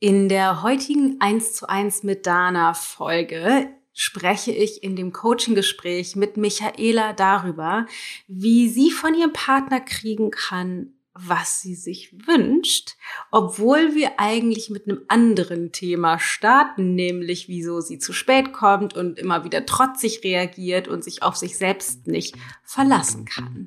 In 0.00 0.28
der 0.28 0.62
heutigen 0.62 1.20
1 1.20 1.54
zu 1.54 1.68
1 1.68 2.04
mit 2.04 2.24
Dana 2.24 2.72
Folge 2.72 3.68
spreche 3.92 4.52
ich 4.52 4.84
in 4.84 4.94
dem 4.94 5.12
Coaching-Gespräch 5.12 6.14
mit 6.14 6.36
Michaela 6.36 7.12
darüber, 7.14 7.84
wie 8.28 8.68
sie 8.68 8.92
von 8.92 9.12
ihrem 9.14 9.32
Partner 9.32 9.80
kriegen 9.80 10.30
kann, 10.30 10.92
was 11.14 11.62
sie 11.62 11.74
sich 11.74 12.14
wünscht, 12.28 12.94
obwohl 13.32 13.96
wir 13.96 14.20
eigentlich 14.20 14.70
mit 14.70 14.88
einem 14.88 15.02
anderen 15.08 15.72
Thema 15.72 16.20
starten, 16.20 16.94
nämlich 16.94 17.48
wieso 17.48 17.80
sie 17.80 17.98
zu 17.98 18.12
spät 18.12 18.52
kommt 18.52 18.94
und 18.94 19.18
immer 19.18 19.42
wieder 19.42 19.66
trotzig 19.66 20.22
reagiert 20.22 20.86
und 20.86 21.02
sich 21.02 21.24
auf 21.24 21.34
sich 21.34 21.58
selbst 21.58 22.06
nicht 22.06 22.36
verlassen 22.62 23.24
kann. 23.24 23.66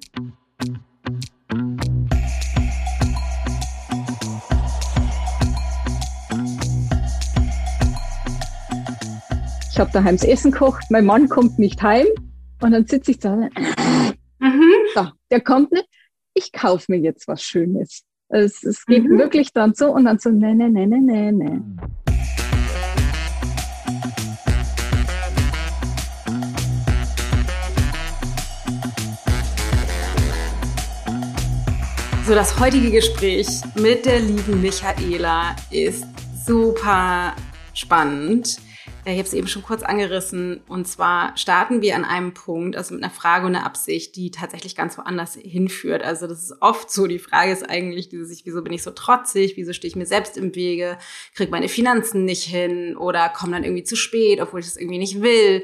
Habe 9.79 9.91
daheim 9.91 10.17
das 10.17 10.25
Essen 10.25 10.51
gekocht, 10.51 10.83
mein 10.89 11.05
Mann 11.05 11.29
kommt 11.29 11.57
nicht 11.57 11.81
heim 11.81 12.05
und 12.61 12.71
dann 12.71 12.85
sitze 12.85 13.11
ich 13.11 13.19
da. 13.19 13.35
Mhm. 14.39 14.71
So, 14.93 15.07
der 15.29 15.41
kommt 15.41 15.71
nicht. 15.71 15.87
Ich 16.33 16.51
kaufe 16.51 16.85
mir 16.89 16.99
jetzt 16.99 17.27
was 17.27 17.43
Schönes. 17.43 18.03
Es, 18.29 18.63
es 18.63 18.85
geht 18.85 19.03
mhm. 19.03 19.17
wirklich 19.17 19.53
dann 19.53 19.73
so 19.73 19.91
und 19.91 20.05
dann 20.05 20.19
so, 20.19 20.29
ne, 20.29 20.55
ne, 20.55 20.69
ne, 20.69 20.87
ne, 20.87 20.99
ne, 20.99 21.31
ne. 21.31 21.63
So, 32.25 32.35
das 32.35 32.59
heutige 32.59 32.91
Gespräch 32.91 33.47
mit 33.75 34.05
der 34.05 34.21
lieben 34.21 34.61
Michaela 34.61 35.55
ist 35.69 36.05
super 36.45 37.35
spannend. 37.73 38.57
Ich 39.03 39.13
habe 39.13 39.21
es 39.21 39.33
eben 39.33 39.47
schon 39.47 39.63
kurz 39.63 39.81
angerissen. 39.81 40.61
Und 40.67 40.87
zwar 40.87 41.35
starten 41.35 41.81
wir 41.81 41.95
an 41.95 42.05
einem 42.05 42.35
Punkt, 42.35 42.75
also 42.75 42.93
mit 42.93 43.03
einer 43.03 43.11
Frage 43.11 43.47
und 43.47 43.55
einer 43.55 43.65
Absicht, 43.65 44.15
die 44.15 44.29
tatsächlich 44.29 44.75
ganz 44.75 44.95
woanders 44.97 45.33
hinführt. 45.35 46.03
Also 46.03 46.27
das 46.27 46.43
ist 46.43 46.61
oft 46.61 46.91
so. 46.91 47.07
Die 47.07 47.17
Frage 47.17 47.51
ist 47.51 47.67
eigentlich 47.67 48.09
dieses, 48.09 48.45
wieso 48.45 48.61
bin 48.61 48.73
ich 48.73 48.83
so 48.83 48.91
trotzig? 48.91 49.53
Wieso 49.57 49.73
stehe 49.73 49.89
ich 49.89 49.95
mir 49.95 50.05
selbst 50.05 50.37
im 50.37 50.53
Wege? 50.53 50.99
Krieg 51.33 51.49
meine 51.49 51.67
Finanzen 51.67 52.25
nicht 52.25 52.43
hin? 52.43 52.95
Oder 52.95 53.29
komme 53.29 53.53
dann 53.53 53.63
irgendwie 53.63 53.83
zu 53.83 53.95
spät, 53.95 54.39
obwohl 54.39 54.59
ich 54.59 54.67
das 54.67 54.77
irgendwie 54.77 54.99
nicht 54.99 55.21
will? 55.21 55.63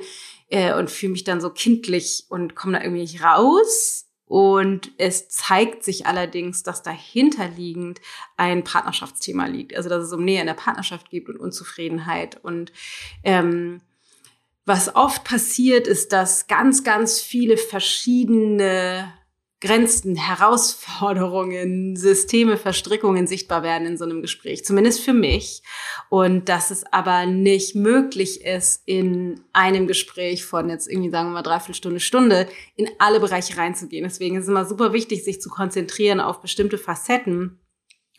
Äh, 0.50 0.74
und 0.74 0.90
fühle 0.90 1.12
mich 1.12 1.24
dann 1.24 1.40
so 1.40 1.52
kindlich 1.52 2.26
und 2.30 2.56
komme 2.56 2.78
da 2.78 2.84
irgendwie 2.84 3.02
nicht 3.02 3.24
raus 3.24 4.07
und 4.28 4.92
es 4.98 5.30
zeigt 5.30 5.84
sich 5.84 6.06
allerdings, 6.06 6.62
dass 6.62 6.84
dahinterliegend 6.84 8.02
ein 8.36 8.64
Partnerschaftsthema 8.64 9.46
liegt. 9.46 9.76
Also 9.76 9.88
dass 9.88 10.04
es 10.04 10.12
um 10.12 10.24
Nähe 10.24 10.42
in 10.42 10.48
der 10.48 10.54
Partnerschaft 10.54 11.10
gibt 11.10 11.30
und 11.30 11.38
Unzufriedenheit. 11.38 12.38
Und 12.44 12.74
ähm, 13.24 13.82
was 14.66 14.94
oft 14.96 15.24
passiert, 15.24 15.88
ist, 15.88 16.12
dass 16.12 16.48
ganz, 16.48 16.84
ganz 16.84 17.22
viele 17.22 17.56
verschiedene 17.56 19.14
Grenzen, 19.60 20.16
Herausforderungen, 20.16 21.96
Systeme, 21.96 22.58
Verstrickungen 22.58 23.26
sichtbar 23.26 23.64
werden 23.64 23.88
in 23.88 23.98
so 23.98 24.06
einem 24.06 24.22
Gespräch, 24.22 24.64
zumindest 24.64 25.00
für 25.00 25.14
mich. 25.14 25.64
Und 26.10 26.48
dass 26.48 26.70
es 26.70 26.84
aber 26.94 27.26
nicht 27.26 27.74
möglich 27.74 28.46
ist, 28.46 28.84
in 28.86 29.42
einem 29.54 29.88
Gespräch 29.88 30.46
von 30.46 30.70
jetzt 30.70 30.88
irgendwie, 30.88 31.10
sagen 31.10 31.30
wir 31.30 31.34
mal, 31.34 31.42
dreiviertel 31.42 31.74
Stunde, 31.74 32.00
Stunde, 32.00 32.48
in 32.76 32.88
alle 33.00 33.20
Bereiche 33.20 33.58
reinzugehen. 33.58 34.04
Deswegen 34.04 34.36
ist 34.36 34.44
es 34.44 34.50
immer 34.50 34.66
super 34.66 34.94
wichtig, 34.94 35.24
sich 35.24 35.42
zu 35.42 35.50
konzentrieren 35.50 36.20
auf 36.20 36.40
bestimmte 36.42 36.78
Facetten. 36.78 37.60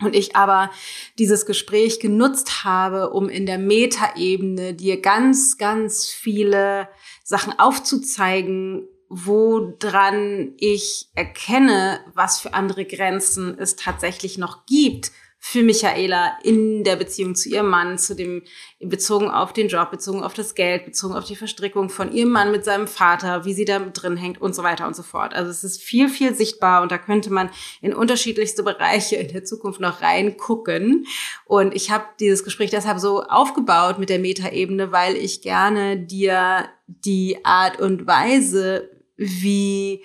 Und 0.00 0.14
ich 0.14 0.36
aber 0.36 0.70
dieses 1.18 1.44
Gespräch 1.44 1.98
genutzt 1.98 2.62
habe, 2.64 3.10
um 3.10 3.28
in 3.28 3.46
der 3.46 3.58
Metaebene 3.58 4.74
dir 4.74 5.00
ganz, 5.00 5.56
ganz 5.56 6.08
viele 6.08 6.88
Sachen 7.24 7.58
aufzuzeigen, 7.58 8.88
woran 9.08 10.52
ich 10.58 11.08
erkenne, 11.14 12.00
was 12.14 12.40
für 12.40 12.54
andere 12.54 12.84
Grenzen 12.84 13.58
es 13.58 13.76
tatsächlich 13.76 14.38
noch 14.38 14.66
gibt 14.66 15.10
für 15.40 15.62
Michaela 15.62 16.36
in 16.42 16.82
der 16.82 16.96
Beziehung 16.96 17.36
zu 17.36 17.48
ihrem 17.48 17.68
Mann, 17.68 17.96
zu 17.96 18.16
dem, 18.16 18.42
bezogen 18.80 19.30
auf 19.30 19.52
den 19.52 19.68
Job, 19.68 19.90
bezogen 19.90 20.22
auf 20.22 20.34
das 20.34 20.54
Geld, 20.54 20.84
bezogen 20.84 21.14
auf 21.14 21.24
die 21.24 21.36
Verstrickung 21.36 21.90
von 21.90 22.12
ihrem 22.12 22.30
Mann 22.30 22.50
mit 22.50 22.64
seinem 22.64 22.88
Vater, 22.88 23.44
wie 23.44 23.54
sie 23.54 23.64
da 23.64 23.78
drin 23.78 24.16
hängt 24.16 24.40
und 24.40 24.54
so 24.54 24.64
weiter 24.64 24.86
und 24.86 24.96
so 24.96 25.04
fort. 25.04 25.34
Also 25.34 25.50
es 25.50 25.62
ist 25.62 25.80
viel, 25.80 26.08
viel 26.08 26.34
sichtbar 26.34 26.82
und 26.82 26.90
da 26.90 26.98
könnte 26.98 27.32
man 27.32 27.50
in 27.80 27.94
unterschiedlichste 27.94 28.64
Bereiche 28.64 29.16
in 29.16 29.28
der 29.28 29.44
Zukunft 29.44 29.80
noch 29.80 30.02
reingucken. 30.02 31.06
Und 31.46 31.74
ich 31.74 31.90
habe 31.90 32.04
dieses 32.18 32.42
Gespräch 32.42 32.70
deshalb 32.70 32.98
so 32.98 33.22
aufgebaut 33.22 33.98
mit 33.98 34.10
der 34.10 34.18
Metaebene, 34.18 34.90
weil 34.90 35.14
ich 35.16 35.40
gerne 35.40 35.98
dir 35.98 36.68
die 36.88 37.44
Art 37.44 37.80
und 37.80 38.06
Weise, 38.06 38.90
wie 39.18 40.04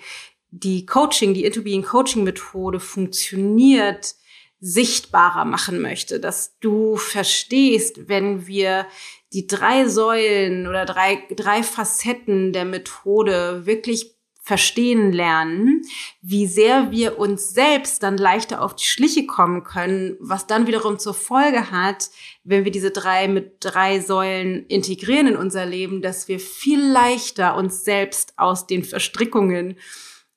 die 0.50 0.84
Coaching, 0.84 1.32
die 1.32 1.44
Into 1.44 1.62
Being 1.62 1.82
Coaching 1.82 2.24
Methode 2.24 2.78
funktioniert, 2.78 4.14
sichtbarer 4.60 5.44
machen 5.44 5.80
möchte, 5.80 6.20
dass 6.20 6.58
du 6.58 6.96
verstehst, 6.96 8.08
wenn 8.08 8.46
wir 8.46 8.86
die 9.32 9.46
drei 9.46 9.88
Säulen 9.88 10.66
oder 10.66 10.84
drei, 10.84 11.22
drei 11.34 11.62
Facetten 11.62 12.52
der 12.52 12.64
Methode 12.64 13.66
wirklich 13.66 14.13
verstehen 14.44 15.10
lernen, 15.10 15.82
wie 16.20 16.46
sehr 16.46 16.90
wir 16.90 17.18
uns 17.18 17.54
selbst 17.54 18.02
dann 18.02 18.18
leichter 18.18 18.60
auf 18.60 18.76
die 18.76 18.84
Schliche 18.84 19.26
kommen 19.26 19.64
können, 19.64 20.18
was 20.20 20.46
dann 20.46 20.66
wiederum 20.66 20.98
zur 20.98 21.14
Folge 21.14 21.70
hat, 21.70 22.10
wenn 22.44 22.66
wir 22.66 22.70
diese 22.70 22.90
drei 22.90 23.26
mit 23.26 23.56
drei 23.60 24.00
Säulen 24.00 24.66
integrieren 24.66 25.28
in 25.28 25.36
unser 25.36 25.64
Leben, 25.64 26.02
dass 26.02 26.28
wir 26.28 26.38
viel 26.38 26.78
leichter 26.78 27.56
uns 27.56 27.84
selbst 27.84 28.34
aus 28.36 28.66
den 28.66 28.84
Verstrickungen 28.84 29.78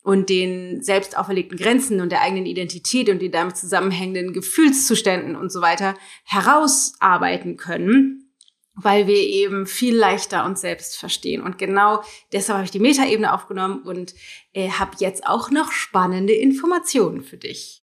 und 0.03 0.29
den 0.29 0.81
selbst 0.81 1.17
auferlegten 1.17 1.57
Grenzen 1.57 1.99
und 1.99 2.09
der 2.09 2.21
eigenen 2.21 2.45
Identität 2.45 3.09
und 3.09 3.21
den 3.21 3.33
damit 3.33 3.57
zusammenhängenden 3.57 4.31
Gefühlszuständen 4.31 5.35
und 5.35 5.51
so 5.51 5.59
weiter 5.59 5.95
herausarbeiten 6.23 7.57
können 7.57 8.26
weil 8.77 9.07
wir 9.07 9.17
eben 9.17 9.65
viel 9.65 9.95
leichter 9.95 10.45
uns 10.45 10.61
selbst 10.61 10.97
verstehen. 10.97 11.41
Und 11.41 11.57
genau 11.57 12.03
deshalb 12.31 12.57
habe 12.57 12.65
ich 12.65 12.71
die 12.71 12.79
Metaebene 12.79 13.33
aufgenommen 13.33 13.81
und 13.81 14.13
äh, 14.53 14.69
habe 14.69 14.91
jetzt 14.99 15.25
auch 15.25 15.49
noch 15.49 15.71
spannende 15.71 16.33
Informationen 16.33 17.23
für 17.23 17.37
dich. 17.37 17.83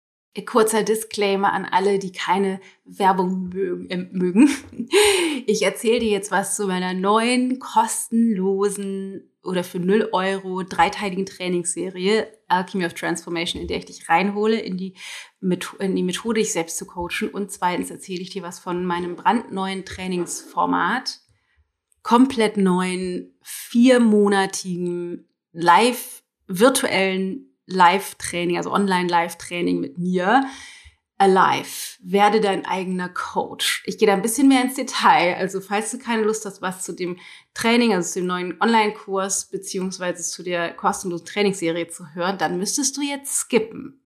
Kurzer 0.46 0.84
Disclaimer 0.84 1.52
an 1.52 1.66
alle, 1.66 2.00
die 2.00 2.12
keine 2.12 2.62
Werbung 2.86 3.50
mögen. 3.50 3.90
Äh, 3.90 4.08
mögen. 4.12 4.50
Ich 5.46 5.64
erzähle 5.64 6.00
dir 6.00 6.10
jetzt 6.10 6.32
was 6.32 6.56
zu 6.56 6.68
meiner 6.68 6.94
neuen 6.94 7.60
kostenlosen 7.60 9.29
oder 9.44 9.64
für 9.64 9.80
0 9.80 10.10
Euro 10.12 10.64
dreiteiligen 10.64 11.26
Trainingsserie 11.26 12.28
Alchemy 12.48 12.86
of 12.86 12.94
Transformation, 12.94 13.62
in 13.62 13.68
der 13.68 13.78
ich 13.78 13.86
dich 13.86 14.10
reinhole 14.10 14.60
in 14.60 14.78
die, 14.78 14.96
in 15.80 15.96
die 15.96 16.04
Methode, 16.04 16.42
dich 16.42 16.52
selbst 16.52 16.78
zu 16.78 16.86
coachen. 16.86 17.30
Und 17.30 17.52
zweitens 17.52 17.90
erzähle 17.90 18.22
ich 18.22 18.32
dir 18.32 18.44
was 18.44 18.60
von 18.60 18.86
meinem 18.86 19.16
brandneuen 19.16 19.86
Trainingsformat, 19.86 21.20
komplett 22.04 22.58
neuen, 22.58 23.34
viermonatigen 23.42 25.28
live, 25.52 26.24
virtuellen 26.48 27.46
Live-Training, 27.66 28.58
also 28.58 28.72
Online-Live-Training 28.72 29.80
mit 29.80 29.98
mir, 29.98 30.46
Alive, 31.20 31.98
werde 32.02 32.40
dein 32.40 32.66
eigener 32.66 33.10
Coach. 33.10 33.84
Ich 33.86 33.98
gehe 33.98 34.08
da 34.08 34.14
ein 34.14 34.22
bisschen 34.22 34.48
mehr 34.48 34.64
ins 34.64 34.76
Detail. 34.76 35.36
Also 35.36 35.60
falls 35.60 35.92
du 35.92 36.00
keine 36.00 36.24
Lust 36.24 36.46
hast, 36.46 36.62
was 36.62 36.84
zu 36.84 36.94
dem 36.94 37.18
Training, 37.54 37.94
also 37.94 38.10
zu 38.10 38.20
dem 38.20 38.28
neuen 38.28 38.62
Online-Kurs 38.62 39.50
beziehungsweise 39.50 40.24
zu 40.24 40.44
der 40.44 40.74
kostenlosen 40.74 41.28
Trainingsserie 41.28 41.90
zu 41.90 42.14
hören, 42.14 42.38
dann 42.38 42.58
müsstest 42.58 42.96
du 42.96 43.02
jetzt 43.02 43.36
skippen. 43.36 44.00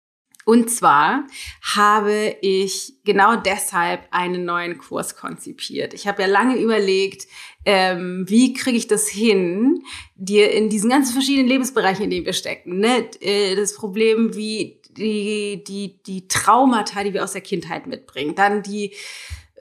Und 0.44 0.70
zwar 0.70 1.26
habe 1.62 2.36
ich 2.40 2.94
genau 3.04 3.36
deshalb 3.36 4.08
einen 4.10 4.44
neuen 4.44 4.78
Kurs 4.78 5.14
konzipiert. 5.14 5.94
Ich 5.94 6.08
habe 6.08 6.22
ja 6.22 6.28
lange 6.28 6.56
überlegt, 6.56 7.28
ähm, 7.64 8.24
wie 8.26 8.52
kriege 8.54 8.76
ich 8.76 8.88
das 8.88 9.06
hin, 9.06 9.84
dir 10.16 10.50
in 10.50 10.68
diesen 10.68 10.90
ganzen 10.90 11.12
verschiedenen 11.12 11.46
Lebensbereichen, 11.46 12.04
in 12.04 12.10
denen 12.10 12.26
wir 12.26 12.32
stecken, 12.32 12.78
ne, 12.78 13.08
äh, 13.20 13.54
das 13.54 13.76
Problem, 13.76 14.34
wie 14.34 14.81
die, 14.96 15.64
die, 15.64 16.02
die 16.02 16.28
Traumata, 16.28 17.02
die 17.04 17.14
wir 17.14 17.24
aus 17.24 17.32
der 17.32 17.40
Kindheit 17.40 17.86
mitbringen, 17.86 18.34
dann 18.34 18.62
die 18.62 18.94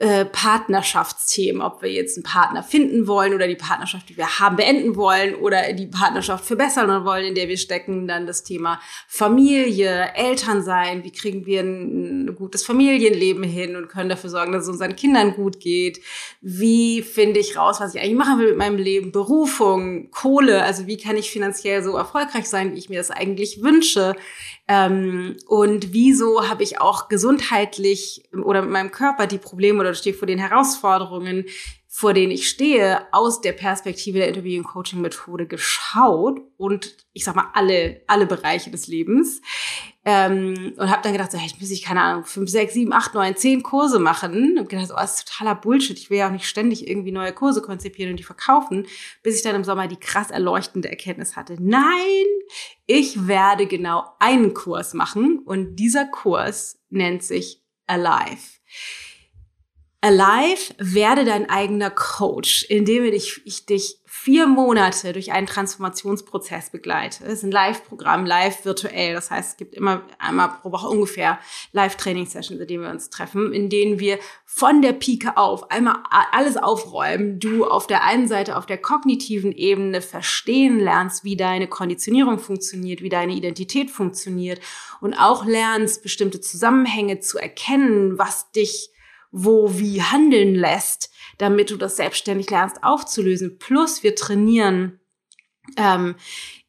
äh, 0.02 0.24
Partnerschaftsthemen, 0.24 1.62
ob 1.62 1.80
wir 1.80 1.92
jetzt 1.92 2.16
einen 2.16 2.24
Partner 2.24 2.64
finden 2.64 3.06
wollen 3.06 3.34
oder 3.34 3.46
die 3.46 3.54
Partnerschaft, 3.54 4.08
die 4.08 4.16
wir 4.16 4.40
haben, 4.40 4.56
beenden 4.56 4.96
wollen 4.96 5.36
oder 5.36 5.72
die 5.74 5.86
Partnerschaft 5.86 6.44
verbessern 6.44 7.04
wollen, 7.04 7.26
in 7.26 7.34
der 7.36 7.46
wir 7.46 7.56
stecken. 7.56 8.08
Dann 8.08 8.26
das 8.26 8.42
Thema 8.42 8.80
Familie, 9.06 10.12
Elternsein, 10.16 11.04
wie 11.04 11.12
kriegen 11.12 11.46
wir 11.46 11.60
ein 11.60 12.34
gutes 12.34 12.64
Familienleben 12.64 13.44
hin 13.44 13.76
und 13.76 13.88
können 13.88 14.08
dafür 14.08 14.30
sorgen, 14.30 14.50
dass 14.50 14.62
es 14.62 14.70
unseren 14.70 14.96
Kindern 14.96 15.34
gut 15.34 15.60
geht. 15.60 16.00
Wie 16.40 17.02
finde 17.02 17.38
ich 17.38 17.56
raus, 17.56 17.78
was 17.78 17.94
ich 17.94 18.00
eigentlich 18.00 18.16
machen 18.16 18.40
will 18.40 18.48
mit 18.48 18.58
meinem 18.58 18.78
Leben? 18.78 19.12
Berufung, 19.12 20.10
Kohle, 20.10 20.64
also 20.64 20.88
wie 20.88 20.96
kann 20.96 21.16
ich 21.16 21.30
finanziell 21.30 21.80
so 21.84 21.96
erfolgreich 21.96 22.48
sein, 22.48 22.72
wie 22.72 22.78
ich 22.78 22.88
mir 22.88 22.98
das 22.98 23.12
eigentlich 23.12 23.62
wünsche? 23.62 24.16
Ähm, 24.68 25.36
und 25.46 25.92
wieso 25.92 26.48
habe 26.48 26.62
ich 26.62 26.80
auch 26.80 27.08
gesundheitlich 27.08 28.28
oder 28.32 28.62
mit 28.62 28.70
meinem 28.70 28.92
Körper 28.92 29.26
die 29.26 29.38
Probleme 29.38 29.80
oder 29.80 29.94
stehe 29.94 30.14
vor 30.14 30.26
den 30.26 30.38
Herausforderungen, 30.38 31.46
vor 31.94 32.14
denen 32.14 32.32
ich 32.32 32.48
stehe, 32.48 33.06
aus 33.12 33.42
der 33.42 33.52
Perspektive 33.52 34.16
der 34.16 34.28
Interview- 34.28 34.56
und 34.56 34.64
Coaching-Methode 34.64 35.46
geschaut 35.46 36.40
und 36.56 36.96
ich 37.12 37.22
sag 37.22 37.36
mal 37.36 37.50
alle, 37.52 38.00
alle 38.06 38.24
Bereiche 38.24 38.70
des 38.70 38.86
Lebens. 38.86 39.42
Ähm, 40.02 40.72
und 40.78 40.90
habe 40.90 41.02
dann 41.02 41.12
gedacht, 41.12 41.30
so, 41.30 41.36
hey, 41.36 41.46
jetzt 41.46 41.60
muss 41.60 41.70
ich, 41.70 41.82
keine 41.82 42.00
Ahnung, 42.00 42.24
fünf, 42.24 42.48
sechs, 42.48 42.72
sieben, 42.72 42.94
acht, 42.94 43.12
neun, 43.12 43.36
zehn 43.36 43.62
Kurse 43.62 43.98
machen. 43.98 44.56
Und 44.58 44.70
gedacht, 44.70 44.88
so, 44.88 44.94
oh, 44.94 45.00
das 45.00 45.16
ist 45.16 45.28
totaler 45.28 45.54
Bullshit. 45.54 45.98
Ich 45.98 46.08
will 46.08 46.16
ja 46.16 46.28
auch 46.28 46.32
nicht 46.32 46.48
ständig 46.48 46.88
irgendwie 46.88 47.12
neue 47.12 47.34
Kurse 47.34 47.60
konzipieren 47.60 48.12
und 48.12 48.16
die 48.16 48.24
verkaufen, 48.24 48.86
bis 49.22 49.36
ich 49.36 49.42
dann 49.42 49.54
im 49.54 49.62
Sommer 49.62 49.86
die 49.86 50.00
krass 50.00 50.30
erleuchtende 50.30 50.88
Erkenntnis 50.88 51.36
hatte. 51.36 51.58
Nein, 51.60 52.24
ich 52.86 53.28
werde 53.28 53.66
genau 53.66 54.04
einen 54.18 54.54
Kurs 54.54 54.94
machen 54.94 55.40
und 55.44 55.76
dieser 55.76 56.06
Kurs 56.06 56.80
nennt 56.88 57.22
sich 57.22 57.62
Alive. 57.86 58.62
Alive, 60.04 60.74
werde 60.78 61.24
dein 61.24 61.48
eigener 61.48 61.88
Coach, 61.88 62.64
indem 62.68 63.04
ich, 63.04 63.40
ich 63.44 63.66
dich 63.66 64.00
vier 64.04 64.48
Monate 64.48 65.12
durch 65.12 65.30
einen 65.30 65.46
Transformationsprozess 65.46 66.70
begleite. 66.70 67.24
Es 67.24 67.34
ist 67.34 67.44
ein 67.44 67.52
Live-Programm, 67.52 68.26
live 68.26 68.64
virtuell. 68.64 69.14
Das 69.14 69.30
heißt, 69.30 69.50
es 69.52 69.56
gibt 69.56 69.74
immer 69.74 70.02
einmal 70.18 70.48
pro 70.60 70.72
Woche 70.72 70.88
ungefähr 70.88 71.38
Live-Training-Sessions, 71.70 72.60
in 72.60 72.66
denen 72.66 72.82
wir 72.82 72.90
uns 72.90 73.10
treffen, 73.10 73.52
in 73.52 73.70
denen 73.70 74.00
wir 74.00 74.18
von 74.44 74.82
der 74.82 74.92
Pike 74.92 75.36
auf 75.36 75.70
einmal 75.70 75.98
alles 76.32 76.56
aufräumen. 76.56 77.38
Du 77.38 77.64
auf 77.64 77.86
der 77.86 78.02
einen 78.02 78.26
Seite 78.26 78.56
auf 78.56 78.66
der 78.66 78.78
kognitiven 78.78 79.52
Ebene 79.52 80.00
verstehen 80.00 80.80
lernst, 80.80 81.22
wie 81.22 81.36
deine 81.36 81.68
Konditionierung 81.68 82.40
funktioniert, 82.40 83.02
wie 83.02 83.08
deine 83.08 83.34
Identität 83.34 83.88
funktioniert 83.92 84.60
und 85.00 85.14
auch 85.14 85.46
lernst, 85.46 86.02
bestimmte 86.02 86.40
Zusammenhänge 86.40 87.20
zu 87.20 87.38
erkennen, 87.38 88.18
was 88.18 88.50
dich 88.50 88.91
wo 89.32 89.78
wie 89.78 90.02
handeln 90.02 90.54
lässt, 90.54 91.10
damit 91.38 91.70
du 91.70 91.76
das 91.76 91.96
selbstständig 91.96 92.50
lernst 92.50 92.84
aufzulösen. 92.84 93.58
Plus 93.58 94.02
wir 94.02 94.14
trainieren 94.14 95.00
ähm, 95.76 96.14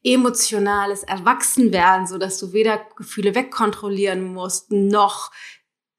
emotionales 0.02 1.02
Erwachsenwerden, 1.02 2.06
so 2.06 2.18
dass 2.18 2.38
du 2.38 2.52
weder 2.52 2.80
Gefühle 2.96 3.34
wegkontrollieren 3.34 4.24
musst, 4.24 4.70
noch 4.72 5.30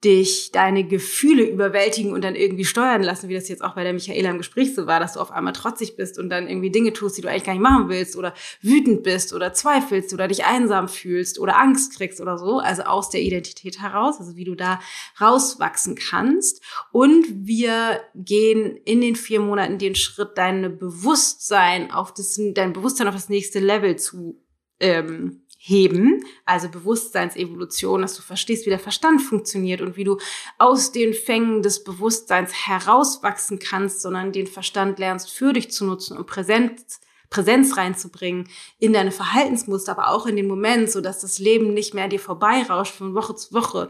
dich 0.06 0.52
deine 0.52 0.84
Gefühle 0.84 1.44
überwältigen 1.44 2.14
und 2.14 2.24
dann 2.24 2.36
irgendwie 2.36 2.64
steuern 2.64 3.02
lassen, 3.02 3.28
wie 3.28 3.34
das 3.34 3.50
jetzt 3.50 3.64
auch 3.64 3.74
bei 3.74 3.84
der 3.84 3.92
Michaela 3.92 4.30
im 4.30 4.38
Gespräch 4.38 4.76
so 4.76 4.86
war, 4.86 5.00
dass 5.00 5.14
du 5.14 5.20
auf 5.20 5.32
einmal 5.32 5.54
trotzig 5.54 5.96
bist 5.98 6.20
und 6.20 6.30
dann 6.30 6.48
irgendwie 6.48 6.70
Dinge 6.70 6.94
tust, 6.94 7.18
die 7.18 7.22
du 7.22 7.28
eigentlich 7.28 7.44
gar 7.44 7.54
nicht 7.54 7.64
machen 7.64 7.90
willst 7.90 8.16
oder 8.16 8.36
wütend 8.62 9.02
bist 9.02 9.34
oder 9.34 9.54
zweifelst 9.54 10.14
oder 10.14 10.28
dich 10.28 10.46
einsam 10.46 10.88
fühlst 10.88 11.40
oder 11.40 11.58
Angst 11.58 11.98
kriegst 11.98 12.22
oder 12.22 12.38
so, 12.38 12.60
also 12.60 12.84
aus 12.84 13.10
der 13.10 13.22
Identität 13.22 13.82
heraus, 13.82 14.20
also 14.20 14.36
wie 14.36 14.44
du 14.44 14.54
da 14.54 14.80
rauswachsen 15.20 15.96
kannst. 15.96 16.62
Und 16.92 17.26
wir 17.28 18.02
gehen 18.14 18.78
in 18.86 19.02
den 19.02 19.16
vier 19.16 19.40
Monaten 19.40 19.80
den 19.80 19.96
Schritt, 19.96 20.38
dein 20.38 20.78
Bewusstsein 20.78 21.92
auf 21.92 22.14
das, 22.14 22.40
dein 22.54 22.74
Bewusstsein 22.74 23.08
auf 23.08 23.16
das 23.16 23.30
nächste 23.30 23.60
Level 23.60 23.96
zu 23.96 24.40
ähm, 24.80 25.45
heben, 25.68 26.24
also 26.46 26.70
Bewusstseinsevolution, 26.70 28.04
dass 28.04 28.16
du 28.16 28.22
verstehst, 28.22 28.68
wie 28.68 28.70
der 28.70 28.78
Verstand 28.78 29.20
funktioniert 29.20 29.82
und 29.82 29.98
wie 29.98 30.04
du 30.04 30.20
aus 30.60 30.92
den 30.92 31.16
Fängen 31.16 31.64
des 31.64 31.84
Bewusstseins 31.84 32.68
herauswachsen 32.68 33.58
kannst, 33.58 34.04
sondern 34.04 34.32
den 34.32 34.46
Verstand 34.46 35.00
lernst 35.00 35.32
für 35.32 35.54
dich 35.54 35.72
zu 35.72 35.86
nutzen 35.86 36.18
und 36.18 36.28
Präsenz, 36.28 37.00
Präsenz 37.32 37.78
reinzubringen 37.78 38.48
in 38.78 38.94
deine 38.94 39.10
Verhaltensmuster, 39.10 39.94
aber 39.94 40.10
auch 40.10 40.28
in 40.28 40.36
den 40.36 40.48
Moment, 40.48 40.92
so 40.92 41.02
dass 41.02 41.22
das 41.22 41.40
Leben 41.40 41.74
nicht 41.74 41.96
mehr 41.96 42.10
dir 42.10 42.20
vorbeirauscht 42.20 42.94
von 42.94 43.16
Woche 43.16 43.34
zu 43.34 43.52
Woche, 43.56 43.88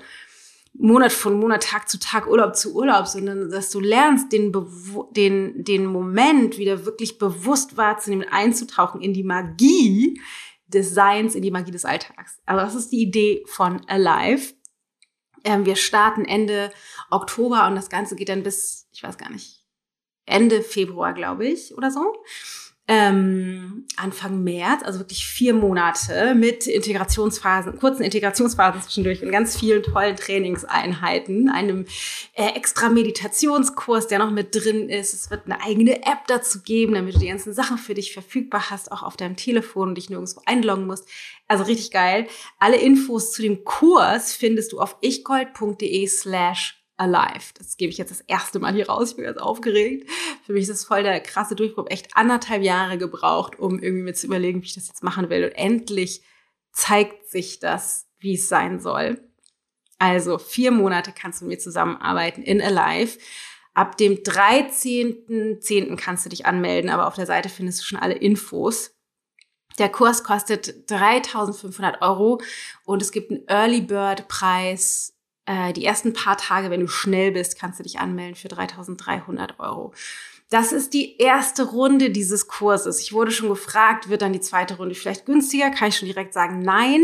Monat 0.77 1.11
von 1.11 1.37
Monat, 1.37 1.63
Tag 1.63 1.89
zu 1.89 1.99
Tag, 1.99 2.27
Urlaub 2.27 2.55
zu 2.55 2.73
Urlaub, 2.73 3.07
sondern 3.07 3.49
dass 3.49 3.69
du 3.69 3.81
lernst, 3.81 4.31
den, 4.31 4.53
den, 5.11 5.63
den 5.63 5.85
Moment 5.87 6.57
wieder 6.57 6.85
wirklich 6.85 7.17
bewusst 7.17 7.75
wahrzunehmen, 7.75 8.25
einzutauchen 8.29 9.01
in 9.01 9.13
die 9.13 9.23
Magie, 9.23 10.21
des 10.75 10.93
Seins 10.93 11.35
in 11.35 11.41
die 11.41 11.51
Magie 11.51 11.71
des 11.71 11.85
Alltags. 11.85 12.39
Also 12.45 12.63
das 12.63 12.75
ist 12.75 12.91
die 12.91 13.01
Idee 13.01 13.43
von 13.47 13.81
Alive. 13.87 14.53
Ähm, 15.43 15.65
wir 15.65 15.75
starten 15.75 16.25
Ende 16.25 16.71
Oktober 17.09 17.67
und 17.67 17.75
das 17.75 17.89
Ganze 17.89 18.15
geht 18.15 18.29
dann 18.29 18.43
bis, 18.43 18.87
ich 18.91 19.03
weiß 19.03 19.17
gar 19.17 19.29
nicht, 19.29 19.63
Ende 20.25 20.61
Februar, 20.61 21.13
glaube 21.13 21.45
ich, 21.47 21.75
oder 21.77 21.91
so 21.91 22.13
ähm, 22.87 23.85
Anfang 23.97 24.43
März, 24.43 24.83
also 24.83 24.99
wirklich 24.99 25.25
vier 25.25 25.53
Monate 25.53 26.35
mit 26.35 26.67
Integrationsphasen, 26.67 27.79
kurzen 27.79 28.03
Integrationsphasen 28.03 28.81
zwischendurch 28.81 29.23
und 29.23 29.31
ganz 29.31 29.57
vielen 29.57 29.81
tollen 29.81 30.15
Trainingseinheiten, 30.15 31.49
einem 31.49 31.85
äh, 32.33 32.49
extra 32.55 32.89
Meditationskurs, 32.89 34.07
der 34.07 34.19
noch 34.19 34.29
mit 34.29 34.53
drin 34.53 34.89
ist. 34.89 35.13
Es 35.13 35.31
wird 35.31 35.45
eine 35.45 35.61
eigene 35.63 36.03
App 36.03 36.27
dazu 36.27 36.61
geben, 36.61 36.93
damit 36.93 37.15
du 37.15 37.19
die 37.19 37.27
ganzen 37.27 37.53
Sachen 37.53 37.77
für 37.77 37.95
dich 37.95 38.13
verfügbar 38.13 38.69
hast, 38.69 38.91
auch 38.91 39.01
auf 39.01 39.17
deinem 39.17 39.35
Telefon 39.35 39.89
und 39.89 39.95
dich 39.95 40.09
nirgendwo 40.09 40.41
einloggen 40.45 40.85
musst. 40.85 41.07
Also 41.47 41.63
richtig 41.63 41.91
geil. 41.91 42.27
Alle 42.59 42.77
Infos 42.77 43.31
zu 43.31 43.41
dem 43.41 43.63
Kurs 43.63 44.33
findest 44.33 44.73
du 44.73 44.79
auf 44.79 44.97
ichgold.de 45.01 46.07
slash 46.07 46.84
Alive. 46.97 47.53
Das 47.57 47.77
gebe 47.77 47.91
ich 47.91 47.97
jetzt 47.97 48.11
das 48.11 48.21
erste 48.21 48.59
Mal 48.59 48.73
hier 48.73 48.87
raus. 48.87 49.11
Ich 49.11 49.15
bin 49.15 49.25
ganz 49.25 49.37
aufgeregt. 49.37 50.09
Für 50.45 50.53
mich 50.53 50.63
ist 50.63 50.71
das 50.71 50.85
voll 50.85 51.03
der 51.03 51.19
krasse 51.19 51.55
Durchbruch. 51.55 51.87
Echt 51.89 52.15
anderthalb 52.15 52.63
Jahre 52.63 52.97
gebraucht, 52.97 53.59
um 53.59 53.79
irgendwie 53.79 54.03
mir 54.03 54.13
zu 54.13 54.27
überlegen, 54.27 54.61
wie 54.61 54.67
ich 54.67 54.75
das 54.75 54.87
jetzt 54.87 55.03
machen 55.03 55.29
will. 55.29 55.43
Und 55.43 55.51
endlich 55.51 56.21
zeigt 56.71 57.29
sich 57.29 57.59
das, 57.59 58.07
wie 58.19 58.35
es 58.35 58.47
sein 58.47 58.79
soll. 58.79 59.19
Also 59.97 60.37
vier 60.37 60.71
Monate 60.71 61.13
kannst 61.17 61.41
du 61.41 61.45
mit 61.45 61.57
mir 61.57 61.63
zusammenarbeiten 61.63 62.43
in 62.43 62.61
Alive. 62.61 63.17
Ab 63.73 63.97
dem 63.97 64.15
13.10. 64.15 65.97
kannst 65.97 66.25
du 66.25 66.29
dich 66.29 66.45
anmelden, 66.45 66.89
aber 66.89 67.07
auf 67.07 67.15
der 67.15 67.25
Seite 67.25 67.49
findest 67.49 67.81
du 67.81 67.85
schon 67.85 67.99
alle 67.99 68.15
Infos. 68.15 68.95
Der 69.77 69.89
Kurs 69.89 70.23
kostet 70.23 70.89
3500 70.89 72.01
Euro 72.01 72.41
und 72.85 73.01
es 73.01 73.11
gibt 73.11 73.31
einen 73.31 73.45
Early 73.47 73.81
Bird 73.81 74.29
Preis 74.29 75.14
äh, 75.45 75.73
die 75.73 75.85
ersten 75.85 76.13
paar 76.13 76.37
Tage, 76.37 76.69
wenn 76.69 76.81
du 76.81 76.87
schnell 76.87 77.31
bist, 77.31 77.59
kannst 77.59 77.79
du 77.79 77.83
dich 77.83 77.99
anmelden 77.99 78.35
für 78.35 78.47
3300 78.47 79.59
Euro. 79.59 79.93
Das 80.49 80.71
ist 80.71 80.93
die 80.93 81.17
erste 81.17 81.63
Runde 81.63 82.11
dieses 82.11 82.47
Kurses. 82.47 83.01
Ich 83.01 83.13
wurde 83.13 83.31
schon 83.31 83.49
gefragt, 83.49 84.09
wird 84.09 84.21
dann 84.21 84.33
die 84.33 84.41
zweite 84.41 84.77
Runde 84.77 84.93
vielleicht 84.93 85.25
günstiger? 85.25 85.71
Kann 85.71 85.89
ich 85.89 85.97
schon 85.97 86.07
direkt 86.07 86.33
sagen, 86.33 86.61
nein. 86.61 87.03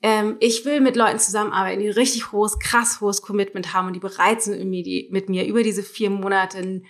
Ähm, 0.00 0.36
ich 0.40 0.64
will 0.64 0.80
mit 0.80 0.96
Leuten 0.96 1.18
zusammenarbeiten, 1.18 1.80
die 1.80 1.88
ein 1.88 1.92
richtig 1.92 2.32
hohes, 2.32 2.58
krass 2.58 3.00
hohes 3.00 3.20
Commitment 3.20 3.74
haben 3.74 3.88
und 3.88 3.92
die 3.92 4.00
bereit 4.00 4.42
sind, 4.42 4.58
mit 4.68 5.28
mir 5.28 5.46
über 5.46 5.62
diese 5.62 5.82
vier 5.82 6.08
Monate 6.08 6.82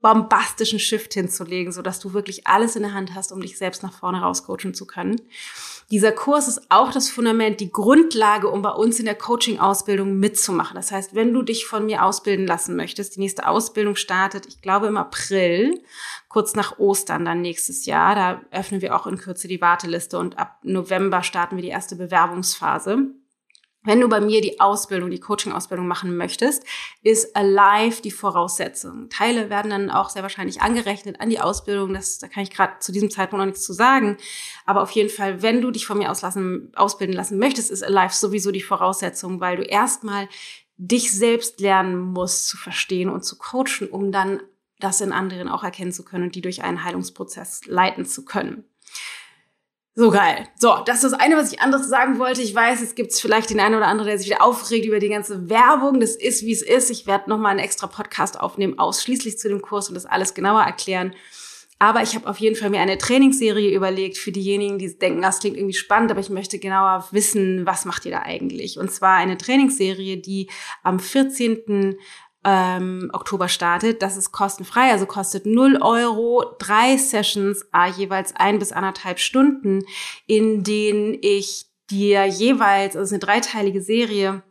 bombastischen 0.00 0.80
Shift 0.80 1.14
hinzulegen, 1.14 1.72
so 1.72 1.80
dass 1.80 2.00
du 2.00 2.12
wirklich 2.12 2.46
alles 2.46 2.74
in 2.74 2.82
der 2.82 2.92
Hand 2.92 3.14
hast, 3.14 3.30
um 3.30 3.40
dich 3.40 3.56
selbst 3.56 3.82
nach 3.82 3.92
vorne 3.92 4.20
rauscoachen 4.20 4.74
zu 4.74 4.86
können. 4.86 5.20
Dieser 5.92 6.10
Kurs 6.10 6.48
ist 6.48 6.70
auch 6.70 6.90
das 6.90 7.10
Fundament, 7.10 7.60
die 7.60 7.70
Grundlage, 7.70 8.48
um 8.48 8.62
bei 8.62 8.70
uns 8.70 8.98
in 8.98 9.04
der 9.04 9.14
Coaching-Ausbildung 9.14 10.18
mitzumachen. 10.18 10.74
Das 10.74 10.90
heißt, 10.90 11.14
wenn 11.14 11.34
du 11.34 11.42
dich 11.42 11.66
von 11.66 11.84
mir 11.84 12.02
ausbilden 12.02 12.46
lassen 12.46 12.76
möchtest, 12.76 13.16
die 13.16 13.20
nächste 13.20 13.46
Ausbildung 13.46 13.94
startet, 13.94 14.46
ich 14.46 14.62
glaube 14.62 14.86
im 14.86 14.96
April, 14.96 15.82
kurz 16.30 16.54
nach 16.54 16.78
Ostern 16.78 17.26
dann 17.26 17.42
nächstes 17.42 17.84
Jahr. 17.84 18.14
Da 18.14 18.40
öffnen 18.52 18.80
wir 18.80 18.96
auch 18.96 19.06
in 19.06 19.18
Kürze 19.18 19.48
die 19.48 19.60
Warteliste 19.60 20.18
und 20.18 20.38
ab 20.38 20.60
November 20.62 21.22
starten 21.22 21.56
wir 21.56 21.62
die 21.62 21.68
erste 21.68 21.94
Bewerbungsphase. 21.94 23.10
Wenn 23.84 24.00
du 24.00 24.08
bei 24.08 24.20
mir 24.20 24.40
die 24.40 24.60
Ausbildung, 24.60 25.10
die 25.10 25.18
Coaching-Ausbildung 25.18 25.88
machen 25.88 26.16
möchtest, 26.16 26.64
ist 27.02 27.34
Alive 27.34 28.00
die 28.00 28.12
Voraussetzung. 28.12 29.08
Teile 29.08 29.50
werden 29.50 29.70
dann 29.70 29.90
auch 29.90 30.08
sehr 30.08 30.22
wahrscheinlich 30.22 30.62
angerechnet 30.62 31.20
an 31.20 31.30
die 31.30 31.40
Ausbildung. 31.40 31.92
Das, 31.92 32.20
da 32.20 32.28
kann 32.28 32.44
ich 32.44 32.50
gerade 32.50 32.78
zu 32.78 32.92
diesem 32.92 33.10
Zeitpunkt 33.10 33.40
noch 33.40 33.46
nichts 33.46 33.64
zu 33.64 33.72
sagen. 33.72 34.18
Aber 34.66 34.82
auf 34.82 34.92
jeden 34.92 35.10
Fall, 35.10 35.42
wenn 35.42 35.60
du 35.60 35.72
dich 35.72 35.84
von 35.84 35.98
mir 35.98 36.12
auslassen, 36.12 36.70
ausbilden 36.76 37.16
lassen 37.16 37.38
möchtest, 37.38 37.72
ist 37.72 37.82
Alive 37.82 38.14
sowieso 38.14 38.52
die 38.52 38.62
Voraussetzung, 38.62 39.40
weil 39.40 39.56
du 39.56 39.64
erstmal 39.64 40.28
dich 40.76 41.12
selbst 41.12 41.60
lernen 41.60 41.98
musst 41.98 42.46
zu 42.46 42.56
verstehen 42.56 43.08
und 43.08 43.24
zu 43.24 43.36
coachen, 43.36 43.88
um 43.90 44.12
dann 44.12 44.40
das 44.78 45.00
in 45.00 45.12
anderen 45.12 45.48
auch 45.48 45.64
erkennen 45.64 45.92
zu 45.92 46.04
können 46.04 46.24
und 46.24 46.34
die 46.36 46.40
durch 46.40 46.62
einen 46.62 46.84
Heilungsprozess 46.84 47.66
leiten 47.66 48.04
zu 48.04 48.24
können. 48.24 48.64
So 49.94 50.10
geil. 50.10 50.48
So, 50.58 50.78
das 50.86 51.04
ist 51.04 51.12
das 51.12 51.20
eine, 51.20 51.36
was 51.36 51.52
ich 51.52 51.60
anderes 51.60 51.88
sagen 51.88 52.18
wollte. 52.18 52.40
Ich 52.40 52.54
weiß, 52.54 52.80
es 52.80 52.94
gibt 52.94 53.12
vielleicht 53.12 53.50
den 53.50 53.60
einen 53.60 53.74
oder 53.74 53.88
anderen, 53.88 54.08
der 54.08 54.18
sich 54.18 54.28
wieder 54.28 54.42
aufregt 54.42 54.86
über 54.86 54.98
die 54.98 55.10
ganze 55.10 55.50
Werbung. 55.50 56.00
Das 56.00 56.16
ist, 56.16 56.42
wie 56.46 56.52
es 56.52 56.62
ist. 56.62 56.90
Ich 56.90 57.06
werde 57.06 57.28
nochmal 57.28 57.50
einen 57.50 57.60
extra 57.60 57.86
Podcast 57.86 58.40
aufnehmen, 58.40 58.78
ausschließlich 58.78 59.38
zu 59.38 59.48
dem 59.48 59.60
Kurs 59.60 59.88
und 59.88 59.94
das 59.94 60.06
alles 60.06 60.32
genauer 60.32 60.62
erklären. 60.62 61.14
Aber 61.78 62.02
ich 62.02 62.14
habe 62.14 62.28
auf 62.30 62.38
jeden 62.38 62.56
Fall 62.56 62.70
mir 62.70 62.80
eine 62.80 62.96
Trainingsserie 62.96 63.74
überlegt 63.74 64.16
für 64.16 64.32
diejenigen, 64.32 64.78
die 64.78 64.96
denken, 64.96 65.20
das 65.20 65.40
klingt 65.40 65.56
irgendwie 65.56 65.74
spannend, 65.74 66.10
aber 66.10 66.20
ich 66.20 66.30
möchte 66.30 66.58
genauer 66.58 67.08
wissen, 67.10 67.66
was 67.66 67.84
macht 67.84 68.06
ihr 68.06 68.12
da 68.12 68.20
eigentlich? 68.20 68.78
Und 68.78 68.90
zwar 68.92 69.16
eine 69.16 69.36
Trainingsserie, 69.36 70.16
die 70.18 70.48
am 70.84 71.00
14 71.00 71.96
ähm, 72.44 73.10
Oktober 73.12 73.48
startet. 73.48 74.02
Das 74.02 74.16
ist 74.16 74.32
kostenfrei, 74.32 74.90
also 74.90 75.06
kostet 75.06 75.46
0 75.46 75.78
Euro, 75.80 76.44
drei 76.58 76.96
Sessions, 76.96 77.64
äh, 77.72 77.90
jeweils 77.90 78.34
ein 78.34 78.58
bis 78.58 78.72
anderthalb 78.72 79.18
Stunden, 79.18 79.84
in 80.26 80.62
denen 80.64 81.16
ich 81.20 81.66
dir 81.90 82.24
jeweils, 82.26 82.96
also 82.96 83.14
eine 83.14 83.20
dreiteilige 83.20 83.82
Serie, 83.82 84.42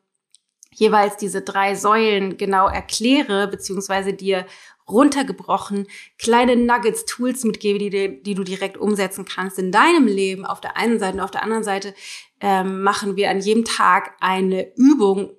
jeweils 0.73 1.17
diese 1.17 1.41
drei 1.41 1.75
Säulen 1.75 2.37
genau 2.37 2.67
erkläre, 2.67 3.47
beziehungsweise 3.47 4.13
dir 4.13 4.45
runtergebrochen 4.87 5.87
kleine 6.17 6.55
Nuggets, 6.55 7.05
Tools 7.05 7.43
mitgebe, 7.43 7.79
die, 7.79 8.23
die 8.23 8.35
du 8.35 8.43
direkt 8.43 8.77
umsetzen 8.77 9.25
kannst 9.25 9.59
in 9.59 9.71
deinem 9.71 10.07
Leben 10.07 10.45
auf 10.45 10.61
der 10.61 10.77
einen 10.77 10.99
Seite 10.99 11.17
und 11.17 11.23
auf 11.23 11.31
der 11.31 11.43
anderen 11.43 11.63
Seite 11.63 11.93
ähm, 12.39 12.83
machen 12.83 13.15
wir 13.15 13.29
an 13.29 13.39
jedem 13.39 13.65
Tag 13.65 14.15
eine 14.19 14.75
Übung, 14.75 15.31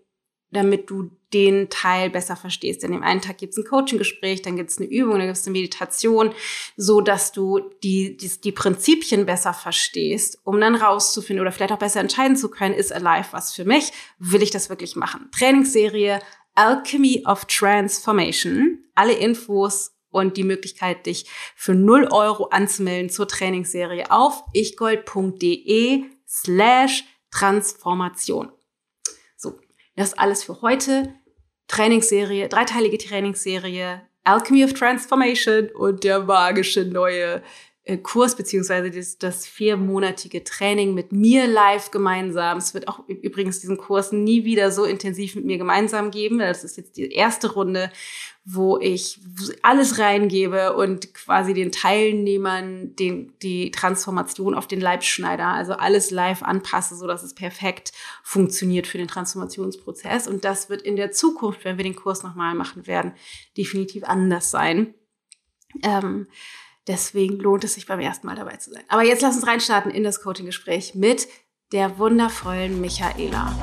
damit 0.51 0.91
du 0.91 1.11
den 1.33 1.71
Teil 1.71 2.11
besser 2.11 2.37
verstehst. 2.37 2.83
Denn 2.83 2.93
im 2.93 3.03
einen 3.03 3.21
Tag 3.21 3.39
gibt 3.39 3.53
es 3.53 3.59
ein 3.59 3.65
Coaching-Gespräch, 3.65 4.43
dann 4.43 4.57
gibt 4.57 4.71
es 4.71 4.79
eine 4.79 4.87
Übung, 4.87 5.19
dann 5.19 5.27
gibt 5.27 5.39
es 5.39 5.47
eine 5.47 5.53
Meditation, 5.53 6.33
so 6.77 7.01
dass 7.01 7.33
du 7.33 7.61
die, 7.83 8.17
die, 8.17 8.31
die 8.41 8.53
Prinzipien 8.53 9.27
besser 9.27 9.55
verstehst, 9.55 10.39
um 10.45 10.61
dann 10.61 10.75
rauszufinden 10.75 11.41
oder 11.41 11.53
vielleicht 11.53 11.73
auch 11.73 11.79
besser 11.79 12.01
entscheiden 12.01 12.37
zu 12.37 12.51
können, 12.51 12.75
ist 12.75 12.93
Alive 12.93 13.29
was 13.33 13.53
für 13.55 13.65
mich? 13.65 13.93
Will 14.19 14.43
ich 14.43 14.51
das 14.51 14.69
wirklich 14.69 14.97
machen? 14.97 15.29
Trainingsserie 15.33 16.21
Alchemy 16.55 17.25
of 17.27 17.47
Transformation. 17.47 18.85
Alle 18.95 19.15
Infos 19.15 19.93
und 20.11 20.37
die 20.37 20.45
Möglichkeit, 20.45 21.07
dich 21.07 21.27
für 21.57 21.75
0 21.75 22.09
Euro 22.11 22.47
anzumelden 22.47 23.11
zur 23.11 23.27
Trainingsserie 23.27 24.11
auf 24.11 24.45
ichgold.de 24.53 26.05
slash 26.29 27.05
Transformation. 27.31 28.53
So, 29.37 29.59
das 29.97 30.15
alles 30.15 30.45
für 30.45 30.61
heute. 30.61 31.15
Trainingsserie, 31.73 32.49
dreiteilige 32.49 32.99
Trainingsserie, 32.99 34.03
Alchemy 34.25 34.63
of 34.63 34.75
Transformation 34.75 35.71
und 35.71 36.05
der 36.05 36.19
magische 36.19 36.85
neue 36.85 37.43
Kurs 38.05 38.37
beziehungsweise 38.37 38.93
das, 38.93 39.19
das 39.19 39.45
viermonatige 39.45 40.45
Training 40.45 40.95
mit 40.95 41.11
mir 41.11 41.49
live 41.49 41.91
gemeinsam. 41.91 42.59
Es 42.59 42.75
wird 42.75 42.87
auch 42.87 43.01
übrigens 43.09 43.59
diesen 43.59 43.77
Kurs 43.77 44.13
nie 44.13 44.45
wieder 44.45 44.71
so 44.71 44.85
intensiv 44.85 45.35
mit 45.35 45.45
mir 45.47 45.59
gemeinsam 45.59 46.13
geben. 46.13 46.39
Das 46.39 46.63
ist 46.63 46.77
jetzt 46.77 46.97
die 46.97 47.11
erste 47.11 47.53
Runde, 47.53 47.91
wo 48.45 48.79
ich 48.79 49.19
alles 49.63 49.99
reingebe 49.99 50.77
und 50.77 51.13
quasi 51.13 51.55
den 51.55 51.73
Teilnehmern 51.73 52.95
den, 52.95 53.33
die 53.43 53.73
Transformation 53.73 54.55
auf 54.55 54.69
den 54.69 54.81
Leib 54.81 55.03
schneide. 55.03 55.45
Also 55.45 55.73
alles 55.73 56.13
live 56.13 56.45
anpasse, 56.45 56.95
so 56.95 57.09
dass 57.09 57.25
es 57.25 57.35
perfekt 57.35 57.91
funktioniert 58.23 58.87
für 58.87 58.99
den 58.99 59.09
Transformationsprozess. 59.09 60.29
Und 60.29 60.45
das 60.45 60.71
wird 60.71 60.83
in 60.83 60.95
der 60.95 61.11
Zukunft, 61.11 61.65
wenn 61.65 61.79
wir 61.79 61.85
den 61.85 61.97
Kurs 61.97 62.23
nochmal 62.23 62.55
machen 62.55 62.87
werden, 62.87 63.13
definitiv 63.57 64.05
anders 64.05 64.53
sein. 64.53 64.95
Ähm, 65.83 66.29
Deswegen 66.89 67.39
lohnt 67.39 67.63
es 67.63 67.75
sich 67.75 67.87
beim 67.87 68.01
ersten 68.01 68.27
Mal 68.27 68.35
dabei 68.35 68.57
zu 68.57 68.73
sein. 68.73 68.83
Aber 68.89 69.05
jetzt 69.05 69.23
lass 69.23 69.37
uns 69.37 69.47
reinstarten 69.47 69.93
in 69.93 70.03
das 70.03 70.21
Coaching-Gespräch 70.21 70.97
mit 70.97 71.29
der 71.71 71.97
wundervollen 71.99 72.81
Michaela. 72.81 73.57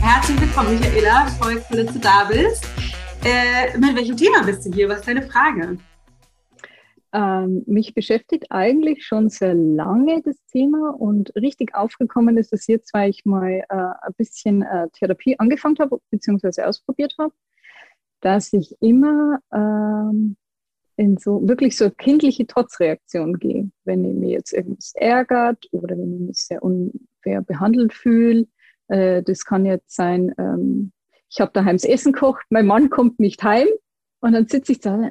Herzlich 0.00 0.40
willkommen, 0.40 0.80
Michaela. 0.80 1.28
Voll 1.40 1.64
cool, 1.70 1.84
dass 1.84 1.94
du 1.94 2.00
da 2.00 2.24
bist. 2.24 2.66
Äh, 3.22 3.78
mit 3.78 3.94
welchem 3.94 4.16
Thema 4.16 4.42
bist 4.42 4.66
du 4.66 4.72
hier? 4.72 4.88
Was 4.88 4.98
ist 4.98 5.06
deine 5.06 5.22
Frage? 5.30 5.78
Ähm, 7.14 7.62
mich 7.66 7.92
beschäftigt 7.92 8.46
eigentlich 8.50 9.04
schon 9.04 9.28
sehr 9.28 9.54
lange 9.54 10.22
das 10.22 10.36
Thema 10.46 10.90
und 10.90 11.34
richtig 11.36 11.74
aufgekommen 11.74 12.38
ist 12.38 12.54
es 12.54 12.66
jetzt, 12.66 12.94
weil 12.94 13.10
ich 13.10 13.26
mal 13.26 13.62
äh, 13.68 13.74
ein 13.74 14.14
bisschen 14.16 14.62
äh, 14.62 14.88
Therapie 14.94 15.38
angefangen 15.38 15.76
habe 15.78 15.98
bzw. 16.10 16.62
ausprobiert 16.62 17.14
habe, 17.18 17.34
dass 18.20 18.54
ich 18.54 18.74
immer 18.80 19.40
ähm, 19.52 20.36
in 20.96 21.18
so 21.18 21.46
wirklich 21.46 21.76
so 21.76 21.90
kindliche 21.90 22.46
Trotzreaktion 22.46 23.38
gehe, 23.38 23.70
wenn 23.84 24.04
ich 24.06 24.14
mir 24.14 24.30
jetzt 24.30 24.54
irgendwas 24.54 24.92
ärgert 24.94 25.66
oder 25.72 25.98
wenn 25.98 26.14
ich 26.14 26.20
mich 26.20 26.38
sehr 26.38 26.62
unfair 26.62 27.42
behandelt 27.42 27.92
fühle. 27.92 28.46
Äh, 28.88 29.22
das 29.22 29.44
kann 29.44 29.66
jetzt 29.66 29.94
sein, 29.94 30.34
ähm, 30.38 30.92
ich 31.28 31.42
habe 31.42 31.52
daheim 31.52 31.76
das 31.76 31.84
Essen 31.84 32.12
gekocht, 32.12 32.46
mein 32.48 32.66
Mann 32.66 32.88
kommt 32.88 33.20
nicht 33.20 33.42
heim 33.42 33.68
und 34.20 34.32
dann 34.32 34.48
sitze 34.48 34.72
ich 34.72 34.80
da 34.80 35.10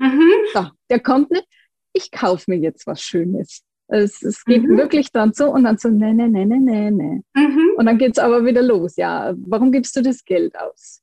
Mhm. 0.00 0.39
So, 0.52 0.66
der 0.88 1.00
kommt 1.00 1.30
nicht. 1.30 1.46
Ich 1.92 2.10
kaufe 2.10 2.44
mir 2.48 2.58
jetzt 2.58 2.86
was 2.86 3.02
Schönes. 3.02 3.62
Es, 3.88 4.22
es 4.22 4.44
geht 4.44 4.62
mhm. 4.62 4.76
wirklich 4.76 5.10
dann 5.10 5.32
so 5.32 5.50
und 5.50 5.64
dann 5.64 5.76
so, 5.76 5.88
ne, 5.88 6.14
ne, 6.14 6.28
ne, 6.28 6.46
ne, 6.46 6.60
ne, 6.60 6.90
ne. 6.92 7.22
Mhm. 7.34 7.72
Und 7.76 7.86
dann 7.86 7.98
geht's 7.98 8.20
aber 8.20 8.44
wieder 8.44 8.62
los. 8.62 8.96
Ja, 8.96 9.34
warum 9.36 9.72
gibst 9.72 9.96
du 9.96 10.02
das 10.02 10.24
Geld 10.24 10.56
aus? 10.56 11.02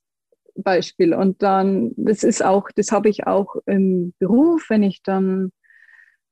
Beispiel. 0.55 1.13
Und 1.13 1.43
dann, 1.43 1.91
das 1.97 2.23
ist 2.23 2.43
auch, 2.43 2.69
das 2.75 2.91
habe 2.91 3.09
ich 3.09 3.27
auch 3.27 3.55
im 3.65 4.13
Beruf, 4.19 4.69
wenn 4.69 4.83
ich 4.83 5.03
dann 5.03 5.51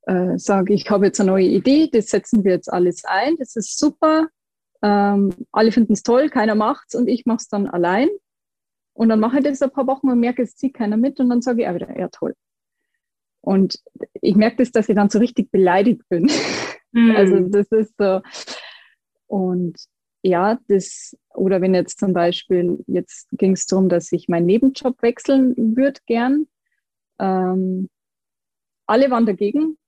äh, 0.06 0.38
sage, 0.38 0.72
ich 0.72 0.88
habe 0.90 1.06
jetzt 1.06 1.20
eine 1.20 1.30
neue 1.30 1.46
Idee, 1.46 1.88
das 1.92 2.06
setzen 2.06 2.44
wir 2.44 2.52
jetzt 2.52 2.72
alles 2.72 3.04
ein, 3.04 3.36
das 3.38 3.54
ist 3.56 3.78
super. 3.78 4.28
Ähm, 4.82 5.32
alle 5.52 5.72
finden 5.72 5.92
es 5.92 6.02
toll, 6.02 6.28
keiner 6.28 6.54
macht's 6.54 6.94
und 6.94 7.08
ich 7.08 7.26
mache 7.26 7.38
es 7.38 7.48
dann 7.48 7.66
allein. 7.66 8.08
Und 8.94 9.10
dann 9.10 9.20
mache 9.20 9.38
ich 9.38 9.44
das 9.44 9.60
ein 9.62 9.70
paar 9.70 9.86
Wochen 9.86 10.08
und 10.08 10.20
merke, 10.20 10.42
es 10.42 10.56
zieht 10.56 10.74
keiner 10.74 10.96
mit 10.96 11.20
und 11.20 11.28
dann 11.28 11.42
sage 11.42 11.62
ich 11.62 11.68
auch 11.68 11.74
wieder, 11.74 11.98
ja 11.98 12.08
toll. 12.08 12.34
Und 13.46 13.78
ich 14.22 14.34
merke 14.34 14.56
das, 14.56 14.72
dass 14.72 14.88
ich 14.88 14.96
dann 14.96 15.08
so 15.08 15.20
richtig 15.20 15.52
beleidigt 15.52 16.02
bin. 16.08 16.28
Mhm. 16.92 17.10
Also 17.16 17.38
das 17.48 17.68
ist 17.70 17.94
so. 17.96 18.20
Und 19.28 19.76
ja, 20.22 20.58
das, 20.66 21.16
oder 21.32 21.60
wenn 21.60 21.72
jetzt 21.72 22.00
zum 22.00 22.12
Beispiel, 22.12 22.82
jetzt 22.88 23.28
ging 23.30 23.52
es 23.52 23.66
darum, 23.66 23.88
dass 23.88 24.10
ich 24.10 24.26
meinen 24.26 24.46
Nebenjob 24.46 25.00
wechseln 25.00 25.76
würde 25.76 26.00
gern. 26.06 26.48
Ähm, 27.20 27.88
alle 28.86 29.10
waren 29.10 29.26
dagegen. 29.26 29.78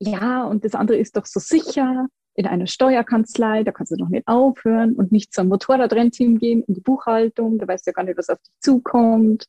Ja, 0.00 0.44
und 0.44 0.64
das 0.64 0.74
andere 0.74 0.98
ist 0.98 1.16
doch 1.16 1.26
so 1.26 1.38
sicher 1.38 2.08
in 2.34 2.46
einer 2.46 2.66
Steuerkanzlei, 2.66 3.62
da 3.62 3.70
kannst 3.70 3.92
du 3.92 3.96
doch 3.96 4.08
nicht 4.08 4.26
aufhören 4.26 4.94
und 4.94 5.12
nicht 5.12 5.32
zum 5.32 5.46
Motorradrennteam 5.46 6.38
gehen, 6.38 6.64
in 6.64 6.74
die 6.74 6.80
Buchhaltung, 6.80 7.58
da 7.58 7.68
weißt 7.68 7.86
du 7.86 7.90
ja 7.90 7.94
gar 7.94 8.02
nicht, 8.02 8.18
was 8.18 8.30
auf 8.30 8.40
dich 8.40 8.52
zukommt. 8.60 9.46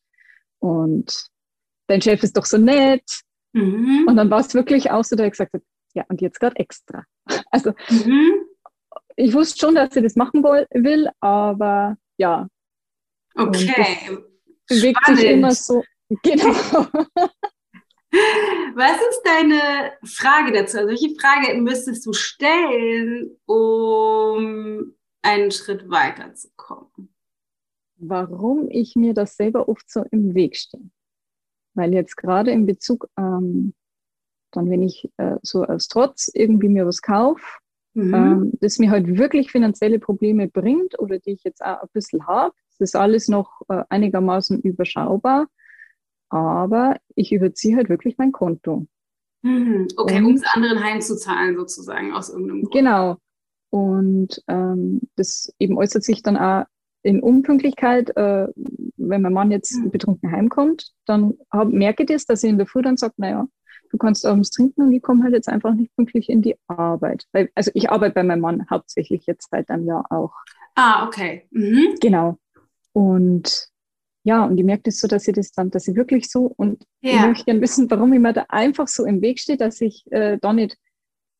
Und 0.60 1.28
dein 1.88 2.02
Chef 2.02 2.22
ist 2.22 2.38
doch 2.38 2.46
so 2.46 2.58
nett 2.60 3.24
Mhm. 3.58 4.06
Und 4.08 4.16
dann 4.16 4.30
war 4.30 4.40
es 4.40 4.54
wirklich 4.54 4.92
auch 4.92 5.04
so, 5.04 5.16
dass 5.16 5.26
ich 5.26 5.32
gesagt 5.32 5.54
habe, 5.54 5.64
ja, 5.94 6.06
und 6.10 6.22
jetzt 6.22 6.40
gerade 6.40 6.56
extra. 6.58 7.04
Also 7.52 7.74
mhm. 7.90 8.46
ich 9.16 9.34
wusste 9.34 9.60
schon, 9.60 9.76
dass 9.76 9.94
sie 9.94 10.02
das 10.02 10.16
machen 10.16 10.44
will, 10.44 11.10
aber 11.20 11.98
ja. 12.18 12.48
Okay. 13.36 14.18
Bewegt 14.68 15.00
Spannend. 15.02 15.20
sich 15.20 15.30
immer 15.30 15.52
so. 15.52 15.84
Genau. 16.24 16.54
Was 18.76 18.98
ist 19.10 19.22
deine 19.26 19.92
Frage 20.06 20.54
dazu? 20.54 20.78
Also 20.78 20.90
welche 20.90 21.14
Frage 21.20 21.60
müsstest 21.60 22.06
du 22.06 22.14
stellen, 22.14 23.38
um 23.46 24.96
einen 25.22 25.52
Schritt 25.52 25.90
weiterzukommen? 25.90 27.14
Warum 27.98 28.70
ich 28.70 28.96
mir 28.96 29.14
das 29.14 29.36
selber 29.36 29.68
oft 29.68 29.92
so 29.92 30.06
im 30.12 30.34
Weg 30.34 30.56
stehe. 30.56 30.90
Weil 31.78 31.94
jetzt 31.94 32.18
gerade 32.18 32.52
in 32.52 32.66
Bezug, 32.66 33.08
ähm, 33.18 33.74
dann 34.52 34.70
wenn 34.70 34.82
ich 34.82 35.10
äh, 35.18 35.36
so 35.44 35.62
als 35.62 35.88
Trotz 35.88 36.30
irgendwie 36.34 36.70
mir 36.70 36.88
was 36.88 37.04
kaufe, 37.04 37.60
mhm. 37.94 38.14
ähm, 38.14 38.52
das 38.60 38.80
mir 38.80 38.90
halt 38.90 39.18
wirklich 39.18 39.52
finanzielle 39.52 40.00
Probleme 40.00 40.48
bringt 40.48 40.98
oder 41.00 41.20
die 41.20 41.34
ich 41.34 41.44
jetzt 41.44 41.64
auch 41.64 41.84
ein 41.84 41.90
bisschen 41.94 42.26
habe, 42.26 42.56
das 42.80 42.90
ist 42.90 42.96
alles 42.96 43.28
noch 43.28 43.62
äh, 43.70 43.84
einigermaßen 43.90 44.60
überschaubar, 44.62 45.48
aber 46.30 46.98
ich 47.14 47.32
überziehe 47.32 47.78
halt 47.78 47.90
wirklich 47.90 48.18
mein 48.18 48.32
Konto. 48.32 48.88
Mhm. 49.44 49.88
Okay, 49.98 50.18
um 50.18 50.34
es 50.34 50.44
anderen 50.52 50.84
heimzuzahlen 50.84 51.58
sozusagen 51.58 52.12
aus 52.12 52.30
irgendeinem 52.30 52.62
Grund. 52.62 52.74
Genau. 52.74 53.18
Und 53.70 54.42
ähm, 54.48 55.02
das 55.16 55.54
eben 55.60 55.78
äußert 55.78 56.04
sich 56.04 56.24
dann 56.24 56.38
auch 56.38 56.66
in 57.08 57.22
Unpünktlichkeit, 57.22 58.16
äh, 58.18 58.48
wenn 58.98 59.22
mein 59.22 59.32
Mann 59.32 59.50
jetzt 59.50 59.80
betrunken 59.92 60.30
heimkommt, 60.30 60.92
dann 61.06 61.36
hab, 61.52 61.70
merke 61.70 62.04
ich 62.04 62.10
das, 62.10 62.26
dass 62.26 62.44
er 62.44 62.50
in 62.50 62.58
der 62.58 62.68
Früh 62.68 62.82
dann 62.82 62.98
sagt, 62.98 63.18
naja, 63.18 63.48
du 63.90 63.98
kannst 63.98 64.26
abends 64.26 64.50
trinken 64.52 64.82
und 64.82 64.92
ich 64.92 65.02
komme 65.02 65.24
halt 65.24 65.34
jetzt 65.34 65.48
einfach 65.48 65.74
nicht 65.74 65.96
pünktlich 65.96 66.30
in 66.30 66.42
die 66.42 66.58
Arbeit. 66.68 67.26
Weil, 67.32 67.50
also 67.56 67.72
ich 67.74 67.90
arbeite 67.90 68.14
bei 68.14 68.24
meinem 68.24 68.42
Mann 68.42 68.70
hauptsächlich 68.70 69.26
jetzt 69.26 69.50
seit 69.50 69.70
einem 69.70 69.86
Jahr 69.86 70.06
auch. 70.12 70.34
Ah, 70.76 71.08
okay. 71.08 71.48
Mhm. 71.52 71.96
Genau. 72.02 72.38
Und 72.92 73.70
ja, 74.24 74.44
und 74.44 74.58
ich 74.58 74.66
merke 74.66 74.84
das 74.84 75.00
so, 75.00 75.08
dass 75.08 75.26
ich 75.30 75.36
das 75.36 75.54
dann, 75.54 75.72
dass 75.72 75.88
ich 75.88 75.96
wirklich 75.96 76.30
so, 76.30 76.54
und 76.58 76.84
ja. 77.00 77.12
ich 77.12 77.22
möchte 77.22 77.46
gerne 77.46 77.62
wissen, 77.62 77.90
warum 77.90 78.12
ich 78.12 78.20
mir 78.20 78.34
da 78.34 78.46
einfach 78.50 78.90
so 78.90 79.06
im 79.06 79.22
Weg 79.22 79.40
stehe, 79.40 79.58
dass 79.58 79.80
ich 79.80 80.04
äh, 80.12 80.38
da 80.42 80.52
nicht 80.52 80.78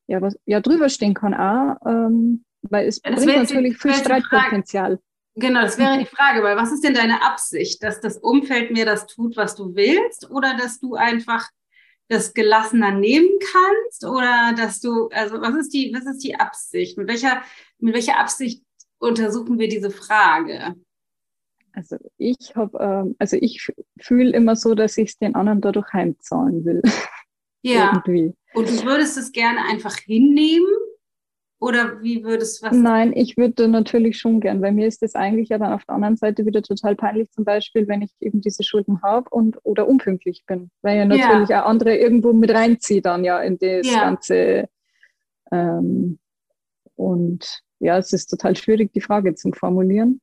ja, 0.06 0.22
was, 0.22 0.38
ja 0.46 0.60
drüber 0.60 0.88
stehen 0.88 1.12
kann 1.12 1.34
auch, 1.34 1.76
ähm, 1.84 2.46
weil 2.62 2.88
es 2.88 3.02
das 3.02 3.22
bringt 3.22 3.36
natürlich 3.36 3.76
viel 3.76 3.92
Streitpotenzial. 3.92 4.98
Genau, 5.38 5.62
das 5.62 5.78
wäre 5.78 5.98
die 5.98 6.06
Frage, 6.06 6.42
weil 6.42 6.56
was 6.56 6.72
ist 6.72 6.82
denn 6.82 6.94
deine 6.94 7.22
Absicht, 7.22 7.82
dass 7.82 8.00
das 8.00 8.16
Umfeld 8.18 8.72
mir 8.72 8.84
das 8.84 9.06
tut, 9.06 9.36
was 9.36 9.54
du 9.54 9.74
willst, 9.74 10.30
oder 10.30 10.56
dass 10.56 10.80
du 10.80 10.94
einfach 10.94 11.48
das 12.08 12.34
gelassener 12.34 12.90
nehmen 12.90 13.30
kannst, 13.52 14.04
oder 14.04 14.52
dass 14.56 14.80
du, 14.80 15.08
also 15.08 15.40
was 15.40 15.54
ist 15.54 15.72
die, 15.72 15.94
was 15.94 16.06
ist 16.06 16.24
die 16.24 16.34
Absicht? 16.34 16.98
Mit 16.98 17.08
welcher, 17.08 17.42
mit 17.78 17.94
welcher 17.94 18.18
Absicht 18.18 18.62
untersuchen 18.98 19.58
wir 19.58 19.68
diese 19.68 19.90
Frage? 19.90 20.74
Also 21.72 21.96
ich 22.16 22.56
habe, 22.56 22.78
ähm, 22.80 23.16
also 23.18 23.36
ich 23.40 23.70
fühle 24.00 24.32
immer 24.32 24.56
so, 24.56 24.74
dass 24.74 24.98
ich 24.98 25.10
es 25.10 25.18
den 25.18 25.36
anderen 25.36 25.60
dadurch 25.60 25.92
heimzahlen 25.92 26.64
will. 26.64 26.82
Ja. 27.62 27.92
Irgendwie. 27.92 28.32
Und 28.54 28.68
du 28.68 28.84
würdest 28.84 29.18
es 29.18 29.32
gerne 29.32 29.64
einfach 29.68 29.96
hinnehmen? 29.96 30.70
Oder 31.60 32.00
wie 32.02 32.22
würdest 32.22 32.62
du 32.62 32.66
was? 32.66 32.76
Nein, 32.76 33.12
ich 33.16 33.36
würde 33.36 33.66
natürlich 33.66 34.18
schon 34.18 34.40
gern, 34.40 34.62
weil 34.62 34.72
mir 34.72 34.86
ist 34.86 35.02
das 35.02 35.16
eigentlich 35.16 35.48
ja 35.48 35.58
dann 35.58 35.72
auf 35.72 35.84
der 35.84 35.96
anderen 35.96 36.16
Seite 36.16 36.46
wieder 36.46 36.62
total 36.62 36.94
peinlich, 36.94 37.30
zum 37.32 37.44
Beispiel, 37.44 37.88
wenn 37.88 38.02
ich 38.02 38.12
eben 38.20 38.40
diese 38.40 38.62
Schulden 38.62 39.02
habe 39.02 39.28
und 39.30 39.58
oder 39.64 39.88
unpünktlich 39.88 40.44
bin, 40.46 40.70
weil 40.82 40.98
ja 40.98 41.04
natürlich 41.04 41.48
ja. 41.48 41.64
auch 41.64 41.68
andere 41.68 41.96
irgendwo 41.96 42.32
mit 42.32 42.52
reinziehe 42.52 43.02
dann 43.02 43.24
ja 43.24 43.40
in 43.40 43.58
das 43.58 43.90
ja. 43.90 44.00
Ganze. 44.04 44.68
Ähm, 45.50 46.20
und 46.94 47.62
ja, 47.80 47.98
es 47.98 48.12
ist 48.12 48.26
total 48.28 48.54
schwierig, 48.56 48.92
die 48.92 49.00
Frage 49.00 49.34
zu 49.34 49.50
formulieren. 49.52 50.20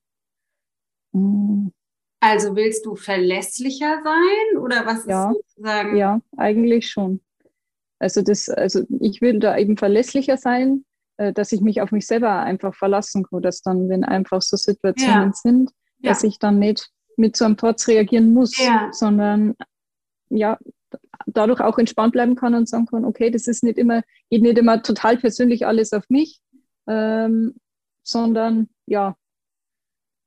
Mhm. 1.12 1.72
Also 2.20 2.56
willst 2.56 2.86
du 2.86 2.96
verlässlicher 2.96 4.00
sein 4.02 4.58
oder 4.58 4.86
was 4.86 5.04
ja, 5.04 5.30
ist 5.30 5.36
sozusagen? 5.36 5.96
Ja, 5.96 6.20
eigentlich 6.38 6.88
schon. 6.88 7.20
Also 7.98 8.22
das, 8.22 8.48
also 8.48 8.84
ich 9.00 9.20
will 9.20 9.38
da 9.38 9.56
eben 9.58 9.76
verlässlicher 9.76 10.38
sein, 10.38 10.85
dass 11.16 11.52
ich 11.52 11.60
mich 11.60 11.80
auf 11.80 11.92
mich 11.92 12.06
selber 12.06 12.40
einfach 12.40 12.74
verlassen 12.74 13.24
kann, 13.24 13.42
dass 13.42 13.62
dann, 13.62 13.88
wenn 13.88 14.04
einfach 14.04 14.42
so 14.42 14.56
Situationen 14.56 15.28
ja. 15.28 15.32
sind, 15.32 15.70
ja. 15.98 16.10
dass 16.10 16.22
ich 16.22 16.38
dann 16.38 16.58
nicht 16.58 16.90
mit 17.16 17.36
so 17.36 17.44
einem 17.44 17.56
Trotz 17.56 17.88
reagieren 17.88 18.32
muss, 18.32 18.56
ja. 18.58 18.88
sondern 18.92 19.54
ja, 20.28 20.58
dadurch 21.26 21.60
auch 21.60 21.78
entspannt 21.78 22.12
bleiben 22.12 22.36
kann 22.36 22.54
und 22.54 22.68
sagen 22.68 22.86
kann, 22.86 23.04
okay, 23.04 23.30
das 23.30 23.46
ist 23.46 23.64
nicht 23.64 23.78
immer, 23.78 24.02
geht 24.30 24.42
nicht 24.42 24.58
immer 24.58 24.82
total 24.82 25.16
persönlich 25.16 25.66
alles 25.66 25.92
auf 25.92 26.04
mich, 26.08 26.40
ähm, 26.86 27.54
sondern 28.02 28.68
ja. 28.86 29.16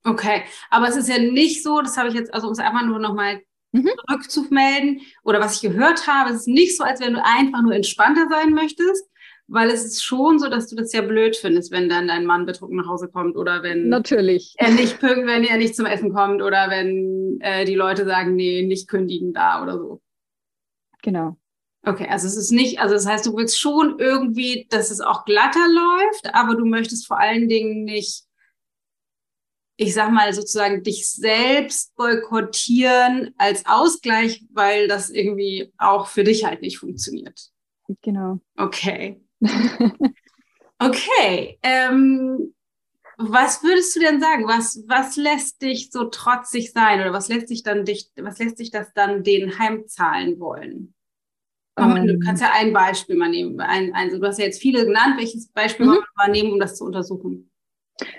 Okay, 0.03 0.43
aber 0.69 0.88
es 0.88 0.96
ist 0.96 1.10
ja 1.10 1.19
nicht 1.19 1.63
so, 1.63 1.81
das 1.81 1.98
habe 1.98 2.10
ich 2.10 2.15
jetzt, 2.15 2.34
also 2.34 2.48
um 2.48 2.53
es 2.53 2.60
einfach 2.60 2.86
nur 2.86 3.00
nochmal 3.00 3.41
mhm. 3.72 3.89
zurückzumelden 4.08 5.01
oder 5.24 5.39
was 5.39 5.55
ich 5.55 5.62
gehört 5.62 6.08
habe, 6.08 6.31
es 6.31 6.41
ist 6.41 6.48
nicht 6.48 6.77
so, 6.77 6.84
als 6.84 7.00
wenn 7.01 7.13
du 7.13 7.24
einfach 7.24 7.62
nur 7.62 7.74
entspannter 7.74 8.27
sein 8.29 8.53
möchtest, 8.53 9.10
weil 9.50 9.70
es 9.70 9.84
ist 9.84 10.03
schon 10.03 10.38
so, 10.38 10.48
dass 10.48 10.68
du 10.68 10.75
das 10.75 10.94
ja 10.94 11.01
blöd 11.01 11.36
findest, 11.36 11.72
wenn 11.72 11.89
dann 11.89 12.08
dein 12.08 12.25
Mann 12.25 12.46
betrunken 12.46 12.77
nach 12.77 12.88
Hause 12.88 13.10
kommt 13.10 13.36
oder 13.36 13.63
wenn 13.63 13.89
Natürlich. 13.89 14.53
er 14.58 14.72
nicht 14.72 15.01
wenn 15.01 15.44
er 15.44 15.58
nicht 15.58 15.75
zum 15.75 15.86
Essen 15.86 16.13
kommt 16.13 16.41
oder 16.41 16.70
wenn 16.70 17.39
äh, 17.41 17.65
die 17.65 17.75
Leute 17.75 18.06
sagen, 18.06 18.36
nee, 18.36 18.62
nicht 18.62 18.88
kündigen 18.88 19.34
da 19.34 19.62
oder 19.63 19.77
so. 19.77 20.01
Genau. 21.01 21.38
Okay, 21.84 22.08
also 22.10 22.27
es 22.27 22.36
ist 22.36 22.51
nicht, 22.51 22.79
also 22.79 22.94
das 22.94 23.08
heißt, 23.08 23.25
du 23.25 23.36
willst 23.36 23.60
schon 23.60 23.98
irgendwie, 24.00 24.68
dass 24.70 24.91
es 24.91 25.00
auch 25.01 25.25
glatter 25.25 25.65
läuft, 25.68 26.36
aber 26.36 26.56
du 26.56 26.65
möchtest 26.65 27.08
vor 27.08 27.20
allen 27.20 27.48
Dingen 27.48 27.86
nicht, 27.86 28.25
ich 29.77 29.94
sag 29.94 30.12
mal 30.12 30.34
sozusagen, 30.34 30.84
dich 30.84 31.10
selbst 31.10 31.96
boykottieren 31.96 33.34
als 33.38 33.65
Ausgleich, 33.65 34.44
weil 34.51 34.89
das 34.89 35.10
irgendwie 35.10 35.72
auch 35.77 36.08
für 36.08 36.25
dich 36.25 36.44
halt 36.44 36.62
nicht 36.62 36.79
funktioniert. 36.79 37.50
Genau. 38.01 38.39
Okay. 38.58 39.22
okay. 40.79 41.60
Ähm, 41.63 42.53
was 43.17 43.63
würdest 43.63 43.96
du 43.96 44.00
denn 44.00 44.22
sagen? 44.22 44.48
Was, 44.48 44.84
was 44.88 45.17
lässt 45.17 45.62
dich 45.62 45.91
so 45.91 46.05
trotzig 46.05 46.72
sein 46.72 47.01
oder 47.01 47.12
was 47.12 47.27
lässt 47.27 47.50
sich 47.50 47.63
dann 47.63 47.84
dich, 47.84 48.10
was 48.15 48.39
lässt 48.39 48.58
sich 48.58 48.72
das 48.72 48.93
dann 48.93 49.24
den 49.24 49.60
heimzahlen 49.60 50.39
wollen? 50.39 50.93
Um, 51.75 51.96
du 52.08 52.13
ähm. 52.13 52.19
kannst 52.25 52.41
ja 52.41 52.51
ein 52.53 52.74
Beispiel 52.74 53.15
mal 53.15 53.29
nehmen. 53.29 53.60
Ein, 53.60 53.93
also 53.93 54.19
du 54.19 54.27
hast 54.27 54.39
ja 54.39 54.46
jetzt 54.46 54.62
viele 54.62 54.86
genannt. 54.86 55.15
Welches 55.17 55.48
Beispiel 55.50 55.86
mhm. 55.86 55.91
wollen 55.91 56.00
wir 56.01 56.27
mal 56.27 56.31
nehmen, 56.31 56.53
um 56.53 56.60
das 56.60 56.77
zu 56.77 56.86
untersuchen? 56.86 57.51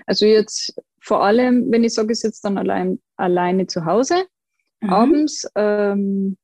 Also 0.07 0.27
jetzt 0.27 0.75
vor 1.00 1.23
allem, 1.25 1.71
wenn 1.71 1.85
ich 1.85 1.95
sage, 1.95 2.12
ich 2.12 2.21
sitze 2.21 2.43
dann 2.43 2.59
allein, 2.59 3.00
alleine 3.17 3.67
zu 3.67 3.85
Hause 3.85 4.27
mhm. 4.81 4.91
abends. 4.91 5.49
Ähm, 5.55 6.37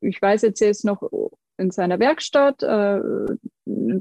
ich 0.00 0.20
weiß 0.20 0.42
jetzt, 0.42 0.60
ist 0.62 0.84
noch 0.84 1.02
in 1.60 1.70
seiner 1.70 2.00
Werkstatt, 2.00 2.62
äh, 2.62 3.00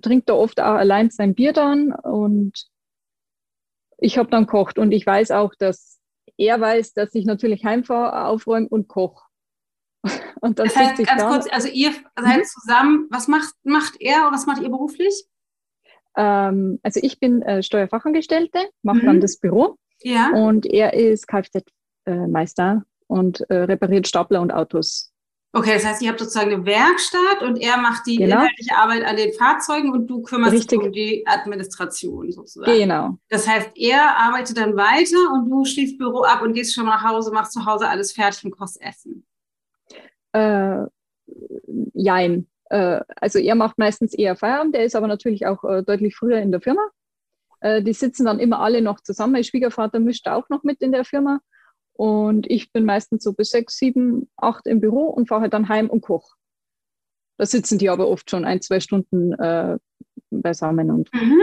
trinkt 0.01 0.29
da 0.29 0.33
oft 0.33 0.59
auch 0.59 0.75
allein 0.75 1.09
sein 1.11 1.35
Bier 1.35 1.53
dann 1.53 1.93
und 1.93 2.67
ich 3.97 4.17
habe 4.17 4.29
dann 4.29 4.47
kocht 4.47 4.79
und 4.79 4.91
ich 4.91 5.05
weiß 5.05 5.31
auch, 5.31 5.53
dass 5.55 6.00
er 6.37 6.59
weiß, 6.59 6.93
dass 6.93 7.13
ich 7.13 7.25
natürlich 7.25 7.65
heimfahre, 7.65 8.25
aufräume 8.25 8.69
und 8.69 8.87
koche. 8.87 9.24
Und 10.41 10.57
dann 10.57 10.67
das 10.67 10.77
heißt, 10.77 10.98
ganz 11.03 11.22
dann, 11.22 11.29
kurz, 11.29 11.48
also 11.51 11.67
ihr 11.67 11.91
seid 11.91 12.37
mhm. 12.37 12.43
zusammen, 12.45 13.07
was 13.09 13.27
macht, 13.27 13.53
macht 13.63 14.00
er 14.00 14.22
oder 14.22 14.31
was 14.31 14.45
macht 14.45 14.61
ihr 14.61 14.69
beruflich? 14.69 15.25
Ähm, 16.15 16.79
also 16.81 17.01
ich 17.03 17.19
bin 17.19 17.41
äh, 17.41 17.61
Steuerfachangestellte, 17.61 18.69
mache 18.81 19.00
mhm. 19.00 19.05
dann 19.05 19.19
das 19.19 19.37
Büro 19.37 19.75
ja. 20.01 20.31
und 20.33 20.65
er 20.65 20.93
ist 20.93 21.27
Kfz-Meister 21.27 22.85
und 23.07 23.41
äh, 23.50 23.55
repariert 23.55 24.07
Stapler 24.07 24.39
und 24.39 24.53
Autos. 24.53 25.08
Okay, 25.51 25.74
das 25.74 25.85
heißt, 25.85 26.01
ihr 26.03 26.09
habt 26.09 26.20
sozusagen 26.20 26.53
eine 26.53 26.66
Werkstatt 26.66 27.42
und 27.42 27.57
er 27.57 27.77
macht 27.77 28.05
die 28.05 28.18
genau. 28.18 28.35
inhaltliche 28.35 28.75
Arbeit 28.75 29.03
an 29.03 29.18
den 29.18 29.33
Fahrzeugen 29.33 29.92
und 29.92 30.05
du 30.05 30.22
kümmerst 30.22 30.53
Richtig. 30.53 30.79
dich 30.79 30.88
um 30.88 30.92
die 30.92 31.25
Administration 31.25 32.31
sozusagen. 32.31 32.72
Genau. 32.72 33.18
Das 33.29 33.48
heißt, 33.48 33.72
er 33.75 34.16
arbeitet 34.18 34.57
dann 34.57 34.75
weiter 34.77 35.33
und 35.33 35.50
du 35.50 35.66
schließt 35.66 35.98
Büro 35.98 36.22
ab 36.22 36.44
und 36.44 36.53
gehst 36.53 36.75
schon 36.75 36.85
nach 36.85 37.03
Hause, 37.03 37.31
machst 37.31 37.53
zu 37.53 37.66
Hause 37.66 37.88
alles 37.88 38.12
fertig 38.12 38.46
und 38.46 38.51
kostet 38.51 38.83
Essen. 38.83 39.25
Äh, 40.33 40.85
jein. 41.94 42.48
Äh, 42.66 43.00
also 43.16 43.40
er 43.40 43.55
macht 43.55 43.79
meistens 43.79 44.14
eher 44.14 44.35
Feierabend, 44.35 44.75
der 44.75 44.83
ist 44.83 44.96
aber 44.96 45.07
natürlich 45.07 45.48
auch 45.48 45.64
äh, 45.64 45.81
deutlich 45.81 46.16
früher 46.16 46.38
in 46.38 46.51
der 46.51 46.62
Firma. 46.62 46.81
Äh, 47.62 47.81
die 47.81 47.94
sitzen 47.94 48.25
dann 48.25 48.40
immer 48.40 48.59
alle 48.59 48.83
noch 48.83 49.01
zusammen. 49.01 49.33
Mein 49.33 49.44
Schwiegervater 49.44 50.00
mischt 50.00 50.27
auch 50.27 50.48
noch 50.50 50.62
mit 50.62 50.81
in 50.81 50.92
der 50.92 51.05
Firma. 51.05 51.40
Und 52.00 52.50
ich 52.50 52.72
bin 52.72 52.85
meistens 52.85 53.25
so 53.25 53.33
bis 53.33 53.50
sechs, 53.50 53.75
sieben, 53.75 54.29
acht 54.38 54.66
im 54.68 54.79
Büro 54.79 55.07
und 55.07 55.27
fahre 55.27 55.42
halt 55.42 55.53
dann 55.53 55.68
heim 55.68 55.90
und 55.90 56.00
koche. 56.00 56.33
Da 57.38 57.46
sitzen 57.46 57.77
die 57.77 57.90
aber 57.90 58.07
oft 58.07 58.29
schon 58.29 58.46
ein, 58.46 58.62
zwei 58.62 58.79
Stunden 58.79 59.33
äh, 59.33 59.77
beisammen. 60.29 60.92
Und 60.92 61.14
mhm. 61.14 61.42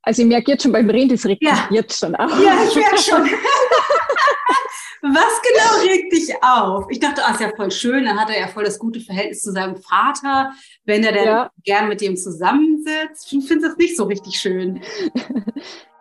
Also 0.00 0.22
ich 0.22 0.28
merke 0.28 0.52
jetzt 0.52 0.62
schon 0.62 0.72
beim 0.72 0.88
Reden, 0.88 1.10
das 1.10 1.26
regt 1.26 1.42
ja. 1.42 1.52
mich 1.52 1.80
jetzt 1.80 1.98
schon 1.98 2.16
auf. 2.16 2.30
Ja, 2.42 2.64
ich 2.66 2.74
merke 2.74 2.96
schon. 2.96 3.20
Was 5.02 5.42
genau 5.42 5.92
regt 5.92 6.10
dich 6.14 6.34
auf? 6.42 6.86
Ich 6.88 6.98
dachte, 6.98 7.22
ah, 7.26 7.32
ist 7.32 7.40
ja 7.40 7.52
voll 7.54 7.70
schön, 7.70 8.06
dann 8.06 8.18
hat 8.18 8.30
er 8.30 8.40
ja 8.40 8.48
voll 8.48 8.64
das 8.64 8.78
gute 8.78 9.00
Verhältnis 9.00 9.42
zu 9.42 9.52
seinem 9.52 9.76
Vater, 9.76 10.54
wenn 10.84 11.04
er 11.04 11.12
denn 11.12 11.26
ja. 11.26 11.50
gern 11.64 11.88
mit 11.88 12.00
dem 12.00 12.16
zusammensitzt. 12.16 13.30
Ich 13.30 13.46
finde 13.46 13.68
das 13.68 13.76
nicht 13.76 13.94
so 13.94 14.04
richtig 14.04 14.40
schön. 14.40 14.80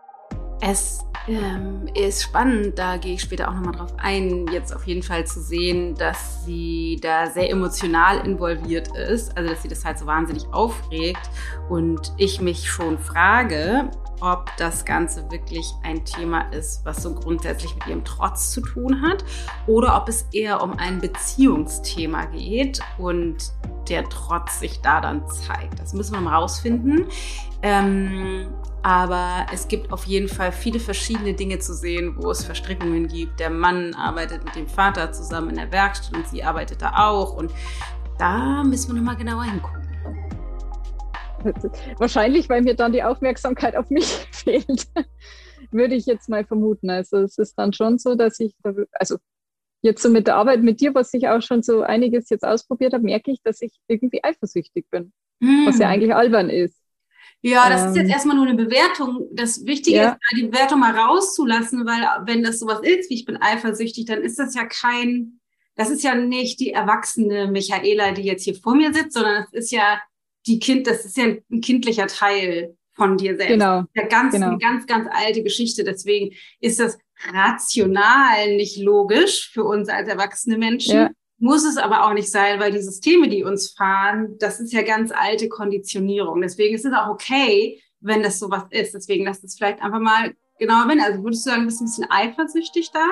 Es 0.62 1.04
ähm, 1.28 1.88
ist 1.96 2.24
spannend, 2.24 2.78
da 2.78 2.98
gehe 2.98 3.16
ich 3.16 3.22
später 3.22 3.50
auch 3.50 3.54
nochmal 3.54 3.74
drauf 3.74 3.94
ein, 3.98 4.48
jetzt 4.52 4.76
auf 4.76 4.86
jeden 4.86 5.04
Fall 5.04 5.26
zu 5.26 5.42
sehen, 5.42 5.96
dass 5.96 6.46
sie 6.46 7.00
da 7.02 7.28
sehr 7.28 7.50
emotional 7.50 8.26
involviert 8.26 8.96
ist, 8.96 9.36
also 9.36 9.50
dass 9.50 9.64
sie 9.64 9.68
das 9.68 9.86
halt 9.86 9.98
so 9.98 10.06
wahnsinnig 10.06 10.46
aufregt 10.52 11.30
und 11.70 12.14
ich 12.18 12.42
mich 12.42 12.70
schon 12.70 12.98
frage, 13.00 13.90
ob 14.20 14.56
das 14.58 14.86
Ganze 14.86 15.30
wirklich 15.32 15.66
ein 15.84 16.06
Thema 16.06 16.42
ist, 16.52 16.86
was 16.86 17.02
so 17.02 17.16
grundsätzlich 17.16 17.74
mit 17.76 17.88
ihrem 17.88 18.04
Trotz 18.04 18.52
zu 18.52 18.62
tun 18.62 19.02
hat 19.02 19.26
oder 19.66 19.98
ob 19.98 20.10
es 20.10 20.28
eher 20.32 20.62
um 20.62 20.78
ein 20.78 21.00
Beziehungsthema 21.00 22.26
geht 22.26 22.82
und 23.00 23.52
der 23.90 24.08
Trotz 24.10 24.60
sich 24.60 24.80
da 24.82 25.02
dann 25.02 25.28
zeigt. 25.28 25.80
Das 25.80 25.94
müssen 25.94 26.14
wir 26.14 26.22
mal 26.22 26.36
rausfinden. 26.36 27.08
Ähm, 27.64 28.48
aber 28.84 29.46
es 29.54 29.68
gibt 29.68 29.92
auf 29.92 30.06
jeden 30.06 30.28
Fall 30.28 30.52
viele 30.52 30.80
verschiedene 30.80 31.34
Dinge 31.34 31.60
zu 31.60 31.74
sehen, 31.74 32.16
wo 32.18 32.32
es 32.32 32.44
Verstrickungen 32.44 33.08
gibt. 33.08 33.40
Der 33.40 33.50
Mann 33.50 33.94
arbeitet 33.94 34.44
mit 34.44 34.56
dem 34.56 34.68
Vater 34.68 35.12
zusammen 35.12 35.52
in 35.52 35.56
der 35.58 35.72
Werkstatt 35.72 36.18
und 36.18 36.28
sie 36.28 36.44
arbeitet 36.44 36.82
da 36.82 36.94
auch. 36.96 37.36
Und 37.36 37.52
da 38.18 38.64
müssen 38.64 38.90
wir 38.90 38.96
nochmal 38.96 39.18
genauer 39.18 39.44
hingucken. 39.44 39.82
Wahrscheinlich, 41.98 42.50
weil 42.50 42.62
mir 42.62 42.76
dann 42.76 42.92
die 42.92 43.04
Aufmerksamkeit 43.04 43.76
auf 43.76 43.90
mich 43.90 44.06
fehlt, 44.32 44.88
würde 45.72 45.96
ich 45.96 46.06
jetzt 46.06 46.30
mal 46.30 46.44
vermuten. 46.44 46.90
Also 46.90 47.18
es 47.18 47.38
ist 47.38 47.56
dann 47.56 47.74
schon 47.74 48.00
so, 48.00 48.16
dass 48.16 48.40
ich, 48.40 48.56
also 48.94 49.18
jetzt 49.84 50.02
so 50.02 50.10
mit 50.10 50.28
der 50.28 50.36
Arbeit 50.36 50.62
mit 50.64 50.82
dir, 50.82 50.96
was 50.96 51.14
ich 51.14 51.28
auch 51.28 51.42
schon 51.42 51.62
so 51.62 51.82
einiges 51.82 52.30
jetzt 52.30 52.44
ausprobiert 52.44 52.94
habe, 52.94 53.04
merke 53.04 53.32
ich, 53.32 53.42
dass 53.44 53.62
ich 53.62 53.74
irgendwie 53.88 54.24
eifersüchtig 54.24 54.86
bin, 54.90 55.14
hm. 55.42 55.66
was 55.66 55.80
ja 55.80 55.88
eigentlich 55.88 56.16
albern 56.16 56.50
ist. 56.50 56.81
Ja, 57.42 57.70
das 57.70 57.82
ähm, 57.82 57.90
ist 57.90 57.96
jetzt 57.96 58.06
ähm, 58.06 58.12
erstmal 58.12 58.36
nur 58.36 58.48
eine 58.48 58.56
Bewertung. 58.56 59.28
Das 59.32 59.66
Wichtige 59.66 59.98
ja. 59.98 60.12
ist, 60.12 60.20
die 60.38 60.48
Bewertung 60.48 60.80
mal 60.80 60.96
rauszulassen, 60.96 61.86
weil 61.86 62.08
wenn 62.26 62.44
das 62.44 62.60
sowas 62.60 62.82
ist, 62.84 63.10
wie 63.10 63.16
ich 63.16 63.26
bin 63.26 63.42
eifersüchtig, 63.42 64.06
dann 64.06 64.22
ist 64.22 64.38
das 64.38 64.54
ja 64.54 64.66
kein, 64.66 65.40
das 65.76 65.90
ist 65.90 66.04
ja 66.04 66.14
nicht 66.16 66.60
die 66.60 66.72
erwachsene 66.72 67.48
Michaela, 67.48 68.12
die 68.12 68.24
jetzt 68.24 68.44
hier 68.44 68.56
vor 68.56 68.76
mir 68.76 68.94
sitzt, 68.94 69.14
sondern 69.14 69.46
es 69.46 69.54
ist 69.54 69.72
ja 69.72 70.00
die 70.46 70.60
Kind, 70.60 70.88
das 70.88 71.06
ist 71.06 71.18
ja 71.18 71.26
ein 71.26 71.62
kindlicher 71.62 72.08
Teil 72.08 72.76
von 72.94 73.18
dir 73.18 73.36
selbst. 73.36 73.54
Genau. 73.54 73.84
Ja, 73.96 74.08
ganz, 74.08 74.34
genau. 74.34 74.50
eine 74.50 74.58
ganz, 74.60 74.86
ganz 74.86 75.08
alte 75.12 75.42
Geschichte. 75.42 75.84
Deswegen 75.84 76.36
ist 76.60 76.80
das 76.80 76.98
rational 77.34 78.56
nicht 78.56 78.78
logisch 78.78 79.50
für 79.52 79.64
uns 79.64 79.90
als 79.90 80.08
erwachsene 80.08 80.58
Menschen. 80.58 80.96
Ja. 80.96 81.10
Muss 81.44 81.66
es 81.66 81.78
aber 81.78 82.06
auch 82.06 82.14
nicht 82.14 82.32
sein, 82.32 82.60
weil 82.60 82.72
die 82.72 82.84
Systeme, 82.84 83.28
die 83.28 83.44
uns 83.44 83.72
fahren, 83.72 84.36
das 84.38 84.60
ist 84.60 84.72
ja 84.74 84.84
ganz 84.84 85.12
alte 85.12 85.50
Konditionierung. 85.50 86.40
Deswegen 86.40 86.76
ist 86.76 86.86
es 86.86 86.94
auch 86.94 87.08
okay, 87.08 87.82
wenn 88.00 88.22
das 88.22 88.38
sowas 88.38 88.66
ist. 88.70 88.94
Deswegen 88.94 89.26
lass 89.26 89.44
es 89.44 89.56
vielleicht 89.56 89.82
einfach 89.82 90.00
mal 90.00 90.36
genauer 90.60 90.88
wenn. 90.88 91.02
Also 91.02 91.24
würdest 91.24 91.48
du 91.48 91.50
sagen, 91.50 91.66
bist 91.66 91.80
du 91.80 91.86
ein 91.86 91.88
bisschen 91.88 92.12
eifersüchtig 92.12 92.92
da? 92.92 93.08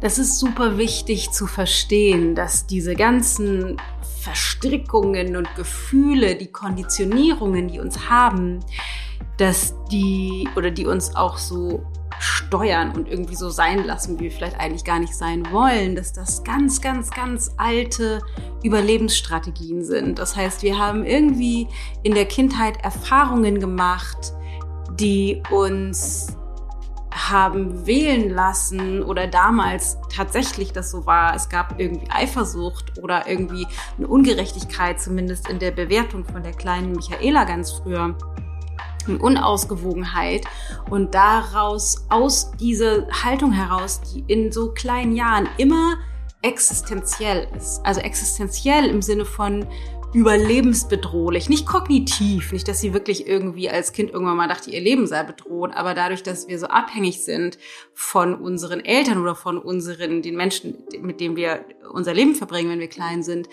Das 0.00 0.18
ist 0.18 0.38
super 0.38 0.78
wichtig 0.78 1.30
zu 1.32 1.46
verstehen, 1.46 2.34
dass 2.34 2.66
diese 2.66 2.94
ganzen 2.94 3.76
Verstrickungen 4.22 5.36
und 5.36 5.54
Gefühle, 5.54 6.34
die 6.34 6.50
Konditionierungen, 6.50 7.68
die 7.68 7.78
uns 7.78 8.08
haben, 8.08 8.60
dass 9.36 9.74
die 9.90 10.48
oder 10.56 10.70
die 10.70 10.86
uns 10.86 11.14
auch 11.14 11.36
so 11.36 11.84
steuern 12.18 12.92
und 12.92 13.08
irgendwie 13.08 13.34
so 13.34 13.50
sein 13.50 13.84
lassen, 13.84 14.18
wie 14.18 14.24
wir 14.24 14.30
vielleicht 14.30 14.58
eigentlich 14.58 14.84
gar 14.84 14.98
nicht 14.98 15.14
sein 15.14 15.50
wollen, 15.50 15.96
dass 15.96 16.12
das 16.12 16.44
ganz, 16.44 16.80
ganz, 16.80 17.10
ganz 17.10 17.52
alte 17.56 18.20
Überlebensstrategien 18.62 19.84
sind. 19.84 20.18
Das 20.18 20.36
heißt, 20.36 20.62
wir 20.62 20.78
haben 20.78 21.04
irgendwie 21.04 21.68
in 22.02 22.14
der 22.14 22.26
Kindheit 22.26 22.82
Erfahrungen 22.82 23.60
gemacht, 23.60 24.32
die 24.98 25.42
uns 25.50 26.36
haben 27.12 27.86
wählen 27.86 28.30
lassen 28.30 29.02
oder 29.02 29.26
damals 29.26 29.98
tatsächlich 30.14 30.72
das 30.72 30.90
so 30.90 31.06
war. 31.06 31.34
Es 31.34 31.48
gab 31.48 31.78
irgendwie 31.78 32.10
Eifersucht 32.10 32.98
oder 33.02 33.28
irgendwie 33.28 33.66
eine 33.98 34.06
Ungerechtigkeit, 34.06 35.00
zumindest 35.00 35.48
in 35.48 35.58
der 35.58 35.72
Bewertung 35.72 36.24
von 36.24 36.42
der 36.42 36.52
kleinen 36.52 36.92
Michaela 36.92 37.44
ganz 37.44 37.72
früher. 37.72 38.16
Eine 39.06 39.18
Unausgewogenheit 39.18 40.44
und 40.90 41.14
daraus, 41.14 42.06
aus 42.08 42.52
dieser 42.60 43.08
Haltung 43.10 43.52
heraus, 43.52 44.00
die 44.00 44.24
in 44.26 44.52
so 44.52 44.72
kleinen 44.72 45.14
Jahren 45.14 45.48
immer 45.58 45.98
existenziell 46.42 47.48
ist. 47.56 47.80
Also 47.84 48.00
existenziell 48.00 48.88
im 48.88 49.02
Sinne 49.02 49.24
von 49.24 49.66
überlebensbedrohlich. 50.12 51.48
Nicht 51.48 51.66
kognitiv, 51.66 52.52
nicht, 52.52 52.68
dass 52.68 52.80
sie 52.80 52.92
wirklich 52.92 53.26
irgendwie 53.26 53.70
als 53.70 53.92
Kind 53.92 54.10
irgendwann 54.10 54.36
mal 54.36 54.48
dachte, 54.48 54.70
ihr 54.70 54.80
Leben 54.80 55.06
sei 55.06 55.22
bedroht, 55.22 55.70
aber 55.74 55.94
dadurch, 55.94 56.22
dass 56.22 56.48
wir 56.48 56.58
so 56.58 56.66
abhängig 56.66 57.24
sind 57.24 57.58
von 57.94 58.34
unseren 58.34 58.84
Eltern 58.84 59.18
oder 59.18 59.34
von 59.34 59.58
unseren, 59.58 60.20
den 60.22 60.36
Menschen, 60.36 60.84
mit 61.00 61.20
denen 61.20 61.36
wir 61.36 61.64
unser 61.92 62.12
Leben 62.12 62.34
verbringen, 62.34 62.70
wenn 62.70 62.80
wir 62.80 62.88
klein 62.88 63.22
sind, 63.22 63.48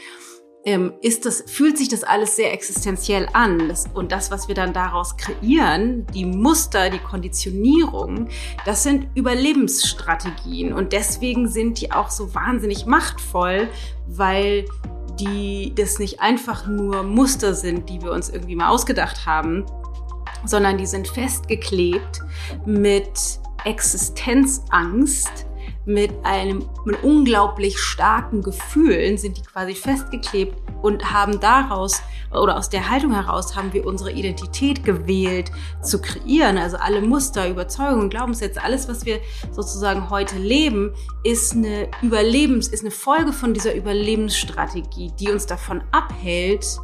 ist 1.01 1.25
das, 1.25 1.43
fühlt 1.47 1.77
sich 1.77 1.87
das 1.87 2.03
alles 2.03 2.35
sehr 2.35 2.53
existenziell 2.53 3.27
an. 3.33 3.73
Und 3.93 4.11
das, 4.11 4.29
was 4.29 4.47
wir 4.47 4.55
dann 4.55 4.73
daraus 4.73 5.15
kreieren, 5.15 6.05
die 6.13 6.25
Muster, 6.25 6.89
die 6.89 6.99
Konditionierung, 6.99 8.27
das 8.65 8.83
sind 8.83 9.07
Überlebensstrategien. 9.15 10.73
Und 10.73 10.91
deswegen 10.93 11.47
sind 11.47 11.79
die 11.79 11.91
auch 11.91 12.09
so 12.09 12.35
wahnsinnig 12.35 12.85
machtvoll, 12.85 13.69
weil 14.07 14.65
die 15.19 15.73
das 15.75 15.99
nicht 15.99 16.21
einfach 16.21 16.67
nur 16.67 17.03
Muster 17.03 17.53
sind, 17.53 17.89
die 17.89 18.01
wir 18.01 18.11
uns 18.11 18.29
irgendwie 18.29 18.55
mal 18.55 18.69
ausgedacht 18.69 19.25
haben, 19.25 19.65
sondern 20.45 20.77
die 20.77 20.85
sind 20.85 21.07
festgeklebt 21.07 22.21
mit 22.65 23.39
Existenzangst, 23.65 25.45
mit 25.89 26.11
einem 26.23 26.69
mit 26.85 27.03
unglaublich 27.03 27.79
starken 27.79 28.43
Gefühlen 28.43 29.17
sind 29.17 29.37
die 29.37 29.41
quasi 29.41 29.73
festgeklebt 29.73 30.55
und 30.83 31.11
haben 31.11 31.39
daraus 31.39 32.03
oder 32.31 32.57
aus 32.57 32.69
der 32.69 32.91
Haltung 32.91 33.11
heraus 33.11 33.55
haben 33.55 33.73
wir 33.73 33.87
unsere 33.87 34.11
Identität 34.11 34.85
gewählt 34.85 35.51
zu 35.81 35.99
kreieren. 35.99 36.59
Also 36.59 36.77
alle 36.77 37.01
Muster, 37.01 37.49
Überzeugungen, 37.49 38.11
Glaubenssätze, 38.11 38.63
alles, 38.63 38.87
was 38.87 39.05
wir 39.05 39.19
sozusagen 39.51 40.11
heute 40.11 40.37
leben, 40.37 40.93
ist 41.23 41.53
eine 41.53 41.89
Überlebens, 42.03 42.67
ist 42.67 42.81
eine 42.81 42.91
Folge 42.91 43.33
von 43.33 43.55
dieser 43.55 43.73
Überlebensstrategie, 43.73 45.11
die 45.19 45.31
uns 45.31 45.47
davon 45.47 45.81
abhält, 45.91 46.79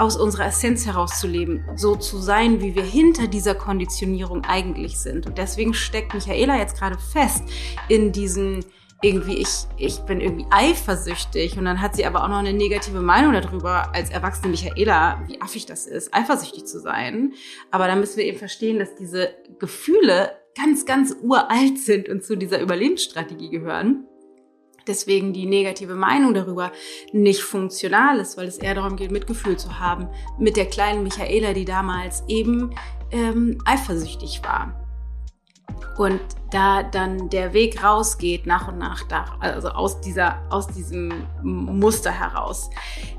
aus 0.00 0.16
unserer 0.16 0.46
Essenz 0.46 0.86
herauszuleben, 0.86 1.62
so 1.76 1.94
zu 1.94 2.18
sein, 2.18 2.60
wie 2.62 2.74
wir 2.74 2.82
hinter 2.82 3.26
dieser 3.26 3.54
Konditionierung 3.54 4.44
eigentlich 4.46 4.98
sind. 4.98 5.26
Und 5.26 5.36
deswegen 5.36 5.74
steckt 5.74 6.14
Michaela 6.14 6.56
jetzt 6.56 6.78
gerade 6.78 6.96
fest 6.98 7.44
in 7.88 8.10
diesen 8.10 8.64
irgendwie, 9.02 9.36
ich, 9.36 9.66
ich 9.76 9.98
bin 10.00 10.20
irgendwie 10.20 10.46
eifersüchtig 10.50 11.56
und 11.56 11.64
dann 11.64 11.80
hat 11.80 11.96
sie 11.96 12.04
aber 12.04 12.24
auch 12.24 12.28
noch 12.28 12.38
eine 12.38 12.52
negative 12.52 13.00
Meinung 13.00 13.32
darüber, 13.32 13.94
als 13.94 14.10
erwachsene 14.10 14.48
Michaela, 14.48 15.22
wie 15.26 15.40
affig 15.40 15.66
das 15.66 15.86
ist, 15.86 16.12
eifersüchtig 16.14 16.66
zu 16.66 16.80
sein. 16.80 17.32
Aber 17.70 17.86
da 17.86 17.96
müssen 17.96 18.18
wir 18.18 18.24
eben 18.24 18.38
verstehen, 18.38 18.78
dass 18.78 18.94
diese 18.94 19.34
Gefühle 19.58 20.32
ganz, 20.54 20.84
ganz 20.84 21.16
uralt 21.22 21.78
sind 21.78 22.08
und 22.08 22.24
zu 22.24 22.36
dieser 22.36 22.60
Überlebensstrategie 22.60 23.50
gehören 23.50 24.06
deswegen 24.90 25.32
die 25.32 25.46
negative 25.46 25.94
Meinung 25.94 26.34
darüber 26.34 26.72
nicht 27.12 27.42
funktional 27.42 28.18
ist, 28.18 28.36
weil 28.36 28.48
es 28.48 28.58
eher 28.58 28.74
darum 28.74 28.96
geht, 28.96 29.10
Mitgefühl 29.10 29.56
zu 29.56 29.78
haben 29.78 30.08
mit 30.38 30.56
der 30.56 30.66
kleinen 30.66 31.02
Michaela, 31.02 31.52
die 31.52 31.64
damals 31.64 32.24
eben 32.28 32.74
ähm, 33.12 33.58
eifersüchtig 33.64 34.42
war. 34.42 34.79
Und 36.00 36.18
da 36.50 36.82
dann 36.82 37.28
der 37.28 37.52
Weg 37.52 37.84
rausgeht, 37.84 38.46
nach 38.46 38.68
und 38.68 38.78
nach, 38.78 39.02
da, 39.02 39.36
also 39.38 39.68
aus, 39.68 40.00
dieser, 40.00 40.38
aus 40.48 40.66
diesem 40.66 41.26
Muster 41.42 42.10
heraus. 42.10 42.70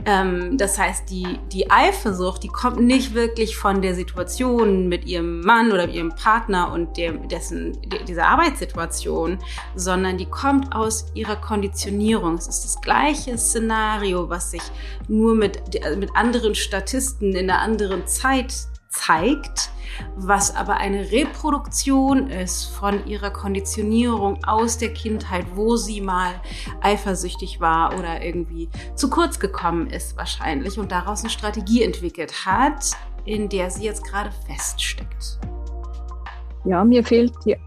Ähm, 0.03 0.57
das 0.57 0.79
heißt, 0.79 1.07
die, 1.11 1.37
die 1.53 1.69
Eifersucht, 1.69 2.41
die 2.41 2.47
kommt 2.47 2.79
nicht 2.79 3.13
wirklich 3.13 3.55
von 3.55 3.83
der 3.83 3.93
Situation 3.93 4.89
mit 4.89 5.05
ihrem 5.05 5.41
Mann 5.41 5.71
oder 5.71 5.87
ihrem 5.89 6.09
Partner 6.15 6.71
und 6.71 6.97
dem, 6.97 7.27
dessen, 7.27 7.77
dieser 8.07 8.25
Arbeitssituation, 8.29 9.37
sondern 9.75 10.17
die 10.17 10.25
kommt 10.25 10.73
aus 10.73 11.05
ihrer 11.13 11.35
Konditionierung. 11.35 12.33
Es 12.33 12.47
ist 12.47 12.63
das 12.63 12.81
gleiche 12.81 13.37
Szenario, 13.37 14.27
was 14.27 14.49
sich 14.49 14.63
nur 15.07 15.35
mit, 15.35 15.61
mit 15.99 16.09
anderen 16.15 16.55
Statisten 16.55 17.35
in 17.35 17.47
einer 17.47 17.61
anderen 17.61 18.07
Zeit 18.07 18.70
zeigt, 18.91 19.71
was 20.15 20.55
aber 20.55 20.77
eine 20.77 21.11
Reproduktion 21.11 22.29
ist 22.29 22.65
von 22.65 23.05
ihrer 23.07 23.31
Konditionierung 23.31 24.43
aus 24.45 24.77
der 24.77 24.93
Kindheit, 24.93 25.45
wo 25.55 25.75
sie 25.77 26.01
mal 26.01 26.33
eifersüchtig 26.81 27.59
war 27.59 27.97
oder 27.97 28.23
irgendwie 28.23 28.69
zu 28.95 29.09
kurz 29.09 29.39
gekommen 29.39 29.87
ist 29.87 30.17
wahrscheinlich 30.17 30.77
und 30.77 30.91
daraus 30.91 31.21
eine 31.21 31.29
Strategie 31.29 31.83
entwickelt 31.83 32.45
hat, 32.45 32.91
in 33.25 33.49
der 33.49 33.71
sie 33.71 33.85
jetzt 33.85 34.03
gerade 34.03 34.31
feststeckt. 34.45 35.39
Ja, 36.63 36.83
mir 36.83 37.03
fehlt 37.03 37.33
die, 37.43 37.57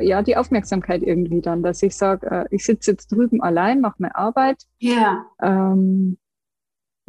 ja, 0.00 0.22
die 0.22 0.36
Aufmerksamkeit 0.36 1.02
irgendwie 1.02 1.42
dann, 1.42 1.62
dass 1.62 1.82
ich 1.82 1.94
sage, 1.94 2.26
äh, 2.30 2.44
ich 2.50 2.64
sitze 2.64 2.92
jetzt 2.92 3.12
drüben 3.12 3.42
allein, 3.42 3.82
mache 3.82 3.96
meine 3.98 4.16
Arbeit. 4.16 4.64
Ja. 4.78 5.26
Ähm, 5.42 6.16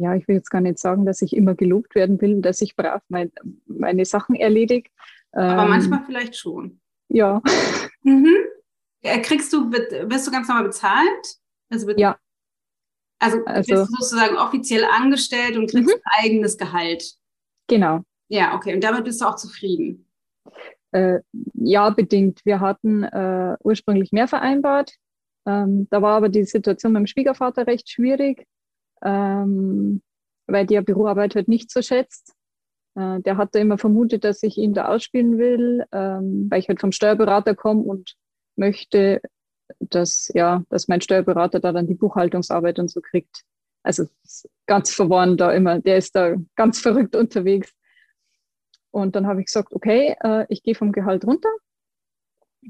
ja, 0.00 0.14
ich 0.14 0.26
will 0.28 0.36
jetzt 0.36 0.50
gar 0.50 0.62
nicht 0.62 0.78
sagen, 0.78 1.04
dass 1.04 1.20
ich 1.20 1.36
immer 1.36 1.54
gelobt 1.54 1.94
werden 1.94 2.20
will, 2.22 2.40
dass 2.40 2.62
ich 2.62 2.74
brav 2.74 3.02
mein, 3.08 3.30
meine 3.66 4.06
Sachen 4.06 4.34
erledige. 4.34 4.88
Aber 5.32 5.64
ähm, 5.64 5.68
manchmal 5.68 6.02
vielleicht 6.06 6.36
schon. 6.36 6.80
Ja. 7.08 7.42
Mhm. 8.02 8.34
Äh, 9.02 9.20
kriegst 9.20 9.52
du, 9.52 9.70
wirst 9.70 10.26
du 10.26 10.30
ganz 10.30 10.48
normal 10.48 10.64
bezahlt? 10.64 11.36
Also 11.68 11.90
ja. 11.90 12.18
Also, 13.18 13.44
also 13.44 13.74
bist 13.74 13.90
du 13.90 13.96
sozusagen 13.98 14.36
offiziell 14.36 14.84
angestellt 14.84 15.58
und 15.58 15.70
kriegst 15.70 15.94
mhm. 15.94 16.00
ein 16.02 16.24
eigenes 16.24 16.56
Gehalt. 16.56 17.16
Genau. 17.66 18.00
Ja, 18.28 18.54
okay. 18.54 18.74
Und 18.74 18.82
damit 18.82 19.04
bist 19.04 19.20
du 19.20 19.26
auch 19.26 19.36
zufrieden? 19.36 20.08
Äh, 20.92 21.18
ja, 21.52 21.90
bedingt. 21.90 22.40
Wir 22.44 22.60
hatten 22.60 23.04
äh, 23.04 23.56
ursprünglich 23.62 24.12
mehr 24.12 24.28
vereinbart. 24.28 24.94
Ähm, 25.46 25.88
da 25.90 26.00
war 26.00 26.16
aber 26.16 26.30
die 26.30 26.44
Situation 26.44 26.92
mit 26.92 27.00
dem 27.00 27.06
Schwiegervater 27.06 27.66
recht 27.66 27.90
schwierig 27.90 28.46
ähm, 29.04 30.02
weil 30.46 30.66
der 30.66 30.82
Büroarbeit 30.82 31.34
halt 31.34 31.48
nicht 31.48 31.70
so 31.70 31.82
schätzt. 31.82 32.34
Äh, 32.96 33.20
der 33.20 33.36
hatte 33.36 33.58
immer 33.58 33.78
vermutet, 33.78 34.24
dass 34.24 34.42
ich 34.42 34.58
ihn 34.58 34.74
da 34.74 34.88
ausspielen 34.88 35.38
will, 35.38 35.84
ähm, 35.92 36.48
weil 36.50 36.60
ich 36.60 36.68
halt 36.68 36.80
vom 36.80 36.92
Steuerberater 36.92 37.54
komme 37.54 37.82
und 37.82 38.14
möchte, 38.56 39.20
dass, 39.78 40.30
ja, 40.34 40.62
dass 40.68 40.88
mein 40.88 41.00
Steuerberater 41.00 41.60
da 41.60 41.72
dann 41.72 41.86
die 41.86 41.94
Buchhaltungsarbeit 41.94 42.78
und 42.78 42.90
so 42.90 43.00
kriegt. 43.00 43.42
Also 43.82 44.06
ganz 44.66 44.92
verworren 44.92 45.36
da 45.36 45.52
immer, 45.52 45.80
der 45.80 45.96
ist 45.96 46.14
da 46.14 46.36
ganz 46.56 46.80
verrückt 46.80 47.16
unterwegs. 47.16 47.72
Und 48.90 49.14
dann 49.14 49.26
habe 49.26 49.40
ich 49.40 49.46
gesagt, 49.46 49.72
okay, 49.72 50.16
äh, 50.22 50.46
ich 50.48 50.62
gehe 50.62 50.74
vom 50.74 50.92
Gehalt 50.92 51.24
runter, 51.24 51.50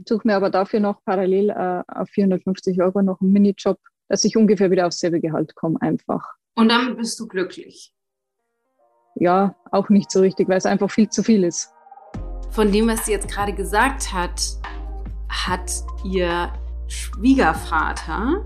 suche 0.07 0.27
mir 0.27 0.37
aber 0.37 0.51
dafür 0.51 0.81
noch 0.81 1.03
parallel 1.05 1.51
äh, 1.51 1.83
auf 1.89 2.11
450 2.11 2.81
Euro 2.83 3.03
noch 3.03 3.21
einen 3.21 3.33
Minijob 3.33 3.79
dass 4.11 4.25
ich 4.25 4.37
ungefähr 4.37 4.71
wieder 4.73 4.89
aufs 4.89 4.99
selbe 4.99 5.21
Gehalt 5.21 5.55
komme, 5.55 5.81
einfach. 5.81 6.35
Und 6.57 6.69
damit 6.69 6.99
bist 6.99 7.19
du 7.21 7.29
glücklich? 7.29 7.95
Ja, 9.15 9.55
auch 9.71 9.89
nicht 9.89 10.11
so 10.11 10.21
richtig, 10.21 10.49
weil 10.49 10.59
es 10.59 10.67
einfach 10.67 10.91
viel 10.91 11.09
zu 11.09 11.23
viel 11.23 11.45
ist. 11.45 11.73
Von 12.51 12.73
dem, 12.73 12.89
was 12.89 13.07
sie 13.07 13.13
jetzt 13.13 13.29
gerade 13.31 13.53
gesagt 13.53 14.13
hat, 14.13 14.43
hat 15.29 15.71
ihr 16.05 16.53
Schwiegervater 16.89 18.45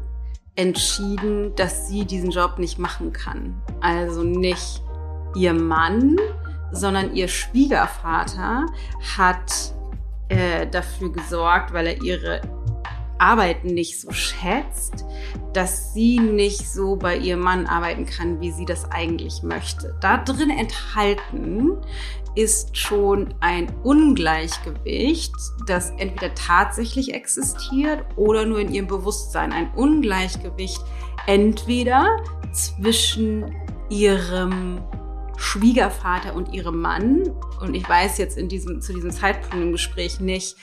entschieden, 0.54 1.54
dass 1.56 1.88
sie 1.88 2.04
diesen 2.04 2.30
Job 2.30 2.58
nicht 2.58 2.78
machen 2.78 3.14
kann. 3.14 3.60
Also 3.80 4.22
nicht 4.22 4.82
ihr 5.34 5.54
Mann, 5.54 6.18
sondern 6.72 7.14
ihr 7.14 7.28
Schwiegervater 7.28 8.66
hat 9.16 9.74
äh, 10.28 10.66
dafür 10.66 11.10
gesorgt, 11.10 11.72
weil 11.72 11.86
er 11.86 12.02
ihre 12.02 12.42
Arbeiten 13.18 13.68
nicht 13.68 14.00
so 14.00 14.12
schätzt, 14.12 15.04
dass 15.52 15.92
sie 15.94 16.18
nicht 16.18 16.68
so 16.68 16.96
bei 16.96 17.16
ihrem 17.16 17.40
Mann 17.40 17.66
arbeiten 17.66 18.06
kann, 18.06 18.40
wie 18.40 18.50
sie 18.50 18.64
das 18.64 18.90
eigentlich 18.90 19.42
möchte. 19.42 19.96
Da 20.00 20.18
drin 20.18 20.50
enthalten 20.50 21.78
ist 22.34 22.76
schon 22.76 23.32
ein 23.40 23.72
Ungleichgewicht, 23.84 25.34
das 25.66 25.90
entweder 25.98 26.34
tatsächlich 26.34 27.14
existiert 27.14 28.04
oder 28.16 28.44
nur 28.44 28.58
in 28.58 28.72
ihrem 28.72 28.88
Bewusstsein. 28.88 29.52
Ein 29.52 29.72
Ungleichgewicht 29.74 30.82
entweder 31.26 32.16
zwischen 32.52 33.54
ihrem 33.88 34.82
Schwiegervater 35.36 36.34
und 36.34 36.52
ihrem 36.52 36.80
Mann. 36.80 37.30
Und 37.60 37.74
ich 37.74 37.88
weiß 37.88 38.18
jetzt 38.18 38.36
in 38.36 38.48
diesem, 38.48 38.80
zu 38.80 38.92
diesem 38.92 39.10
Zeitpunkt 39.10 39.54
im 39.54 39.72
Gespräch 39.72 40.20
nicht, 40.20 40.56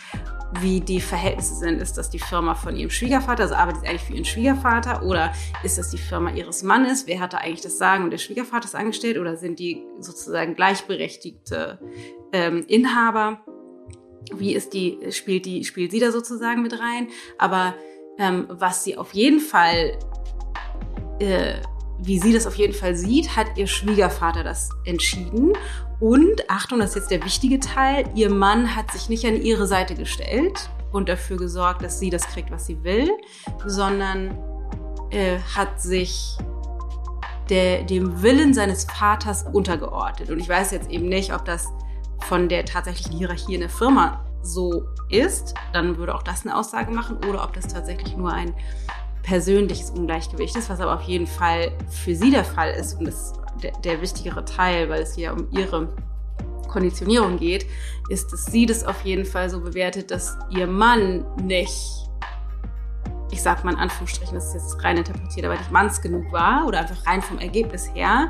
wie 0.60 0.82
die 0.82 1.00
Verhältnisse 1.00 1.56
sind. 1.56 1.82
Ist 1.82 1.98
das 1.98 2.10
die 2.10 2.20
Firma 2.20 2.56
von 2.56 2.76
ihrem 2.76 2.90
Schwiegervater, 2.90 3.44
also 3.44 3.56
arbeitet 3.56 3.82
sie 3.82 3.88
eigentlich 3.88 4.02
für 4.02 4.14
ihren 4.14 4.26
Schwiegervater 4.26 5.04
oder 5.04 5.34
ist 5.64 5.78
das 5.78 5.90
die 5.90 5.98
Firma 5.98 6.32
ihres 6.32 6.64
Mannes? 6.64 7.08
Wer 7.08 7.20
hat 7.20 7.34
da 7.34 7.38
eigentlich 7.38 7.62
das 7.62 7.78
Sagen 7.78 8.04
und 8.04 8.12
der 8.12 8.18
Schwiegervater 8.18 8.66
ist 8.66 8.76
angestellt 8.76 9.18
oder 9.18 9.38
sind 9.38 9.60
die 9.60 9.84
sozusagen 10.00 10.56
gleichberechtigte 10.56 11.80
ähm, 12.34 12.66
Inhaber? 12.68 13.42
Wie 14.34 14.54
ist 14.54 14.74
die, 14.74 15.00
spielt 15.12 15.46
die, 15.46 15.64
spielt 15.64 15.92
sie 15.92 16.00
da 16.00 16.12
sozusagen 16.12 16.62
mit 16.62 16.74
rein? 16.74 17.08
Aber 17.38 17.76
ähm, 18.20 18.46
was 18.50 18.84
sie 18.84 18.98
auf 18.98 19.14
jeden 19.14 19.40
Fall 19.40 19.98
äh, 21.20 21.62
wie 22.04 22.20
sie 22.20 22.34
das 22.34 22.48
auf 22.48 22.56
jeden 22.56 22.74
Fall 22.74 22.96
sieht, 22.96 23.36
hat 23.36 23.58
ihr 23.58 23.68
Schwiegervater 23.68 24.44
das 24.44 24.70
entschieden. 24.86 25.54
Und, 26.02 26.50
Achtung, 26.50 26.80
das 26.80 26.90
ist 26.90 26.96
jetzt 26.96 27.12
der 27.12 27.24
wichtige 27.24 27.60
Teil, 27.60 28.10
ihr 28.16 28.32
Mann 28.32 28.76
hat 28.76 28.92
sich 28.92 29.08
nicht 29.08 29.24
an 29.24 29.36
ihre 29.36 29.68
Seite 29.68 29.94
gestellt 29.94 30.72
und 30.92 31.08
dafür 31.08 31.38
gesorgt, 31.38 31.84
dass 31.84 32.00
sie 32.00 32.10
das 32.10 32.24
kriegt, 32.24 32.50
was 32.50 32.66
sie 32.66 32.84
will, 32.84 33.12
sondern 33.68 34.36
äh, 35.12 35.38
hat 35.56 35.80
sich 35.80 36.38
der, 37.50 37.84
dem 37.84 38.24
Willen 38.24 38.56
seines 38.56 38.86
Vaters 38.86 39.46
untergeordnet. 39.54 40.32
Und 40.32 40.40
ich 40.40 40.50
weiß 40.50 40.72
jetzt 40.72 40.90
eben 40.90 41.08
nicht, 41.08 41.36
ob 41.36 41.46
das 41.46 41.68
von 42.22 42.50
der 42.50 42.66
tatsächlichen 42.66 43.16
Hierarchie 43.16 43.54
in 43.54 43.62
der 43.62 43.70
Firma 43.70 44.26
so 44.42 44.86
ist, 45.10 45.54
dann 45.72 45.98
würde 45.98 46.16
auch 46.16 46.24
das 46.24 46.48
eine 46.48 46.58
Aussage 46.58 46.92
machen, 46.92 47.18
oder 47.30 47.44
ob 47.44 47.54
das 47.54 47.68
tatsächlich 47.68 48.18
nur 48.18 48.34
ein 48.34 48.56
persönliches 49.22 49.92
Ungleichgewicht 49.92 50.56
ist, 50.56 50.68
was 50.68 50.80
aber 50.80 50.96
auf 50.96 51.04
jeden 51.04 51.28
Fall 51.28 51.72
für 51.92 52.16
sie 52.16 52.32
der 52.32 52.44
Fall 52.44 52.72
ist 52.72 52.98
und 52.98 53.06
das 53.06 53.34
der, 53.64 53.72
der 53.84 54.02
wichtigere 54.02 54.44
Teil, 54.46 54.90
weil 54.90 55.02
es 55.02 55.16
hier 55.16 55.34
um 55.34 55.48
ihre 55.52 55.94
Konditionierung 56.68 57.38
geht, 57.38 57.66
ist, 58.10 58.32
dass 58.32 58.46
sie 58.46 58.66
das 58.66 58.84
auf 58.84 59.02
jeden 59.04 59.26
Fall 59.26 59.50
so 59.50 59.62
bewertet, 59.62 60.12
dass 60.12 60.38
ihr 60.50 60.68
Mann 60.68 61.26
nicht, 61.44 62.08
ich 63.30 63.42
sag 63.42 63.64
mal 63.64 63.74
in 63.74 63.80
Anführungsstrichen, 63.80 64.34
das 64.34 64.48
ist 64.48 64.54
jetzt 64.54 64.84
rein 64.84 64.98
interpretiert, 64.98 65.46
aber 65.46 65.58
nicht 65.58 65.72
manns 65.72 66.02
genug 66.02 66.32
war 66.32 66.66
oder 66.68 66.80
einfach 66.80 67.06
rein 67.06 67.22
vom 67.22 67.40
Ergebnis 67.40 67.94
her, 67.94 68.30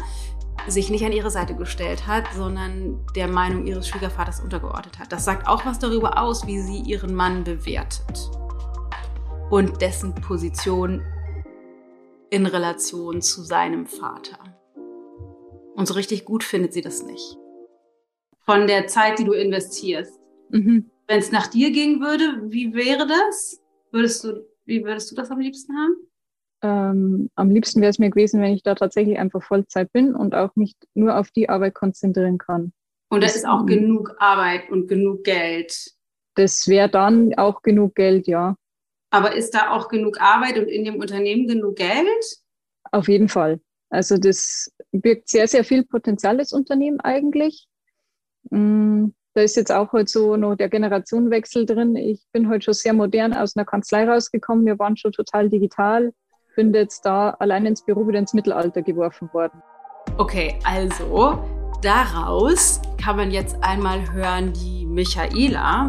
sich 0.67 0.89
nicht 0.89 1.05
an 1.05 1.11
ihre 1.11 1.31
Seite 1.31 1.55
gestellt 1.55 2.05
hat, 2.05 2.25
sondern 2.35 2.99
der 3.15 3.27
Meinung 3.27 3.65
ihres 3.65 3.87
Schwiegervaters 3.87 4.41
untergeordnet 4.41 4.99
hat. 4.99 5.11
Das 5.11 5.25
sagt 5.25 5.47
auch 5.47 5.65
was 5.65 5.79
darüber 5.79 6.19
aus, 6.19 6.45
wie 6.45 6.61
sie 6.61 6.81
ihren 6.81 7.15
Mann 7.15 7.43
bewertet 7.43 8.29
und 9.49 9.81
dessen 9.81 10.13
Position 10.15 11.01
in 12.29 12.45
Relation 12.45 13.21
zu 13.21 13.43
seinem 13.43 13.85
Vater. 13.85 14.37
Und 15.75 15.87
so 15.87 15.93
richtig 15.93 16.25
gut 16.25 16.43
findet 16.43 16.73
sie 16.73 16.81
das 16.81 17.03
nicht. 17.03 17.37
Von 18.39 18.67
der 18.67 18.87
Zeit, 18.87 19.19
die 19.19 19.23
du 19.23 19.33
investierst. 19.33 20.19
Mhm. 20.49 20.89
Wenn 21.07 21.19
es 21.19 21.31
nach 21.31 21.47
dir 21.47 21.71
gehen 21.71 22.01
würde, 22.01 22.41
wie 22.51 22.73
wäre 22.73 23.07
das? 23.07 23.61
Würdest 23.91 24.23
du, 24.23 24.45
wie 24.65 24.83
würdest 24.83 25.11
du 25.11 25.15
das 25.15 25.31
am 25.31 25.39
liebsten 25.39 25.73
haben? 25.75 25.95
Ähm, 26.63 27.29
am 27.35 27.49
liebsten 27.49 27.81
wäre 27.81 27.89
es 27.89 27.99
mir 27.99 28.09
gewesen, 28.09 28.41
wenn 28.41 28.53
ich 28.53 28.63
da 28.63 28.75
tatsächlich 28.75 29.17
einfach 29.17 29.41
Vollzeit 29.41 29.91
bin 29.91 30.15
und 30.15 30.35
auch 30.35 30.55
mich 30.55 30.75
nur 30.93 31.17
auf 31.17 31.31
die 31.31 31.49
Arbeit 31.49 31.73
konzentrieren 31.73 32.37
kann. 32.37 32.71
Und 33.09 33.23
da 33.23 33.27
ist 33.27 33.45
auch 33.45 33.65
genug 33.65 34.15
Arbeit 34.19 34.69
und 34.69 34.87
genug 34.87 35.23
Geld. 35.23 35.95
Das 36.35 36.67
wäre 36.67 36.87
dann 36.87 37.33
auch 37.35 37.61
genug 37.61 37.95
Geld, 37.95 38.27
ja. 38.27 38.55
Aber 39.09 39.35
ist 39.35 39.51
da 39.51 39.71
auch 39.71 39.89
genug 39.89 40.21
Arbeit 40.21 40.57
und 40.57 40.69
in 40.69 40.85
dem 40.85 40.95
Unternehmen 40.95 41.47
genug 41.47 41.75
Geld? 41.75 42.37
Auf 42.91 43.09
jeden 43.09 43.27
Fall. 43.27 43.59
Also 43.91 44.17
das 44.17 44.71
birgt 44.91 45.29
sehr, 45.29 45.47
sehr 45.47 45.63
viel 45.63 45.85
Potenzial, 45.85 46.37
das 46.37 46.53
Unternehmen 46.53 47.01
eigentlich. 47.01 47.67
Mm, 48.49 49.09
da 49.33 49.41
ist 49.41 49.57
jetzt 49.57 49.71
auch 49.71 49.91
heute 49.91 50.09
so 50.09 50.37
noch 50.37 50.55
der 50.55 50.69
Generationenwechsel 50.69 51.65
drin. 51.65 51.95
Ich 51.95 52.25
bin 52.31 52.49
heute 52.49 52.65
schon 52.65 52.73
sehr 52.73 52.93
modern 52.93 53.33
aus 53.33 53.55
einer 53.55 53.65
Kanzlei 53.65 54.07
rausgekommen. 54.09 54.65
Wir 54.65 54.79
waren 54.79 54.95
schon 54.95 55.11
total 55.11 55.49
digital. 55.49 56.13
Bin 56.55 56.73
jetzt 56.73 57.05
da 57.05 57.31
allein 57.39 57.65
ins 57.65 57.83
Büro 57.83 58.07
wieder 58.07 58.19
ins 58.19 58.33
Mittelalter 58.33 58.81
geworfen 58.81 59.29
worden. 59.33 59.61
Okay, 60.17 60.55
also 60.63 61.43
daraus 61.81 62.81
kann 63.01 63.17
man 63.17 63.31
jetzt 63.31 63.55
einmal 63.61 64.11
hören, 64.13 64.53
die 64.53 64.85
Michaela 64.85 65.87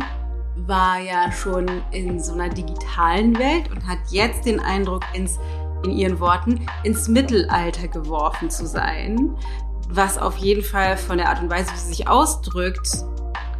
war 0.56 1.00
ja 1.00 1.30
schon 1.32 1.66
in 1.90 2.20
so 2.20 2.34
einer 2.34 2.48
digitalen 2.48 3.36
Welt 3.38 3.70
und 3.70 3.86
hat 3.86 3.98
jetzt 4.10 4.46
den 4.46 4.60
Eindruck, 4.60 5.02
ins, 5.14 5.38
in 5.84 5.90
ihren 5.92 6.20
Worten, 6.20 6.66
ins 6.82 7.08
Mittelalter 7.08 7.88
geworfen 7.88 8.50
zu 8.50 8.66
sein. 8.66 9.36
Was 9.88 10.18
auf 10.18 10.36
jeden 10.38 10.62
Fall 10.62 10.96
von 10.96 11.18
der 11.18 11.28
Art 11.28 11.42
und 11.42 11.50
Weise, 11.50 11.72
wie 11.72 11.78
sie 11.78 11.88
sich 11.88 12.08
ausdrückt, 12.08 13.04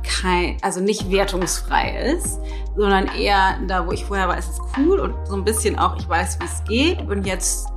kein, 0.02 0.56
also 0.62 0.80
nicht 0.80 1.11
wertungsfrei 1.11 2.14
ist, 2.14 2.38
sondern 2.76 3.06
eher 3.06 3.58
da, 3.68 3.87
wo 3.87 3.92
ich 3.92 4.04
vorher 4.04 4.28
war, 4.28 4.38
ist 4.38 4.50
es 4.50 4.61
cool 4.76 5.00
und 5.00 5.14
so 5.26 5.35
ein 5.35 5.44
bisschen 5.44 5.78
auch, 5.78 5.96
ich 5.96 6.08
weiß, 6.08 6.38
wie 6.40 6.44
es 6.44 6.64
geht 6.64 7.00
und 7.08 7.26
jetzt 7.26 7.68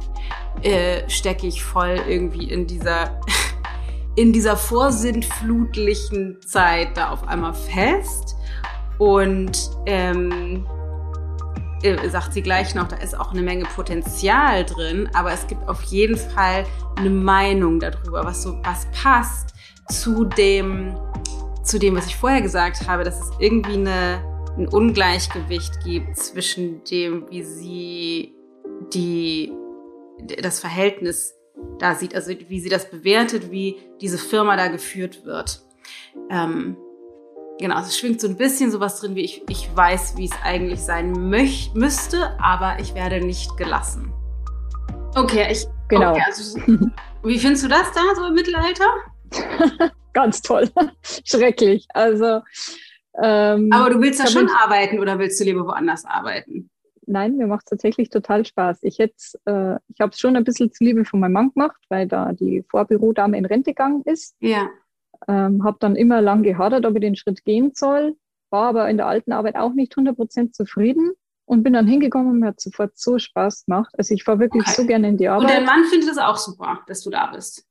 äh, 0.62 1.08
stecke 1.10 1.48
ich 1.48 1.64
voll 1.64 2.00
irgendwie 2.08 2.50
in 2.50 2.68
dieser 2.68 3.20
in 4.16 4.32
dieser 4.32 4.56
vorsintflutlichen 4.56 6.38
Zeit 6.42 6.96
da 6.96 7.10
auf 7.10 7.28
einmal 7.28 7.54
fest 7.54 8.38
und 8.98 9.72
ähm, 9.86 10.66
äh, 10.66 10.85
sagt 12.10 12.34
sie 12.34 12.42
gleich 12.42 12.74
noch, 12.74 12.88
da 12.88 12.98
ist 12.98 13.18
auch 13.18 13.32
eine 13.32 13.42
Menge 13.42 13.66
Potenzial 13.66 14.66
drin, 14.66 15.10
aber 15.14 15.32
es 15.32 15.46
gibt 15.48 15.68
auf 15.68 15.84
jeden 15.84 16.18
Fall 16.18 16.66
eine 16.96 17.10
Meinung 17.10 17.80
darüber, 17.80 18.24
was 18.24 18.44
so 18.44 18.60
was 18.64 18.88
passt 18.92 19.54
zu 19.90 20.26
dem, 20.26 20.96
zu 21.64 21.78
dem, 21.78 21.96
was 21.96 22.08
ich 22.08 22.16
vorher 22.16 22.42
gesagt 22.42 22.88
habe, 22.88 23.04
dass 23.04 23.20
es 23.20 23.32
irgendwie 23.40 23.74
eine, 23.74 24.24
ein 24.58 24.68
Ungleichgewicht 24.68 25.84
gibt 25.84 26.18
zwischen 26.18 26.84
dem, 26.86 27.30
wie 27.30 27.44
sie 27.44 28.34
die, 28.94 29.52
das 30.42 30.60
Verhältnis 30.60 31.34
da 31.80 31.96
sieht, 31.96 32.16
also 32.16 32.32
wie 32.48 32.60
sie 32.60 32.70
das 32.70 32.90
bewertet, 32.90 33.52
wie 33.52 33.78
diese 34.02 34.18
Firma 34.18 34.56
da 34.56 34.68
geführt 34.68 35.26
wird. 35.26 35.62
Ähm, 36.30 36.78
Genau, 37.58 37.80
es 37.80 37.98
schwingt 37.98 38.20
so 38.20 38.28
ein 38.28 38.36
bisschen 38.36 38.70
sowas 38.70 39.00
drin, 39.00 39.16
wie 39.16 39.24
ich, 39.24 39.42
ich 39.50 39.74
weiß, 39.74 40.18
wie 40.18 40.26
es 40.26 40.34
eigentlich 40.44 40.82
sein 40.82 41.12
möch, 41.30 41.72
müsste, 41.74 42.38
aber 42.38 42.78
ich 42.82 42.94
werde 42.96 43.26
nicht 43.26 43.56
gelassen. 43.56 44.12
Okay, 45.16 45.48
ich. 45.50 45.66
Genau. 45.88 46.12
Okay, 46.12 46.24
also, 46.26 46.60
wie 47.24 47.40
findest 47.40 47.64
du 47.64 47.70
das 47.70 47.92
da 47.94 48.02
so 48.16 48.26
im 48.26 48.34
Mittelalter? 48.34 48.86
Ganz 50.14 50.42
toll. 50.42 50.70
Schrecklich. 51.24 51.88
Also. 51.94 52.42
Ähm, 53.22 53.70
aber 53.72 53.92
du 53.92 54.02
willst 54.02 54.20
da 54.20 54.28
schon 54.28 54.50
arbeiten 54.50 55.00
oder 55.00 55.18
willst 55.18 55.40
du 55.40 55.46
lieber 55.46 55.66
woanders 55.66 56.04
arbeiten? 56.04 56.70
Nein, 57.08 57.38
mir 57.38 57.48
macht 57.48 57.62
es 57.66 57.70
tatsächlich 57.70 58.10
total 58.10 58.46
Spaß. 58.46 58.80
Ich 58.82 59.00
äh, 59.00 59.10
ich 59.16 60.02
habe 60.02 60.12
es 60.12 60.20
schon 60.20 60.36
ein 60.36 60.44
bisschen 60.44 60.74
zu 60.74 60.84
Liebe 60.84 61.06
von 61.06 61.22
meinem 61.22 61.34
Mann 61.34 61.54
gemacht, 61.54 61.80
weil 61.88 62.08
da 62.08 62.34
die 62.34 62.66
Vorbürodame 62.68 63.38
in 63.38 63.46
Rente 63.46 63.72
gegangen 63.72 64.02
ist. 64.04 64.36
Ja. 64.40 64.68
Ähm, 65.28 65.64
habe 65.64 65.78
dann 65.80 65.96
immer 65.96 66.22
lang 66.22 66.44
gehadert, 66.44 66.86
ob 66.86 66.96
ich 66.96 67.02
den 67.02 67.16
Schritt 67.16 67.44
gehen 67.46 67.72
soll, 67.74 68.16
war 68.52 68.70
aber 68.70 68.90
in 68.90 68.98
der 68.98 69.08
alten 69.08 69.32
Arbeit 69.32 69.56
auch 69.56 69.74
nicht 69.74 69.96
100% 69.96 70.52
zufrieden 70.52 71.14
und 71.46 71.64
bin 71.64 71.74
dann 71.74 71.88
hingekommen 71.88 72.32
und 72.32 72.40
mir 72.40 72.48
hat 72.48 72.60
sofort 72.60 72.98
so 72.98 73.18
Spaß 73.18 73.66
gemacht. 73.66 73.94
Also 73.98 74.14
ich 74.14 74.24
fahre 74.24 74.40
wirklich 74.40 74.64
okay. 74.64 74.74
so 74.76 74.86
gerne 74.86 75.10
in 75.10 75.18
die 75.18 75.28
Arbeit. 75.28 75.50
Und 75.50 75.56
dein 75.56 75.66
Mann 75.66 75.86
findet 75.86 76.10
es 76.10 76.18
auch 76.18 76.38
super, 76.38 76.80
dass 76.88 77.02
du 77.02 77.10
da 77.10 77.28
bist. 77.28 77.66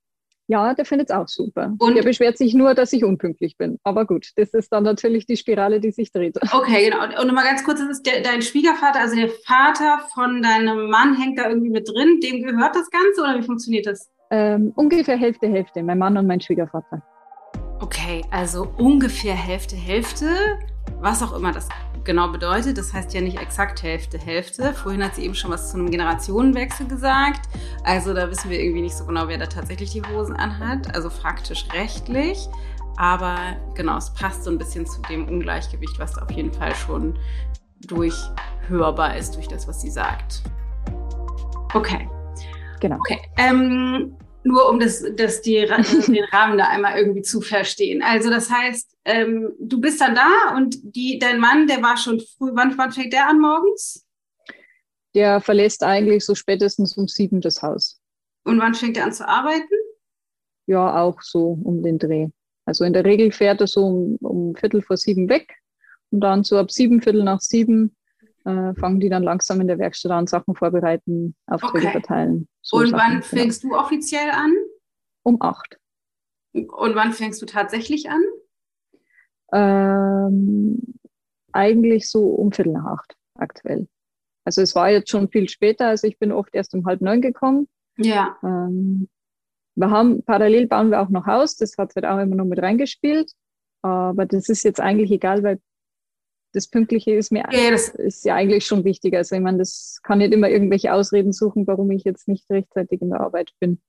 Ja, 0.47 0.75
der 0.75 0.85
findet 0.85 1.09
es 1.09 1.17
auch 1.17 1.27
super. 1.27 1.75
Und 1.79 1.95
der 1.95 2.03
beschwert 2.03 2.37
sich 2.37 2.53
nur, 2.53 2.75
dass 2.75 2.93
ich 2.93 3.03
unpünktlich 3.03 3.57
bin. 3.57 3.79
Aber 3.83 4.05
gut, 4.05 4.31
das 4.37 4.53
ist 4.53 4.71
dann 4.73 4.85
natürlich 4.85 5.25
die 5.25 5.39
Spirale, 5.39 5.81
die 5.81 5.91
sich 5.91 6.13
dreht. 6.13 6.39
Okay, 6.53 6.91
genau. 6.91 7.05
Und 7.21 7.27
nochmal 7.27 7.45
ganz 7.45 7.65
kurz, 7.65 7.81
das 7.81 7.89
ist 7.89 8.07
der, 8.07 8.23
dein 8.23 8.43
Schwiegervater, 8.43 9.01
also 9.01 9.17
der 9.17 9.31
Vater 9.47 10.01
von 10.13 10.43
deinem 10.43 10.91
Mann 10.91 11.15
hängt 11.17 11.39
da 11.39 11.49
irgendwie 11.49 11.71
mit 11.71 11.89
drin. 11.89 12.21
Dem 12.21 12.43
gehört 12.43 12.77
das 12.77 12.91
Ganze 12.91 13.23
oder 13.23 13.39
wie 13.39 13.43
funktioniert 13.43 13.87
das? 13.87 14.11
Ähm, 14.31 14.73
ungefähr 14.77 15.17
Hälfte, 15.17 15.49
Hälfte. 15.49 15.83
Mein 15.83 15.99
Mann 15.99 16.17
und 16.19 16.27
mein 16.27 16.41
Schwiegervater. 16.41 17.03
Okay, 17.85 18.25
also 18.31 18.67
ungefähr 18.79 19.35
Hälfte, 19.35 19.77
Hälfte, 19.77 20.59
was 21.01 21.23
auch 21.23 21.35
immer 21.35 21.53
das 21.53 21.69
genau 22.03 22.29
bedeutet. 22.29 22.79
Das 22.79 22.95
heißt 22.95 23.13
ja 23.13 23.21
nicht 23.21 23.39
exakt 23.39 23.83
Hälfte, 23.83 24.17
Hälfte. 24.17 24.73
Vorhin 24.73 25.05
hat 25.05 25.17
sie 25.17 25.25
eben 25.25 25.35
schon 25.35 25.51
was 25.51 25.71
zu 25.71 25.77
einem 25.77 25.91
Generationenwechsel 25.91 26.89
gesagt. 26.89 27.43
Also 27.85 28.15
da 28.15 28.31
wissen 28.31 28.49
wir 28.49 28.59
irgendwie 28.59 28.81
nicht 28.81 28.97
so 28.97 29.05
genau, 29.05 29.29
wer 29.29 29.37
da 29.37 29.45
tatsächlich 29.45 29.91
die 29.91 30.01
Hosen 30.01 30.35
anhat. 30.35 30.95
Also 30.95 31.11
faktisch 31.11 31.67
rechtlich. 31.75 32.49
Aber 32.97 33.37
genau, 33.75 33.99
es 33.99 34.15
passt 34.15 34.45
so 34.45 34.51
ein 34.51 34.57
bisschen 34.57 34.87
zu 34.87 35.03
dem 35.03 35.29
Ungleichgewicht, 35.29 35.99
was 35.99 36.15
da 36.15 36.23
auf 36.23 36.31
jeden 36.31 36.55
Fall 36.55 36.75
schon 36.75 37.19
durch 37.87 38.17
hörbar 38.67 39.19
ist 39.19 39.37
durch 39.37 39.47
das, 39.47 39.69
was 39.69 39.83
sie 39.83 39.91
sagt. 39.91 40.43
Okay. 41.75 42.09
Genau. 42.81 42.97
Okay. 42.97 43.21
Ähm, 43.37 44.17
nur 44.45 44.69
um 44.69 44.79
das, 44.79 45.05
das 45.17 45.41
die, 45.43 45.67
den 46.07 46.25
Rahmen 46.33 46.59
da 46.59 46.69
einmal 46.69 46.99
irgendwie 46.99 47.23
zu 47.23 47.41
verstehen. 47.41 48.03
Also 48.03 48.31
das 48.31 48.51
heißt, 48.51 48.97
ähm, 49.05 49.53
du 49.59 49.81
bist 49.81 50.01
dann 50.01 50.15
da 50.15 50.55
und 50.57 50.77
die, 50.83 51.19
dein 51.19 51.41
Mann, 51.41 51.67
der 51.67 51.83
war 51.83 51.97
schon 51.97 52.21
früh, 52.21 52.51
wann, 52.55 52.77
wann 52.79 52.93
fängt 52.93 53.13
der 53.13 53.29
an 53.29 53.41
morgens? 53.41 54.07
Der 55.15 55.41
verlässt 55.41 55.83
eigentlich 55.83 56.25
so 56.25 56.35
spätestens 56.35 56.97
um 56.97 57.09
sieben 57.09 57.41
das 57.41 57.63
Haus. 57.63 58.01
Und 58.45 58.61
wann 58.61 58.75
fängt 58.75 58.97
er 58.97 59.05
an 59.05 59.13
zu 59.13 59.27
arbeiten? 59.27 59.75
Ja, 60.67 61.03
auch 61.03 61.21
so 61.23 61.59
um 61.63 61.83
den 61.83 61.99
Dreh. 61.99 62.29
Also 62.67 62.85
in 62.85 62.93
der 62.93 63.05
Regel 63.05 63.33
fährt 63.33 63.61
er 63.61 63.67
so 63.67 63.87
um, 63.87 64.17
um 64.21 64.55
Viertel 64.55 64.83
vor 64.83 64.97
sieben 64.97 65.29
weg 65.29 65.55
und 66.11 66.21
dann 66.21 66.45
so 66.45 66.59
ab 66.59 66.71
sieben, 66.71 67.03
Viertel 67.03 67.23
nach 67.23 67.41
sieben 67.41 67.95
äh, 68.45 68.75
fangen 68.75 69.01
die 69.01 69.09
dann 69.09 69.23
langsam 69.23 69.61
in 69.61 69.67
der 69.67 69.79
Werkstatt 69.79 70.13
an, 70.13 70.27
Sachen 70.27 70.55
vorbereiten, 70.55 71.35
Aufträge 71.47 71.89
okay. 71.89 71.93
verteilen. 71.93 72.49
So 72.63 72.79
und 72.79 72.91
Sachen, 72.91 73.01
wann 73.01 73.13
genau. 73.21 73.25
fängst 73.25 73.63
genau. 73.63 73.75
du 73.75 73.81
offiziell 73.81 74.31
an? 74.31 74.53
Um 75.23 75.41
acht. 75.41 75.79
Und 76.53 76.95
wann 76.95 77.13
fängst 77.13 77.43
du 77.43 77.47
tatsächlich 77.47 78.09
an? 78.11 78.23
Ähm, 79.53 80.81
eigentlich 81.53 82.09
so 82.09 82.27
um 82.27 82.53
Viertel 82.53 82.73
nach 82.75 82.87
acht 82.87 83.17
aktuell. 83.35 83.89
Also 84.45 84.63
es 84.63 84.75
war 84.75 84.91
jetzt 84.91 85.11
schon 85.11 85.29
viel 85.31 85.49
später, 85.49 85.89
also 85.89 86.07
ich 86.07 86.19
bin 86.19 86.31
oft 86.31 86.55
erst 86.55 86.75
um 86.75 86.85
halb 86.87 87.01
neun 87.01 87.23
gekommen. 87.23 87.69
Ja. 87.97 88.37
Ähm, 88.43 89.09
wir 89.77 89.91
haben 89.91 90.23
parallel 90.25 90.67
bauen 90.67 90.91
wir 90.91 91.01
auch 91.01 91.09
noch 91.09 91.27
Haus, 91.27 91.57
das 91.57 91.77
hat 91.79 91.95
halt 91.97 92.05
auch 92.05 92.19
immer 92.19 92.37
noch 92.37 92.45
mit 92.45 92.61
reingespielt. 92.61 93.33
Aber 93.83 94.27
das 94.27 94.49
ist 94.49 94.63
jetzt 94.63 94.81
eigentlich 94.81 95.11
egal, 95.11 95.43
weil 95.43 95.61
das 96.55 96.69
Pünktliche 96.69 97.13
ist 97.13 97.33
mir 97.33 97.45
ja, 97.51 97.71
ist 97.75 98.25
ja 98.25 98.35
eigentlich 98.35 98.65
schon 98.65 98.85
wichtiger. 98.85 99.19
Also 99.19 99.35
ich 99.35 99.43
meine, 99.43 99.59
das 99.59 100.01
kann 100.03 100.19
nicht 100.19 100.33
immer 100.33 100.49
irgendwelche 100.49 100.93
Ausreden 100.93 101.33
suchen, 101.33 101.67
warum 101.67 101.91
ich 101.91 102.05
jetzt 102.05 102.29
nicht 102.29 102.49
rechtzeitig 102.51 103.03
in 103.03 103.11
der 103.11 103.21
Arbeit 103.21 103.51
bin. 103.61 103.81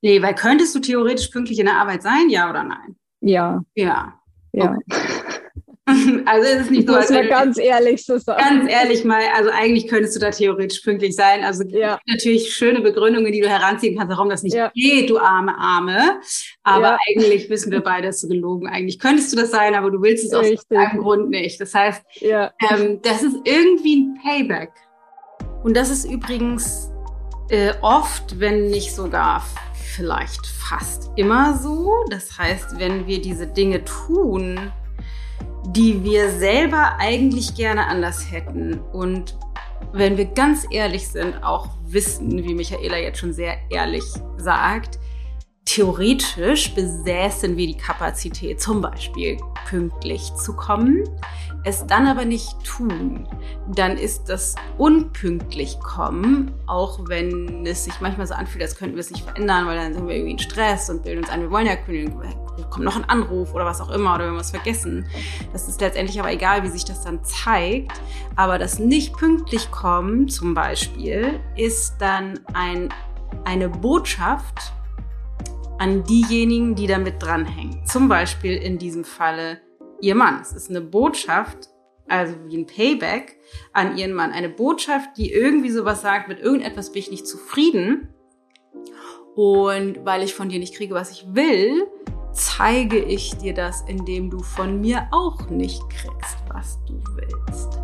Nee, 0.00 0.20
weil 0.20 0.34
könntest 0.34 0.74
du 0.74 0.80
theoretisch 0.80 1.28
pünktlich 1.28 1.58
in 1.58 1.66
der 1.66 1.76
Arbeit 1.76 2.02
sein, 2.02 2.28
ja 2.28 2.50
oder 2.50 2.64
nein? 2.64 2.96
Ja. 3.20 3.62
Ja. 3.74 4.18
Ja. 4.52 4.76
Also 6.26 6.48
ist 6.48 6.60
es 6.62 6.70
nicht 6.70 6.88
so. 6.88 6.94
Muss 6.94 7.10
man 7.10 7.28
ganz 7.28 7.58
ehrlich 7.58 8.04
so 8.04 8.18
sagen. 8.18 8.42
Ganz 8.42 8.70
ehrlich 8.70 9.04
mal, 9.04 9.22
also 9.36 9.50
eigentlich 9.50 9.88
könntest 9.88 10.16
du 10.16 10.20
da 10.20 10.30
theoretisch 10.30 10.80
pünktlich 10.80 11.14
sein. 11.14 11.44
Also 11.44 11.64
ja. 11.64 11.98
natürlich 12.06 12.54
schöne 12.54 12.80
Begründungen, 12.80 13.32
die 13.32 13.40
du 13.40 13.48
heranziehen 13.48 13.96
kannst, 13.96 14.12
warum 14.12 14.28
das 14.28 14.42
nicht 14.42 14.54
ja. 14.54 14.70
geht, 14.74 15.10
du 15.10 15.18
arme 15.18 15.56
Arme. 15.56 16.20
Aber 16.62 16.92
ja. 16.92 16.98
eigentlich 17.08 17.50
wissen 17.50 17.72
wir 17.72 17.80
beide, 17.80 18.08
dass 18.08 18.20
du 18.20 18.28
gelogen. 18.28 18.68
Eigentlich 18.68 18.98
könntest 18.98 19.32
du 19.32 19.36
das 19.36 19.50
sein, 19.50 19.74
aber 19.74 19.90
du 19.90 20.02
willst 20.02 20.24
es 20.24 20.32
aus 20.32 20.46
einem 20.70 21.00
Grund 21.00 21.30
nicht. 21.30 21.60
Das 21.60 21.74
heißt, 21.74 22.02
ähm, 22.20 23.00
das 23.02 23.22
ist 23.22 23.36
irgendwie 23.44 23.96
ein 23.96 24.18
Payback. 24.22 24.70
Und 25.62 25.76
das 25.76 25.90
ist 25.90 26.04
übrigens 26.04 26.90
äh, 27.50 27.72
oft, 27.82 28.40
wenn 28.40 28.68
nicht 28.68 28.94
sogar 28.94 29.44
vielleicht 29.94 30.46
fast 30.46 31.10
immer 31.16 31.58
so. 31.58 31.92
Das 32.10 32.38
heißt, 32.38 32.78
wenn 32.78 33.06
wir 33.06 33.20
diese 33.20 33.46
Dinge 33.46 33.84
tun, 33.84 34.72
die 35.66 36.02
wir 36.02 36.30
selber 36.30 36.96
eigentlich 36.98 37.54
gerne 37.54 37.86
anders 37.86 38.30
hätten. 38.30 38.80
Und 38.92 39.36
wenn 39.92 40.16
wir 40.16 40.26
ganz 40.26 40.66
ehrlich 40.70 41.08
sind, 41.08 41.42
auch 41.42 41.68
wissen, 41.86 42.42
wie 42.42 42.54
Michaela 42.54 42.98
jetzt 42.98 43.18
schon 43.18 43.32
sehr 43.32 43.56
ehrlich 43.70 44.04
sagt, 44.36 44.98
theoretisch 45.64 46.74
besäßen 46.74 47.56
wir 47.56 47.66
die 47.66 47.76
Kapazität, 47.76 48.60
zum 48.60 48.80
Beispiel 48.80 49.38
pünktlich 49.68 50.34
zu 50.34 50.54
kommen, 50.54 51.04
es 51.64 51.86
dann 51.86 52.06
aber 52.06 52.24
nicht 52.24 52.64
tun, 52.64 53.28
dann 53.68 53.96
ist 53.96 54.28
das 54.28 54.54
unpünktlich 54.78 55.78
kommen, 55.80 56.52
auch 56.66 57.08
wenn 57.08 57.64
es 57.66 57.84
sich 57.84 58.00
manchmal 58.00 58.26
so 58.26 58.34
anfühlt, 58.34 58.62
als 58.62 58.76
könnten 58.76 58.96
wir 58.96 59.00
es 59.00 59.10
nicht 59.10 59.24
verändern, 59.24 59.66
weil 59.66 59.76
dann 59.76 59.94
sind 59.94 60.06
wir 60.06 60.14
irgendwie 60.14 60.32
in 60.32 60.38
Stress 60.38 60.90
und 60.90 61.04
bilden 61.04 61.20
uns 61.20 61.30
ein, 61.30 61.40
wir 61.40 61.50
wollen 61.50 61.66
ja 61.66 61.76
kündigen, 61.76 62.20
kommt 62.70 62.84
noch 62.84 62.96
ein 62.96 63.04
Anruf 63.04 63.54
oder 63.54 63.64
was 63.64 63.80
auch 63.80 63.90
immer 63.90 64.14
oder 64.14 64.24
wir 64.24 64.30
haben 64.30 64.38
was 64.38 64.50
vergessen. 64.50 65.06
Das 65.52 65.68
ist 65.68 65.80
letztendlich 65.80 66.18
aber 66.18 66.32
egal, 66.32 66.62
wie 66.62 66.68
sich 66.68 66.84
das 66.84 67.02
dann 67.02 67.24
zeigt. 67.24 67.92
Aber 68.36 68.58
das 68.58 68.78
nicht 68.78 69.16
pünktlich 69.16 69.70
kommen 69.70 70.28
zum 70.28 70.54
Beispiel 70.54 71.40
ist 71.56 71.96
dann 71.98 72.40
ein, 72.54 72.88
eine 73.44 73.68
Botschaft 73.68 74.72
an 75.78 76.04
diejenigen, 76.04 76.74
die 76.74 76.86
damit 76.86 77.22
dranhängen. 77.22 77.84
Zum 77.86 78.08
Beispiel 78.08 78.56
in 78.56 78.78
diesem 78.78 79.04
Falle 79.04 79.60
ihr 80.02 80.14
Mann. 80.14 80.40
Es 80.42 80.52
ist 80.52 80.68
eine 80.68 80.82
Botschaft, 80.82 81.70
also 82.08 82.34
wie 82.46 82.58
ein 82.58 82.66
Payback 82.66 83.38
an 83.72 83.96
ihren 83.96 84.12
Mann. 84.12 84.32
Eine 84.32 84.50
Botschaft, 84.50 85.16
die 85.16 85.32
irgendwie 85.32 85.70
sowas 85.70 86.02
sagt, 86.02 86.28
mit 86.28 86.40
irgendetwas 86.40 86.92
bin 86.92 87.00
ich 87.00 87.10
nicht 87.10 87.26
zufrieden. 87.26 88.08
Und 89.34 90.04
weil 90.04 90.22
ich 90.22 90.34
von 90.34 90.50
dir 90.50 90.58
nicht 90.58 90.74
kriege, 90.74 90.94
was 90.94 91.10
ich 91.10 91.24
will, 91.34 91.86
zeige 92.32 92.98
ich 92.98 93.36
dir 93.36 93.54
das, 93.54 93.82
indem 93.88 94.28
du 94.28 94.42
von 94.42 94.80
mir 94.80 95.08
auch 95.10 95.48
nicht 95.48 95.82
kriegst, 95.88 96.36
was 96.48 96.78
du 96.84 97.02
willst. 97.14 97.78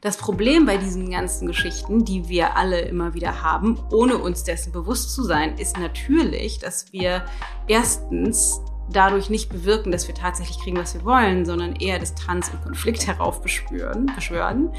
Das 0.00 0.16
Problem 0.16 0.64
bei 0.64 0.78
diesen 0.78 1.10
ganzen 1.10 1.46
Geschichten, 1.46 2.06
die 2.06 2.28
wir 2.28 2.56
alle 2.56 2.80
immer 2.80 3.12
wieder 3.12 3.42
haben, 3.42 3.78
ohne 3.92 4.16
uns 4.16 4.44
dessen 4.44 4.72
bewusst 4.72 5.14
zu 5.14 5.22
sein, 5.22 5.58
ist 5.58 5.78
natürlich, 5.78 6.58
dass 6.58 6.90
wir 6.92 7.26
erstens 7.68 8.62
dadurch 8.92 9.30
nicht 9.30 9.48
bewirken, 9.48 9.92
dass 9.92 10.08
wir 10.08 10.14
tatsächlich 10.14 10.58
kriegen, 10.58 10.76
was 10.76 10.94
wir 10.94 11.04
wollen, 11.04 11.44
sondern 11.44 11.76
eher 11.76 11.98
Distanz 11.98 12.50
und 12.52 12.62
Konflikt 12.62 13.06
heraufbeschwören, 13.06 14.10
beschwören. 14.14 14.70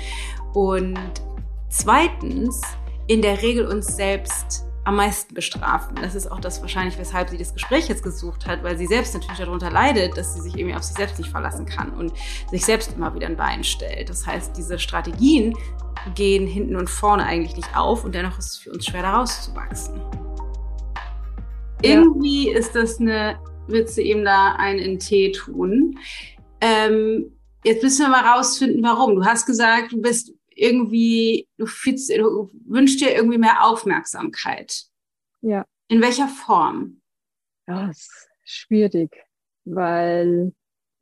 Und 0.53 0.99
zweitens 1.69 2.61
in 3.07 3.21
der 3.21 3.41
Regel 3.41 3.67
uns 3.67 3.95
selbst 3.95 4.65
am 4.83 4.95
meisten 4.95 5.33
bestrafen. 5.35 5.95
Das 6.01 6.15
ist 6.15 6.31
auch 6.31 6.39
das 6.39 6.61
wahrscheinlich, 6.61 6.97
weshalb 6.97 7.29
sie 7.29 7.37
das 7.37 7.53
Gespräch 7.53 7.87
jetzt 7.87 8.03
gesucht 8.03 8.47
hat, 8.47 8.63
weil 8.63 8.77
sie 8.77 8.87
selbst 8.87 9.13
natürlich 9.13 9.37
darunter 9.37 9.69
leidet, 9.69 10.17
dass 10.17 10.33
sie 10.33 10.41
sich 10.41 10.57
irgendwie 10.57 10.75
auf 10.75 10.83
sich 10.83 10.95
selbst 10.95 11.19
nicht 11.19 11.29
verlassen 11.29 11.65
kann 11.65 11.91
und 11.91 12.13
sich 12.49 12.65
selbst 12.65 12.93
immer 12.95 13.13
wieder 13.13 13.27
ein 13.27 13.37
Bein 13.37 13.63
stellt. 13.63 14.09
Das 14.09 14.25
heißt, 14.25 14.57
diese 14.57 14.79
Strategien 14.79 15.55
gehen 16.15 16.47
hinten 16.47 16.75
und 16.75 16.89
vorne 16.89 17.25
eigentlich 17.25 17.55
nicht 17.55 17.77
auf 17.77 18.03
und 18.03 18.15
dennoch 18.15 18.39
ist 18.39 18.51
es 18.51 18.57
für 18.57 18.71
uns 18.71 18.85
schwer, 18.87 19.03
da 19.03 19.17
rauszuwachsen. 19.17 20.01
Ja. 21.83 21.91
Irgendwie 21.93 22.49
ist 22.49 22.75
das 22.75 22.99
eine, 22.99 23.39
willst 23.71 23.97
du 23.97 24.01
eben 24.01 24.23
da 24.25 24.55
einen 24.55 24.79
in 24.79 24.99
Tee 24.99 25.31
tun. 25.31 25.99
Ähm, 26.59 27.37
jetzt 27.63 27.83
müssen 27.83 28.05
wir 28.05 28.09
mal 28.09 28.35
rausfinden, 28.35 28.83
warum. 28.83 29.15
Du 29.15 29.25
hast 29.25 29.45
gesagt, 29.45 29.91
du 29.91 30.01
bist 30.01 30.33
irgendwie, 30.49 31.47
du, 31.57 31.65
fühlst, 31.65 32.09
du 32.09 32.49
wünschst 32.65 33.01
dir 33.01 33.15
irgendwie 33.15 33.37
mehr 33.37 33.65
Aufmerksamkeit. 33.65 34.83
Ja. 35.41 35.65
In 35.87 36.01
welcher 36.01 36.27
Form? 36.27 37.01
Ja, 37.67 37.89
ist 37.89 38.29
schwierig, 38.43 39.11
weil 39.65 40.53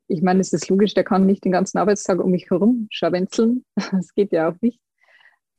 ich 0.08 0.22
meine, 0.22 0.40
es 0.40 0.52
ist 0.52 0.68
logisch, 0.68 0.94
der 0.94 1.04
kann 1.04 1.26
nicht 1.26 1.44
den 1.44 1.52
ganzen 1.52 1.78
Arbeitstag 1.78 2.18
um 2.18 2.30
mich 2.30 2.50
herum 2.50 2.88
scharwenzeln. 2.90 3.64
Das 3.92 4.12
geht 4.14 4.32
ja 4.32 4.48
auch 4.48 4.56
nicht. 4.60 4.80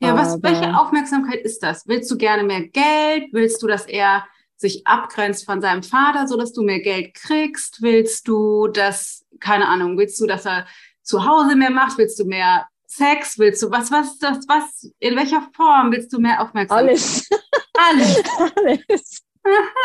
Ja, 0.00 0.16
was, 0.16 0.42
welche 0.42 0.76
Aufmerksamkeit 0.76 1.40
ist 1.42 1.62
das? 1.62 1.86
Willst 1.86 2.10
du 2.10 2.18
gerne 2.18 2.42
mehr 2.42 2.66
Geld? 2.68 3.32
Willst 3.32 3.62
du, 3.62 3.68
dass 3.68 3.86
er 3.86 4.26
sich 4.62 4.86
abgrenzt 4.86 5.44
von 5.44 5.60
seinem 5.60 5.82
Vater, 5.82 6.26
so 6.26 6.36
dass 6.36 6.52
du 6.52 6.62
mehr 6.62 6.80
Geld 6.80 7.14
kriegst? 7.14 7.82
Willst 7.82 8.26
du, 8.26 8.68
dass, 8.68 9.26
keine 9.40 9.68
Ahnung, 9.68 9.98
willst 9.98 10.18
du, 10.20 10.26
dass 10.26 10.46
er 10.46 10.66
zu 11.02 11.26
Hause 11.26 11.56
mehr 11.56 11.70
macht? 11.70 11.98
Willst 11.98 12.18
du 12.18 12.24
mehr 12.24 12.66
Sex 12.86 13.38
willst 13.38 13.62
du? 13.62 13.70
Was, 13.70 13.90
was, 13.90 14.18
das, 14.18 14.46
was, 14.48 14.90
in 14.98 15.16
welcher 15.16 15.48
Form 15.54 15.92
willst 15.92 16.12
du 16.12 16.18
mehr 16.18 16.42
Aufmerksamkeit? 16.42 16.88
Alles. 16.88 17.28
Alles. 17.74 18.22
Alles. 18.56 19.22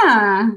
Aha. 0.05 0.51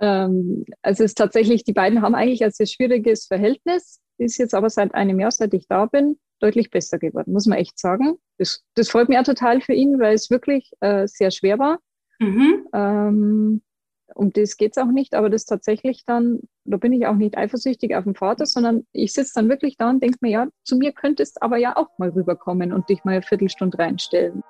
Ähm, 0.00 0.66
also 0.82 1.04
es 1.04 1.12
ist 1.12 1.18
tatsächlich, 1.18 1.64
die 1.64 1.72
beiden 1.72 2.02
haben 2.02 2.14
eigentlich 2.14 2.44
ein 2.44 2.50
sehr 2.50 2.66
schwieriges 2.66 3.26
Verhältnis, 3.26 4.00
ist 4.18 4.36
jetzt 4.36 4.54
aber 4.54 4.68
seit 4.68 4.94
einem 4.94 5.18
Jahr, 5.18 5.30
seit 5.30 5.54
ich 5.54 5.66
da 5.66 5.86
bin, 5.86 6.18
deutlich 6.40 6.70
besser 6.70 6.98
geworden, 6.98 7.32
muss 7.32 7.46
man 7.46 7.58
echt 7.58 7.78
sagen. 7.78 8.18
Das, 8.36 8.62
das 8.74 8.90
freut 8.90 9.08
mich 9.08 9.18
auch 9.18 9.24
total 9.24 9.60
für 9.60 9.72
ihn, 9.72 9.98
weil 9.98 10.14
es 10.14 10.28
wirklich 10.28 10.72
äh, 10.80 11.06
sehr 11.06 11.30
schwer 11.30 11.58
war. 11.58 11.78
Mhm. 12.22 12.66
Ähm, 12.72 13.62
um 14.14 14.32
das 14.32 14.56
geht 14.56 14.76
es 14.76 14.82
auch 14.82 14.90
nicht, 14.90 15.14
aber 15.14 15.30
das 15.30 15.44
tatsächlich 15.44 16.04
dann, 16.06 16.40
da 16.64 16.76
bin 16.76 16.92
ich 16.92 17.06
auch 17.06 17.16
nicht 17.16 17.36
eifersüchtig 17.36 17.96
auf 17.96 18.04
den 18.04 18.14
Vater, 18.14 18.46
sondern 18.46 18.86
ich 18.92 19.12
sitze 19.12 19.32
dann 19.34 19.48
wirklich 19.48 19.76
da 19.76 19.90
und 19.90 20.02
denke 20.02 20.18
mir, 20.20 20.30
ja, 20.30 20.46
zu 20.64 20.76
mir 20.76 20.92
könntest 20.92 21.42
aber 21.42 21.56
ja 21.56 21.76
auch 21.76 21.88
mal 21.98 22.10
rüberkommen 22.10 22.72
und 22.72 22.88
dich 22.88 23.04
mal 23.04 23.12
eine 23.12 23.22
Viertelstunde 23.22 23.78
reinstellen. 23.78 24.42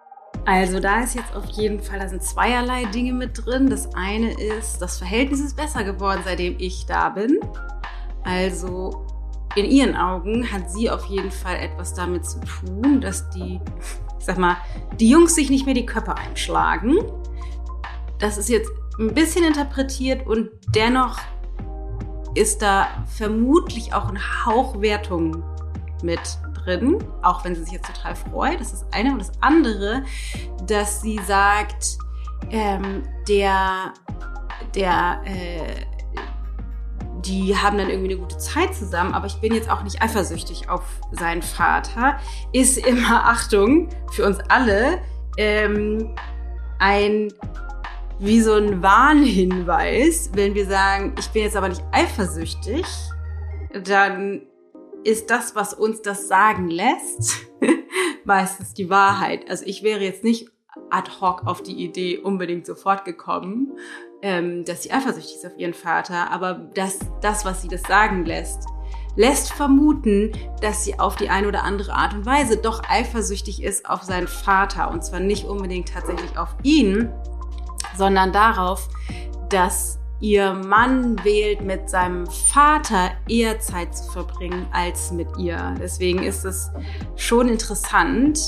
Also 0.44 0.81
da 0.81 1.02
ist 1.02 1.14
jetzt 1.14 1.35
auf 1.37 1.48
jeden 1.50 1.81
Fall, 1.81 2.00
da 2.00 2.08
sind 2.08 2.23
zweierlei 2.23 2.85
Dinge 2.87 3.12
mit 3.12 3.44
drin. 3.44 3.70
Das 3.70 3.94
eine 3.94 4.33
ist, 4.58 4.79
das 4.81 4.98
Verhältnis 4.98 5.40
ist 5.40 5.56
besser 5.56 5.85
geworden, 5.85 6.23
seitdem 6.25 6.56
ich 6.58 6.87
da 6.87 7.10
bin. 7.10 7.38
Also 8.25 9.06
in 9.54 9.66
ihren 9.66 9.94
Augen 9.94 10.50
hat 10.50 10.70
sie 10.70 10.90
auf 10.90 11.04
jeden 11.06 11.31
Fall 11.31 11.56
etwas 11.56 11.94
damit 11.94 12.25
zu 12.25 12.40
tun, 12.40 13.00
dass 13.00 13.29
die, 13.31 13.60
ich 14.18 14.25
sag 14.25 14.38
mal, 14.38 14.56
die 14.98 15.10
Jungs 15.10 15.35
sich 15.35 15.50
nicht 15.50 15.66
mehr 15.66 15.75
die 15.75 15.87
Köpfe 15.87 16.16
einschlagen. 16.16 16.98
Das 18.23 18.38
ist 18.38 18.48
jetzt 18.48 18.70
ein 19.00 19.12
bisschen 19.12 19.44
interpretiert 19.44 20.29
und 20.29 20.48
dennoch 20.77 21.18
ist 22.37 22.62
da 22.62 22.87
vermutlich 23.16 23.92
auch 23.92 24.08
ein 24.08 24.46
Hauch 24.46 24.81
Wertung 24.81 25.42
mit 26.04 26.20
drin, 26.54 27.02
auch 27.23 27.44
wenn 27.44 27.56
sie 27.56 27.64
sich 27.64 27.73
jetzt 27.73 27.92
total 27.92 28.14
freut. 28.14 28.60
Das 28.60 28.73
ist 28.73 28.85
das 28.85 28.92
eine. 28.92 29.10
Und 29.10 29.18
das 29.18 29.33
andere, 29.40 30.04
dass 30.68 31.02
sie 31.02 31.18
sagt, 31.27 31.98
ähm, 32.50 33.02
der, 33.29 33.92
der, 34.77 35.20
äh, 35.25 35.85
die 37.25 37.56
haben 37.56 37.77
dann 37.77 37.90
irgendwie 37.90 38.12
eine 38.12 38.20
gute 38.20 38.38
Zeit 38.38 38.73
zusammen, 38.73 39.14
aber 39.14 39.27
ich 39.27 39.40
bin 39.40 39.52
jetzt 39.52 39.68
auch 39.68 39.83
nicht 39.83 40.00
eifersüchtig 40.00 40.68
auf 40.68 40.85
seinen 41.10 41.42
Vater, 41.42 42.20
ist 42.52 42.79
immer, 42.79 43.25
Achtung, 43.29 43.88
für 44.12 44.25
uns 44.25 44.38
alle, 44.48 45.00
ähm, 45.38 46.14
ein 46.79 47.33
wie 48.23 48.40
so 48.40 48.54
ein 48.54 48.83
Warnhinweis, 48.83 50.31
wenn 50.35 50.54
wir 50.54 50.66
sagen, 50.66 51.14
ich 51.18 51.29
bin 51.31 51.42
jetzt 51.42 51.56
aber 51.56 51.68
nicht 51.68 51.83
eifersüchtig, 51.90 52.87
dann 53.85 54.42
ist 55.02 55.29
das, 55.29 55.56
was 55.56 55.75
uns 55.75 56.02
das 56.02 56.29
sagen 56.29 56.68
lässt, 56.68 57.48
meistens 58.25 58.75
die 58.75 58.88
Wahrheit. 58.88 59.50
Also 59.50 59.66
ich 59.66 59.83
wäre 59.83 60.04
jetzt 60.04 60.23
nicht 60.23 60.48
ad 60.90 61.10
hoc 61.20 61.46
auf 61.46 61.64
die 61.64 61.85
Idee 61.85 62.18
unbedingt 62.18 62.64
sofort 62.64 63.04
gekommen, 63.04 63.73
ähm, 64.23 64.64
dass 64.64 64.85
sie 64.85 64.92
eifersüchtig 64.92 65.37
ist 65.37 65.46
auf 65.46 65.58
ihren 65.58 65.75
Vater, 65.75 66.31
aber 66.31 66.70
das, 66.75 67.00
das, 67.23 67.44
was 67.44 67.60
sie 67.60 67.68
das 67.68 67.83
sagen 67.83 68.25
lässt, 68.25 68.68
lässt 69.16 69.52
vermuten, 69.52 70.31
dass 70.60 70.85
sie 70.85 71.00
auf 71.00 71.16
die 71.16 71.29
eine 71.29 71.48
oder 71.48 71.64
andere 71.64 71.92
Art 71.92 72.14
und 72.14 72.25
Weise 72.25 72.56
doch 72.56 72.83
eifersüchtig 72.88 73.64
ist 73.64 73.90
auf 73.90 74.02
seinen 74.02 74.29
Vater 74.29 74.92
und 74.92 75.04
zwar 75.04 75.18
nicht 75.18 75.44
unbedingt 75.44 75.92
tatsächlich 75.92 76.38
auf 76.38 76.54
ihn, 76.62 77.12
sondern 77.97 78.33
darauf, 78.33 78.88
dass 79.49 79.99
ihr 80.21 80.55
Mann 80.55 81.23
wählt, 81.25 81.63
mit 81.63 81.90
seinem 81.90 82.27
Vater 82.27 83.11
eher 83.29 83.59
Zeit 83.59 83.97
zu 83.97 84.11
verbringen 84.13 84.67
als 84.73 85.11
mit 85.11 85.29
ihr. 85.37 85.75
Deswegen 85.81 86.23
ist 86.23 86.45
es 86.45 86.71
schon 87.17 87.49
interessant, 87.49 88.38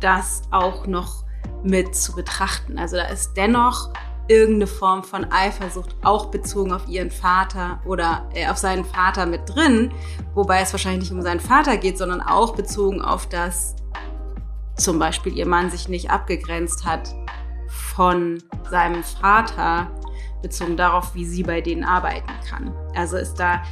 das 0.00 0.42
auch 0.50 0.86
noch 0.86 1.24
mit 1.64 1.94
zu 1.94 2.14
betrachten. 2.14 2.78
Also 2.78 2.96
da 2.96 3.04
ist 3.04 3.34
dennoch 3.36 3.92
irgendeine 4.28 4.66
Form 4.66 5.02
von 5.02 5.30
Eifersucht 5.32 5.96
auch 6.02 6.26
bezogen 6.26 6.72
auf 6.72 6.86
ihren 6.86 7.10
Vater 7.10 7.80
oder 7.86 8.28
äh, 8.34 8.48
auf 8.48 8.58
seinen 8.58 8.84
Vater 8.84 9.26
mit 9.26 9.42
drin, 9.46 9.92
wobei 10.34 10.60
es 10.60 10.72
wahrscheinlich 10.72 11.10
nicht 11.10 11.12
um 11.12 11.22
seinen 11.22 11.40
Vater 11.40 11.76
geht, 11.76 11.98
sondern 11.98 12.20
auch 12.20 12.54
bezogen 12.54 13.02
auf 13.02 13.28
das 13.28 13.74
zum 14.76 14.98
Beispiel 14.98 15.36
ihr 15.36 15.46
Mann 15.46 15.70
sich 15.70 15.88
nicht 15.88 16.10
abgegrenzt 16.10 16.86
hat 16.86 17.14
von 17.94 18.42
seinem 18.70 19.02
Vater, 19.02 19.90
bezogen 20.42 20.76
darauf, 20.76 21.14
wie 21.14 21.24
sie 21.24 21.42
bei 21.42 21.60
denen 21.60 21.84
arbeiten 21.84 22.32
kann. 22.48 22.74
Also 22.94 23.16
ist 23.16 23.34
da 23.34 23.62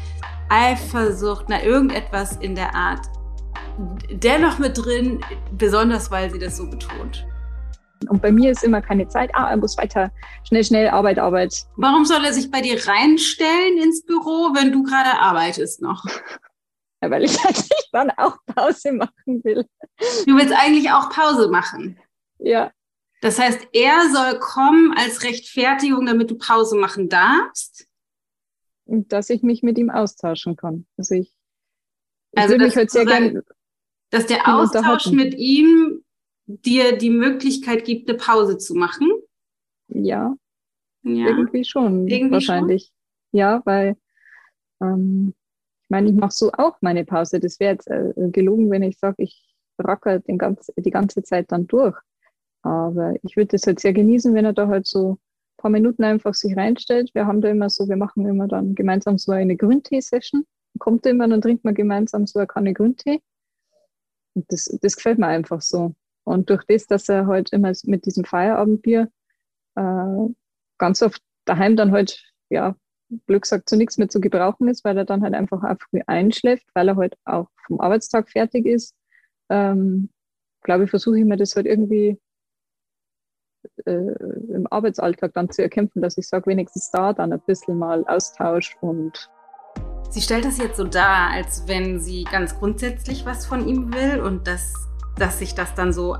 Eifersucht, 0.49 1.47
na 1.49 1.63
irgendetwas 1.63 2.37
in 2.37 2.55
der 2.55 2.75
Art 2.75 3.07
dennoch 4.11 4.59
mit 4.59 4.77
drin, 4.77 5.21
besonders 5.53 6.11
weil 6.11 6.31
sie 6.31 6.39
das 6.39 6.57
so 6.57 6.69
betont. 6.69 7.27
Und 8.09 8.23
bei 8.23 8.33
mir 8.33 8.51
ist 8.51 8.65
immer 8.65 8.81
keine 8.81 9.07
Zeit, 9.09 9.31
ah, 9.35 9.51
er 9.51 9.57
muss 9.57 9.77
weiter, 9.77 10.11
schnell, 10.45 10.65
schnell, 10.65 10.89
Arbeit, 10.89 11.19
Arbeit. 11.19 11.55
Warum 11.77 12.05
soll 12.05 12.25
er 12.25 12.33
sich 12.33 12.51
bei 12.51 12.63
dir 12.63 12.79
reinstellen 12.87 13.79
ins 13.83 14.05
Büro, 14.05 14.55
wenn 14.55 14.73
du 14.73 14.83
gerade 14.83 15.19
arbeitest 15.21 15.83
noch? 15.83 16.05
Ja, 17.03 17.11
weil 17.11 17.25
ich 17.25 17.39
eigentlich 17.45 17.69
dann 17.93 18.11
auch 18.11 18.37
Pause 18.55 18.93
machen 18.93 19.45
will. 19.45 19.67
Du 20.27 20.37
willst 20.37 20.55
eigentlich 20.55 20.91
auch 20.91 21.11
Pause 21.11 21.49
machen? 21.49 21.99
Ja. 22.39 22.71
Das 23.21 23.39
heißt, 23.39 23.69
er 23.73 24.11
soll 24.13 24.39
kommen 24.39 24.95
als 24.97 25.23
Rechtfertigung, 25.23 26.07
damit 26.07 26.31
du 26.31 26.39
Pause 26.39 26.77
machen 26.77 27.09
darfst? 27.09 27.87
Dass 28.87 29.31
ich 29.31 29.43
mich 29.43 29.63
mit 29.63 29.79
ihm 29.79 29.91
austauschen 29.91 30.57
kann. 30.57 30.87
Also 30.97 31.15
ich, 31.15 31.33
ich 32.33 32.39
also 32.39 32.55
würde 32.55 32.65
mich 32.65 32.77
halt 32.77 32.91
sehr 32.91 33.05
gerne. 33.05 33.45
Dass 34.09 34.27
der 34.27 34.49
Austausch 34.49 35.07
mit 35.13 35.35
ihm 35.35 36.03
dir 36.47 36.97
die 36.97 37.11
Möglichkeit 37.11 37.85
gibt, 37.85 38.09
eine 38.09 38.19
Pause 38.19 38.59
zu 38.59 38.75
machen? 38.75 39.09
Ja, 39.89 40.35
ja. 41.03 41.29
irgendwie 41.29 41.65
schon, 41.65 42.09
irgendwie 42.09 42.33
wahrscheinlich. 42.33 42.87
Schon? 42.87 43.39
Ja, 43.39 43.63
weil 43.65 43.97
ähm, 44.81 45.35
ich 45.83 45.91
meine, 45.91 46.09
ich 46.09 46.17
mache 46.17 46.33
so 46.33 46.51
auch 46.53 46.77
meine 46.81 47.05
Pause. 47.05 47.39
Das 47.39 47.61
wäre 47.61 47.75
jetzt 47.75 47.89
äh, 47.89 48.13
gelogen, 48.17 48.71
wenn 48.71 48.83
ich 48.83 48.99
sage, 48.99 49.17
ich 49.19 49.55
racker 49.79 50.19
den 50.19 50.39
ganz, 50.39 50.73
die 50.77 50.91
ganze 50.91 51.23
Zeit 51.23 51.53
dann 51.53 51.67
durch. 51.67 51.97
Aber 52.63 53.15
ich 53.23 53.37
würde 53.37 53.57
es 53.57 53.67
halt 53.67 53.81
sehr 53.81 53.93
genießen, 53.93 54.35
wenn 54.35 54.45
er 54.45 54.53
da 54.53 54.69
halt 54.69 54.87
so 54.87 55.13
ein 55.13 55.19
paar 55.57 55.71
Minuten 55.71 56.05
einfach 56.05 56.35
sich 56.35 56.57
reinstellt. 56.57 57.11
Wir 57.15 57.27
haben 57.27 57.41
da 57.41 57.49
immer 57.49 57.71
so, 57.71 57.89
wir 57.89 57.97
machen 57.97 58.27
immer 58.27 58.49
dann 58.49 58.75
gemeinsam 58.75 59.19
so 59.19 59.33
eine 59.33 59.57
Grüntee-Session. 59.57 60.45
Kommt 60.79 61.07
immer, 61.07 61.29
dann 61.29 61.41
trinkt 61.41 61.65
man 61.65 61.75
gemeinsam 61.75 62.27
so 62.27 62.39
eine 62.39 62.47
Kanne 62.47 62.75
Grüntee. 62.75 63.21
Und 64.35 64.47
das, 64.49 64.65
das 64.81 64.97
gefällt 64.97 65.19
mir 65.19 65.27
einfach 65.27 65.61
so. 65.61 65.95
Und 66.25 66.51
durch 66.51 66.65
das, 66.67 66.87
dass 66.87 67.09
er 67.09 67.27
halt 67.27 67.53
immer 67.53 67.73
mit 67.85 68.07
diesem 68.07 68.25
Feierabendbier 68.25 69.11
äh, 69.77 70.27
ganz 70.79 71.03
oft 71.03 71.23
daheim 71.45 71.77
dann 71.77 71.93
halt, 71.93 72.23
ja, 72.51 72.77
Glück 73.27 73.43
gesagt, 73.43 73.69
zu 73.69 73.77
nichts 73.77 73.99
mehr 73.99 74.09
zu 74.09 74.21
gebrauchen 74.21 74.69
ist, 74.69 74.85
weil 74.85 74.97
er 74.97 75.05
dann 75.05 75.23
halt 75.23 75.35
einfach 75.35 75.65
auch 75.65 75.77
früh 75.81 76.01
einschläft, 76.07 76.67
weil 76.75 76.89
er 76.89 76.97
halt 76.97 77.17
auch 77.25 77.49
vom 77.67 77.81
Arbeitstag 77.81 78.31
fertig 78.31 78.67
ist, 78.67 78.95
ähm, 79.49 80.11
glaube 80.63 80.85
ich, 80.85 80.91
versuche 80.91 81.19
ich 81.19 81.25
mir 81.25 81.37
das 81.37 81.57
halt 81.57 81.67
irgendwie 81.67 82.21
äh, 83.85 83.91
im 83.91 84.67
Arbeitsalltag 84.71 85.33
dann 85.35 85.51
zu 85.51 85.63
erkämpfen, 85.63 86.03
dass 86.03 86.19
ich 86.19 86.29
sage, 86.29 86.47
wenigstens 86.47 86.91
da 86.91 87.13
dann 87.13 87.33
ein 87.33 87.41
bisschen 87.41 87.79
mal 87.79 88.05
Austausch 88.07 88.77
und 88.81 89.31
Sie 90.11 90.21
stellt 90.21 90.45
das 90.45 90.59
jetzt 90.59 90.77
so 90.77 90.85
dar, 90.85 91.31
als 91.31 91.69
wenn 91.69 92.01
sie 92.01 92.25
ganz 92.25 92.59
grundsätzlich 92.59 93.25
was 93.27 93.47
von 93.47 93.69
ihm 93.69 93.95
will 93.95 94.21
und 94.21 94.49
dass, 94.49 94.75
dass 95.17 95.39
sich 95.39 95.55
das 95.55 95.75
dann 95.77 95.93
so 95.93 96.17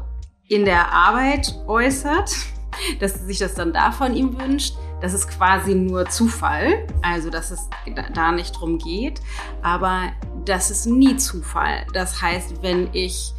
in 0.47 0.65
der 0.65 0.93
Arbeit 0.93 1.57
äußert, 1.67 2.31
dass 3.01 3.15
sie 3.15 3.25
sich 3.25 3.39
das 3.39 3.55
dann 3.55 3.73
da 3.73 3.91
von 3.91 4.15
ihm 4.15 4.39
wünscht. 4.39 4.77
Das 5.01 5.13
ist 5.13 5.29
quasi 5.29 5.75
nur 5.75 6.07
Zufall, 6.09 6.87
also 7.03 7.31
dass 7.31 7.51
es 7.51 7.69
da 8.15 8.31
nicht 8.31 8.53
drum 8.53 8.79
geht, 8.79 9.21
aber 9.63 10.13
das 10.45 10.71
ist 10.71 10.87
nie 10.87 11.17
Zufall. 11.17 11.85
Das 11.93 12.23
heißt, 12.23 12.63
wenn 12.63 12.91
ich 12.93 13.35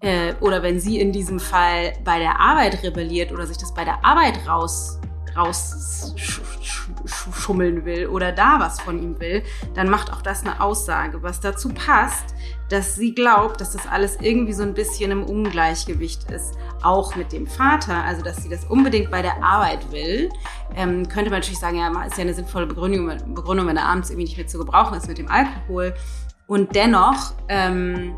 äh, 0.00 0.34
oder 0.40 0.62
wenn 0.62 0.80
sie 0.80 1.00
in 1.00 1.12
diesem 1.12 1.40
Fall 1.40 1.94
bei 2.04 2.18
der 2.18 2.40
Arbeit 2.40 2.82
rebelliert 2.82 3.32
oder 3.32 3.46
sich 3.46 3.56
das 3.56 3.72
bei 3.74 3.84
der 3.84 4.04
Arbeit 4.04 4.46
raus 4.46 4.98
rausschummeln 5.36 7.84
will 7.84 8.06
oder 8.06 8.32
da 8.32 8.58
was 8.58 8.80
von 8.80 9.02
ihm 9.02 9.20
will, 9.20 9.42
dann 9.74 9.90
macht 9.90 10.10
auch 10.12 10.22
das 10.22 10.42
eine 10.42 10.60
Aussage, 10.60 11.22
was 11.22 11.40
dazu 11.40 11.68
passt, 11.68 12.34
dass 12.68 12.96
sie 12.96 13.14
glaubt, 13.14 13.60
dass 13.60 13.72
das 13.72 13.86
alles 13.86 14.18
irgendwie 14.20 14.52
so 14.52 14.62
ein 14.62 14.74
bisschen 14.74 15.12
im 15.12 15.24
Ungleichgewicht 15.24 16.30
ist, 16.30 16.54
auch 16.82 17.14
mit 17.14 17.32
dem 17.32 17.46
Vater, 17.46 18.02
also 18.02 18.22
dass 18.22 18.38
sie 18.38 18.48
das 18.48 18.64
unbedingt 18.64 19.10
bei 19.10 19.20
der 19.22 19.42
Arbeit 19.42 19.92
will. 19.92 20.30
Ähm, 20.74 21.08
könnte 21.08 21.30
man 21.30 21.40
natürlich 21.40 21.60
sagen, 21.60 21.78
ja, 21.78 21.88
ist 22.04 22.16
ja 22.16 22.22
eine 22.22 22.34
sinnvolle 22.34 22.66
Begründung, 22.66 23.34
Begründung, 23.34 23.68
wenn 23.68 23.76
er 23.76 23.86
abends 23.86 24.10
irgendwie 24.10 24.24
nicht 24.24 24.36
mehr 24.36 24.48
zu 24.48 24.58
gebrauchen 24.58 24.96
ist 24.96 25.06
mit 25.06 25.18
dem 25.18 25.28
Alkohol. 25.28 25.94
Und 26.46 26.74
dennoch 26.74 27.34
ähm, 27.48 28.14